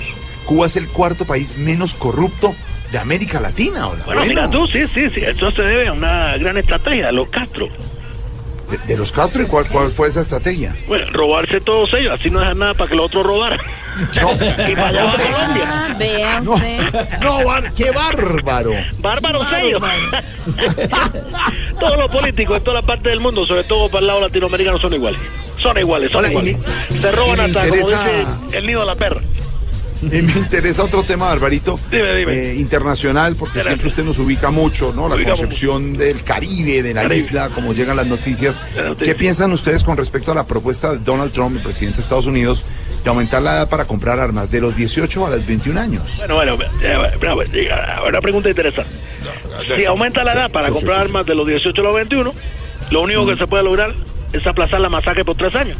Cuba 0.46 0.66
es 0.66 0.76
el 0.76 0.90
cuarto 0.90 1.24
país 1.24 1.56
menos 1.58 1.94
corrupto 1.94 2.54
de 2.92 2.98
América 2.98 3.40
Latina. 3.40 3.88
Hola, 3.88 4.04
Bueno, 4.04 4.26
mira 4.26 4.50
tú, 4.50 4.68
sí, 4.68 4.82
sí, 4.94 5.10
sí, 5.16 5.22
esto 5.22 5.52
se 5.52 5.62
debe 5.62 5.88
a 5.88 5.94
una 5.94 6.38
gran 6.38 6.58
estrategia 6.58 7.06
de 7.06 7.14
los 7.14 7.30
Castro. 7.30 7.70
De, 8.72 8.78
de 8.88 8.98
los 8.98 9.12
Castro, 9.12 9.44
¿y 9.44 9.46
cuál, 9.46 9.68
cuál 9.68 9.92
fue 9.92 10.08
esa 10.08 10.22
estrategia? 10.22 10.74
Bueno, 10.88 11.06
robarse 11.12 11.60
todos 11.62 11.94
ellos, 11.94 12.18
así 12.20 12.30
no 12.30 12.40
dejan 12.40 12.58
nada 12.60 12.74
para 12.74 12.90
que 12.90 12.96
los 12.96 13.06
otros 13.08 13.26
robaran. 13.26 13.60
y 14.70 14.76
para 14.76 14.88
allá 14.88 15.06
va 15.06 15.12
Colombia. 15.18 15.64
Ah, 15.68 15.96
vea 16.00 16.40
No, 16.42 16.56
no, 17.22 17.46
bar- 17.46 17.74
qué 17.74 17.92
bárbaro. 17.92 18.72
Bárbaros 19.00 19.46
ellos. 19.62 19.82
Todos 21.80 21.98
los 21.98 22.12
políticos 22.12 22.58
en 22.58 22.64
toda 22.64 22.82
la 22.82 22.86
parte 22.86 23.10
del 23.10 23.20
mundo, 23.20 23.46
sobre 23.46 23.64
todo 23.64 23.90
para 23.90 24.00
el 24.02 24.08
lado 24.08 24.22
latinoamericano, 24.22 24.78
son 24.80 24.94
iguales. 24.94 25.20
Son 25.58 25.78
iguales, 25.78 26.12
son 26.12 26.20
Hola, 26.20 26.30
iguales. 26.30 26.58
Se 27.02 27.12
roban 27.12 27.40
hasta, 27.40 27.62
como 27.68 27.76
dice 27.76 28.26
el 28.54 28.66
nido 28.68 28.80
de 28.82 28.86
la 28.88 28.96
perra. 28.96 29.22
Me 30.12 30.18
interesa 30.20 30.84
otro 30.84 31.04
tema, 31.04 31.28
Barbarito, 31.28 31.80
Dime, 31.92 32.16
dime. 32.16 32.34
eh, 32.52 32.56
internacional, 32.56 33.36
porque 33.36 33.62
siempre 33.62 33.88
usted 33.88 34.04
nos 34.04 34.18
ubica 34.20 34.50
mucho, 34.52 34.94
¿no? 34.96 35.08
La 35.08 35.16
Ubicamos 35.16 35.40
concepción 35.42 35.96
del 35.96 36.24
Caribe, 36.24 36.82
de 36.82 36.94
la 36.94 37.04
Caribe. 37.04 37.18
isla, 37.22 37.50
como 37.50 37.74
llegan 37.74 37.96
las 37.98 38.08
noticias. 38.08 38.60
¿Qué 38.98 39.16
piensan 39.16 39.52
ustedes 39.52 39.84
con 39.84 39.98
respecto 39.98 40.32
a 40.32 40.36
la 40.36 40.46
propuesta 40.46 40.92
de 40.94 41.00
Donald 41.00 41.32
Trump, 41.32 41.56
el 41.58 41.62
presidente 41.62 41.98
de 41.98 42.02
Estados 42.02 42.26
Unidos, 42.28 42.66
de 43.04 43.10
aumentar 43.10 43.42
la 43.42 43.54
edad 43.58 43.70
para 43.70 43.86
comprar 43.86 44.20
armas 44.20 44.50
de 44.52 44.60
los 44.62 44.76
18 44.76 45.26
a 45.26 45.30
los 45.30 45.46
21 45.46 45.80
años? 45.80 46.22
Bueno, 46.28 46.58
bueno, 46.58 47.52
diga, 47.52 48.02
una 48.08 48.22
pregunta 48.22 48.50
interesante. 48.50 48.92
Si 49.78 49.86
aumenta 49.86 50.24
la 50.24 50.34
edad 50.34 50.52
para 50.52 50.68
Sí, 50.68 50.74
comprar 50.74 50.96
sí, 50.98 51.02
sí. 51.04 51.08
armas 51.10 51.26
de 51.28 51.36
los 51.36 51.46
18 51.48 51.80
a 51.82 51.84
los 51.84 51.96
21, 51.96 52.34
lo 52.90 53.02
único 53.02 53.26
que 53.28 53.36
se 53.38 53.46
puede 53.48 53.64
lograr 53.64 53.94
es 54.34 54.46
aplazar 54.48 54.80
la 54.82 54.90
masacre 54.90 55.24
por 55.26 55.36
tres 55.36 55.56
años. 55.56 55.78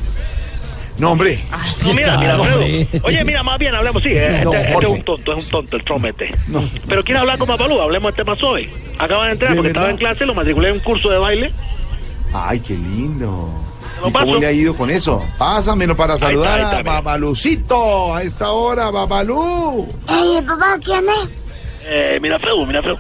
No, 1.02 1.14
hombre. 1.14 1.44
No, 1.84 1.94
mira, 1.96 2.16
mira, 2.20 2.40
hombre. 2.40 2.88
Oye, 3.02 3.24
mira, 3.24 3.42
más 3.42 3.58
bien 3.58 3.74
hablemos, 3.74 4.04
sí, 4.04 4.10
eh, 4.12 4.42
No, 4.44 4.54
este, 4.54 4.74
este 4.74 4.86
es 4.86 4.92
un 4.92 5.02
tonto, 5.02 5.34
es 5.34 5.46
un 5.46 5.50
tonto 5.52 5.76
el 5.78 5.84
Trump 5.84 6.06
este. 6.06 6.32
Pero 6.88 7.04
quiere 7.04 7.20
hablar 7.20 7.40
con 7.40 7.48
Papalú, 7.48 7.82
hablemos 7.82 8.14
de 8.14 8.18
tema 8.18 8.36
suave. 8.36 8.70
Acaba 9.00 9.26
de 9.26 9.32
entrar 9.32 9.50
¿De 9.50 9.56
porque 9.58 9.70
verdad? 9.70 9.90
estaba 9.90 9.90
en 9.90 9.98
clase, 9.98 10.26
lo 10.28 10.36
matriculé 10.36 10.68
en 10.68 10.76
un 10.76 10.80
curso 10.82 11.10
de 11.10 11.18
baile. 11.18 11.52
Ay, 12.32 12.60
qué 12.60 12.76
lindo. 12.76 13.50
¿Y 14.08 14.12
cómo 14.12 14.36
le 14.36 14.46
ha 14.46 14.52
ido 14.52 14.76
con 14.76 14.92
eso? 14.92 15.26
Pásamelo 15.40 15.96
para 15.96 16.20
saludar 16.20 16.60
ahí 16.60 16.66
está, 16.66 16.78
a. 16.78 16.84
Babalucito 16.84 18.14
a 18.14 18.22
esta 18.22 18.52
hora, 18.52 18.92
Babalú. 18.92 19.88
Ey, 20.08 20.40
papá, 20.46 20.78
¿quién 20.84 21.04
es? 21.10 21.30
Eh, 21.84 22.20
mira, 22.22 22.38
Feu, 22.38 22.64
mira, 22.64 22.84
Feu. 22.84 22.96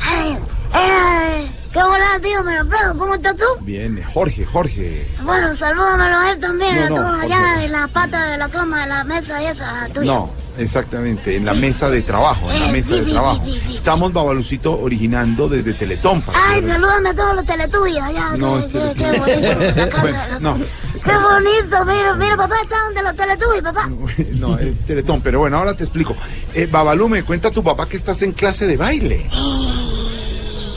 Ay, 0.00 0.38
eh, 0.74 1.46
qué 1.72 1.82
hola, 1.82 2.18
tío, 2.22 2.42
me 2.42 2.56
lo. 2.56 2.98
¿Cómo 2.98 3.14
estás 3.14 3.36
tú? 3.36 3.44
Bien, 3.62 4.02
Jorge, 4.12 4.44
Jorge. 4.44 5.06
Bueno, 5.22 5.54
salúdamelo 5.56 6.16
a 6.18 6.32
él 6.32 6.38
también, 6.40 6.76
No, 6.76 6.82
a 6.82 6.88
no, 6.88 6.94
todos 6.96 7.20
allá 7.20 7.38
Jorge. 7.50 7.64
en 7.66 7.72
la 7.72 7.88
pata 7.88 8.26
de 8.26 8.38
la 8.38 8.48
cama, 8.48 8.80
de 8.82 8.86
la 8.88 9.04
mesa 9.04 9.42
esa 9.42 9.88
tuya. 9.92 10.12
No, 10.12 10.30
exactamente, 10.58 11.36
en 11.36 11.44
la 11.44 11.54
mesa 11.54 11.88
de 11.90 12.02
trabajo, 12.02 12.50
en 12.50 12.60
la 12.60 12.68
Eh, 12.68 12.72
mesa 12.72 12.88
sí, 12.94 13.00
de 13.00 13.04
sí, 13.06 13.12
trabajo. 13.12 13.42
sí. 13.44 13.74
Estamos, 13.74 14.12
Babalucito, 14.12 14.80
originando 14.80 15.48
desde 15.48 15.72
Teletón. 15.74 16.22
Ay, 16.34 16.64
salúdame 16.66 17.10
a 17.10 17.14
todos 17.14 17.36
los 17.36 17.46
teletuyos 17.46 18.02
allá. 18.02 18.30
No, 18.36 18.54
qué, 18.54 18.60
es 18.60 18.66
qué, 18.66 19.04
Teletubbies. 19.04 19.36
qué 19.36 19.54
bonito. 19.54 19.90
casa 19.90 20.00
Bueno, 20.02 20.18
no, 20.40 20.58
Qué 21.02 21.12
bonito, 21.12 21.84
mira, 21.86 22.14
mira, 22.14 22.36
papá, 22.36 22.56
están 22.62 22.92
de 22.94 23.02
los 23.02 23.14
teletuyos, 23.16 23.62
papá. 23.62 23.88
no, 24.38 24.58
es 24.58 24.80
Teletón, 24.80 25.20
pero 25.22 25.38
bueno, 25.38 25.56
ahora 25.58 25.74
te 25.74 25.84
explico. 25.84 26.14
Eh, 26.54 26.66
Babalú, 26.70 27.08
me 27.08 27.22
cuenta 27.22 27.50
tu 27.50 27.62
papá 27.62 27.86
que 27.88 27.96
estás 27.96 28.20
en 28.22 28.32
clase 28.32 28.66
de 28.66 28.76
baile. 28.76 29.26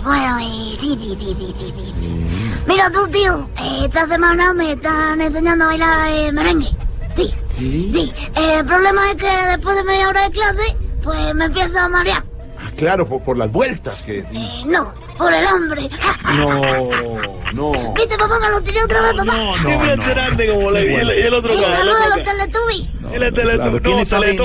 Y 0.04 0.06
bueno, 0.06 0.38
y 0.42 0.76
sí, 0.82 0.98
sí, 1.00 1.16
sí, 1.18 1.36
sí, 1.40 1.56
sí, 1.58 1.74
sí. 1.78 1.94
Mira 2.68 2.92
tú, 2.92 3.08
tío, 3.08 3.48
eh, 3.58 3.86
esta 3.86 4.06
semana 4.06 4.54
me 4.54 4.74
están 4.74 5.22
enseñando 5.22 5.64
a 5.64 5.68
bailar 5.68 6.08
eh, 6.10 6.30
merengue. 6.34 6.68
Sí, 7.16 7.32
¿Sí? 7.48 7.90
sí. 7.94 8.14
Eh, 8.36 8.58
el 8.60 8.66
problema 8.66 9.12
es 9.12 9.16
que 9.18 9.30
después 9.48 9.78
de 9.78 9.84
media 9.84 10.10
hora 10.10 10.24
de 10.24 10.32
clase, 10.32 10.76
pues 11.04 11.34
me 11.36 11.46
empiezo 11.46 11.80
a 11.80 11.88
marear. 11.88 12.22
Ah, 12.60 12.70
claro, 12.76 13.08
por, 13.08 13.22
por 13.24 13.38
las 13.38 13.50
vueltas 13.52 14.04
que... 14.04 14.20
Eh, 14.20 14.64
no, 14.66 14.94
por 15.18 15.32
el 15.34 15.46
hombre. 15.46 15.90
No, 16.38 16.62
no. 17.54 17.94
¿Viste, 17.94 18.18
papá? 18.18 18.40
Me 18.40 18.50
lo 18.50 18.62
tiré 18.62 18.84
otra 18.84 19.02
vez, 19.04 19.16
papá. 19.16 19.38
No, 19.38 19.56
no, 19.58 19.80
bien 19.84 20.00
no. 20.00 20.06
grande 20.10 20.48
como 20.50 20.70
Sí, 20.72 20.76
le 20.76 20.82
y 20.82 20.86
el, 20.86 20.92
bueno. 21.06 21.14
y 21.14 21.22
el 21.22 21.34
otro 21.34 21.54
Y 21.54 21.64
el 21.64 21.74
saludos 21.74 22.02
a 22.02 22.08
otro 24.20 24.44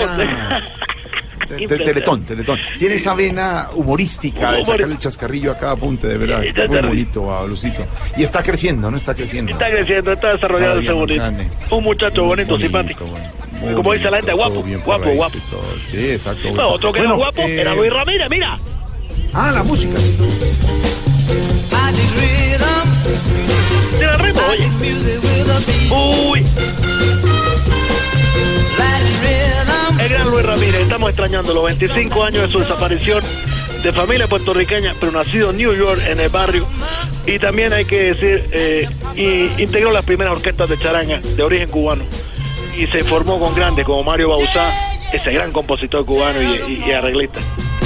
Teletón, 1.49 2.25
tiene 2.25 2.43
Teletón. 2.43 2.59
Tiene 2.79 2.95
esa 2.97 3.15
vena 3.15 3.69
humorística 3.75 4.53
de 4.53 4.63
sacarle 4.65 4.95
el 4.95 4.99
chascarrillo 4.99 5.53
a 5.53 5.59
cada 5.59 5.77
punto, 5.77 6.07
de 6.07 6.19
verdad. 6.19 6.43
Muy 6.69 6.81
bonito, 6.81 7.23
Babalucito. 7.23 7.87
Y 8.17 8.23
está 8.23 8.43
creciendo, 8.43 8.91
¿no? 8.91 8.97
Está 8.97 9.15
creciendo. 9.15 9.53
Está 9.53 9.71
creciendo, 9.71 10.13
está 10.13 10.33
desarrollando 10.35 10.81
ese 10.81 10.93
bonito. 10.93 11.15
grande. 11.21 11.49
Un 11.71 11.85
muchacho 11.85 12.25
bonito, 12.25 12.53
Bonito, 12.53 12.67
simpático. 12.69 13.05
bueno. 13.07 13.27
Muy 13.61 13.75
Como 13.75 13.93
dice 13.93 14.11
la 14.11 14.19
gente, 14.19 14.33
guapo, 14.35 14.65
guapo, 14.85 15.11
guapo. 15.11 15.39
Sí, 15.91 16.11
exacto. 16.11 16.51
No, 16.53 16.69
otro 16.69 16.93
que 16.93 17.01
era 17.01 17.09
Bueno, 17.09 17.25
guapo 17.25 17.43
eh, 17.43 17.61
era 17.61 17.75
Luis 17.75 17.93
Ramírez, 17.93 18.29
mira. 18.31 18.57
Ah, 19.33 19.51
la 19.53 19.63
música. 19.65 19.99
Mira 23.99 24.15
el 24.15 24.21
ritmo, 24.21 24.41
oye. 24.49 26.31
Uy. 26.31 26.47
El 29.99 30.09
gran 30.09 30.31
Luis 30.31 30.45
Ramírez, 30.47 30.81
estamos 30.83 31.09
extrañando 31.11 31.53
los 31.55 31.65
25 31.65 32.25
años 32.25 32.43
de 32.47 32.53
su 32.53 32.59
desaparición 32.61 33.23
de 33.83 33.93
familia 33.93 34.27
puertorriqueña, 34.27 34.95
pero 34.99 35.13
nacido 35.13 35.51
en 35.51 35.57
New 35.57 35.73
York, 35.75 36.01
en 36.09 36.21
el 36.21 36.29
barrio. 36.29 36.67
Y 37.27 37.39
también 37.39 37.73
hay 37.73 37.85
que 37.85 38.15
decir, 38.15 38.49
eh, 38.53 38.89
y 39.15 39.63
integró 39.63 39.91
las 39.93 40.05
primeras 40.05 40.33
orquestas 40.35 40.69
de 40.69 40.79
charanga 40.79 41.19
de 41.21 41.43
origen 41.43 41.69
cubano. 41.69 42.05
Y 42.77 42.87
se 42.87 43.03
formó 43.05 43.39
con 43.41 43.55
grandes 43.55 43.85
como 43.85 44.03
Mario 44.05 44.29
Bauzá, 44.31 44.71
ese 45.13 45.33
gran 45.33 45.53
compositor 45.53 46.05
cubano 46.05 46.41
y, 46.43 46.47
y- 46.47 46.85
y 46.87 46.93
arreglista. 46.93 47.41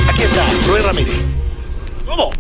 Aquí 0.09 0.23
está, 0.23 0.45
Luis 0.69 0.85
Ramírez. 0.85 1.15
¿Cómo? 2.07 2.31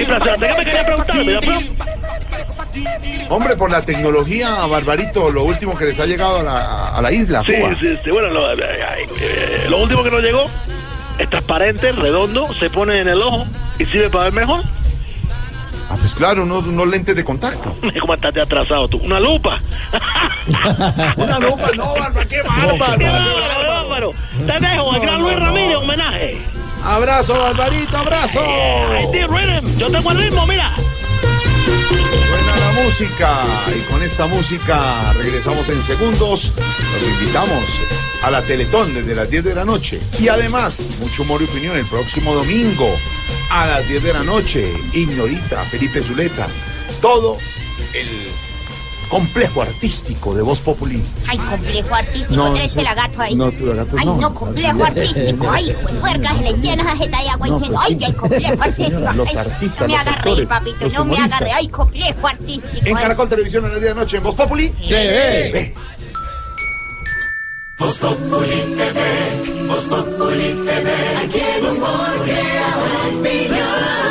Impresionante. 0.00 0.46
¿Qué 0.46 0.54
me 0.58 0.64
quería 0.64 0.84
preguntar? 0.86 2.01
Hombre, 3.28 3.56
por 3.56 3.70
la 3.70 3.82
tecnología, 3.82 4.66
Barbarito, 4.66 5.30
lo 5.30 5.44
último 5.44 5.76
que 5.76 5.86
les 5.86 5.98
ha 6.00 6.06
llegado 6.06 6.40
a 6.40 6.42
la, 6.42 6.88
a 6.88 7.02
la 7.02 7.12
isla, 7.12 7.42
Sí, 7.44 7.54
Cuba. 7.54 7.74
sí, 7.78 7.98
sí. 8.04 8.10
Bueno, 8.10 8.28
lo, 8.28 8.52
eh, 8.52 9.66
lo 9.68 9.78
último 9.78 10.02
que 10.02 10.10
nos 10.10 10.22
llegó 10.22 10.44
es 11.18 11.28
transparente, 11.30 11.92
redondo, 11.92 12.52
se 12.54 12.68
pone 12.70 13.00
en 13.00 13.08
el 13.08 13.22
ojo 13.22 13.46
y 13.78 13.86
sirve 13.86 14.10
para 14.10 14.24
ver 14.24 14.32
mejor. 14.34 14.62
Ah, 15.90 15.96
pues 16.00 16.14
claro, 16.14 16.42
unos, 16.44 16.66
unos 16.66 16.86
lentes 16.88 17.14
de 17.14 17.24
contacto. 17.24 17.74
¿Cómo 18.00 18.14
estás 18.14 18.32
de 18.34 18.40
atrasado 18.42 18.88
tú? 18.88 18.98
Una 18.98 19.20
lupa. 19.20 19.60
Una 21.16 21.38
lupa, 21.38 21.68
no, 21.76 21.94
bárbaro. 21.94 22.28
¡Qué 22.28 22.42
bárbaro, 22.42 22.98
qué 22.98 23.04
bárbaro! 23.08 24.10
Te 24.46 24.60
dejo, 24.60 24.94
el 24.96 25.00
gran 25.02 25.20
Luis 25.22 25.38
Ramírez, 25.38 25.76
homenaje. 25.76 26.38
Abrazo, 26.84 27.38
Barbarito, 27.38 27.96
abrazo. 27.96 28.40
Rhythm. 29.12 29.76
Yo 29.78 29.90
tengo 29.90 30.10
el 30.10 30.18
ritmo, 30.18 30.46
mira. 30.46 30.72
Buena 32.30 32.56
la 32.56 32.82
música. 32.82 33.44
Y 33.76 33.80
con 33.90 34.02
esta 34.02 34.26
música 34.26 35.12
regresamos 35.14 35.68
en 35.68 35.82
segundos. 35.82 36.52
Los 36.56 37.02
invitamos 37.08 37.64
a 38.22 38.30
la 38.30 38.42
Teletón 38.42 38.94
desde 38.94 39.14
las 39.14 39.28
10 39.30 39.44
de 39.44 39.54
la 39.54 39.64
noche. 39.64 40.00
Y 40.18 40.28
además, 40.28 40.84
mucho 41.00 41.22
humor 41.22 41.42
y 41.42 41.44
opinión 41.44 41.76
el 41.76 41.86
próximo 41.86 42.34
domingo 42.34 42.88
a 43.50 43.66
las 43.66 43.88
10 43.88 44.02
de 44.02 44.12
la 44.12 44.22
noche. 44.22 44.72
Ignorita, 44.92 45.64
Felipe 45.64 46.02
Zuleta. 46.02 46.46
Todo 47.00 47.38
el 47.94 48.08
complejo 49.12 49.60
artístico 49.60 50.34
de 50.34 50.40
Voz 50.40 50.58
Populi. 50.60 51.02
Ay, 51.28 51.36
complejo 51.36 51.94
artístico, 51.94 52.34
No, 52.34 52.54
tres 52.54 52.72
pelagatos 52.72 53.20
ahí. 53.20 53.34
no, 53.34 53.50
pelagatos 53.50 53.94
Ay, 54.00 54.06
no. 54.06 54.16
no, 54.16 54.34
complejo 54.34 54.84
artístico. 54.86 55.50
Ay, 55.50 55.76
pues 55.82 55.94
puercas, 55.96 56.40
le 56.40 56.52
llenas 56.54 56.86
a 56.86 56.96
jeta 56.96 57.20
de 57.20 57.28
agua 57.28 57.46
No, 57.48 57.54
diciendo, 57.58 57.78
pues 57.78 57.90
ay, 57.90 58.04
ay, 58.06 58.12
complejo 58.14 58.62
artístico. 58.62 58.88
Señora, 58.90 59.12
los 59.12 59.36
artistas, 59.36 59.80
No 59.80 59.86
me 59.86 59.92
los 59.92 60.00
agarré, 60.00 60.16
actores, 60.18 60.46
papito, 60.48 60.76
no 60.80 60.88
me 60.88 61.00
humoristas. 61.02 61.32
agarré. 61.32 61.52
Ay, 61.52 61.68
complejo 61.68 62.26
artístico. 62.26 62.86
En. 62.86 62.94
Caracol 62.96 63.28
Televisión 63.28 63.64
a 63.66 63.68
las 63.68 63.80
10 63.80 63.82
de 63.82 63.94
la 63.94 64.00
noche 64.00 64.16
en 64.16 64.22
Voz 64.22 64.34
Populi. 64.34 64.68
TV. 64.70 65.74
Voz 67.78 67.98
Populi 67.98 68.48
TV, 68.76 69.66
Voz 69.68 69.84
Populi 69.86 70.64
TV, 70.64 70.90
aquí 71.22 71.66
humor 71.66 72.24
crea 72.24 72.74
opinión. 73.18 74.01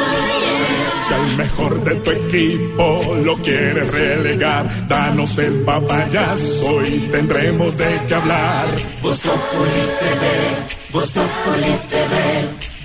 Al 1.13 1.37
mejor 1.37 1.83
de 1.83 1.95
tu 1.95 2.11
equipo 2.11 3.15
lo 3.23 3.35
quieres 3.37 3.91
relegar, 3.91 4.87
danos 4.87 5.37
el 5.39 5.61
papayazo 5.61 6.85
y 6.85 6.99
tendremos 7.11 7.77
de 7.77 7.99
qué 8.07 8.15
hablar. 8.15 8.67
Voz 9.01 9.19
Populi 9.21 9.83
TV, 9.99 10.91
Voz 10.93 11.11
Populi 11.11 11.73
TV, 11.89 12.15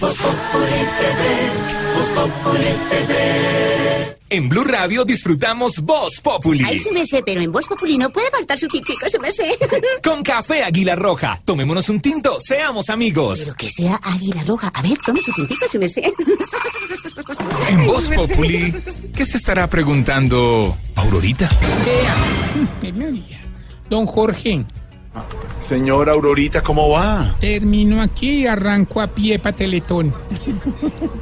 Voz 0.01 0.19
Populi 0.19 0.83
TV, 0.99 1.67
Populi 2.17 2.73
TV. 2.91 3.86
En 4.29 4.49
Blue 4.49 4.65
Radio 4.65 5.05
disfrutamos 5.05 5.79
Voz 5.81 6.21
Populi. 6.21 6.65
Ay, 6.65 6.81
sí 6.81 6.91
me 6.93 7.07
sé, 7.07 7.23
pero 7.25 7.41
en 7.41 7.53
Voz 7.53 7.69
Populi 7.69 7.97
no 7.97 8.11
puede 8.11 8.29
faltar 8.29 8.59
su 8.59 8.67
tintico, 8.67 9.09
sí 9.09 9.19
me 9.21 9.31
sé. 9.31 9.57
Con 10.03 10.25
café 10.25 10.65
Águila 10.65 10.97
Roja. 10.97 11.41
Tomémonos 11.45 11.89
un 11.91 12.01
tinto, 12.01 12.37
seamos 12.41 12.91
amigos. 12.91 13.39
Pero 13.39 13.55
que 13.55 13.69
sea 13.69 14.01
águila 14.03 14.43
roja. 14.43 14.69
A 14.75 14.83
ver, 14.83 14.99
tome 14.99 15.21
su 15.23 15.33
tintico, 15.33 15.67
sí 15.69 15.79
me 15.79 15.89
sé. 15.89 16.03
En 17.69 17.81
Ay, 17.81 17.87
Voz 17.87 18.05
sí 18.05 18.11
me 18.11 18.17
sé. 18.17 18.29
Populi, 18.29 18.75
¿qué 19.15 19.25
se 19.25 19.37
estará 19.37 19.69
preguntando 19.69 20.77
Aurorita? 20.97 21.49
Don 23.89 24.07
Jorge, 24.07 24.65
Señora 25.61 26.13
Aurorita, 26.13 26.63
¿cómo 26.63 26.91
va? 26.91 27.35
termino 27.41 28.01
aquí 28.01 28.43
y 28.43 28.47
arranco 28.47 29.01
a 29.01 29.07
pie 29.09 29.39
para 29.39 29.57
Teletón. 29.57 30.13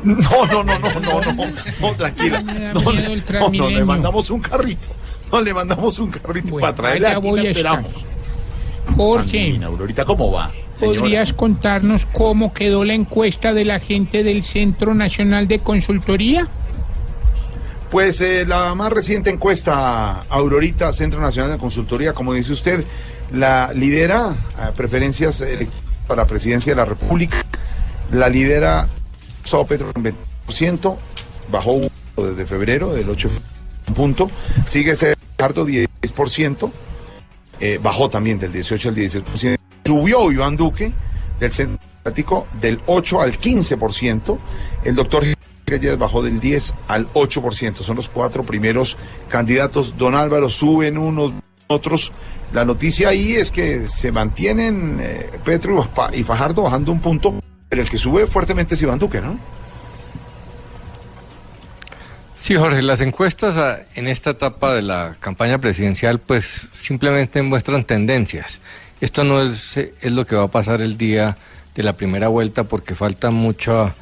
No, 0.03 0.17
no, 0.47 0.63
no, 0.65 0.79
no, 0.79 1.01
no, 1.01 1.21
no, 1.21 1.33
no, 1.81 1.93
tranquila. 1.95 2.43
No, 2.43 2.53
le- 2.53 2.59
el 2.61 2.75
no, 2.75 2.81
no, 2.83 2.93
le 3.15 3.21
Transmilenio. 3.23 3.87
mandamos 3.87 4.29
un 4.31 4.41
carrito. 4.41 4.89
No, 5.33 5.41
le 5.41 5.55
mandamos 5.55 5.99
un 5.99 6.11
carrito 6.11 6.57
para 6.59 6.75
traerle 6.75 7.07
aquí, 7.09 7.21
voy 7.23 7.43
la 7.43 7.51
estar. 7.51 7.79
esperamos. 7.79 8.05
Jorge, 8.97 9.45
Andina, 9.47 9.67
Aurorita, 9.67 10.05
¿cómo 10.05 10.31
va? 10.31 10.53
señora? 10.75 11.01
¿podrías 11.01 11.33
contarnos 11.33 12.05
cómo 12.07 12.53
quedó 12.53 12.85
la 12.85 12.93
encuesta 12.95 13.55
de 13.55 13.65
la 13.65 13.81
gente 13.81 14.23
del 14.23 14.43
Centro 14.43 14.95
Nacional 14.95 15.49
de 15.49 15.61
Consultoría? 15.61 16.49
Pues 17.91 18.21
eh, 18.21 18.45
la 18.47 18.75
más 18.75 18.93
reciente 18.93 19.31
encuesta, 19.31 20.25
Aurorita, 20.29 20.93
Centro 20.93 21.21
Nacional 21.21 21.53
de 21.53 21.59
Consultoría, 21.59 22.13
como 22.13 22.35
dice 22.35 22.53
usted, 22.53 22.85
la 23.33 23.73
lidera 23.73 24.37
a 24.59 24.73
preferencias 24.73 25.41
eh, 25.41 25.69
para 26.07 26.23
la 26.23 26.29
presidencia 26.29 26.73
de 26.73 26.77
la 26.77 26.85
República. 26.85 27.37
La 28.13 28.29
lidera 28.29 28.89
Gustavo 29.43 29.67
Petro 29.67 29.93
en 29.95 30.15
20%, 30.49 30.97
bajó 31.51 31.81
desde 32.17 32.47
febrero, 32.47 32.93
del 32.95 33.09
8 33.09 33.31
punto. 33.95 34.31
Sigue 34.67 34.95
Ricardo 34.95 35.67
10%, 35.67 36.71
eh, 37.61 37.79
bajó 37.83 38.09
también 38.09 38.39
del 38.39 38.53
18 38.53 38.89
al 38.89 38.95
16%. 38.95 39.59
Subió 39.85 40.33
Iván 40.33 40.57
Duque 40.57 40.93
del 41.39 41.53
Centro 41.53 41.79
Democrático 41.79 42.47
del 42.61 42.81
8 42.87 43.21
al 43.21 43.39
15%. 43.39 44.39
El 44.85 44.95
doctor 44.95 45.25
Reyes 45.67 45.99
bajó 45.99 46.23
del 46.23 46.41
10 46.41 46.75
al 46.89 47.13
8%. 47.13 47.83
Son 47.83 47.97
los 47.97 48.09
cuatro 48.09 48.45
primeros 48.45 48.97
candidatos. 49.29 49.97
Don 49.97 50.15
Álvaro 50.15 50.49
suben 50.49 50.97
unos, 50.99 51.33
otros. 51.67 52.13
La 52.53 52.65
noticia 52.65 53.09
ahí 53.09 53.35
es 53.35 53.51
que 53.51 53.89
se 53.89 54.13
mantienen 54.13 54.99
eh, 55.01 55.31
Petro 55.45 55.81
y 55.81 55.95
Fa- 55.95 56.15
y 56.15 56.23
Fajardo 56.25 56.63
bajando 56.63 56.93
un 56.93 57.01
punto, 57.01 57.43
pero 57.69 57.83
el 57.83 57.89
que 57.91 57.99
sube 57.99 58.27
fuertemente 58.27 58.75
es 58.75 58.83
Iván 58.83 58.99
Duque, 58.99 59.21
¿no? 59.21 59.39
Sí, 62.37 62.55
Jorge, 62.57 62.83
las 62.83 63.01
encuestas 63.01 63.57
ah, 63.57 63.79
en 63.95 64.07
esta 64.07 64.31
etapa 64.31 64.75
de 64.75 64.83
la 64.83 65.17
campaña 65.19 65.59
presidencial 65.59 66.19
pues 66.19 66.69
simplemente 66.79 67.41
muestran 67.43 67.85
tendencias. 67.85 68.61
Esto 69.01 69.25
no 69.25 69.41
es, 69.41 69.77
es 69.77 70.13
lo 70.13 70.27
que 70.27 70.37
va 70.37 70.45
a 70.45 70.49
pasar 70.49 70.83
el 70.83 70.99
día 70.99 71.37
de 71.75 71.83
la 71.83 71.95
primera 71.95 72.29
vuelta 72.29 72.65
porque 72.65 72.95
falta 72.95 73.31
mucha 73.31 73.95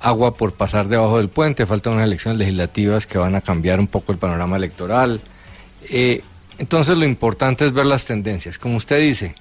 agua 0.00 0.34
por 0.34 0.52
pasar 0.54 0.88
debajo 0.88 1.18
del 1.18 1.28
puente, 1.28 1.66
faltan 1.66 1.94
unas 1.94 2.06
elecciones 2.06 2.38
legislativas 2.38 3.06
que 3.06 3.18
van 3.18 3.34
a 3.34 3.40
cambiar 3.40 3.80
un 3.80 3.88
poco 3.88 4.12
el 4.12 4.18
panorama 4.18 4.56
electoral. 4.56 5.20
Eh, 5.88 6.22
entonces 6.58 6.96
lo 6.96 7.04
importante 7.04 7.64
es 7.64 7.72
ver 7.72 7.86
las 7.86 8.04
tendencias. 8.04 8.58
Como 8.58 8.76
usted 8.76 9.00
dice, 9.00 9.34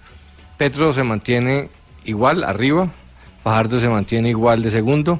Petro 0.57 0.93
se 0.93 1.03
mantiene 1.03 1.69
igual 2.05 2.43
arriba, 2.43 2.89
Fajardo 3.43 3.79
se 3.79 3.89
mantiene 3.89 4.29
igual 4.29 4.61
de 4.61 4.71
segundo 4.71 5.19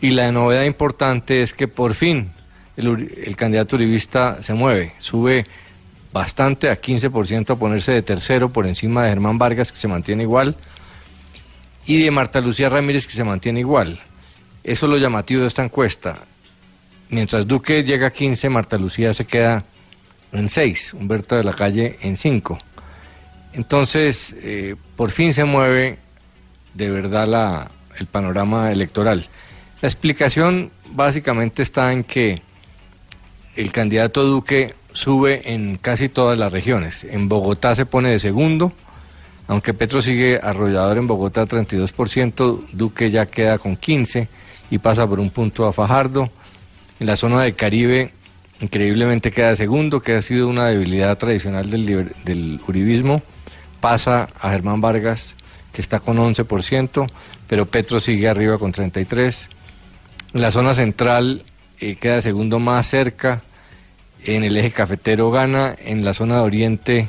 y 0.00 0.10
la 0.10 0.30
novedad 0.30 0.64
importante 0.64 1.42
es 1.42 1.52
que 1.52 1.66
por 1.68 1.94
fin 1.94 2.30
el, 2.76 3.12
el 3.24 3.36
candidato 3.36 3.76
uribista 3.76 4.42
se 4.42 4.54
mueve, 4.54 4.92
sube 4.98 5.46
bastante 6.12 6.70
a 6.70 6.80
15% 6.80 7.50
a 7.50 7.56
ponerse 7.56 7.92
de 7.92 8.02
tercero 8.02 8.48
por 8.48 8.66
encima 8.66 9.02
de 9.02 9.10
Germán 9.10 9.38
Vargas 9.38 9.72
que 9.72 9.78
se 9.78 9.88
mantiene 9.88 10.22
igual 10.22 10.56
y 11.86 12.02
de 12.02 12.10
Marta 12.10 12.40
Lucía 12.40 12.68
Ramírez 12.68 13.06
que 13.06 13.14
se 13.14 13.24
mantiene 13.24 13.60
igual. 13.60 13.98
Eso 14.62 14.86
es 14.86 14.90
lo 14.90 14.98
llamativo 14.98 15.40
de 15.40 15.48
esta 15.48 15.64
encuesta. 15.64 16.18
Mientras 17.08 17.46
Duque 17.46 17.84
llega 17.84 18.08
a 18.08 18.10
15, 18.12 18.50
Marta 18.50 18.76
Lucía 18.76 19.14
se 19.14 19.24
queda 19.24 19.64
en 20.32 20.48
6, 20.48 20.94
Humberto 20.94 21.36
de 21.36 21.44
la 21.44 21.52
Calle 21.52 21.98
en 22.02 22.16
5. 22.16 22.58
Entonces, 23.54 24.36
eh, 24.40 24.76
por 24.96 25.10
fin 25.10 25.32
se 25.32 25.44
mueve 25.44 25.98
de 26.74 26.90
verdad 26.90 27.70
el 27.98 28.06
panorama 28.06 28.70
electoral. 28.70 29.26
La 29.80 29.88
explicación 29.88 30.70
básicamente 30.90 31.62
está 31.62 31.92
en 31.92 32.04
que 32.04 32.42
el 33.56 33.72
candidato 33.72 34.24
Duque 34.24 34.74
sube 34.92 35.52
en 35.52 35.76
casi 35.76 36.08
todas 36.08 36.38
las 36.38 36.52
regiones. 36.52 37.04
En 37.04 37.28
Bogotá 37.28 37.74
se 37.74 37.86
pone 37.86 38.10
de 38.10 38.18
segundo, 38.18 38.72
aunque 39.46 39.74
Petro 39.74 40.00
sigue 40.00 40.38
arrollador 40.42 40.98
en 40.98 41.06
Bogotá 41.06 41.46
32%, 41.46 42.60
Duque 42.72 43.10
ya 43.10 43.26
queda 43.26 43.58
con 43.58 43.76
15 43.76 44.28
y 44.70 44.78
pasa 44.78 45.06
por 45.06 45.20
un 45.20 45.30
punto 45.30 45.66
a 45.66 45.72
Fajardo. 45.72 46.28
En 47.00 47.06
la 47.06 47.16
zona 47.16 47.42
del 47.42 47.54
Caribe 47.54 48.10
increíblemente 48.60 49.30
queda 49.30 49.56
segundo, 49.56 50.00
que 50.00 50.14
ha 50.14 50.22
sido 50.22 50.48
una 50.48 50.66
debilidad 50.66 51.16
tradicional 51.18 51.70
del, 51.70 52.60
uribismo. 52.66 53.22
Pasa 53.80 54.28
a 54.40 54.50
Germán 54.50 54.80
Vargas, 54.80 55.36
que 55.72 55.80
está 55.80 56.00
con 56.00 56.18
11%, 56.18 57.10
pero 57.46 57.66
Petro 57.66 58.00
sigue 58.00 58.28
arriba 58.28 58.58
con 58.58 58.72
33%. 58.72 59.48
En 60.34 60.42
la 60.42 60.50
zona 60.50 60.74
central 60.74 61.42
eh, 61.80 61.96
queda 61.96 62.20
segundo 62.20 62.58
más 62.58 62.86
cerca. 62.86 63.42
En 64.24 64.44
el 64.44 64.56
eje 64.56 64.72
cafetero 64.72 65.30
gana. 65.30 65.74
En 65.78 66.04
la 66.04 66.12
zona 66.12 66.36
de 66.36 66.40
oriente 66.42 67.08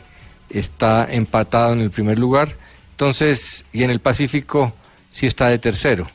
está 0.49 1.05
empatado 1.11 1.73
en 1.73 1.81
el 1.81 1.91
primer 1.91 2.17
lugar. 2.17 2.55
Entonces, 2.91 3.65
y 3.73 3.83
en 3.83 3.89
el 3.89 3.99
Pacífico 3.99 4.73
sí 5.11 5.25
está 5.25 5.47
de 5.49 5.59
tercero. 5.59 6.09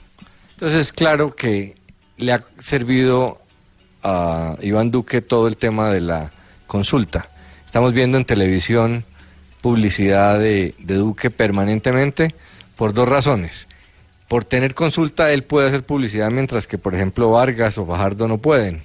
Entonces, 0.52 0.93
claro 0.93 1.35
que 1.35 1.74
le 2.16 2.32
ha 2.32 2.40
servido 2.59 3.43
a 4.05 4.56
Iván 4.60 4.90
Duque 4.90 5.22
todo 5.22 5.48
el 5.48 5.56
tema 5.56 5.90
de 5.90 6.01
la 6.01 6.31
consulta. 6.66 7.28
Estamos 7.66 7.93
viendo 7.93 8.18
en 8.18 8.24
televisión 8.24 9.05
publicidad 9.60 10.39
de, 10.39 10.74
de 10.78 10.94
Duque 10.94 11.31
permanentemente 11.31 12.35
por 12.76 12.93
dos 12.93 13.09
razones. 13.09 13.66
Por 14.28 14.44
tener 14.44 14.74
consulta 14.74 15.32
él 15.32 15.43
puede 15.44 15.68
hacer 15.68 15.85
publicidad 15.85 16.31
mientras 16.31 16.66
que, 16.66 16.78
por 16.78 16.94
ejemplo, 16.94 17.31
Vargas 17.31 17.78
o 17.78 17.86
Fajardo 17.86 18.28
no 18.28 18.39
pueden. 18.39 18.82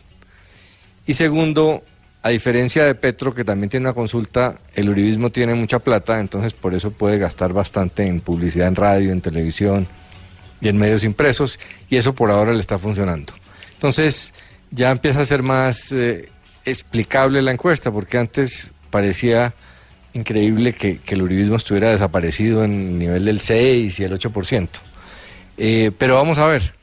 Y 1.05 1.15
segundo, 1.15 1.83
a 2.21 2.29
diferencia 2.29 2.83
de 2.85 2.95
Petro, 2.95 3.33
que 3.33 3.43
también 3.43 3.69
tiene 3.69 3.87
una 3.87 3.93
consulta, 3.93 4.55
el 4.75 4.89
uribismo 4.89 5.31
tiene 5.31 5.53
mucha 5.55 5.79
plata, 5.79 6.19
entonces 6.19 6.53
por 6.53 6.73
eso 6.73 6.91
puede 6.91 7.17
gastar 7.17 7.51
bastante 7.53 8.05
en 8.05 8.21
publicidad 8.21 8.67
en 8.67 8.75
radio, 8.75 9.11
en 9.11 9.21
televisión 9.21 9.87
y 10.61 10.67
en 10.67 10.77
medios 10.77 11.03
impresos, 11.03 11.59
y 11.89 11.97
eso 11.97 12.13
por 12.13 12.31
ahora 12.31 12.53
le 12.53 12.59
está 12.59 12.77
funcionando. 12.77 13.33
Entonces 13.73 14.33
ya 14.71 14.91
empieza 14.91 15.21
a 15.21 15.25
ser 15.25 15.43
más 15.43 15.91
eh, 15.91 16.29
explicable 16.65 17.41
la 17.41 17.51
encuesta, 17.51 17.91
porque 17.91 18.17
antes 18.17 18.71
parecía 18.89 19.53
increíble 20.13 20.73
que, 20.73 20.99
el 21.07 21.21
uribismo 21.21 21.55
estuviera 21.55 21.89
desaparecido 21.89 22.63
en 22.63 22.71
el 22.71 22.99
nivel 22.99 23.25
del 23.25 23.39
6 23.39 23.99
y 23.99 24.03
el 24.03 24.11
8%. 24.13 24.67
Eh, 25.57 25.91
pero 25.97 26.15
vamos 26.15 26.37
a 26.37 26.45
ver, 26.45 26.73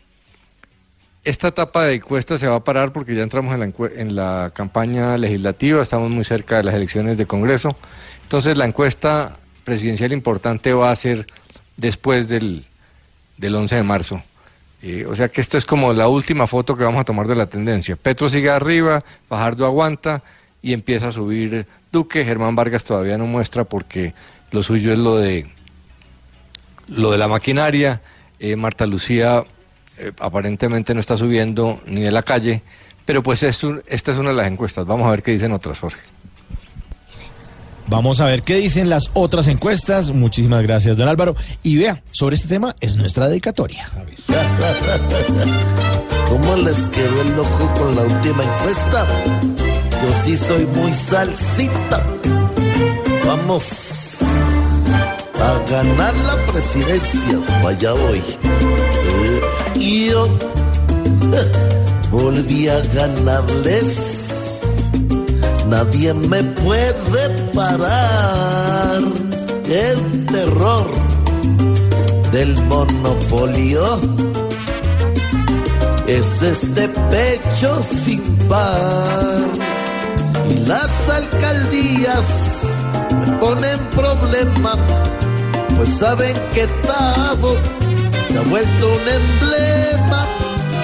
esta 1.25 1.49
etapa 1.49 1.85
de 1.85 1.95
encuesta 1.95 2.39
se 2.39 2.47
va 2.47 2.57
a 2.57 2.65
parar 2.65 2.93
porque 2.93 3.15
ya 3.15 3.23
entramos 3.23 3.55
en 3.55 3.61
la, 3.61 3.73
en 3.97 4.17
la 4.17 4.53
campaña 4.55 5.19
legislativa, 5.19 5.83
estamos 5.83 6.11
muy 6.11 6.25
cerca 6.25 6.59
de 6.59 6.65
las 6.65 6.75
elecciones 6.75 7.19
de 7.19 7.27
Congreso. 7.27 7.77
Entonces 8.23 8.57
la 8.57 8.67
encuesta 8.67 9.37
presidencial 9.65 10.13
importante 10.13 10.73
va 10.73 10.91
a 10.91 10.95
ser 10.95 11.27
después 11.77 12.29
del, 12.29 12.65
del 13.37 13.55
11 13.55 13.77
de 13.77 13.83
marzo. 13.83 14.23
Eh, 14.82 15.07
o 15.07 15.16
sea 15.16 15.28
que 15.28 15.40
esto 15.40 15.57
es 15.57 15.65
como 15.65 15.93
la 15.93 16.09
última 16.09 16.47
foto 16.47 16.77
que 16.77 16.85
vamos 16.85 17.01
a 17.01 17.05
tomar 17.05 17.27
de 17.27 17.35
la 17.35 17.47
tendencia. 17.47 17.97
Petro 17.97 18.28
sigue 18.28 18.51
arriba, 18.51 19.03
Fajardo 19.28 19.66
aguanta 19.66 20.23
y 20.62 20.73
empieza 20.73 21.09
a 21.09 21.12
subir 21.12 21.66
Duque. 21.90 22.24
Germán 22.24 22.55
Vargas 22.57 22.85
todavía 22.85 23.16
no 23.19 23.27
muestra 23.27 23.65
porque 23.65 24.15
lo 24.51 24.62
suyo 24.62 24.93
es 24.93 24.98
lo 24.98 25.16
de 25.16 25.47
lo 26.89 27.11
de 27.11 27.19
la 27.19 27.28
maquinaria. 27.28 28.01
Eh, 28.39 28.57
Marta 28.57 28.86
Lucía 28.86 29.44
eh, 29.98 30.12
aparentemente 30.20 30.93
no 30.94 31.01
está 31.01 31.16
subiendo 31.16 31.81
ni 31.86 32.03
de 32.03 32.11
la 32.11 32.23
calle, 32.23 32.62
pero 33.05 33.23
pues 33.23 33.43
esto, 33.43 33.81
esta 33.86 34.12
es 34.12 34.19
una 34.19 34.31
de 34.31 34.36
las 34.36 34.47
encuestas. 34.47 34.86
Vamos 34.86 35.07
a 35.07 35.11
ver 35.11 35.23
qué 35.23 35.32
dicen 35.32 35.53
otras, 35.53 35.81
Jorge. 35.81 36.01
Vamos 37.89 38.21
a 38.21 38.27
ver 38.27 38.43
qué 38.43 38.57
dicen 38.57 38.91
las 38.91 39.11
otras 39.15 39.47
encuestas. 39.47 40.11
Muchísimas 40.11 40.63
gracias, 40.63 40.97
don 40.97 41.09
Álvaro. 41.09 41.37
Y 41.63 41.77
vea, 41.77 42.03
sobre 42.11 42.35
este 42.37 42.49
tema 42.49 42.75
es 42.81 42.97
nuestra 42.97 43.29
dedicatoria. 43.29 43.89
¿Cómo 46.29 46.57
les 46.57 46.87
quedó 46.87 47.23
el 47.23 47.39
ojo 47.39 47.75
con 47.75 47.95
la 47.95 48.03
última 48.03 48.43
encuesta? 48.43 49.07
Yo 50.03 50.13
sí 50.25 50.37
soy 50.37 50.67
muy 50.67 50.93
salsita. 50.93 52.03
Vamos 53.25 54.19
a 55.41 55.71
ganar 55.71 56.15
la 56.15 56.37
presidencia. 56.53 57.39
Vaya 57.63 57.93
voy. 57.93 58.21
Eh, 58.45 59.41
y 59.77 60.11
yo 60.11 60.29
volví 62.11 62.69
a 62.69 62.81
ganarles. 62.81 64.26
Nadie 65.69 66.15
me 66.15 66.43
puede 66.45 67.29
parar 67.53 69.03
el 69.69 70.27
terror 70.27 70.87
del 72.31 72.55
monopolio. 72.65 74.01
Es 76.07 76.43
este 76.43 76.89
pecho 76.89 77.83
sin 77.83 78.23
par 78.49 79.49
y 80.51 80.67
las 80.67 81.09
alcaldías 81.09 82.27
me 83.27 83.33
ponen 83.39 83.81
problema, 83.91 84.75
pues 85.77 85.89
saben 85.91 86.35
que 86.53 86.67
Tavo 86.87 87.57
se 88.29 88.39
ha 88.39 88.43
vuelto 88.43 88.87
un 88.87 89.09
emblema. 89.09 90.27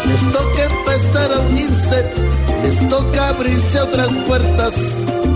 Les 0.06 0.32
toca 0.32 0.64
empezar 0.64 1.32
a 1.32 1.40
unirse, 1.40 2.12
les 2.62 2.88
toca 2.88 3.28
abrirse 3.28 3.80
otras 3.80 4.10
puertas, 4.26 4.72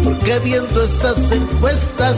porque 0.05 0.39
viendo 0.41 0.83
esas 0.83 1.33
encuestas, 1.33 2.17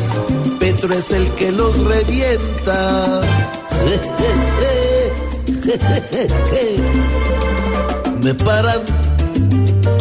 Petro 0.59 0.95
es 0.95 1.11
el 1.11 1.31
que 1.33 1.53
los 1.53 1.79
revienta. 1.85 3.21
Me 8.23 8.35
paran 8.35 8.81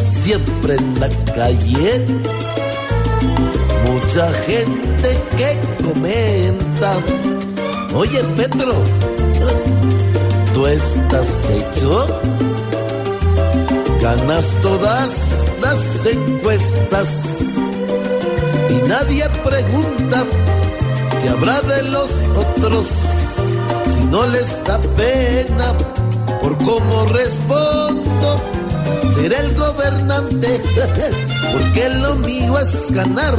siempre 0.03 0.75
en 0.75 0.99
la 0.99 1.09
calle. 1.33 2.05
Mucha 3.85 4.33
gente 4.33 5.17
que 5.37 5.57
comenta, 5.83 6.97
oye 7.93 8.21
Petro, 8.35 8.73
tú 10.53 10.67
estás 10.67 11.27
hecho, 11.49 12.05
ganas 14.07 14.55
todas 14.61 15.09
las 15.61 16.05
encuestas 16.05 17.09
y 18.69 18.87
nadie 18.87 19.25
pregunta 19.43 20.25
qué 21.21 21.29
habrá 21.29 21.61
de 21.61 21.83
los 21.83 22.09
otros 22.37 22.85
si 23.91 23.99
no 24.05 24.25
les 24.27 24.63
da 24.63 24.79
pena 24.95 25.73
por 26.41 26.57
cómo 26.59 27.05
respondo 27.07 28.29
ser 29.13 29.33
el 29.33 29.55
gobernante, 29.55 30.61
porque 31.51 31.89
lo 31.89 32.15
mío 32.15 32.57
es 32.59 32.91
ganar. 32.91 33.35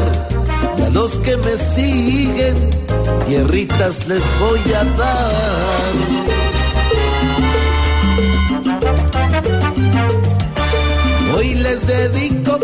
Y 0.77 0.83
a 0.83 0.91
los 0.91 1.13
que 1.21 1.37
me 1.39 1.57
siguen, 1.57 2.57
tierritas 3.27 4.07
les 4.07 4.23
voy 4.39 4.73
a 4.75 4.85
dar. 4.85 6.18
Les 11.59 11.87
dedico 11.87 12.59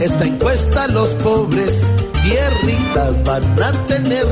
esta 0.00 0.24
encuesta 0.24 0.84
a 0.84 0.88
los 0.88 1.10
pobres, 1.24 1.80
tierritas 2.24 3.22
van 3.24 3.62
a 3.62 3.72
tener, 3.86 4.26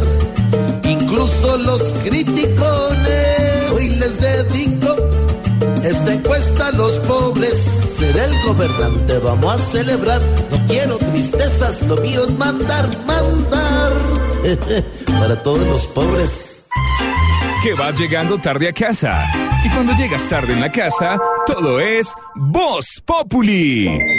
incluso 0.85 1.59
los 1.59 1.83
criticones. 2.05 3.73
Hoy 3.73 3.89
les 3.91 4.21
dedico 4.21 4.97
esta 5.83 6.13
encuesta 6.13 6.69
a 6.69 6.73
los 6.73 6.93
pobres, 7.01 7.55
seré 7.97 8.25
el 8.25 8.43
gobernante, 8.47 9.19
vamos 9.19 9.55
a 9.55 9.59
celebrar. 9.59 10.23
No 10.51 10.67
quiero 10.67 10.99
tristezas, 10.99 11.83
lo 11.83 11.97
mío 11.99 12.25
es 12.25 12.39
mandar, 12.39 12.89
mandar. 13.07 13.93
Para 15.07 15.43
todos 15.43 15.67
los 15.67 15.87
pobres. 15.89 16.48
Que 17.63 17.75
vas 17.75 17.99
llegando 17.99 18.39
tarde 18.39 18.69
a 18.69 18.73
casa. 18.73 19.25
Y 19.65 19.69
cuando 19.71 19.93
llegas 19.95 20.29
tarde 20.29 20.53
en 20.53 20.61
la 20.61 20.71
casa, 20.71 21.19
todo 21.45 21.81
es 21.81 22.13
Voz 22.37 23.03
Populi. 23.05 24.18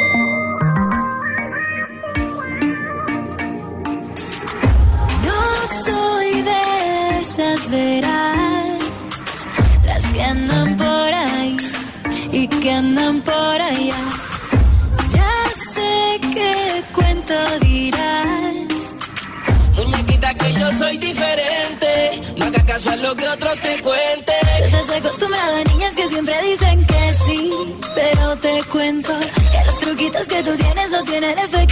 Caso 22.80 22.90
a 22.92 22.96
lo 22.98 23.16
que 23.16 23.28
otros 23.28 23.60
te 23.60 23.82
cuenten. 23.82 24.36
Estás 24.64 24.90
acostumbrada 24.90 25.60
a 25.60 25.64
niñas 25.66 25.94
que 25.96 26.08
siempre 26.08 26.36
dicen 26.42 26.86
que 26.86 27.14
sí, 27.26 27.54
pero 27.96 28.36
te 28.38 28.64
cuento 28.70 29.14
que 29.52 29.66
los 29.66 29.80
truquitos 29.80 30.28
que 30.28 30.44
tú 30.44 30.56
tienes 30.56 30.90
no 30.90 31.04
tienen 31.04 31.40
efecto 31.40 31.69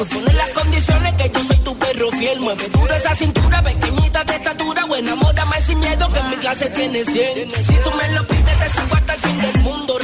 Tú 0.00 0.06
pones 0.06 0.34
las 0.34 0.48
condiciones 0.50 1.14
que 1.14 1.30
yo 1.30 1.44
soy 1.44 1.56
tu 1.58 1.76
perro 1.78 2.10
fiel. 2.12 2.40
Mueve 2.40 2.68
duro 2.70 2.94
esa 2.94 3.14
cintura, 3.14 3.62
pequeñita 3.62 4.24
de 4.24 4.36
estatura. 4.36 4.84
Buena 4.86 5.14
moda, 5.14 5.44
más 5.44 5.64
sin 5.64 5.78
miedo 5.78 6.10
que 6.10 6.18
en 6.20 6.30
mi 6.30 6.36
clase 6.36 6.70
tiene 6.70 7.04
100. 7.04 7.50
Si 7.50 7.74
tú 7.84 7.90
me 7.90 8.08
lo 8.14 8.26
pides, 8.26 8.58
te 8.58 8.80
sigo 8.80 8.94
hasta 8.94 9.14
el 9.14 9.20
fin 9.20 9.40
del 9.40 9.58
mundo. 9.58 9.98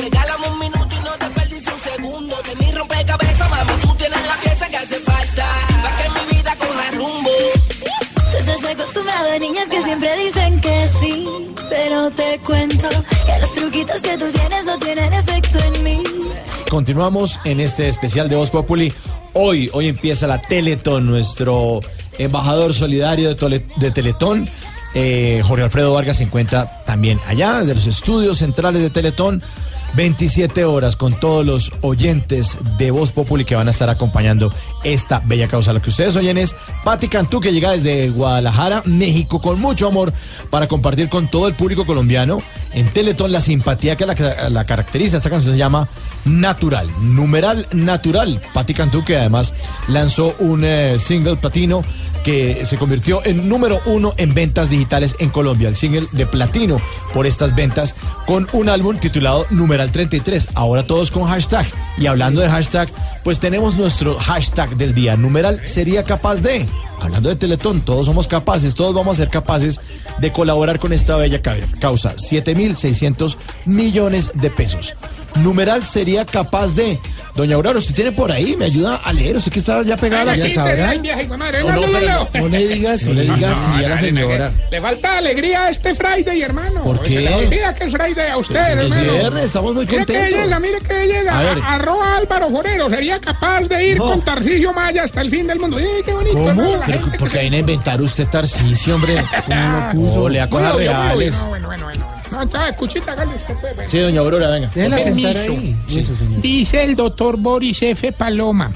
Acostumbrado 9.16 9.30
a 9.34 9.38
niñas 9.38 9.68
que 9.68 9.82
siempre 9.82 10.16
dicen 10.24 10.60
que 10.60 10.88
sí. 11.01 11.28
Pero 11.68 12.10
te 12.10 12.38
cuento 12.44 12.88
que 12.88 13.38
los 13.40 13.52
truquitos 13.52 14.02
que 14.02 14.16
tú 14.18 14.26
tienes 14.32 14.64
no 14.64 14.78
tienen 14.78 15.12
efecto 15.12 15.59
en 15.59 15.82
mí. 15.82 16.02
Continuamos 16.70 17.40
en 17.44 17.60
este 17.60 17.88
especial 17.88 18.28
de 18.28 18.36
Voz 18.36 18.51
Populi. 18.51 18.93
Hoy, 19.32 19.70
hoy 19.72 19.88
empieza 19.88 20.26
la 20.26 20.40
Teletón, 20.40 21.06
nuestro 21.06 21.80
embajador 22.18 22.72
solidario 22.74 23.28
de, 23.28 23.36
Tole- 23.36 23.66
de 23.76 23.90
Teletón. 23.90 24.48
eh, 24.94 25.43
Jorge 25.44 25.64
Alfredo 25.64 25.93
Vargas 25.93 26.16
se 26.18 26.22
encuentra 26.24 26.84
también. 26.97 27.20
allá 27.27 27.60
desde 27.60 27.74
los 27.74 27.86
estudios 27.86 28.39
centrales 28.39 28.81
de 28.81 28.89
Teletón. 28.89 29.43
27 29.94 30.64
horas 30.64 30.94
con 30.94 31.18
todos 31.18 31.47
los 31.47 31.73
oyentes 31.81 32.59
de 32.77 32.90
Voz 32.90 33.12
Populi 33.12 33.47
que 33.47 33.55
van 33.55 33.68
a 33.68 33.70
estar 33.70 33.89
acompañando 33.89 34.52
esta 34.85 35.23
bella 35.24 35.48
causa. 35.48 35.73
Lo 35.73 35.81
que 35.81 35.89
ustedes 35.89 36.16
oyen 36.16 36.36
es 36.36 36.55
Patti 36.85 37.09
Cantú, 37.09 37.40
que 37.40 37.52
llega 37.52 37.73
desde 37.73 38.10
Guadalajara, 38.10 38.82
México, 38.85 39.40
con 39.40 39.59
mucho 39.59 39.89
amor 39.89 40.12
para 40.51 40.68
compartir 40.68 41.09
con 41.09 41.28
todo 41.28 41.48
el 41.48 41.55
público 41.55 41.86
colombiano 41.86 42.43
en 42.74 42.89
Teletón 42.89 43.32
la 43.32 43.40
simpatía 43.40 43.97
que 43.97 44.05
la, 44.05 44.51
la 44.51 44.64
caracteriza. 44.64 45.16
Esta 45.16 45.31
canción 45.31 45.52
se 45.52 45.59
llama 45.59 45.89
Natural, 46.27 46.89
numeral 47.01 47.66
natural. 47.73 48.43
Patti 48.52 48.74
Cantú, 48.74 49.02
que 49.02 49.16
además 49.16 49.55
lanzó 49.89 50.35
un 50.40 50.64
eh, 50.64 50.98
single 50.98 51.36
platino 51.36 51.82
que 52.27 52.66
se 52.66 52.77
convirtió 52.77 53.24
en 53.24 53.48
número 53.48 53.81
uno 53.86 54.12
en 54.16 54.35
ventas 54.35 54.68
digitales 54.68 55.14
en 55.20 55.31
Colombia, 55.31 55.68
el 55.68 55.77
single 55.77 56.09
de 56.10 56.27
platino 56.27 56.81
por 57.14 57.26
estas 57.26 57.54
ventas, 57.54 57.94
con 58.26 58.46
un 58.52 58.68
álbum 58.68 58.98
titulado 58.98 59.46
Numeral 59.50 59.90
33. 59.92 60.48
Ahora 60.54 60.86
todos 60.86 61.10
con 61.10 61.24
hashtag. 61.26 61.66
Y 61.98 62.06
hablando 62.06 62.40
de 62.40 62.48
hashtag, 62.50 62.88
pues 63.24 63.40
tenemos 63.40 63.76
nuestro 63.76 64.18
hashtag 64.18 64.76
del 64.76 64.94
día. 64.94 65.16
Numeral 65.16 65.60
sería 65.66 66.02
capaz 66.04 66.36
de. 66.36 66.66
Hablando 67.00 67.28
de 67.28 67.36
Teletón, 67.36 67.82
todos 67.82 68.06
somos 68.06 68.26
capaces, 68.26 68.74
todos 68.74 68.94
vamos 68.94 69.16
a 69.16 69.22
ser 69.22 69.28
capaces 69.28 69.80
de 70.18 70.32
colaborar 70.32 70.78
con 70.78 70.92
esta 70.94 71.16
bella 71.16 71.42
ca- 71.42 71.56
causa. 71.78 72.14
7.600 72.16 73.36
millones 73.66 74.30
de 74.34 74.50
pesos. 74.50 74.94
Numeral 75.36 75.84
sería 75.86 76.24
capaz 76.24 76.74
de. 76.74 76.98
Doña 77.34 77.56
Aurora, 77.56 77.78
usted 77.78 77.94
tiene 77.94 78.12
por 78.12 78.32
ahí, 78.32 78.56
me 78.56 78.64
ayuda 78.64 78.96
a 78.96 79.12
leer. 79.12 79.36
Usted 79.36 79.52
que 79.52 79.58
está 79.58 79.82
ya 79.82 79.98
pegada 79.98 80.22
a 80.22 80.24
la 80.24 80.32
Aquí 80.32 80.48
ya 80.48 80.54
sabrá. 80.54 80.88
ay, 80.88 80.98
No, 81.28 81.36
no, 81.36 82.48
le 82.48 82.66
digas, 82.68 83.02
no 83.02 83.12
le 83.12 83.22
digas 83.24 83.58
sí 83.58 83.84
a 83.84 83.88
la 83.90 83.98
señora. 83.98 84.50
que 84.70 84.70
Le 84.76 84.80
falta 84.80 85.18
alegría 85.18 85.64
a 85.66 85.70
este 85.70 85.94
Friday, 85.94 86.40
hermano. 86.40 86.82
¿Por 86.82 86.96
Se 87.04 87.10
qué? 87.12 87.20
le 87.20 87.34
olvida 87.34 87.74
que 87.74 87.84
es 87.84 87.92
Friday 87.92 88.30
a 88.30 88.38
usted, 88.38 88.54
Pues 88.58 88.68
es 88.72 88.82
hermano. 88.84 89.12
viernes, 89.12 89.44
estamos 89.44 89.74
muy 89.74 89.84
Mire 89.84 89.98
que 89.98 90.14
contentos. 90.14 90.40
llega, 90.44 90.60
mire 90.60 90.78
que 90.80 91.06
llega. 91.06 91.38
A 91.38 91.74
Arroba 91.74 92.16
Álvaro 92.16 92.48
Forero. 92.48 92.88
Sería 92.88 93.20
capaz 93.20 93.60
de 93.64 93.86
ir 93.86 93.98
No. 93.98 94.06
con 94.06 94.22
Tarcisio 94.24 94.72
Maya 94.72 95.02
hasta 95.04 95.20
el 95.20 95.30
fin 95.30 95.46
del 95.46 95.58
mundo. 95.58 95.76
Ay, 95.76 95.86
qué 96.02 96.14
bonito, 96.14 96.32
¿Cómo? 96.38 96.48
hermano, 96.48 96.76
la 96.78 96.86
Pero, 96.86 97.00
gente 97.00 97.18
¿Por 97.18 97.28
que 97.28 97.34
qué 97.34 97.40
viene 97.42 97.56
a 97.58 97.60
inventar 97.60 98.00
usted 98.00 98.26
Tarcisio, 98.28 98.94
hombre? 98.94 99.22
¿Cómo 99.46 99.78
lo 99.78 99.92
puso? 99.92 100.28
Le 100.30 100.46
reales. 100.46 101.36
No, 101.36 101.48
bueno, 101.48 101.66
bueno, 101.68 101.84
bueno. 101.84 102.15
No, 102.36 102.42
entonces, 102.42 102.70
escuchita, 102.70 103.12
hágale 103.12 103.34
usted, 103.36 103.54
pues. 103.60 103.90
Sí, 103.90 103.98
doña 103.98 104.20
Aurora, 104.20 104.50
venga. 104.50 104.70
Déjela 104.74 104.98
sentar 105.00 105.32
Permiso. 105.32 105.52
ahí. 105.52 105.76
Eso, 105.98 106.14
señor. 106.14 106.40
Dice 106.42 106.84
el 106.84 106.94
doctor 106.94 107.36
Boris 107.38 107.80
F. 107.82 108.12
Paloma. 108.12 108.70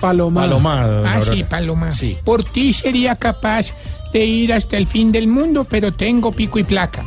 Paloma. 0.00 0.40
Paloma, 0.42 0.86
doña 0.86 1.10
Ah, 1.12 1.14
Aurora. 1.18 1.32
sí, 1.36 1.44
Paloma. 1.44 1.92
Sí. 1.92 2.16
Por 2.24 2.42
ti 2.42 2.72
sería 2.72 3.14
capaz 3.14 3.66
de 4.12 4.24
ir 4.24 4.52
hasta 4.52 4.76
el 4.76 4.86
fin 4.88 5.12
del 5.12 5.28
mundo, 5.28 5.64
pero 5.64 5.92
tengo 5.92 6.32
pico 6.32 6.58
y 6.58 6.64
placa. 6.64 7.04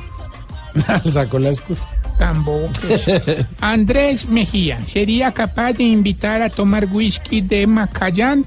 Sacó 1.11 1.39
la 1.39 1.49
excusa. 1.49 1.89
Tampoco. 2.17 2.69
Andrés 3.61 4.27
Mejía 4.27 4.79
sería 4.87 5.31
capaz 5.33 5.73
de 5.73 5.83
invitar 5.83 6.41
a 6.41 6.49
tomar 6.49 6.85
whisky 6.91 7.41
de 7.41 7.67
Macallán 7.67 8.45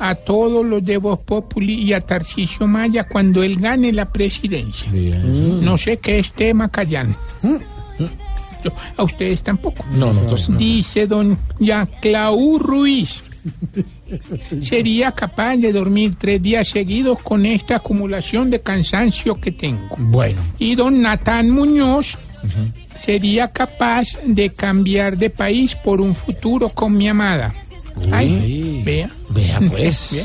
a 0.00 0.14
todos 0.14 0.64
los 0.64 0.84
de 0.84 0.96
Voz 0.96 1.18
Populi 1.20 1.74
y 1.74 1.92
a 1.92 2.00
Tarcisio 2.00 2.66
Maya 2.66 3.04
cuando 3.04 3.42
él 3.42 3.56
gane 3.58 3.92
la 3.92 4.10
presidencia. 4.10 4.90
No 4.92 5.76
sé 5.78 5.98
qué 5.98 6.18
es 6.18 6.34
de 6.36 6.54
Macallán. 6.54 7.16
Yo- 8.64 8.72
A 8.96 9.02
ustedes 9.02 9.42
tampoco. 9.42 9.84
No. 9.94 10.12
Dice 10.56 11.06
don 11.06 11.36
Yaclau 11.58 12.58
Ruiz. 12.58 13.22
Sería 14.60 15.10
capaz 15.12 15.56
de 15.56 15.72
dormir 15.72 16.14
tres 16.16 16.40
días 16.40 16.68
seguidos 16.68 17.18
con 17.22 17.44
esta 17.44 17.76
acumulación 17.76 18.50
de 18.50 18.60
cansancio 18.60 19.34
que 19.40 19.50
tengo. 19.52 19.96
Bueno. 19.98 20.40
Y 20.58 20.74
don 20.76 21.00
Natán 21.02 21.50
Muñoz 21.50 22.18
sería 23.00 23.48
capaz 23.52 24.18
de 24.24 24.50
cambiar 24.50 25.16
de 25.16 25.30
país 25.30 25.74
por 25.74 26.00
un 26.00 26.14
futuro 26.14 26.68
con 26.68 26.96
mi 26.96 27.08
amada. 27.08 27.52
Ay, 28.10 28.82
vea. 28.84 29.10
Vea 29.28 29.60
pues. 29.70 30.10
Vea. 30.12 30.24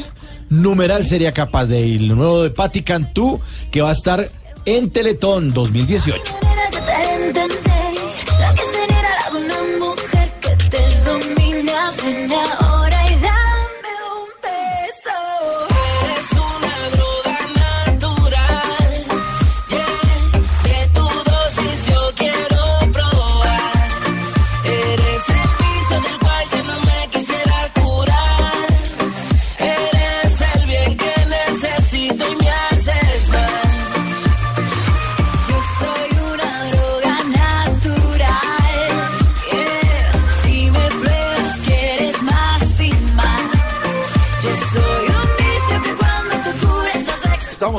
Numeral 0.50 1.06
sería 1.06 1.34
capaz 1.34 1.66
de 1.66 1.82
ir. 1.86 2.02
Lo 2.04 2.16
nuevo 2.16 2.44
de 2.44 2.50
Patti 2.50 2.82
Cantú, 2.82 3.40
que 3.72 3.82
va 3.82 3.90
a 3.90 3.94
estar 3.94 4.30
en 4.66 4.90
Teletón 4.90 5.54
2018. 5.54 6.22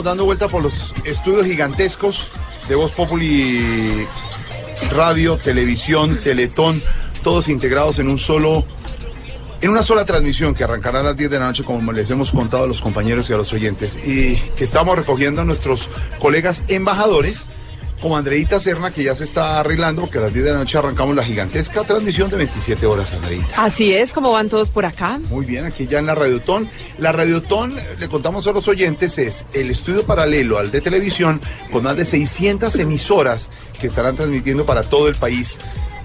Dando 0.08 0.24
vuelta 0.24 0.48
por 0.48 0.62
los 0.62 0.94
estudios 1.04 1.44
gigantescos 1.44 2.28
de 2.66 2.74
Voz 2.74 2.92
Populi 2.92 4.06
Radio, 4.90 5.36
televisión, 5.36 6.18
teletón, 6.24 6.82
todos 7.22 7.48
integrados 7.50 7.98
en 7.98 8.08
un 8.08 8.18
solo 8.18 8.64
en 9.60 9.68
una 9.68 9.82
sola 9.82 10.06
transmisión 10.06 10.54
que 10.54 10.64
arrancará 10.64 11.00
a 11.00 11.02
las 11.02 11.16
10 11.16 11.30
de 11.30 11.38
la 11.38 11.46
noche, 11.46 11.62
como 11.62 11.92
les 11.92 12.10
hemos 12.10 12.30
contado 12.30 12.64
a 12.64 12.66
los 12.66 12.80
compañeros 12.80 13.28
y 13.28 13.34
a 13.34 13.36
los 13.36 13.52
oyentes, 13.52 13.96
y 13.96 14.36
que 14.56 14.64
estamos 14.64 14.96
recogiendo 14.96 15.42
a 15.42 15.44
nuestros 15.44 15.90
colegas 16.20 16.64
embajadores, 16.68 17.46
como 18.00 18.16
Andreita 18.16 18.60
Serna, 18.60 18.92
que 18.92 19.02
ya 19.02 19.14
se 19.14 19.24
está 19.24 19.60
arreglando, 19.60 20.02
porque 20.02 20.18
a 20.18 20.22
las 20.22 20.32
10 20.32 20.44
de 20.44 20.52
la 20.52 20.58
noche 20.58 20.78
arrancamos 20.78 21.16
la 21.16 21.24
gigantesca 21.24 21.84
transmisión 21.84 22.30
de 22.30 22.36
27 22.36 22.86
horas, 22.86 23.12
Andreita. 23.12 23.46
Así 23.56 23.92
es, 23.92 24.12
como 24.12 24.32
van 24.32 24.48
todos 24.48 24.70
por 24.70 24.86
acá. 24.86 25.18
Muy 25.30 25.44
bien, 25.44 25.64
aquí 25.64 25.86
ya 25.86 25.98
en 25.98 26.06
la 26.06 26.14
Radiotón. 26.14 26.68
La 26.98 27.12
Radiotón, 27.12 27.74
le 27.98 28.08
contamos 28.08 28.46
a 28.46 28.52
los 28.52 28.68
oyentes, 28.68 29.18
es 29.18 29.46
el 29.52 29.70
estudio 29.70 30.06
paralelo 30.06 30.58
al 30.58 30.70
de 30.70 30.80
televisión 30.80 31.40
con 31.72 31.82
más 31.82 31.96
de 31.96 32.04
600 32.04 32.74
emisoras 32.78 33.50
que 33.80 33.88
estarán 33.88 34.16
transmitiendo 34.16 34.64
para 34.64 34.82
todo 34.82 35.08
el 35.08 35.14
país 35.14 35.58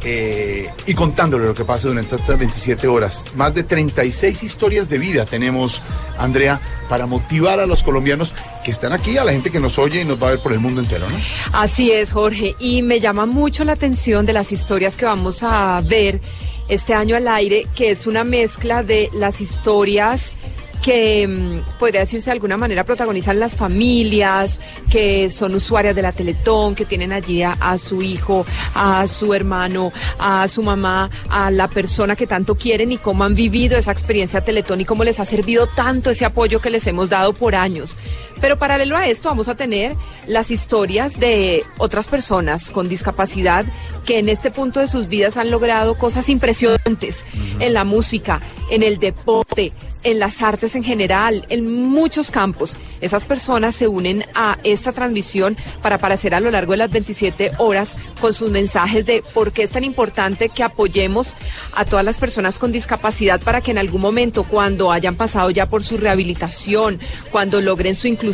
eh, 0.05 0.69
y 0.85 0.93
contándole 0.93 1.45
lo 1.45 1.53
que 1.53 1.63
pasa 1.63 1.87
durante 1.87 2.17
estas 2.17 2.37
27 2.37 2.87
horas. 2.87 3.25
Más 3.35 3.53
de 3.53 3.63
36 3.63 4.43
historias 4.43 4.89
de 4.89 4.97
vida 4.97 5.25
tenemos, 5.25 5.81
Andrea, 6.17 6.59
para 6.93 7.07
motivar 7.07 7.59
a 7.59 7.65
los 7.65 7.81
colombianos 7.81 8.33
que 8.63 8.69
están 8.69 8.93
aquí, 8.93 9.17
a 9.17 9.23
la 9.23 9.31
gente 9.31 9.49
que 9.49 9.59
nos 9.59 9.79
oye 9.79 10.01
y 10.01 10.05
nos 10.05 10.21
va 10.21 10.27
a 10.27 10.29
ver 10.29 10.39
por 10.39 10.53
el 10.53 10.59
mundo 10.59 10.79
entero, 10.79 11.09
¿no? 11.09 11.17
Así 11.51 11.91
es, 11.91 12.11
Jorge. 12.11 12.55
Y 12.59 12.83
me 12.83 12.99
llama 12.99 13.25
mucho 13.25 13.63
la 13.63 13.71
atención 13.71 14.27
de 14.27 14.33
las 14.33 14.51
historias 14.51 14.95
que 14.95 15.05
vamos 15.05 15.41
a 15.41 15.81
ver 15.83 16.21
este 16.67 16.93
año 16.93 17.15
al 17.15 17.27
aire, 17.27 17.65
que 17.73 17.89
es 17.89 18.05
una 18.05 18.23
mezcla 18.23 18.83
de 18.83 19.09
las 19.11 19.41
historias 19.41 20.35
que 20.83 21.25
mm, 21.27 21.79
podría 21.79 22.01
decirse 22.01 22.25
de 22.25 22.33
alguna 22.33 22.57
manera 22.57 22.83
protagonizan 22.83 23.39
las 23.39 23.55
familias, 23.55 24.59
que 24.91 25.31
son 25.31 25.55
usuarias 25.55 25.95
de 25.95 26.01
la 26.01 26.11
Teletón, 26.11 26.75
que 26.75 26.85
tienen 26.85 27.13
allí 27.13 27.41
a, 27.41 27.53
a 27.53 27.77
su 27.77 28.03
hijo, 28.03 28.45
a 28.75 29.07
su 29.07 29.33
hermano, 29.33 29.91
a 30.19 30.47
su 30.47 30.61
mamá, 30.61 31.09
a 31.29 31.49
la 31.49 31.69
persona 31.69 32.15
que 32.15 32.27
tanto 32.27 32.55
quieren 32.55 32.91
y 32.91 32.97
cómo 32.97 33.23
han 33.23 33.33
vivido 33.33 33.77
esa 33.77 33.91
experiencia 33.91 34.43
Teletón 34.43 34.81
y 34.81 34.85
cómo 34.85 35.03
les 35.03 35.19
ha 35.19 35.25
servido 35.25 35.67
tanto 35.67 36.09
ese 36.09 36.25
apoyo 36.25 36.59
que 36.59 36.69
les 36.69 36.85
hemos 36.85 37.09
dado 37.09 37.33
por 37.33 37.55
años. 37.55 37.95
Pero 38.43 38.57
paralelo 38.57 38.97
a 38.97 39.07
esto 39.07 39.29
vamos 39.29 39.47
a 39.47 39.55
tener 39.55 39.95
las 40.27 40.51
historias 40.51 41.17
de 41.17 41.63
otras 41.77 42.09
personas 42.09 42.71
con 42.71 42.89
discapacidad 42.89 43.63
que 44.03 44.19
en 44.19 44.27
este 44.27 44.51
punto 44.51 44.81
de 44.81 44.89
sus 44.89 45.07
vidas 45.07 45.37
han 45.37 45.49
logrado 45.49 45.95
cosas 45.97 46.27
impresionantes 46.27 47.23
en 47.61 47.71
la 47.71 47.85
música, 47.85 48.41
en 48.69 48.83
el 48.83 48.99
deporte, 48.99 49.71
en 50.03 50.19
las 50.19 50.41
artes 50.41 50.75
en 50.75 50.83
general, 50.83 51.45
en 51.47 51.73
muchos 51.73 52.31
campos. 52.31 52.75
Esas 52.99 53.23
personas 53.23 53.75
se 53.75 53.87
unen 53.87 54.25
a 54.35 54.57
esta 54.65 54.91
transmisión 54.91 55.55
para 55.81 55.95
aparecer 55.95 56.35
a 56.35 56.41
lo 56.41 56.51
largo 56.51 56.73
de 56.73 56.79
las 56.79 56.91
27 56.91 57.53
horas 57.59 57.95
con 58.19 58.33
sus 58.33 58.49
mensajes 58.49 59.05
de 59.05 59.23
por 59.33 59.53
qué 59.53 59.63
es 59.63 59.69
tan 59.69 59.85
importante 59.85 60.49
que 60.49 60.63
apoyemos 60.63 61.37
a 61.75 61.85
todas 61.85 62.03
las 62.03 62.17
personas 62.17 62.59
con 62.59 62.73
discapacidad 62.73 63.39
para 63.39 63.61
que 63.61 63.71
en 63.71 63.77
algún 63.77 64.01
momento, 64.01 64.43
cuando 64.43 64.91
hayan 64.91 65.15
pasado 65.15 65.49
ya 65.49 65.69
por 65.69 65.85
su 65.85 65.95
rehabilitación, 65.95 66.99
cuando 67.31 67.61
logren 67.61 67.95
su 67.95 68.07
inclusión 68.07 68.32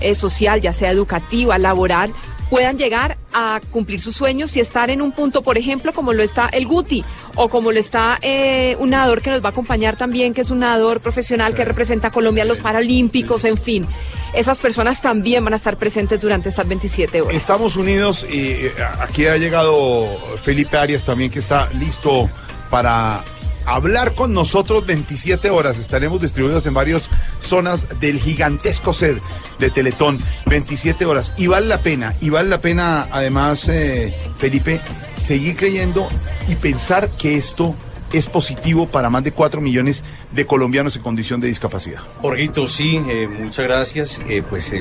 eh, 0.00 0.14
social, 0.14 0.60
ya 0.60 0.72
sea 0.72 0.90
educativa, 0.90 1.58
laboral, 1.58 2.12
puedan 2.50 2.78
llegar 2.78 3.16
a 3.32 3.60
cumplir 3.70 4.00
sus 4.00 4.16
sueños 4.16 4.56
y 4.56 4.60
estar 4.60 4.90
en 4.90 5.02
un 5.02 5.12
punto, 5.12 5.42
por 5.42 5.58
ejemplo, 5.58 5.92
como 5.92 6.12
lo 6.12 6.22
está 6.22 6.48
el 6.48 6.66
Guti 6.66 7.04
o 7.34 7.48
como 7.48 7.72
lo 7.72 7.78
está 7.78 8.18
eh, 8.22 8.76
un 8.78 8.90
nadador 8.90 9.20
que 9.20 9.30
nos 9.30 9.42
va 9.42 9.48
a 9.48 9.50
acompañar 9.50 9.96
también, 9.96 10.32
que 10.32 10.42
es 10.42 10.50
un 10.50 10.60
nadador 10.60 11.00
profesional 11.00 11.54
que 11.54 11.64
representa 11.64 12.08
a 12.08 12.10
Colombia 12.10 12.42
en 12.42 12.48
los 12.48 12.60
Paralímpicos, 12.60 13.44
en 13.44 13.58
fin. 13.58 13.86
Esas 14.32 14.60
personas 14.60 15.00
también 15.00 15.44
van 15.44 15.54
a 15.54 15.56
estar 15.56 15.76
presentes 15.76 16.20
durante 16.20 16.48
estas 16.48 16.66
27 16.68 17.22
horas. 17.22 17.34
Estamos 17.34 17.76
unidos 17.76 18.24
y 18.28 18.50
eh, 18.50 18.72
aquí 19.00 19.26
ha 19.26 19.36
llegado 19.36 20.06
Felipe 20.42 20.76
Arias 20.76 21.04
también 21.04 21.30
que 21.30 21.38
está 21.38 21.68
listo 21.70 22.30
para 22.70 23.24
hablar 23.66 24.14
con 24.14 24.32
nosotros 24.32 24.86
27 24.86 25.50
horas. 25.50 25.78
Estaremos 25.78 26.22
distribuidos 26.22 26.64
en 26.66 26.74
varias 26.74 27.08
zonas 27.40 28.00
del 28.00 28.18
gigantesco 28.18 28.92
set 28.92 29.20
de 29.58 29.70
Teletón. 29.70 30.18
27 30.46 31.04
horas. 31.04 31.34
Y 31.36 31.48
vale 31.48 31.66
la 31.66 31.78
pena, 31.78 32.14
y 32.20 32.30
vale 32.30 32.48
la 32.48 32.60
pena 32.60 33.08
además, 33.10 33.68
eh, 33.68 34.16
Felipe, 34.38 34.80
seguir 35.16 35.56
creyendo 35.56 36.08
y 36.48 36.54
pensar 36.54 37.10
que 37.10 37.36
esto 37.36 37.74
es 38.12 38.26
positivo 38.26 38.86
para 38.86 39.10
más 39.10 39.24
de 39.24 39.32
4 39.32 39.60
millones 39.60 40.04
de 40.32 40.46
colombianos 40.46 40.94
en 40.96 41.02
condición 41.02 41.40
de 41.40 41.48
discapacidad. 41.48 42.00
Jorgito, 42.22 42.66
sí, 42.66 43.00
eh, 43.08 43.28
muchas 43.28 43.66
gracias. 43.66 44.22
Eh, 44.28 44.42
pues 44.48 44.72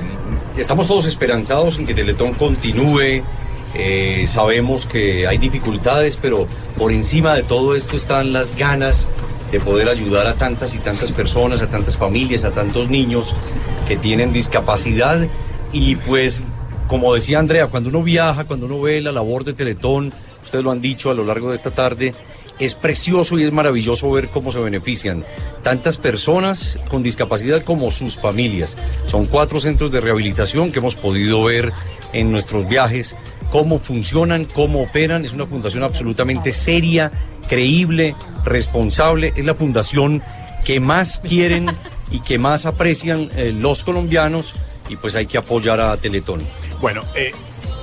estamos 0.55 0.87
todos 0.87 1.05
esperanzados 1.05 1.77
en 1.79 1.87
que 1.87 1.95
Teletón 1.95 2.33
continúe. 2.35 3.23
Eh, 3.75 4.25
sabemos 4.27 4.85
que 4.85 5.27
hay 5.27 5.37
dificultades, 5.37 6.17
pero 6.17 6.47
por 6.77 6.91
encima 6.91 7.35
de 7.35 7.43
todo 7.43 7.75
esto 7.75 7.97
están 7.97 8.31
las 8.31 8.55
ganas 8.55 9.07
de 9.51 9.59
poder 9.59 9.89
ayudar 9.89 10.27
a 10.27 10.35
tantas 10.35 10.75
y 10.75 10.79
tantas 10.79 11.11
personas, 11.11 11.61
a 11.61 11.67
tantas 11.67 11.97
familias, 11.97 12.45
a 12.45 12.51
tantos 12.51 12.89
niños 12.89 13.35
que 13.87 13.97
tienen 13.97 14.33
discapacidad. 14.33 15.27
Y 15.71 15.97
pues, 15.97 16.43
como 16.87 17.13
decía 17.13 17.39
Andrea, 17.39 17.67
cuando 17.67 17.89
uno 17.89 18.01
viaja, 18.01 18.45
cuando 18.45 18.65
uno 18.65 18.81
ve 18.81 19.01
la 19.01 19.11
labor 19.11 19.43
de 19.43 19.53
Teletón, 19.53 20.13
ustedes 20.43 20.63
lo 20.63 20.71
han 20.71 20.81
dicho 20.81 21.11
a 21.11 21.13
lo 21.13 21.25
largo 21.25 21.49
de 21.49 21.55
esta 21.55 21.71
tarde, 21.71 22.13
es 22.59 22.73
precioso 22.73 23.37
y 23.37 23.43
es 23.43 23.51
maravilloso 23.51 24.09
ver 24.11 24.29
cómo 24.29 24.51
se 24.51 24.59
benefician 24.59 25.25
tantas 25.61 25.97
personas 25.97 26.79
con 26.89 27.03
discapacidad 27.03 27.63
como 27.63 27.91
sus 27.91 28.17
familias. 28.17 28.77
Son 29.07 29.25
cuatro 29.25 29.59
centros 29.59 29.91
de 29.91 29.99
rehabilitación 29.99 30.71
que 30.71 30.79
hemos 30.79 30.95
podido 30.95 31.43
ver 31.43 31.73
en 32.13 32.31
nuestros 32.31 32.67
viajes, 32.67 33.15
cómo 33.51 33.79
funcionan, 33.79 34.45
cómo 34.45 34.83
operan. 34.83 35.25
Es 35.25 35.33
una 35.33 35.45
fundación 35.45 35.83
absolutamente 35.83 36.53
seria, 36.53 37.11
creíble, 37.47 38.15
responsable. 38.43 39.33
Es 39.35 39.45
la 39.45 39.55
fundación 39.55 40.21
que 40.63 40.79
más 40.79 41.21
quieren 41.27 41.71
y 42.11 42.19
que 42.19 42.37
más 42.37 42.65
aprecian 42.65 43.29
eh, 43.35 43.53
los 43.57 43.83
colombianos 43.83 44.53
y 44.89 44.95
pues 44.97 45.15
hay 45.15 45.25
que 45.25 45.37
apoyar 45.37 45.79
a 45.79 45.97
Teletón. 45.97 46.41
Bueno, 46.79 47.01
eh, 47.15 47.31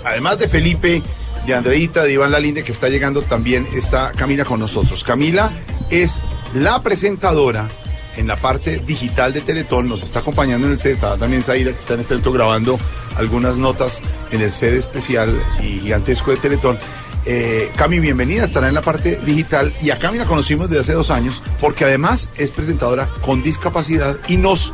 además 0.05 0.39
de 0.39 0.48
Felipe, 0.48 1.02
de 1.47 1.55
Andreita, 1.55 2.05
de 2.05 2.12
Iván 2.12 2.30
Lalinde, 2.30 2.62
que 2.62 2.72
está 2.72 2.89
llegando 2.89 3.22
también, 3.22 3.66
está 3.74 4.12
Camila 4.12 4.44
con 4.44 4.60
nosotros. 4.60 5.02
Camila 5.05 5.51
es 5.90 6.22
la 6.55 6.82
presentadora 6.82 7.68
en 8.16 8.26
la 8.26 8.36
parte 8.36 8.78
digital 8.78 9.32
de 9.32 9.40
Teletón, 9.40 9.89
nos 9.89 10.02
está 10.02 10.20
acompañando 10.20 10.66
en 10.66 10.74
el 10.74 10.78
set, 10.78 11.01
también 11.18 11.43
Zaira, 11.43 11.72
que 11.72 11.78
está 11.78 11.94
en 11.94 12.01
este 12.01 12.14
momento 12.14 12.32
grabando 12.32 12.78
algunas 13.16 13.56
notas 13.59 14.01
en 14.30 14.40
el 14.40 14.52
set 14.52 14.74
especial 14.74 15.40
y 15.60 15.80
gigantesco 15.80 16.30
de 16.30 16.36
Teletón. 16.36 16.78
Eh, 17.24 17.70
Cami, 17.76 18.01
bienvenida, 18.01 18.44
estará 18.44 18.68
en 18.68 18.74
la 18.74 18.82
parte 18.82 19.16
digital 19.24 19.72
y 19.80 19.90
a 19.90 19.98
Cami 19.98 20.18
la 20.18 20.24
conocimos 20.24 20.68
desde 20.68 20.80
hace 20.80 20.93
dos 20.93 21.10
años 21.10 21.40
porque 21.60 21.84
además 21.84 22.28
es 22.36 22.51
presentadora 22.51 23.09
con 23.24 23.43
discapacidad 23.43 24.16
y 24.26 24.36
nos 24.39 24.72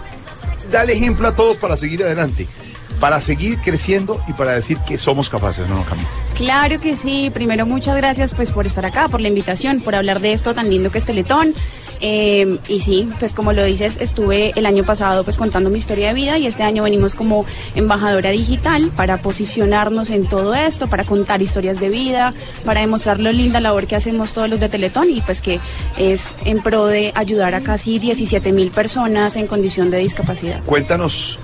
da 0.73 0.85
el 0.85 0.91
ejemplo 0.91 1.29
a 1.29 1.35
todos 1.35 1.59
para 1.59 1.77
seguir 1.77 2.03
adelante, 2.03 2.49
para 3.01 3.21
seguir 3.21 3.59
creciendo 3.59 4.19
y 4.29 4.33
para 4.33 4.53
decir 4.53 4.79
que 4.87 4.97
somos 4.97 5.29
capaces, 5.29 5.69
¿no, 5.69 5.85
Cami? 5.85 6.03
Claro 6.37 6.81
que 6.81 6.97
sí. 6.97 7.31
Primero, 7.35 7.67
muchas 7.67 7.97
gracias 7.97 8.33
pues 8.33 8.51
por 8.53 8.67
estar 8.67 8.87
acá, 8.87 9.09
por 9.09 9.21
la 9.21 9.29
invitación, 9.29 9.83
por 9.83 9.95
hablar 9.95 10.21
de 10.21 10.33
esto 10.33 10.55
tan 10.55 10.71
lindo 10.71 10.91
que 10.91 10.99
es 10.99 11.05
Teletón. 11.05 11.55
Eh, 12.01 12.59
y 12.69 12.81
sí, 12.81 13.09
pues 13.19 13.35
como 13.35 13.53
lo 13.53 13.65
dices, 13.65 13.99
estuve 14.01 14.53
el 14.57 14.67
año 14.67 14.85
pasado 14.85 15.25
pues 15.25 15.37
contando 15.37 15.71
mi 15.71 15.79
historia 15.79 16.09
de 16.09 16.15
vida 16.15 16.39
y 16.39 16.47
este 16.47 16.63
año 16.63 16.85
venimos 16.85 17.15
como 17.15 17.45
embajadora 17.75 18.31
digital 18.31 18.91
para 18.95 19.21
posicionarnos 19.23 20.11
en 20.11 20.27
todo 20.27 20.55
esto, 20.55 20.89
para 20.89 21.05
contar 21.05 21.43
historias 21.43 21.81
de 21.81 21.89
vida, 21.89 22.35
para 22.65 22.81
demostrar 22.81 23.21
lo 23.21 23.33
linda 23.33 23.61
labor 23.61 23.87
que 23.87 23.97
hacemos 23.97 24.33
todos 24.33 24.49
los 24.49 24.61
de 24.61 24.69
Teletón 24.69 25.11
y 25.11 25.21
pues 25.21 25.41
que 25.41 25.61
es 25.97 26.35
en 26.45 26.63
pro 26.63 26.87
de 26.87 27.13
ayudar 27.15 27.55
a 27.55 27.61
casi 27.61 27.99
17 27.99 28.53
mil 28.53 28.71
personas 28.71 29.37
en 29.37 29.47
condición 29.47 29.91
de 29.91 29.99
discapacidad. 29.99 30.63
Cuéntanos 30.65 31.39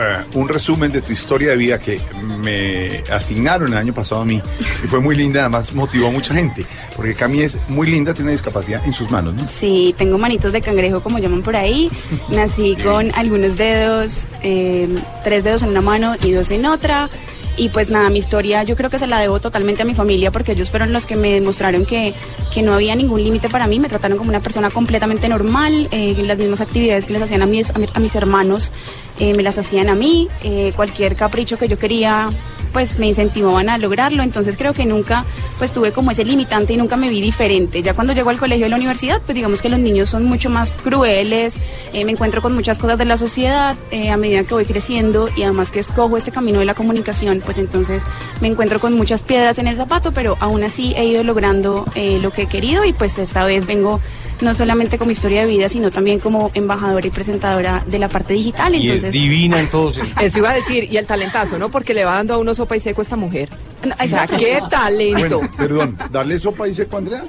eh, 0.00 0.24
un 0.34 0.48
resumen 0.48 0.90
de 0.90 1.02
tu 1.02 1.12
historia 1.12 1.50
de 1.50 1.56
vida 1.56 1.78
que 1.78 2.00
me 2.38 3.02
asignaron 3.12 3.72
el 3.72 3.78
año 3.78 3.92
pasado 3.92 4.22
a 4.22 4.24
mí 4.24 4.40
y 4.82 4.86
fue 4.86 5.00
muy 5.00 5.14
linda, 5.16 5.40
además 5.40 5.72
motivó 5.74 6.08
a 6.08 6.10
mucha 6.10 6.34
gente, 6.34 6.64
porque 6.96 7.14
Cami 7.14 7.42
es 7.42 7.58
muy 7.68 7.88
linda, 7.90 8.12
tiene 8.14 8.26
una 8.28 8.32
discapacidad 8.32 8.84
en 8.86 8.92
sus 8.92 9.10
manos, 9.10 9.34
¿no? 9.34 9.46
Sí, 9.50 9.94
tengo 9.98 10.18
manitos 10.18 10.52
de 10.52 10.60
cangrejo, 10.62 11.02
como 11.02 11.18
llaman 11.18 11.42
por 11.42 11.56
ahí. 11.56 11.90
Nací 12.30 12.76
con 12.82 13.12
algunos 13.14 13.56
dedos, 13.56 14.26
eh, 14.42 14.88
tres 15.24 15.44
dedos 15.44 15.62
en 15.62 15.68
una 15.70 15.80
mano 15.82 16.14
y 16.22 16.32
dos 16.32 16.50
en 16.50 16.66
otra. 16.66 17.08
Y 17.56 17.68
pues 17.68 17.90
nada, 17.90 18.08
mi 18.08 18.18
historia 18.20 18.62
yo 18.62 18.74
creo 18.74 18.88
que 18.88 18.98
se 18.98 19.06
la 19.06 19.18
debo 19.20 19.38
totalmente 19.38 19.82
a 19.82 19.84
mi 19.84 19.94
familia 19.94 20.30
porque 20.30 20.52
ellos 20.52 20.70
fueron 20.70 20.92
los 20.94 21.04
que 21.04 21.14
me 21.16 21.32
demostraron 21.32 21.84
que, 21.84 22.14
que 22.54 22.62
no 22.62 22.72
había 22.72 22.94
ningún 22.94 23.22
límite 23.22 23.50
para 23.50 23.66
mí, 23.66 23.78
me 23.78 23.88
trataron 23.88 24.16
como 24.16 24.30
una 24.30 24.40
persona 24.40 24.70
completamente 24.70 25.28
normal, 25.28 25.88
eh, 25.90 26.14
las 26.24 26.38
mismas 26.38 26.62
actividades 26.62 27.04
que 27.04 27.12
les 27.12 27.20
hacían 27.20 27.42
a 27.42 27.46
mis, 27.46 27.68
a 27.70 27.78
mi- 27.78 27.88
a 27.92 28.00
mis 28.00 28.14
hermanos, 28.14 28.72
eh, 29.20 29.34
me 29.34 29.42
las 29.42 29.58
hacían 29.58 29.90
a 29.90 29.94
mí, 29.94 30.28
eh, 30.42 30.72
cualquier 30.74 31.14
capricho 31.14 31.58
que 31.58 31.68
yo 31.68 31.78
quería 31.78 32.30
pues 32.72 32.98
me 33.00 33.08
incentivaban 33.08 33.68
a 33.68 33.78
lograrlo, 33.78 34.22
entonces 34.22 34.56
creo 34.56 34.72
que 34.72 34.86
nunca 34.86 35.24
pues 35.58 35.72
tuve 35.72 35.90
como 35.90 36.12
ese 36.12 36.24
limitante 36.24 36.72
y 36.72 36.76
nunca 36.76 36.96
me 36.96 37.10
vi 37.10 37.20
diferente. 37.20 37.82
Ya 37.82 37.94
cuando 37.94 38.12
llego 38.12 38.30
al 38.30 38.38
colegio 38.38 38.64
de 38.64 38.70
la 38.70 38.76
universidad, 38.76 39.20
pues 39.20 39.34
digamos 39.34 39.60
que 39.60 39.68
los 39.68 39.78
niños 39.80 40.08
son 40.08 40.24
mucho 40.24 40.48
más 40.48 40.76
crueles, 40.76 41.56
eh, 41.92 42.04
me 42.04 42.12
encuentro 42.12 42.40
con 42.40 42.54
muchas 42.54 42.78
cosas 42.78 42.96
de 42.96 43.04
la 43.04 43.16
sociedad 43.16 43.76
a 44.10 44.16
medida 44.16 44.44
que 44.44 44.54
voy 44.54 44.64
creciendo 44.64 45.28
y 45.36 45.42
además 45.42 45.70
que 45.70 45.80
escojo 45.80 46.16
este 46.16 46.30
camino 46.30 46.60
de 46.60 46.64
la 46.64 46.74
comunicación, 46.74 47.42
pues 47.44 47.58
entonces 47.58 48.04
me 48.40 48.48
encuentro 48.48 48.78
con 48.80 48.94
muchas 48.94 49.22
piedras 49.22 49.58
en 49.58 49.66
el 49.66 49.76
zapato, 49.76 50.12
pero 50.12 50.36
aún 50.40 50.62
así 50.62 50.94
he 50.96 51.04
ido 51.04 51.24
logrando 51.24 51.84
lo 51.94 52.30
que 52.30 52.42
he 52.42 52.46
querido 52.46 52.84
y 52.84 52.92
pues 52.92 53.18
esta 53.18 53.44
vez 53.44 53.66
vengo 53.66 54.00
no 54.42 54.54
solamente 54.54 54.98
como 54.98 55.10
historia 55.10 55.42
de 55.44 55.50
vida, 55.50 55.68
sino 55.68 55.90
también 55.90 56.20
como 56.20 56.50
embajadora 56.54 57.06
y 57.06 57.10
presentadora 57.10 57.84
de 57.86 57.98
la 57.98 58.08
parte 58.08 58.34
digital. 58.34 58.74
Y 58.74 58.78
es 58.78 58.84
Entonces, 58.84 59.12
divina 59.12 59.60
en 59.60 59.68
todos 59.68 59.94
sentidos. 59.94 60.22
Eso 60.22 60.38
iba 60.38 60.50
a 60.50 60.54
decir, 60.54 60.84
y 60.90 60.96
el 60.96 61.06
talentazo, 61.06 61.58
¿no? 61.58 61.70
Porque 61.70 61.94
le 61.94 62.04
va 62.04 62.14
dando 62.14 62.34
a 62.34 62.38
uno 62.38 62.54
sopa 62.54 62.76
y 62.76 62.80
seco 62.80 63.00
a 63.00 63.04
esta 63.04 63.16
mujer. 63.16 63.48
O 63.82 63.84
sea, 63.84 64.04
exacto. 64.04 64.36
qué 64.38 64.60
talento. 64.70 65.38
Bueno, 65.38 65.52
perdón, 65.56 65.98
¿darle 66.10 66.38
sopa 66.38 66.68
y 66.68 66.74
seco 66.74 66.96
a 66.96 66.98
Andrea? 66.98 67.24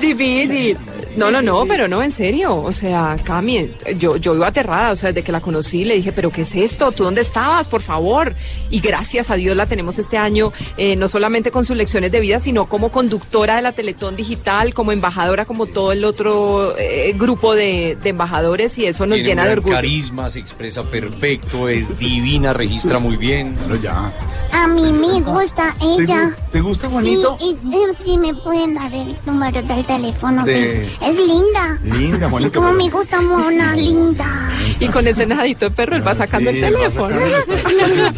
Difícil. 0.00 0.78
No, 1.16 1.30
no, 1.30 1.40
no, 1.40 1.64
pero 1.66 1.86
no, 1.86 2.02
en 2.02 2.10
serio. 2.10 2.54
O 2.56 2.72
sea, 2.72 3.16
Cami, 3.22 3.70
yo, 3.98 4.16
yo 4.16 4.34
iba 4.34 4.48
aterrada, 4.48 4.92
o 4.92 4.96
sea, 4.96 5.10
desde 5.12 5.22
que 5.24 5.30
la 5.32 5.40
conocí 5.40 5.84
le 5.84 5.94
dije, 5.94 6.10
pero 6.12 6.30
¿qué 6.30 6.42
es 6.42 6.54
esto? 6.56 6.90
¿Tú 6.92 7.04
dónde 7.04 7.20
estabas? 7.20 7.68
Por 7.68 7.82
favor. 7.82 8.34
Y 8.70 8.80
gracias 8.80 9.30
a 9.30 9.36
Dios 9.36 9.56
la 9.56 9.66
tenemos 9.66 9.98
este 9.98 10.18
año, 10.18 10.52
eh, 10.76 10.96
no 10.96 11.06
solamente 11.08 11.52
con 11.52 11.64
sus 11.64 11.76
lecciones 11.76 12.10
de 12.10 12.18
vida, 12.20 12.40
sino 12.40 12.66
como 12.66 12.90
conductora 12.90 13.56
de 13.56 13.62
la 13.62 13.70
Teletón 13.72 14.16
Digital, 14.16 14.74
como 14.74 14.90
embajadora, 14.90 15.44
como 15.44 15.66
todo 15.66 15.92
el 15.92 16.04
otro 16.04 16.74
eh, 16.76 17.12
grupo 17.16 17.54
de, 17.54 17.96
de 18.02 18.08
embajadores, 18.10 18.76
y 18.78 18.86
eso 18.86 19.06
nos 19.06 19.16
Tiene 19.16 19.28
llena 19.30 19.42
un 19.42 19.48
de 19.48 19.52
orgullo. 19.54 19.74
carisma, 19.76 20.28
se 20.28 20.40
expresa 20.40 20.82
perfecto, 20.82 21.68
es 21.68 21.96
divina, 21.98 22.52
registra 22.52 22.98
muy 22.98 23.16
bien. 23.16 23.56
Bueno, 23.60 23.76
ya. 23.76 24.12
A 24.52 24.66
mí 24.66 24.90
me 24.92 25.20
gusta 25.20 25.76
ella. 25.80 26.34
¿Te 26.50 26.60
gusta, 26.60 26.88
Juanito? 26.88 27.36
Sí, 27.38 27.56
y, 27.70 27.74
y 27.76 27.96
sí 27.96 28.18
me 28.18 28.34
pueden 28.34 28.74
dar 28.74 28.92
el 28.92 29.14
número 29.26 29.62
del 29.62 29.83
teléfono. 29.86 30.44
De- 30.44 30.88
que 30.98 31.06
Es 31.10 31.16
linda. 31.16 31.78
Linda, 31.84 32.26
Sí, 32.26 32.30
Juanito. 32.32 32.52
como 32.60 32.72
pero- 32.72 32.84
me 32.84 32.90
gusta 32.90 33.20
mona, 33.20 33.74
linda. 33.76 34.50
Y 34.80 34.88
con 34.88 35.06
ese 35.06 35.26
nadito 35.26 35.66
de 35.66 35.70
perro, 35.70 35.96
él 35.96 36.06
va 36.06 36.14
sacando 36.14 36.50
Sí, 36.50 36.58
el 36.58 36.62
teléfono. 36.72 37.16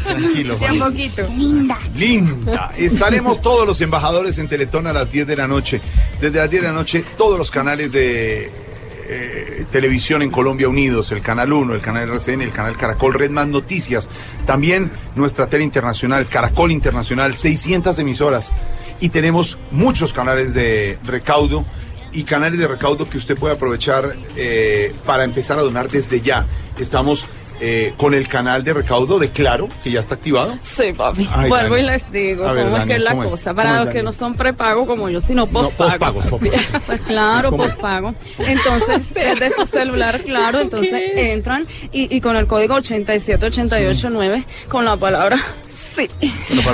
Tranquilo, 0.04 0.56
poquito. 0.78 1.22
Linda. 1.28 1.78
Linda. 1.96 2.72
Estaremos 2.76 3.40
todos 3.40 3.66
los 3.66 3.80
embajadores 3.80 4.38
en 4.38 4.48
Teletón 4.48 4.86
a 4.86 4.92
las 4.92 5.10
10 5.10 5.26
de 5.26 5.36
la 5.36 5.46
noche. 5.46 5.80
Desde 6.20 6.38
las 6.38 6.50
10 6.50 6.62
de 6.62 6.68
la 6.68 6.74
noche, 6.74 7.04
todos 7.16 7.38
los 7.38 7.50
canales 7.50 7.90
de 7.92 8.50
eh, 9.08 9.66
televisión 9.70 10.22
en 10.22 10.30
Colombia 10.30 10.68
unidos, 10.68 11.12
el 11.12 11.20
Canal 11.22 11.52
1, 11.52 11.74
el 11.74 11.80
Canal 11.80 12.08
RCN, 12.10 12.42
el 12.42 12.52
Canal 12.52 12.76
Caracol, 12.76 13.14
Red 13.14 13.30
Más 13.30 13.46
Noticias, 13.48 14.08
también 14.46 14.90
nuestra 15.14 15.48
tele 15.48 15.62
internacional, 15.64 16.26
Caracol 16.26 16.72
Internacional, 16.72 17.36
600 17.36 17.98
emisoras. 18.00 18.52
Y 19.00 19.10
tenemos 19.10 19.58
muchos 19.70 20.12
canales 20.12 20.54
de 20.54 20.98
recaudo 21.04 21.64
y 22.12 22.24
canales 22.24 22.58
de 22.58 22.66
recaudo 22.66 23.08
que 23.08 23.18
usted 23.18 23.38
puede 23.38 23.54
aprovechar 23.54 24.16
eh, 24.36 24.94
para 25.04 25.24
empezar 25.24 25.58
a 25.58 25.62
donar 25.62 25.88
desde 25.88 26.20
ya. 26.20 26.46
Estamos 26.78 27.26
eh, 27.60 27.94
con 27.96 28.14
el 28.14 28.28
canal 28.28 28.62
de 28.64 28.72
recaudo 28.72 29.18
de 29.18 29.30
Claro, 29.30 29.68
que 29.82 29.90
ya 29.90 30.00
está 30.00 30.14
activado. 30.14 30.54
Sí, 30.62 30.92
papi. 30.96 31.28
Ay, 31.32 31.48
Vuelvo 31.48 31.74
Dani. 31.74 31.86
y 31.86 31.90
les 31.90 32.12
digo 32.12 32.46
A 32.46 32.52
ver, 32.52 32.64
cómo 32.64 32.76
es 32.76 32.80
Dani, 32.80 32.90
que 32.90 32.96
es 32.96 33.02
la 33.02 33.14
cosa. 33.14 33.50
¿Cómo 33.50 33.56
Para 33.56 33.84
los 33.84 33.88
que 33.94 34.02
no 34.02 34.12
son 34.12 34.34
prepago 34.34 34.86
como 34.86 35.08
yo, 35.08 35.20
sino 35.20 35.46
postpago. 35.46 35.70
postpago, 35.98 36.20
postpago. 36.38 36.80
Pues 36.86 37.00
claro, 37.02 37.50
postpago. 37.56 38.14
Entonces, 38.38 39.10
es 39.16 39.40
de 39.40 39.50
su 39.50 39.66
celular, 39.66 40.22
claro. 40.22 40.60
Entonces 40.60 41.02
entran 41.16 41.66
y, 41.92 42.14
y 42.14 42.20
con 42.20 42.36
el 42.36 42.46
código 42.46 42.74
87889, 42.74 44.44
con 44.68 44.84
la 44.84 44.96
palabra 44.96 45.38
sí. 45.66 46.08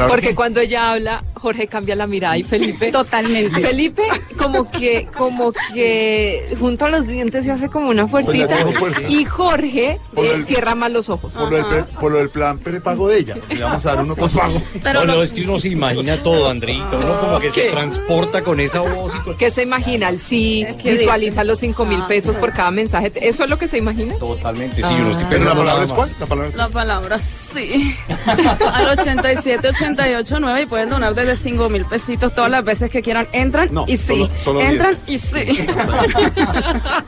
Porque 0.09 0.35
cuando 0.35 0.61
ella 0.61 0.93
habla, 0.93 1.25
Jorge 1.35 1.67
cambia 1.67 1.97
la 1.97 2.07
mirada 2.07 2.37
y 2.37 2.45
Felipe. 2.45 2.91
Totalmente. 2.93 3.61
Felipe, 3.61 4.03
como 4.39 4.71
que, 4.71 5.09
como 5.17 5.53
que 5.75 6.55
junto 6.59 6.85
a 6.85 6.89
los 6.89 7.07
dientes 7.07 7.45
se 7.45 7.51
hace 7.51 7.69
como 7.69 7.89
una 7.91 8.07
fuercita. 8.07 8.59
Pues 8.63 8.79
fuerza. 8.79 9.09
Y 9.09 9.25
Jorge 9.25 9.99
eh, 10.17 10.43
cierra 10.47 10.72
mal 10.75 10.93
los 10.93 11.09
ojos. 11.09 11.33
Por 11.33 11.51
lo, 11.51 11.57
del 11.57 11.67
pre- 11.67 11.85
por 11.99 12.13
lo 12.13 12.19
del 12.19 12.31
plan 12.31 12.59
prepago 12.59 13.09
de 13.09 13.19
ella. 13.19 13.37
Le 13.49 13.63
vamos 13.63 13.85
a 13.87 13.95
dar 13.95 14.05
uno 14.05 14.15
postpago. 14.23 14.61
no, 14.95 15.05
no, 15.05 15.23
es 15.23 15.33
que 15.33 15.43
uno 15.43 15.59
se 15.59 15.69
imagina 15.69 16.23
todo, 16.23 16.49
Andreita. 16.49 16.97
Uno 16.97 17.21
como 17.21 17.41
que 17.41 17.51
se 17.51 17.69
transporta 17.69 18.43
con 18.43 18.61
esa 18.61 18.81
voz 18.81 19.15
y 19.15 19.19
con... 19.19 19.37
¿Qué 19.37 19.51
se 19.51 19.63
imagina? 19.63 20.09
El 20.09 20.19
sí, 20.19 20.67
visualiza 20.85 21.45
los 21.45 21.59
cinco 21.61 21.85
mil 21.85 22.05
pesos 22.07 22.37
por 22.37 22.53
cada 22.53 22.71
mensaje. 22.71 23.13
¿Eso 23.17 23.45
es 23.45 23.51
lo 23.51 23.59
que 23.59 23.69
se 23.69 23.79
imagina? 23.79 24.15
Totalmente, 24.19 24.77
sí, 24.77 24.83
yo 24.83 25.05
no 25.05 25.11
estoy 25.11 25.27
¿Pero 25.29 25.45
la 25.45 25.51
pensando 25.55 25.61
palabra 25.63 25.85
es 25.85 25.93
cuál? 25.93 26.11
La 26.21 26.27
palabra 26.27 26.49
es 26.49 26.55
La 26.55 26.69
palabra 26.69 27.19
sí. 27.53 27.97
Al 28.73 28.89
87889 28.99 30.63
y 30.63 30.67
pueden 30.67 30.89
donar 30.91 31.15
desde 31.15 31.37
5 31.37 31.69
mil 31.69 31.85
pesitos 31.85 32.35
todas 32.35 32.51
las 32.51 32.65
veces 32.65 32.91
que 32.91 33.03
quieran. 33.03 33.27
Entran 33.33 33.69
No, 33.73 33.85
y 33.87 33.97
sí. 33.97 34.07
solo- 34.19 34.31
solo 34.37 34.61
Entran 34.61 34.99
y 35.07 35.19
sí. 35.19 35.39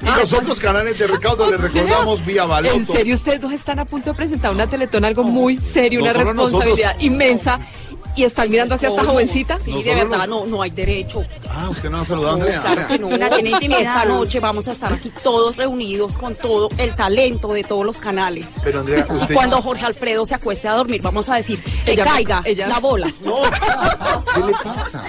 Y 0.02 0.18
los 0.18 0.32
otros 0.32 0.60
canales 0.60 0.98
de 0.98 1.06
recaudo 1.06 1.50
les 1.50 1.60
recordamos 1.60 2.24
vía 2.24 2.42
En 2.42 2.48
Baloto. 2.48 2.92
serio, 2.94 3.14
ustedes 3.16 3.40
dos 3.40 3.52
están 3.52 3.78
a 3.78 3.84
punto 3.84 4.10
de 4.10 4.16
presentar 4.16 4.52
una 4.52 4.66
teletón, 4.66 5.04
algo 5.04 5.24
muy 5.24 5.56
serio, 5.58 6.00
No 6.00 6.04
una 6.06 6.12
responsabilidad 6.14 6.88
nosotros. 6.94 7.02
inmensa. 7.04 7.58
Y 8.16 8.22
están 8.24 8.48
mirando 8.50 8.76
hacia 8.76 8.88
esta 8.90 9.04
jovencita. 9.04 9.58
Sí, 9.58 9.82
de 9.82 9.94
verdad, 9.94 10.26
no, 10.28 10.46
no 10.46 10.62
hay 10.62 10.70
derecho. 10.70 11.24
Ah, 11.50 11.68
usted 11.70 11.90
no 11.90 12.00
ha 12.00 12.04
saludado 12.04 12.30
a 12.32 12.34
Andrea. 12.34 12.60
Claro 12.60 12.86
que 12.86 12.98
no. 12.98 13.08
Una 13.08 13.28
tiene 13.30 13.50
intimidad. 13.54 13.80
Esta 13.80 14.04
noche 14.04 14.38
vamos 14.40 14.68
a 14.68 14.72
estar 14.72 14.92
aquí 14.92 15.10
todos 15.22 15.56
reunidos 15.56 16.16
con 16.16 16.34
todo 16.36 16.68
el 16.78 16.94
talento 16.94 17.48
de 17.52 17.64
todos 17.64 17.84
los 17.84 18.00
canales. 18.00 18.46
Pero 18.62 18.80
Andrea, 18.80 19.06
Y 19.10 19.12
usted... 19.14 19.34
cuando 19.34 19.60
Jorge 19.60 19.84
Alfredo 19.84 20.24
se 20.26 20.34
acueste 20.36 20.68
a 20.68 20.74
dormir, 20.74 21.02
vamos 21.02 21.28
a 21.28 21.34
decir 21.36 21.60
que 21.84 21.92
Ella- 21.92 22.04
caiga 22.04 22.42
ella- 22.44 22.68
la 22.68 22.78
bola. 22.78 23.12
No, 23.24 23.36
¿qué 24.34 24.40
le 24.46 24.52
pasa? 24.62 25.02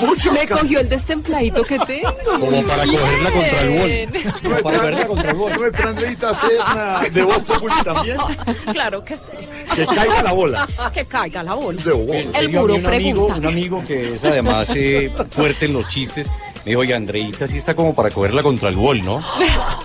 Muchos 0.00 0.32
Me 0.32 0.46
cogió 0.48 0.80
el 0.80 0.88
destempladito 0.88 1.62
que 1.64 1.78
tengo. 1.80 2.12
Como 2.24 2.62
para 2.66 2.84
cogerla 2.86 3.30
contra 3.32 3.60
el 3.60 3.68
bol. 3.78 3.86
Bien. 3.86 4.12
Para 4.42 4.62
cogerla 4.78 5.06
contra 5.06 5.30
el 5.30 5.36
bol. 5.36 5.52
Nuestra 5.58 5.88
Andreita 5.90 6.34
Serna 6.34 7.00
de 7.10 7.22
Voz 7.22 7.44
Populi 7.44 7.74
también. 7.84 8.16
Claro 8.72 9.04
que 9.04 9.16
sí. 9.16 9.32
Que 9.74 9.84
caiga 9.86 10.22
la 10.22 10.32
bola. 10.32 10.68
Que 10.94 11.04
caiga 11.04 11.42
la 11.42 11.54
bola. 11.54 11.82
De 11.82 11.92
Voz. 11.92 12.21
El 12.22 12.32
serio, 12.32 12.48
a 12.48 12.50
mí 12.50 12.58
muro 12.58 12.74
un 12.74 12.86
amigo, 12.86 13.26
pregunta. 13.26 13.36
un 13.36 13.46
amigo 13.46 13.84
que 13.86 14.14
es 14.14 14.24
además 14.24 14.72
eh, 14.76 15.10
fuerte 15.30 15.66
en 15.66 15.72
los 15.74 15.88
chistes, 15.88 16.30
me 16.64 16.70
dijo, 16.70 16.80
oye, 16.80 16.94
Andreita 16.94 17.46
sí 17.46 17.56
está 17.56 17.74
como 17.74 17.94
para 17.94 18.10
cogerla 18.10 18.42
contra 18.42 18.68
el 18.68 18.76
gol, 18.76 19.04
¿no? 19.04 19.20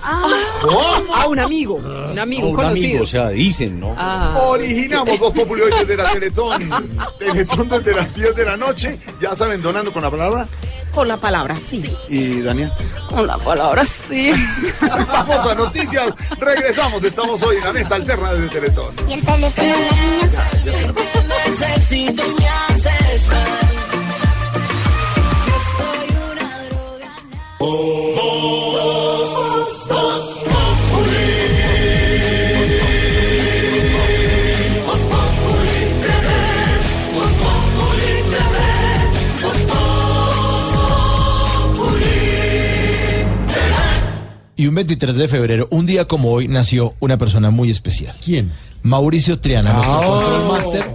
Ah, 0.03 1.25
un 1.27 1.39
amigo. 1.39 1.75
Un 1.75 2.19
amigo, 2.19 2.43
un 2.43 2.49
un 2.49 2.55
conocido. 2.55 2.85
amigo, 2.87 3.03
o 3.03 3.05
sea, 3.05 3.29
dicen, 3.29 3.79
¿no? 3.79 3.95
Ah. 3.97 4.39
Originamos 4.47 5.19
Voz 5.19 5.33
Populi 5.33 5.63
desde 5.79 5.97
la 5.97 6.11
Teletón. 6.11 6.69
Teletón 7.19 7.69
desde 7.69 7.95
las 7.95 8.13
10 8.13 8.35
de 8.35 8.45
la 8.45 8.57
noche. 8.57 8.99
Ya 9.21 9.35
saben, 9.35 9.61
donando 9.61 9.91
con 9.91 10.01
la 10.03 10.11
palabra. 10.11 10.47
Con 10.93 11.07
la 11.07 11.17
palabra 11.17 11.55
sí. 11.55 11.83
Y 12.09 12.41
Daniel. 12.41 12.71
Con 13.09 13.27
la 13.27 13.37
palabra 13.37 13.85
sí. 13.85 14.31
Vamos 14.81 15.45
a 15.45 15.55
noticias. 15.55 16.13
Regresamos. 16.39 17.03
Estamos 17.03 17.41
hoy 17.43 17.57
en 17.57 17.63
la 17.63 17.73
mesa 17.73 17.95
alterna 17.95 18.33
desde 18.33 18.47
Teletón. 18.47 18.95
Y 19.07 19.13
el 19.13 19.23
me 19.23 19.51
Y 44.59 44.65
un 44.65 44.73
23 44.73 45.15
de 45.15 45.27
febrero, 45.27 45.67
un 45.69 45.85
día 45.85 46.05
como 46.07 46.31
hoy, 46.31 46.47
nació 46.47 46.95
una 46.99 47.17
persona 47.17 47.51
muy 47.51 47.69
especial. 47.69 48.15
¿Quién? 48.23 48.51
Mauricio 48.81 49.39
Triana, 49.39 49.73
nuestro 49.73 49.99
Oh. 49.99 50.21
control 50.21 50.51
master, 50.51 50.85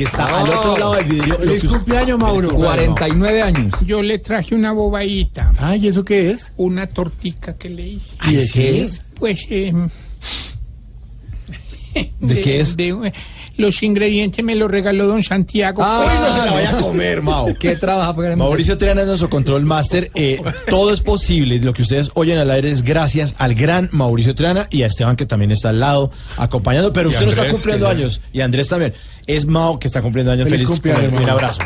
que 0.00 0.04
está 0.04 0.40
al 0.40 0.48
otro 0.48 0.78
lado 0.78 0.94
del 0.94 1.04
vidrio. 1.04 1.36
Feliz 1.36 1.64
cumpleaños, 1.64 2.18
Mauro. 2.18 2.48
49 2.48 3.42
años. 3.42 3.74
Yo 3.84 4.02
le 4.02 4.18
traje 4.18 4.54
una 4.54 4.72
bobadita. 4.72 5.52
Ay, 5.58 5.88
¿eso 5.88 6.06
qué 6.06 6.30
es? 6.30 6.54
Una 6.56 6.86
tortica 6.86 7.58
que 7.58 7.68
le 7.68 7.86
hice. 7.86 8.16
¿Y 8.26 8.36
de 8.36 8.48
qué 8.50 8.82
es? 8.82 9.04
Pues, 9.14 9.46
eh, 9.50 9.74
¿De 12.18 12.40
qué 12.40 12.60
es? 12.60 12.78
de, 12.78 13.12
los 13.60 13.82
ingredientes 13.82 14.44
me 14.44 14.54
los 14.56 14.70
regaló 14.70 15.06
don 15.06 15.22
Santiago. 15.22 15.82
Hoy 15.84 16.06
no 16.20 16.32
se 16.32 16.46
la 16.46 16.52
vaya 16.52 16.70
a 16.70 16.80
comer, 16.80 17.22
Mao. 17.22 17.54
¿Qué 17.60 17.76
trabaja? 17.76 18.12
Mauricio 18.36 18.76
Triana 18.78 19.02
es 19.02 19.06
nuestro 19.06 19.30
control 19.30 19.64
master. 19.64 20.10
Eh, 20.14 20.42
todo 20.68 20.92
es 20.92 21.00
posible. 21.00 21.58
Lo 21.60 21.72
que 21.72 21.82
ustedes 21.82 22.10
oyen 22.14 22.38
al 22.38 22.50
aire 22.50 22.70
es 22.70 22.82
gracias 22.82 23.34
al 23.38 23.54
gran 23.54 23.88
Mauricio 23.92 24.34
Triana 24.34 24.66
y 24.70 24.82
a 24.82 24.86
Esteban, 24.86 25.16
que 25.16 25.26
también 25.26 25.50
está 25.52 25.68
al 25.68 25.80
lado 25.80 26.10
acompañando. 26.36 26.92
Pero 26.92 27.10
Y 27.10 27.12
usted 27.12 27.26
no 27.26 27.32
está 27.32 27.48
cumpliendo 27.48 27.86
que- 27.86 27.92
años. 27.92 28.20
Y 28.32 28.40
Andrés 28.40 28.68
también. 28.68 28.94
Es 29.26 29.46
Mao 29.46 29.78
que 29.78 29.86
está 29.86 30.02
cumpliendo 30.02 30.32
años. 30.32 30.44
Feliz 30.48 30.60
Feliz, 30.66 30.70
cumpleaños, 30.70 31.20
Un 31.20 31.28
abrazo. 31.30 31.60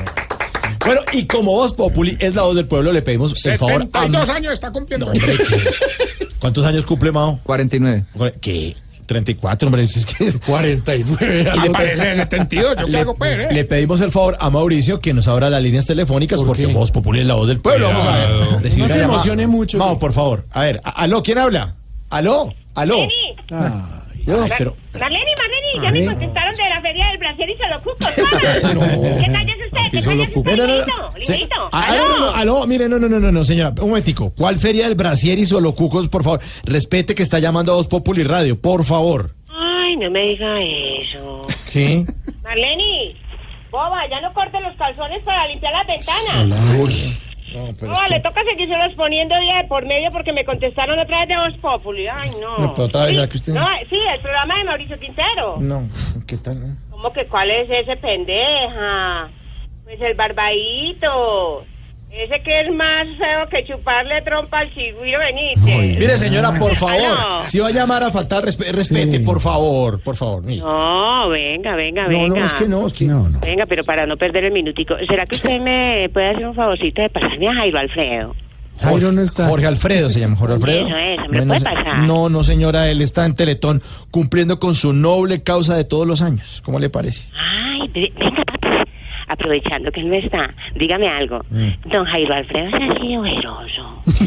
Bueno, 0.85 1.01
y 1.12 1.25
como 1.25 1.53
Voz 1.53 1.73
Populi 1.73 2.15
es 2.21 2.35
la 2.35 2.43
voz 2.43 2.57
del 2.57 2.66
pueblo, 2.66 2.93
le 2.93 3.01
pedimos 3.01 3.33
el 3.47 3.57
favor 3.59 3.75
a... 3.75 3.79
72 3.85 4.29
años 4.29 4.53
está 4.53 4.71
cumpliendo. 4.71 5.07
No. 5.07 5.12
¿Cuántos 6.39 6.65
años 6.66 6.85
cumple 6.85 7.11
Mao? 7.11 7.39
49. 7.43 8.05
¿Qué? 8.41 8.77
34, 9.07 9.67
hombre. 9.69 9.83
Es 9.83 10.07
que... 10.07 10.33
49. 10.33 11.53
Y 11.57 11.61
le 11.61 11.71
parece 11.71 12.17
72, 12.17 12.77
yo 12.79 12.85
qué 12.87 12.91
Le, 12.93 12.99
hago 12.99 13.15
pues, 13.15 13.39
¿eh? 13.39 13.49
le 13.53 13.65
pedimos 13.65 14.01
el 14.01 14.11
favor 14.13 14.37
a 14.41 14.51
Mauricio 14.51 15.01
que 15.01 15.13
nos 15.15 15.29
abra 15.29 15.51
las 15.51 15.63
líneas 15.63 15.87
telefónicas 15.87 16.43
porque 16.43 16.67
Voz 16.67 16.91
Populi 16.91 17.21
es 17.21 17.27
la 17.27 17.35
voz 17.35 17.49
del 17.49 17.61
pueblo. 17.61 17.89
Vamos 17.89 18.05
a 18.07 18.17
ver. 18.17 18.29
No 18.63 18.71
se 18.71 18.79
llamada. 18.79 19.05
emocione 19.05 19.47
mucho. 19.47 19.79
Mau, 19.79 19.99
por 19.99 20.13
favor. 20.13 20.45
A 20.53 20.63
ver, 20.63 20.81
aló, 20.85 21.23
¿quién 21.23 21.39
habla? 21.39 21.75
¿Aló? 22.11 22.53
¿Aló? 22.75 23.09
Ah, 23.51 24.03
Yo, 24.27 24.45
pero... 24.59 24.77
Marlene, 24.93 25.25
Marlene, 25.37 25.54
ya 25.83 25.91
me 25.91 26.05
contestaron 26.07 26.55
de 26.55 26.69
la 26.69 26.81
feria 26.81 27.07
del 27.09 27.19
brasier 27.19 27.51
y 27.51 27.55
se 27.55 27.69
lo 27.69 27.79
cuco, 27.83 27.97
¿Qué 28.15 28.23
talla 28.23 29.53
es 29.53 29.67
usted? 29.67 29.91
¿Qué 29.91 30.03
talla 30.03 30.25
es 30.25 30.37
usted, 30.37 30.57
no. 30.57 30.67
Lindito? 30.67 31.13
Se- 31.21 31.33
Lindito, 31.33 31.69
Ah, 31.73 31.95
no, 31.97 32.09
no, 32.09 32.19
no, 32.19 32.31
aló, 32.35 32.67
mire, 32.67 32.89
no, 32.89 32.99
no, 32.99 33.09
no, 33.09 33.19
no, 33.21 33.33
no, 33.33 33.45
señora, 33.45 33.71
un 33.81 33.89
momentico. 33.89 34.33
¿Cuál 34.37 34.59
feria 34.59 34.87
del 34.87 34.95
Brasier 34.95 35.39
y 35.39 35.47
Solocucos, 35.47 36.09
por 36.09 36.23
favor? 36.25 36.41
Respete 36.65 37.15
que 37.15 37.23
está 37.23 37.39
llamando 37.39 37.73
a 37.73 37.77
Voz 37.77 37.89
Populi 37.89 38.23
Radio, 38.23 38.61
por 38.61 38.85
favor. 38.85 39.31
Ay, 39.49 39.97
no 39.97 40.11
me 40.11 40.21
diga 40.21 40.61
eso. 40.61 41.43
¿Qué? 41.73 42.05
Marlene, 42.43 43.17
boba, 43.71 44.09
ya 44.11 44.21
no 44.21 44.33
corte 44.33 44.61
los 44.61 44.75
calzones 44.77 45.23
para 45.25 45.47
limpiar 45.49 45.73
las 45.73 45.87
ventanas. 45.87 46.79
No, 47.55 47.73
pero 47.79 47.93
Boba, 47.93 48.05
es 48.05 48.09
que- 48.11 48.15
le 48.17 48.21
toca 48.21 48.45
seguirse 48.45 48.75
poniendo 48.97 49.39
día 49.39 49.59
de 49.59 49.65
por 49.69 49.87
medio 49.87 50.11
porque 50.11 50.33
me 50.33 50.45
contestaron 50.45 50.99
otra 50.99 51.21
vez 51.21 51.29
de 51.29 51.37
Voz 51.37 51.55
Populi. 51.59 52.07
Ay, 52.09 52.31
no. 52.41 52.59
No, 52.59 52.75
pero 52.75 52.87
otra 52.87 53.05
vez, 53.07 53.15
sí, 53.17 53.23
¿a 53.23 53.29
que 53.29 53.37
usted- 53.37 53.53
no, 53.55 53.67
sí, 53.89 53.97
el 54.13 54.21
programa 54.21 54.57
de 54.59 54.65
Mauricio 54.65 54.99
Quintero. 54.99 55.57
No, 55.61 55.89
¿qué 56.27 56.37
tal? 56.37 56.77
¿Cómo 56.91 57.13
que 57.13 57.27
cuál 57.27 57.51
es 57.51 57.69
ese 57.71 57.97
pendeja? 57.97 59.31
Pues 59.85 60.01
el 60.01 60.15
barbadito. 60.15 61.65
Ese 62.16 62.41
que 62.43 62.61
es 62.61 62.73
más 62.73 63.07
feo 63.19 63.49
que 63.51 63.65
chuparle 63.65 64.23
trompa 64.23 64.61
al 64.61 64.73
chigüiro 64.73 65.19
Benítez. 65.19 65.99
Mire, 65.99 66.16
señora, 66.16 66.55
por 66.57 66.77
favor, 66.77 66.95
Aló. 67.19 67.47
si 67.47 67.59
va 67.59 67.69
a 67.69 67.70
llamar 67.73 68.05
a 68.05 68.12
faltar 68.12 68.45
respe- 68.45 68.70
respete, 68.70 69.19
por 69.20 69.41
favor, 69.41 70.01
por 70.01 70.15
favor. 70.15 70.43
mire. 70.45 70.62
No, 70.62 71.28
venga, 71.28 71.74
venga, 71.74 72.07
venga. 72.07 72.28
No, 72.28 72.35
no, 72.36 72.45
es 72.45 72.55
que 72.55 72.69
no, 72.69 72.86
es 72.86 72.93
que 72.93 73.05
no, 73.07 73.28
no. 73.28 73.41
Venga, 73.41 73.66
pero 73.66 73.82
para 73.82 74.07
no 74.07 74.16
perder 74.16 74.45
el 74.45 74.53
minutico, 74.53 74.95
¿será 75.09 75.27
que 75.27 75.35
usted 75.35 75.61
me 75.61 76.09
puede 76.11 76.31
hacer 76.31 76.47
un 76.47 76.55
favorcito 76.55 77.03
de 77.03 77.11
pasarme 77.11 77.49
a 77.49 77.55
Jairo 77.55 77.78
Alfredo? 77.81 78.36
Jairo 78.81 79.12
no 79.12 79.20
está. 79.23 79.49
Jorge 79.49 79.66
Alfredo 79.66 80.11
se 80.11 80.20
llama, 80.20 80.36
Jorge 80.36 80.55
Alfredo. 80.55 80.86
Eso 80.89 80.97
es, 80.97 81.19
hombre, 81.19 81.41
no, 81.45 81.55
puede 81.55 81.61
pasar. 81.65 81.99
no, 81.99 82.28
no, 82.28 82.43
señora, 82.45 82.91
él 82.91 83.01
está 83.03 83.24
en 83.24 83.35
Teletón 83.35 83.82
cumpliendo 84.12 84.59
con 84.61 84.74
su 84.77 84.93
noble 84.93 85.43
causa 85.43 85.77
de 85.77 85.85
todos 85.85 86.07
los 86.07 86.23
años. 86.23 86.61
¿Cómo 86.65 86.78
le 86.78 86.91
parece? 86.91 87.24
Ay, 87.36 87.89
ve- 87.93 88.12
venga, 88.19 88.43
papi. 88.45 88.69
Aprovechando 89.29 89.91
que 89.91 90.01
él 90.01 90.09
no 90.09 90.17
está, 90.17 90.53
dígame 90.75 91.09
algo. 91.09 91.45
Mm. 91.51 91.69
Don 91.91 92.05
Jairo 92.05 92.35
Alfredo 92.35 92.71
se 92.71 92.85
ha 92.85 92.97
sido 92.97 93.21
ojeroso. 93.21 94.03
¿De 94.07 94.25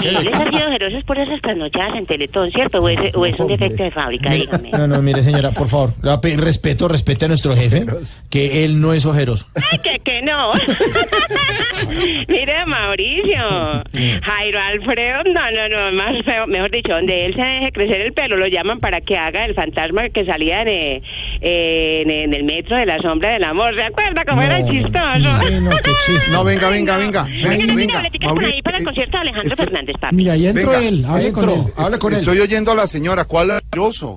Sí, 0.00 0.08
él 0.08 0.30
ha 0.32 0.50
sido 0.50 0.66
ojeroso 0.68 0.98
es 0.98 1.04
por 1.04 1.18
esas 1.18 1.40
trasnochadas 1.40 1.96
en 1.96 2.06
Teletón, 2.06 2.50
¿cierto? 2.50 2.80
¿O 2.80 2.88
es, 2.88 3.14
o 3.14 3.26
es 3.26 3.38
un 3.38 3.48
defecto 3.48 3.82
de 3.82 3.90
fábrica? 3.90 4.30
Dígame. 4.30 4.70
No, 4.70 4.86
no, 4.86 5.02
mire 5.02 5.22
señora, 5.22 5.52
por 5.52 5.68
favor, 5.68 5.90
le 6.02 6.08
voy 6.08 6.12
a 6.12 6.20
pedir 6.20 6.40
respeto, 6.40 6.88
respete 6.88 7.24
a 7.24 7.28
nuestro 7.28 7.54
jefe, 7.54 7.84
que 8.28 8.64
él 8.64 8.80
no 8.80 8.92
es 8.92 9.06
ojeroso. 9.06 9.46
Ay, 9.70 9.78
que, 9.78 9.98
que 10.00 10.22
no. 10.22 10.52
Mire, 12.28 12.66
Mauricio. 12.66 13.82
Jairo 14.22 14.60
Alfredo, 14.60 15.22
no, 15.24 15.50
no, 15.50 15.68
no, 15.68 15.92
más 15.92 16.22
feo. 16.24 16.46
Mejor 16.46 16.70
dicho, 16.70 16.92
donde 16.92 17.26
él 17.26 17.34
se 17.34 17.42
deje 17.42 17.72
crecer 17.72 18.00
el 18.02 18.12
pelo, 18.12 18.36
lo 18.36 18.46
llaman 18.46 18.80
para 18.80 19.00
que 19.00 19.16
haga 19.16 19.44
el 19.44 19.54
fantasma 19.54 20.08
que 20.10 20.24
salía 20.24 20.62
en, 20.62 20.68
eh, 20.68 21.02
en, 21.40 22.10
en 22.10 22.34
el 22.34 22.44
metro 22.44 22.76
de 22.76 22.86
la 22.86 22.98
sombra 22.98 23.30
del 23.30 23.44
amor. 23.44 23.74
¿Se 23.74 23.82
acuerda 24.10 24.24
cómo 24.28 24.42
era 24.42 24.64
chistoso? 24.66 26.30
No, 26.32 26.44
venga, 26.44 26.68
venga, 26.68 26.96
venga. 26.96 27.22
Venga, 27.24 27.74
venga. 27.74 27.96
Boleticas 27.98 28.32
por 28.32 28.44
ahí 28.44 28.62
para 28.62 28.78
el 28.78 28.84
concierto 28.84 29.16
de 29.16 29.20
Alejandro 29.20 29.56
Fernández, 29.56 29.96
papi. 30.00 30.16
Mira, 30.16 30.32
ahí 30.34 30.46
entró 30.46 30.70
Venga, 30.70 30.88
él. 30.88 31.04
Hable 31.04 31.32
con 31.32 31.50
él. 31.50 31.60
Hable 31.76 31.98
con 31.98 32.12
él. 32.12 32.18
Estoy 32.18 32.40
oyendo 32.40 32.72
a 32.72 32.74
la 32.74 32.86
señora. 32.86 33.24
¿Cuál? 33.24 33.60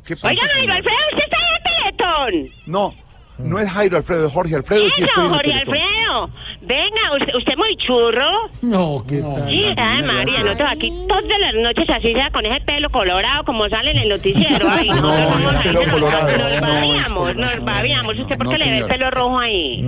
¿Qué 0.05 0.15
pasa? 0.15 0.27
Oiga? 0.27 0.75
Alfredo, 0.75 0.97
usted 1.11 1.23
está 1.23 1.37
en 1.37 1.85
el 1.85 1.97
Teletón. 1.97 2.61
No, 2.65 2.95
no 3.43 3.59
es 3.59 3.69
Jairo 3.69 3.97
Alfredo, 3.97 4.27
es 4.27 4.33
Jorge 4.33 4.55
Alfredo. 4.55 4.85
sí 4.89 5.03
Eso, 5.03 5.05
estoy 5.05 5.23
en 5.25 5.31
el 5.31 5.35
Jorge. 5.35 5.53
Alfredo. 5.53 6.29
Venga, 6.61 7.01
usted, 7.19 7.35
usted 7.35 7.57
muy 7.57 7.75
churro. 7.77 8.49
No, 8.61 9.03
¿qué 9.07 9.21
tal? 9.21 9.49
Sí, 9.49 9.65
ay, 9.77 10.03
María, 10.03 10.43
no 10.43 10.55
va 10.57 10.71
aquí 10.71 10.91
todas 11.07 11.23
las 11.39 11.53
noches 11.55 11.89
así 11.89 12.13
sea 12.13 12.29
con 12.31 12.45
ese 12.45 12.61
pelo 12.61 12.89
colorado 12.89 13.43
como 13.43 13.67
sale 13.69 13.91
en 13.91 13.97
el 13.97 14.09
noticiero. 14.09 14.67
Ay, 14.69 14.87
No, 14.89 14.95
nosotros 15.01 15.33
no, 15.33 15.41
somos 15.41 15.53
es 15.53 15.57
ahí, 15.57 15.63
pelo 15.63 15.81
nos, 15.85 15.93
colorado. 15.93 16.27
nos 16.27 16.37
No, 16.39 16.47
es 16.47 16.61
babiamos, 16.61 17.35
nos 17.35 17.65
babiamos. 17.65 18.19
¿Usted 18.19 18.37
por 18.37 18.45
No, 18.45 18.51
qué 18.51 18.57
le 18.57 18.65
ve 18.71 18.77
el 18.77 18.85
pelo 18.85 19.11
rojo 19.11 19.39
ahí? 19.39 19.85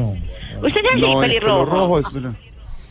¿Usted 0.61 0.81
es 0.85 0.91
así, 0.91 1.01
No, 1.01 1.19
pelirrojo? 1.19 1.65
pelo 1.65 1.65
rojo. 1.79 1.99
es 1.99 2.05
pelo- 2.07 2.35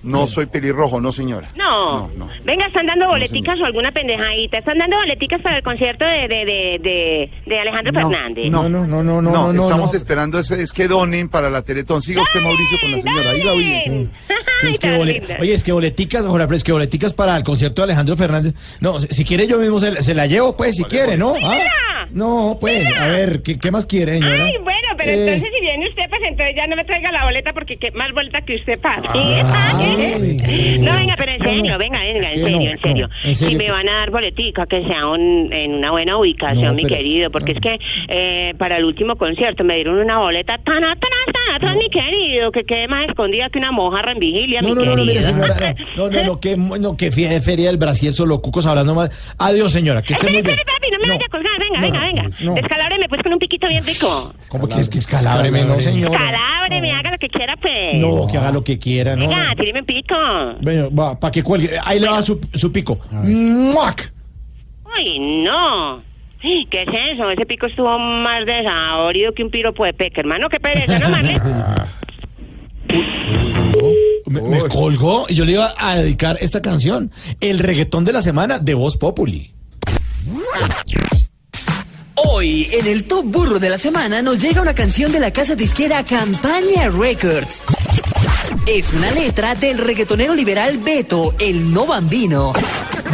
No 0.05 0.27
soy 0.27 0.47
pelirrojo, 0.47 1.01
no 1.01 1.13
señora. 1.13 1.51
No. 1.57 2.11
Venga, 2.45 2.67
están 2.67 2.87
dando 2.87 3.07
boleticas 3.09 3.59
o 3.61 3.65
alguna 3.65 3.91
pendejadita. 3.91 4.59
Están 4.59 4.79
dando 4.79 4.97
boleticas 4.97 5.41
para 5.41 5.57
el 5.57 5.63
concierto 5.63 6.05
de, 6.05 6.29
de, 6.29 6.45
de, 6.45 6.79
de, 6.83 7.31
de 7.47 7.59
Alejandro 7.59 7.93
Fernández. 7.93 8.51
No, 8.51 8.69
no, 8.69 8.87
no, 8.87 9.03
no, 9.03 9.23
no, 9.23 9.53
no, 9.53 9.63
estamos 9.65 9.93
no. 9.93 9.97
esperando 9.97 10.39
es, 10.39 10.51
es 10.51 10.73
que 10.73 10.89
donen 10.89 11.29
para 11.29 11.49
la 11.49 11.63
Teletón. 11.63 12.03
Siga 12.03 12.23
usted, 12.23 12.41
Mauricio, 12.41 12.79
con 12.81 12.93
la 12.93 13.01
señora. 13.01 13.31
Ahí 13.31 13.43
la 13.43 13.53
oye. 13.53 14.09
Sí, 14.61 14.69
es 14.69 14.79
que 14.79 15.37
Oye, 15.41 15.53
es 15.53 15.63
que 15.63 15.73
boleticas, 15.73 16.25
Jorge 16.25 16.43
Alfredo, 16.43 16.57
es 16.57 16.65
que 16.65 16.73
boleticas 16.73 17.13
para 17.13 17.37
el 17.37 17.43
concierto 17.43 17.83
de 17.83 17.87
Alejandro 17.87 18.17
Fernández. 18.17 18.55
No, 18.81 18.99
si, 19.01 19.09
si 19.09 19.25
quiere 19.25 19.47
yo 19.47 19.59
mismo 19.59 19.79
se, 19.79 20.03
se 20.03 20.15
la 20.15 20.27
llevo, 20.27 20.57
pues, 20.57 20.77
si 20.77 20.85
quiere, 20.85 21.17
¿no? 21.17 21.35
¿Ah? 21.43 22.07
No, 22.11 22.57
pues, 22.61 22.87
a 22.87 23.07
ver, 23.09 23.43
¿qué, 23.43 23.59
qué 23.59 23.71
más 23.71 23.85
quiere, 23.87 24.15
señora? 24.15 24.45
Ay, 24.45 24.55
bueno, 24.63 24.84
pero 25.05 25.17
Eh. 25.17 25.21
entonces 25.25 25.51
si 25.55 25.61
viene 25.61 25.89
usted, 25.89 26.03
pues 26.09 26.21
entonces 26.25 26.55
ya 26.57 26.67
no 26.67 26.77
me 26.77 26.85
traiga 26.85 27.13
la 27.13 27.25
boleta 27.25 27.53
porque 27.53 27.77
qué 27.77 27.91
más 27.93 28.13
boleta 28.13 28.41
que 28.43 28.57
usted 28.57 28.79
pague. 28.81 29.09
Ay. 29.15 30.79
No, 30.81 30.93
venga, 30.95 31.15
pero 31.17 31.33
en 31.33 31.43
serio, 31.43 31.79
venga, 31.79 31.99
venga, 32.01 32.33
en 32.33 32.43
serio, 32.45 32.71
en 32.71 32.79
serio. 32.81 33.09
Si 33.35 33.55
me 33.57 33.71
van 33.71 33.89
a 33.89 33.93
dar 33.99 34.11
boletica, 34.11 34.67
que 34.67 34.85
sea 34.87 35.07
un- 35.07 35.53
en 35.53 35.75
una 35.75 35.91
buena 35.91 36.17
ubicación, 36.19 36.65
No, 36.65 36.75
mi 36.75 36.83
pero- 36.83 36.97
querido, 36.97 37.31
porque 37.31 37.53
es 37.53 37.61
que 37.61 37.79
eh, 38.09 38.55
para 38.59 38.77
el 38.79 38.85
último 38.85 39.17
concierto 39.17 39.65
me 39.65 39.75
dieron 39.77 39.99
una 39.99 40.19
boleta 40.19 40.59
tan 40.59 40.85
atrás, 40.85 41.11
tan 41.33 41.55
atrás, 41.57 41.77
mi 41.77 41.89
querido, 41.91 42.51
que 42.53 42.65
quede 42.65 42.89
más 42.89 43.07
escondida 43.09 43.49
que 43.51 43.59
una 43.59 43.73
mojarra 43.73 44.13
en 44.13 44.19
vigilia, 44.19 44.63
mi 44.63 44.69
No, 44.69 44.75
no, 44.75 44.85
no, 44.85 44.91
no, 44.97 45.03
mire, 45.05 45.15
querido. 45.21 45.31
señora, 45.33 45.75
no, 45.97 46.09
no, 46.09 46.11
no, 46.11 46.25
no, 46.25 46.41
que, 46.41 46.57
no, 46.57 46.97
que 46.97 47.11
feria 47.11 47.69
del 47.69 47.77
Brasil, 47.79 48.13
solo 48.13 48.41
cucos 48.41 48.67
hablando 48.67 48.95
más. 48.95 49.11
Adiós, 49.39 49.73
señora, 49.73 50.03
que 50.03 50.15
esté 50.15 50.27
muy 50.27 50.43
bien. 50.43 50.47
Espere, 50.59 50.65
papi, 50.65 50.91
no 50.93 50.99
me 50.99 51.09
vaya 51.15 51.27
a 51.27 51.29
colgar, 51.31 51.53
venga, 51.59 51.81
venga, 51.81 52.01
venga. 52.01 52.25
pues 53.09 53.23
con 53.23 53.33
un 53.35 53.39
piquito 53.39 53.69
bien 53.69 53.85
rico. 53.85 54.33
¿Cómo 54.49 54.69
que 54.69 54.81
es 54.81 54.89
que 54.95 55.01
escalábreme, 55.01 55.65
no, 55.65 55.81
señora? 55.81 56.11
Descalábreme, 56.12 56.93
haga 56.93 57.11
lo 57.11 57.19
que 57.19 57.29
quiera, 57.29 57.57
pues. 57.57 57.97
No, 57.97 58.29
que 58.29 58.39
haga 58.39 58.53
lo 58.53 58.62
que 58.62 58.79
quiera, 58.79 59.16
¿no? 59.16 59.27
Venga, 59.27 59.53
tíreme 59.57 59.81
un 59.81 59.87
pico. 59.87 60.15
Bueno, 60.61 60.95
va, 60.95 61.19
para 61.19 61.33
que 61.33 61.43
cuelgue. 61.43 61.71
Ahí 61.85 61.99
le 61.99 62.09
va 62.09 62.23
su, 62.23 62.41
su 62.55 62.71
pico. 62.71 63.01
¡Muac! 63.11 64.12
Ay, 64.97 65.19
no. 65.19 66.01
¿Qué 66.41 66.83
es 66.83 67.15
eso? 67.15 67.29
Ese 67.29 67.45
pico 67.45 67.66
estuvo 67.66 67.99
más 67.99 68.47
desaborido 68.47 69.33
que 69.33 69.43
un 69.43 69.51
piropo 69.51 69.85
de 69.85 69.95
peca, 69.95 70.21
hermano. 70.21 70.49
Qué 70.49 70.61
pereza, 70.61 70.99
¿no, 71.01 71.09
Marlene? 71.09 71.41
Me, 74.27 74.41
me 74.41 74.61
colgó 74.69 75.27
y 75.29 75.35
yo 75.35 75.45
le 75.45 75.53
iba 75.53 75.75
a 75.77 75.97
dedicar 75.97 76.39
esta 76.41 76.62
canción. 76.62 77.11
El 77.41 77.59
reggaetón 77.59 78.05
de 78.05 78.12
la 78.12 78.23
semana 78.23 78.59
de 78.59 78.75
Voz 78.75 78.97
Populi. 78.97 79.53
Hoy, 82.27 82.69
en 82.73 82.87
el 82.87 83.05
Top 83.05 83.25
Burro 83.27 83.59
de 83.59 83.71
la 83.71 83.79
Semana, 83.79 84.23
nos 84.23 84.41
llega 84.41 84.63
una 84.63 84.75
canción 84.75 85.13
de 85.13 85.21
la 85.21 85.33
casa 85.33 85.55
disquera 85.55 86.03
Campaña 86.03 86.89
Records. 86.89 87.63
Es 88.67 88.93
una 88.93 89.11
letra 89.11 89.55
del 89.55 89.79
reggaetonero 89.79 90.35
liberal 90.35 90.79
Beto, 90.79 91.35
el 91.39 91.73
no 91.73 91.87
bambino, 91.87 92.53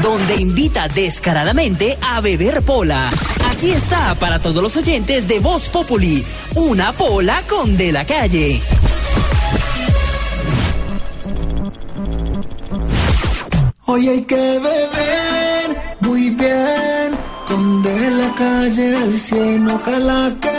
donde 0.00 0.36
invita 0.36 0.88
descaradamente 0.88 1.98
a 2.00 2.20
beber 2.20 2.62
pola. 2.62 3.10
Aquí 3.50 3.72
está 3.72 4.14
para 4.14 4.38
todos 4.38 4.62
los 4.62 4.76
oyentes 4.76 5.26
de 5.26 5.38
Voz 5.40 5.68
Populi, 5.68 6.24
una 6.54 6.92
pola 6.92 7.42
con 7.48 7.76
de 7.76 7.92
la 7.92 8.04
calle. 8.04 8.60
Hoy 13.86 14.08
hay 14.08 14.22
que 14.22 14.36
beber 14.36 15.76
muy 16.00 16.30
bien, 16.30 17.10
con 17.50 17.82
de 17.82 18.10
la 18.10 18.34
calle 18.34 18.96
al 18.96 19.14
cien, 19.16 19.68
ojalá 19.68 20.32
que 20.40 20.56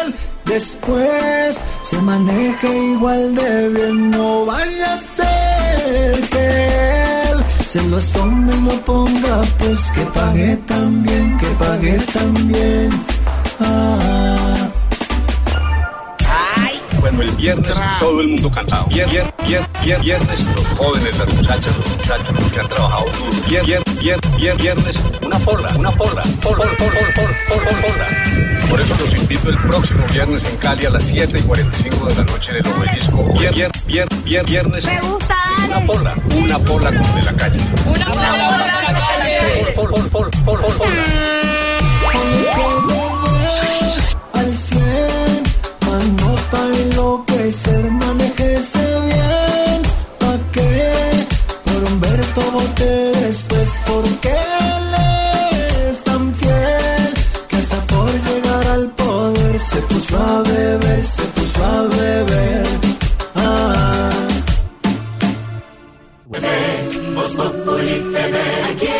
él 0.00 0.14
después 0.46 1.60
se 1.82 1.98
maneje 1.98 2.68
igual 2.94 3.34
de 3.34 3.68
bien, 3.68 4.10
no 4.10 4.46
vaya 4.46 4.94
a 4.94 4.96
ser 4.96 6.20
que 6.32 6.46
él 7.30 7.38
se 7.66 7.82
los 7.88 8.06
tome 8.12 8.54
y 8.54 8.60
lo 8.66 8.76
ponga, 8.90 9.36
pues 9.58 9.80
que 9.94 10.04
pague 10.18 10.56
también, 10.66 11.36
que 11.36 11.46
pague 11.64 11.96
también. 12.18 12.88
Ah. 13.60 14.57
Bueno, 17.00 17.22
el 17.22 17.30
viernes 17.32 17.74
todo 17.98 18.20
el 18.20 18.28
mundo 18.28 18.50
cansado. 18.50 18.86
Viernes, 18.86 19.24
viernes, 19.46 20.02
viernes, 20.02 20.40
los 20.54 20.66
jóvenes, 20.78 21.18
las 21.18 21.34
muchachas, 21.34 21.76
los 21.76 21.96
muchachos, 21.96 22.40
los 22.40 22.52
que 22.52 22.60
han 22.60 22.68
trabajado 22.68 23.04
duro. 23.04 23.48
Viernes, 23.48 24.00
viernes, 24.00 24.56
viernes, 24.56 24.96
una 25.24 25.38
pola, 25.38 25.68
una 25.76 25.90
pola, 25.92 26.22
pola, 26.42 26.64
pola, 26.76 27.00
pola, 27.48 27.70
pola. 27.80 28.68
Por 28.68 28.80
eso 28.80 28.94
los 28.98 29.14
invito 29.14 29.48
el 29.48 29.58
próximo 29.58 30.04
viernes 30.12 30.44
en 30.44 30.56
Cali 30.56 30.86
a 30.86 30.90
las 30.90 31.04
7 31.04 31.38
y 31.38 31.42
45 31.42 32.06
de 32.06 32.14
la 32.14 32.24
noche 32.24 32.52
del 32.52 32.66
obelisco. 32.66 33.24
Viernes, 33.38 33.86
viernes, 33.86 34.24
viernes, 34.24 34.50
viernes. 34.50 34.84
Me 34.84 35.00
gusta, 35.00 35.34
Una 35.66 35.86
pola, 35.86 36.14
una 36.36 36.58
pola 36.58 36.90
con 36.90 37.14
de 37.14 37.22
la 37.22 37.32
calle. 37.34 37.58
Una 37.86 38.06
pola, 38.06 38.32
de 38.32 38.38
la 38.38 38.98
calle. 38.98 39.72
Pola, 39.74 40.04
pola, 40.10 40.30
pola, 40.44 40.66
pola, 40.66 41.57
enloquecer, 47.48 47.90
manéjese 47.90 49.00
bien, 49.06 49.82
pa' 50.18 50.38
que 50.52 51.26
por 51.64 51.92
Humberto 51.92 52.42
vote 52.52 52.90
después, 53.22 53.74
porque 53.86 54.28
él 54.28 54.94
es 55.88 56.04
tan 56.04 56.34
fiel, 56.34 57.14
que 57.48 57.56
hasta 57.56 57.80
por 57.86 58.10
llegar 58.26 58.66
al 58.66 58.90
poder 58.90 59.58
se 59.58 59.76
puso 59.82 60.18
a 60.18 60.42
beber, 60.42 61.04
se 61.04 61.22
puso 61.22 61.64
a 61.64 61.82
beber. 61.82 62.66
Ah. 63.34 64.10
Aquí 68.70 68.97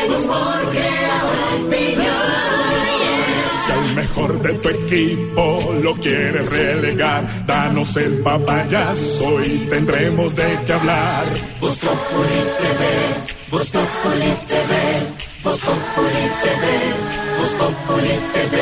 mejor 4.18 4.42
de 4.42 4.54
tu 4.54 4.68
equipo 4.68 5.74
lo 5.82 5.94
quieres 5.94 6.50
relegar, 6.50 7.46
danos 7.46 7.96
el 7.96 8.18
papayazo 8.18 9.44
y 9.44 9.66
tendremos 9.70 10.34
de 10.34 10.58
qué 10.66 10.72
hablar. 10.72 11.24
Voz 11.60 11.78
Populi 11.78 12.40
TV, 12.58 12.84
Populi 13.50 14.34
TV, 14.46 14.74
Populi 15.42 16.24
TV, 16.42 16.64
Populi 17.58 18.18
TV. 18.32 18.56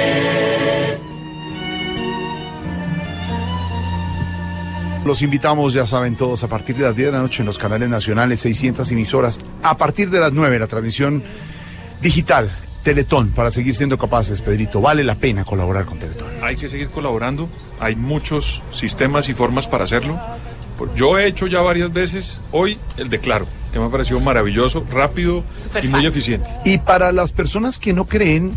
Los 5.05 5.23
invitamos, 5.23 5.73
ya 5.73 5.87
saben 5.87 6.16
todos, 6.16 6.43
a 6.43 6.49
partir 6.49 6.77
de 6.77 6.83
las 6.83 6.97
10 6.97 7.07
de 7.07 7.12
la 7.12 7.20
noche 7.20 7.43
en 7.43 7.47
los 7.47 7.59
canales 7.59 7.89
nacionales, 7.89 8.41
600 8.41 8.91
emisoras. 8.91 9.41
A 9.62 9.77
partir 9.77 10.11
de 10.11 10.19
las 10.19 10.33
9, 10.33 10.59
la 10.59 10.66
transmisión 10.66 11.23
digital, 12.03 12.51
Teletón, 12.87 13.31
para 13.31 13.51
seguir 13.51 13.75
siendo 13.75 13.99
capaces, 13.99 14.41
Pedrito. 14.41 14.81
Vale 14.81 15.03
la 15.03 15.17
pena 15.17 15.45
colaborar 15.45 15.87
con 15.87 15.99
Teletón. 15.99 16.29
Hay 16.41 16.55
que 16.55 16.69
seguir 16.69 16.89
colaborando. 16.89 17.49
Hay 17.81 17.97
muchos 17.97 18.63
sistemas 18.73 19.29
y 19.29 19.35
formas 19.35 19.67
para 19.67 19.83
hacerlo. 19.83 20.17
Yo 20.95 21.19
he 21.19 21.27
hecho 21.27 21.49
ya 21.49 21.63
varias 21.63 21.93
veces 21.93 22.41
hoy 22.53 22.79
el 22.97 23.11
declaro, 23.11 23.49
que 23.73 23.81
me 23.81 23.87
ha 23.87 23.89
parecido 23.89 24.21
maravilloso, 24.21 24.87
rápido 24.89 25.43
y 25.83 25.89
muy 25.89 26.07
eficiente. 26.07 26.49
Y 26.65 26.79
para 26.79 27.11
las 27.11 27.33
personas 27.33 27.81
que 27.81 27.93
no 27.93 28.05
creen, 28.05 28.53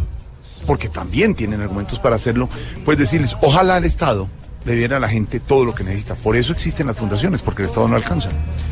porque 0.68 0.90
también 0.90 1.34
tienen 1.34 1.62
argumentos 1.62 1.98
para 1.98 2.16
hacerlo, 2.16 2.50
pues 2.86 3.00
decirles, 3.00 3.36
ojalá 3.42 3.80
el 3.80 3.86
Estado 3.86 4.30
le 4.64 4.76
diera 4.76 4.98
a 4.98 5.00
la 5.00 5.10
gente 5.10 5.40
todo 5.40 5.66
lo 5.66 5.74
que 5.74 5.84
necesita. 5.84 6.14
Por 6.14 6.36
eso 6.36 6.54
existen 6.54 6.86
las 6.86 6.98
fundaciones, 6.98 7.42
porque 7.42 7.64
el 7.64 7.70
Estado 7.70 7.88
no 7.88 7.96
alcanza. 7.96 8.30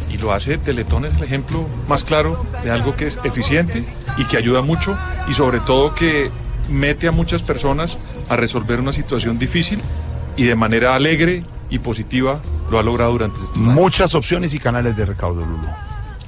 Y 0.10 0.18
lo 0.18 0.34
hace 0.34 0.58
Teletón 0.58 1.06
es 1.06 1.18
el 1.18 1.24
ejemplo 1.24 1.68
más 1.88 2.04
claro 2.04 2.46
de 2.64 2.72
algo 2.72 2.96
que 2.96 3.06
es 3.06 3.20
eficiente 3.24 3.84
y 4.18 4.26
que 4.26 4.38
ayuda 4.38 4.62
mucho 4.62 4.98
y 5.30 5.34
sobre 5.34 5.60
todo 5.60 5.94
que 5.94 6.32
mete 6.70 7.08
a 7.08 7.12
muchas 7.12 7.42
personas 7.44 7.98
a 8.30 8.36
resolver 8.36 8.80
una 8.80 8.94
situación 8.94 9.38
difícil 9.38 9.82
y 10.36 10.46
de 10.46 10.56
manera 10.56 10.96
alegre 10.96 11.44
y 11.70 11.80
positiva 11.80 12.40
lo 12.72 12.80
ha 12.80 12.84
logrado 12.84 13.12
durante 13.12 13.38
estos 13.38 13.56
años. 13.56 13.74
Muchas 13.74 14.16
opciones 14.16 14.54
y 14.54 14.60
canales 14.60 14.96
de 14.96 15.06
recaudo, 15.06 15.46
Lulu. 15.46 15.68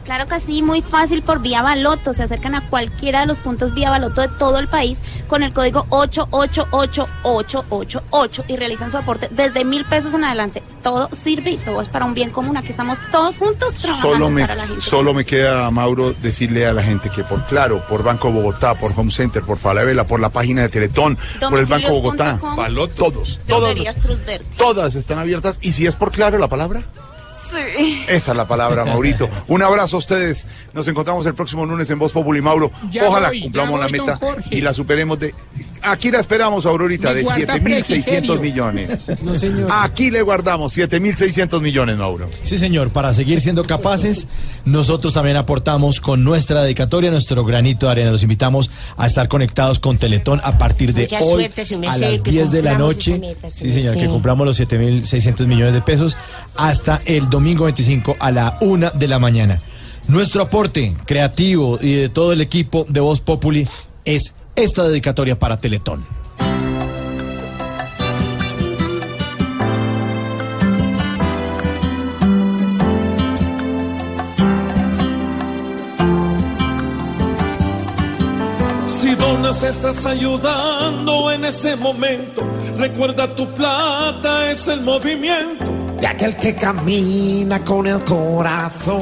Claro 0.10 0.28
que 0.28 0.40
sí, 0.40 0.64
muy 0.64 0.82
fácil 0.82 1.22
por 1.22 1.40
vía 1.40 1.62
Baloto. 1.62 2.14
Se 2.14 2.24
acercan 2.24 2.56
a 2.56 2.68
cualquiera 2.68 3.20
de 3.20 3.28
los 3.28 3.38
puntos 3.38 3.76
vía 3.76 3.92
Baloto 3.92 4.22
de 4.22 4.28
todo 4.28 4.58
el 4.58 4.68
país 4.68 4.98
con 5.28 5.44
el 5.44 5.54
código 5.54 5.86
888888 5.90 8.46
y 8.48 8.56
realizan 8.56 8.90
su 8.90 8.98
aporte 8.98 9.28
desde 9.30 9.64
mil 9.64 9.86
pesos 9.86 10.16
en 10.16 10.24
adelante. 10.24 10.64
Todo 10.82 11.10
sirve 11.16 11.52
y 11.52 11.58
todo 11.58 11.84
es 11.84 11.90
para 11.90 12.06
un 12.06 12.16
bien 12.16 12.32
común. 12.32 12.58
Aquí 12.58 12.70
estamos 12.70 12.98
todos 13.12 13.38
juntos 13.38 13.76
trabajando 13.76 14.16
Solo 14.16 14.32
me, 14.32 14.42
para 14.42 14.56
la 14.56 14.66
gente. 14.66 14.82
solo 14.82 15.14
me 15.14 15.26
queda, 15.26 15.70
Mauro, 15.70 16.14
decirle 16.14 16.66
a 16.66 16.74
la 16.74 16.82
gente 16.82 17.12
que 17.12 17.24
por 17.24 17.46
Claro, 17.46 17.84
por 17.88 18.02
Banco 18.02 18.32
Bogotá, 18.32 18.74
por 18.74 18.92
Home 18.98 19.12
Center, 19.12 19.44
por 19.44 19.60
Falabella, 19.60 20.08
por 20.08 20.20
la 20.20 20.30
página 20.30 20.64
de 20.64 20.70
Teletón, 20.70 21.20
por 21.40 21.60
el 21.60 21.68
Banco 21.68 21.90
Bogotá, 21.90 22.40
Domicilios.com, 22.42 22.96
todos, 22.96 23.40
todos, 23.46 23.86
todas 24.58 24.96
están 24.96 25.20
abiertas. 25.20 25.60
Y 25.62 25.74
si 25.74 25.86
es 25.86 25.94
por 25.94 26.12
Claro 26.12 26.40
la 26.40 26.48
palabra, 26.48 26.82
Sí. 27.50 28.04
esa 28.08 28.32
es 28.32 28.38
la 28.38 28.48
palabra, 28.48 28.86
Maurito. 28.86 29.30
Un 29.48 29.62
abrazo 29.62 29.96
a 29.96 30.00
ustedes. 30.00 30.48
Nos 30.74 30.88
encontramos 30.88 31.26
el 31.26 31.34
próximo 31.36 31.66
lunes 31.66 31.90
en 31.90 32.00
Voz 32.00 32.12
Populi, 32.12 32.42
Mauro. 32.42 32.72
Ya 32.92 33.06
Ojalá 33.08 33.30
voy, 33.30 33.42
cumplamos 33.42 33.80
la 33.80 33.88
voy, 33.88 34.00
meta 34.00 34.18
Jorge. 34.18 34.56
y 34.56 34.62
la 34.62 34.74
superemos 34.74 35.20
de... 35.20 35.34
Aquí 35.82 36.12
la 36.12 36.20
esperamos, 36.20 36.66
Aurorita, 36.66 37.10
Me 37.10 37.16
de 37.16 37.22
guarda 37.24 37.56
7.600 37.56 37.62
preciserio. 37.62 38.40
millones. 38.42 39.04
No, 39.22 39.34
señor. 39.34 39.70
Aquí 39.72 40.12
le 40.12 40.22
guardamos 40.22 40.78
7.600 40.78 41.62
millones, 41.62 41.98
Mauro. 41.98 42.30
Sí, 42.44 42.58
señor, 42.58 42.90
para 42.90 43.14
seguir 43.14 43.40
siendo 43.40 43.64
capaces, 43.64 44.28
nosotros 44.66 45.14
también 45.14 45.38
aportamos 45.38 46.02
con 46.02 46.24
nuestra 46.26 46.62
dedicatoria, 46.64 47.12
nuestro 47.12 47.46
granito 47.46 47.86
de 47.86 47.94
arena. 47.94 48.12
Los 48.12 48.24
invitamos 48.24 48.70
a 48.98 49.08
estar 49.08 49.30
conectados 49.30 49.80
con 49.80 49.98
Teletón 49.98 50.42
a 50.44 50.58
partir 50.58 50.94
de 50.94 51.04
Mucha 51.04 51.20
hoy 51.22 51.48
suerte, 51.50 51.62
a 51.88 51.98
las 51.98 52.22
que 52.22 52.32
10 52.32 52.52
de 52.52 52.62
la 52.62 52.78
noche. 52.78 53.18
meta, 53.18 53.50
Sí, 53.50 53.70
señor, 53.70 53.96
que 53.98 54.08
cumplamos 54.08 54.46
los 54.46 54.60
7.600 54.60 55.46
millones 55.48 55.74
de 55.74 55.82
pesos 55.82 56.18
hasta 56.58 57.02
el 57.06 57.29
domingo 57.30 57.66
25 57.66 58.18
a 58.20 58.32
la 58.32 58.58
1 58.62 58.92
de 58.96 59.08
la 59.08 59.20
mañana. 59.20 59.62
Nuestro 60.08 60.42
aporte 60.42 60.96
creativo 61.06 61.78
y 61.82 61.94
de 61.94 62.10
todo 62.10 62.34
el 62.34 62.42
equipo 62.42 62.86
de 62.90 63.00
Voz 63.00 63.22
Populi 63.22 63.68
es 64.06 64.34
esta 64.56 64.88
dedicatoria 64.88 65.38
para 65.38 65.58
Teletón. 65.58 66.04
Si 78.88 79.16
donas 79.16 79.64
estás 79.64 80.06
ayudando 80.06 81.32
en 81.32 81.46
ese 81.46 81.76
momento, 81.76 82.42
recuerda 82.78 83.34
tu 83.36 83.48
plata 83.54 84.50
es 84.52 84.68
el 84.68 84.82
movimiento. 84.82 85.79
De 86.00 86.08
aquel 86.08 86.36
que 86.36 86.56
camina 86.56 87.60
con 87.64 87.88
el 87.88 88.04
corazón. 88.04 89.00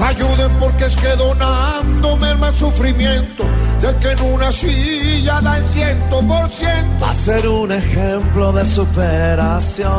Ayuden 0.00 0.50
porque 0.58 0.86
es 0.86 0.96
que 0.96 1.08
donando 1.16 2.16
merma 2.16 2.48
el 2.48 2.54
sufrimiento 2.56 3.44
del 3.80 3.96
que 3.96 4.10
en 4.10 4.20
una 4.22 4.50
silla 4.50 5.40
da 5.40 5.58
el 5.58 5.66
ciento 5.66 6.20
por 6.20 6.50
ciento. 6.50 7.04
Va 7.04 7.10
a 7.10 7.14
ser 7.14 7.46
un 7.48 7.72
ejemplo 7.72 8.52
de 8.52 8.64
superación. 8.64 9.90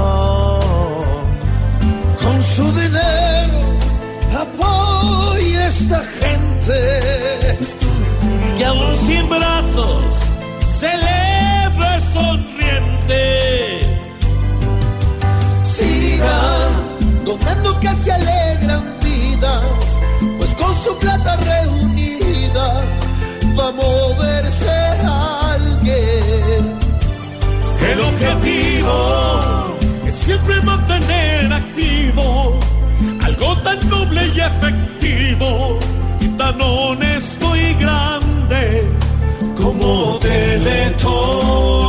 Con 2.21 2.43
su 2.55 2.71
dinero 2.73 3.59
apoya 4.35 5.59
a 5.59 5.67
esta 5.67 6.01
gente. 6.19 7.57
Que 8.57 8.65
aún 8.65 8.97
sin 8.97 9.29
brazos 9.29 10.05
celebra 10.65 11.95
el 11.95 12.03
sonriente 12.03 14.00
donando 17.25 17.79
que 17.79 17.89
se 18.03 18.11
alegran 18.11 18.83
vidas, 19.03 19.65
pues 20.37 20.53
con 20.55 20.73
su 20.83 20.97
plata 20.99 21.35
reunida 21.37 22.83
va 23.57 23.67
a 23.67 23.71
moverse 23.71 24.69
alguien. 25.53 26.79
El 27.91 27.99
objetivo 28.01 29.77
es 30.05 30.13
siempre 30.13 30.61
mantener 30.61 31.51
activo 31.51 32.59
algo 33.23 33.57
tan 33.63 33.89
noble 33.89 34.27
y 34.35 34.39
efectivo 34.39 35.79
y 36.19 36.27
tan 36.37 36.61
honesto 36.61 37.55
y 37.55 37.73
grande 37.73 38.87
como 39.57 40.17
Teletón. 40.19 41.80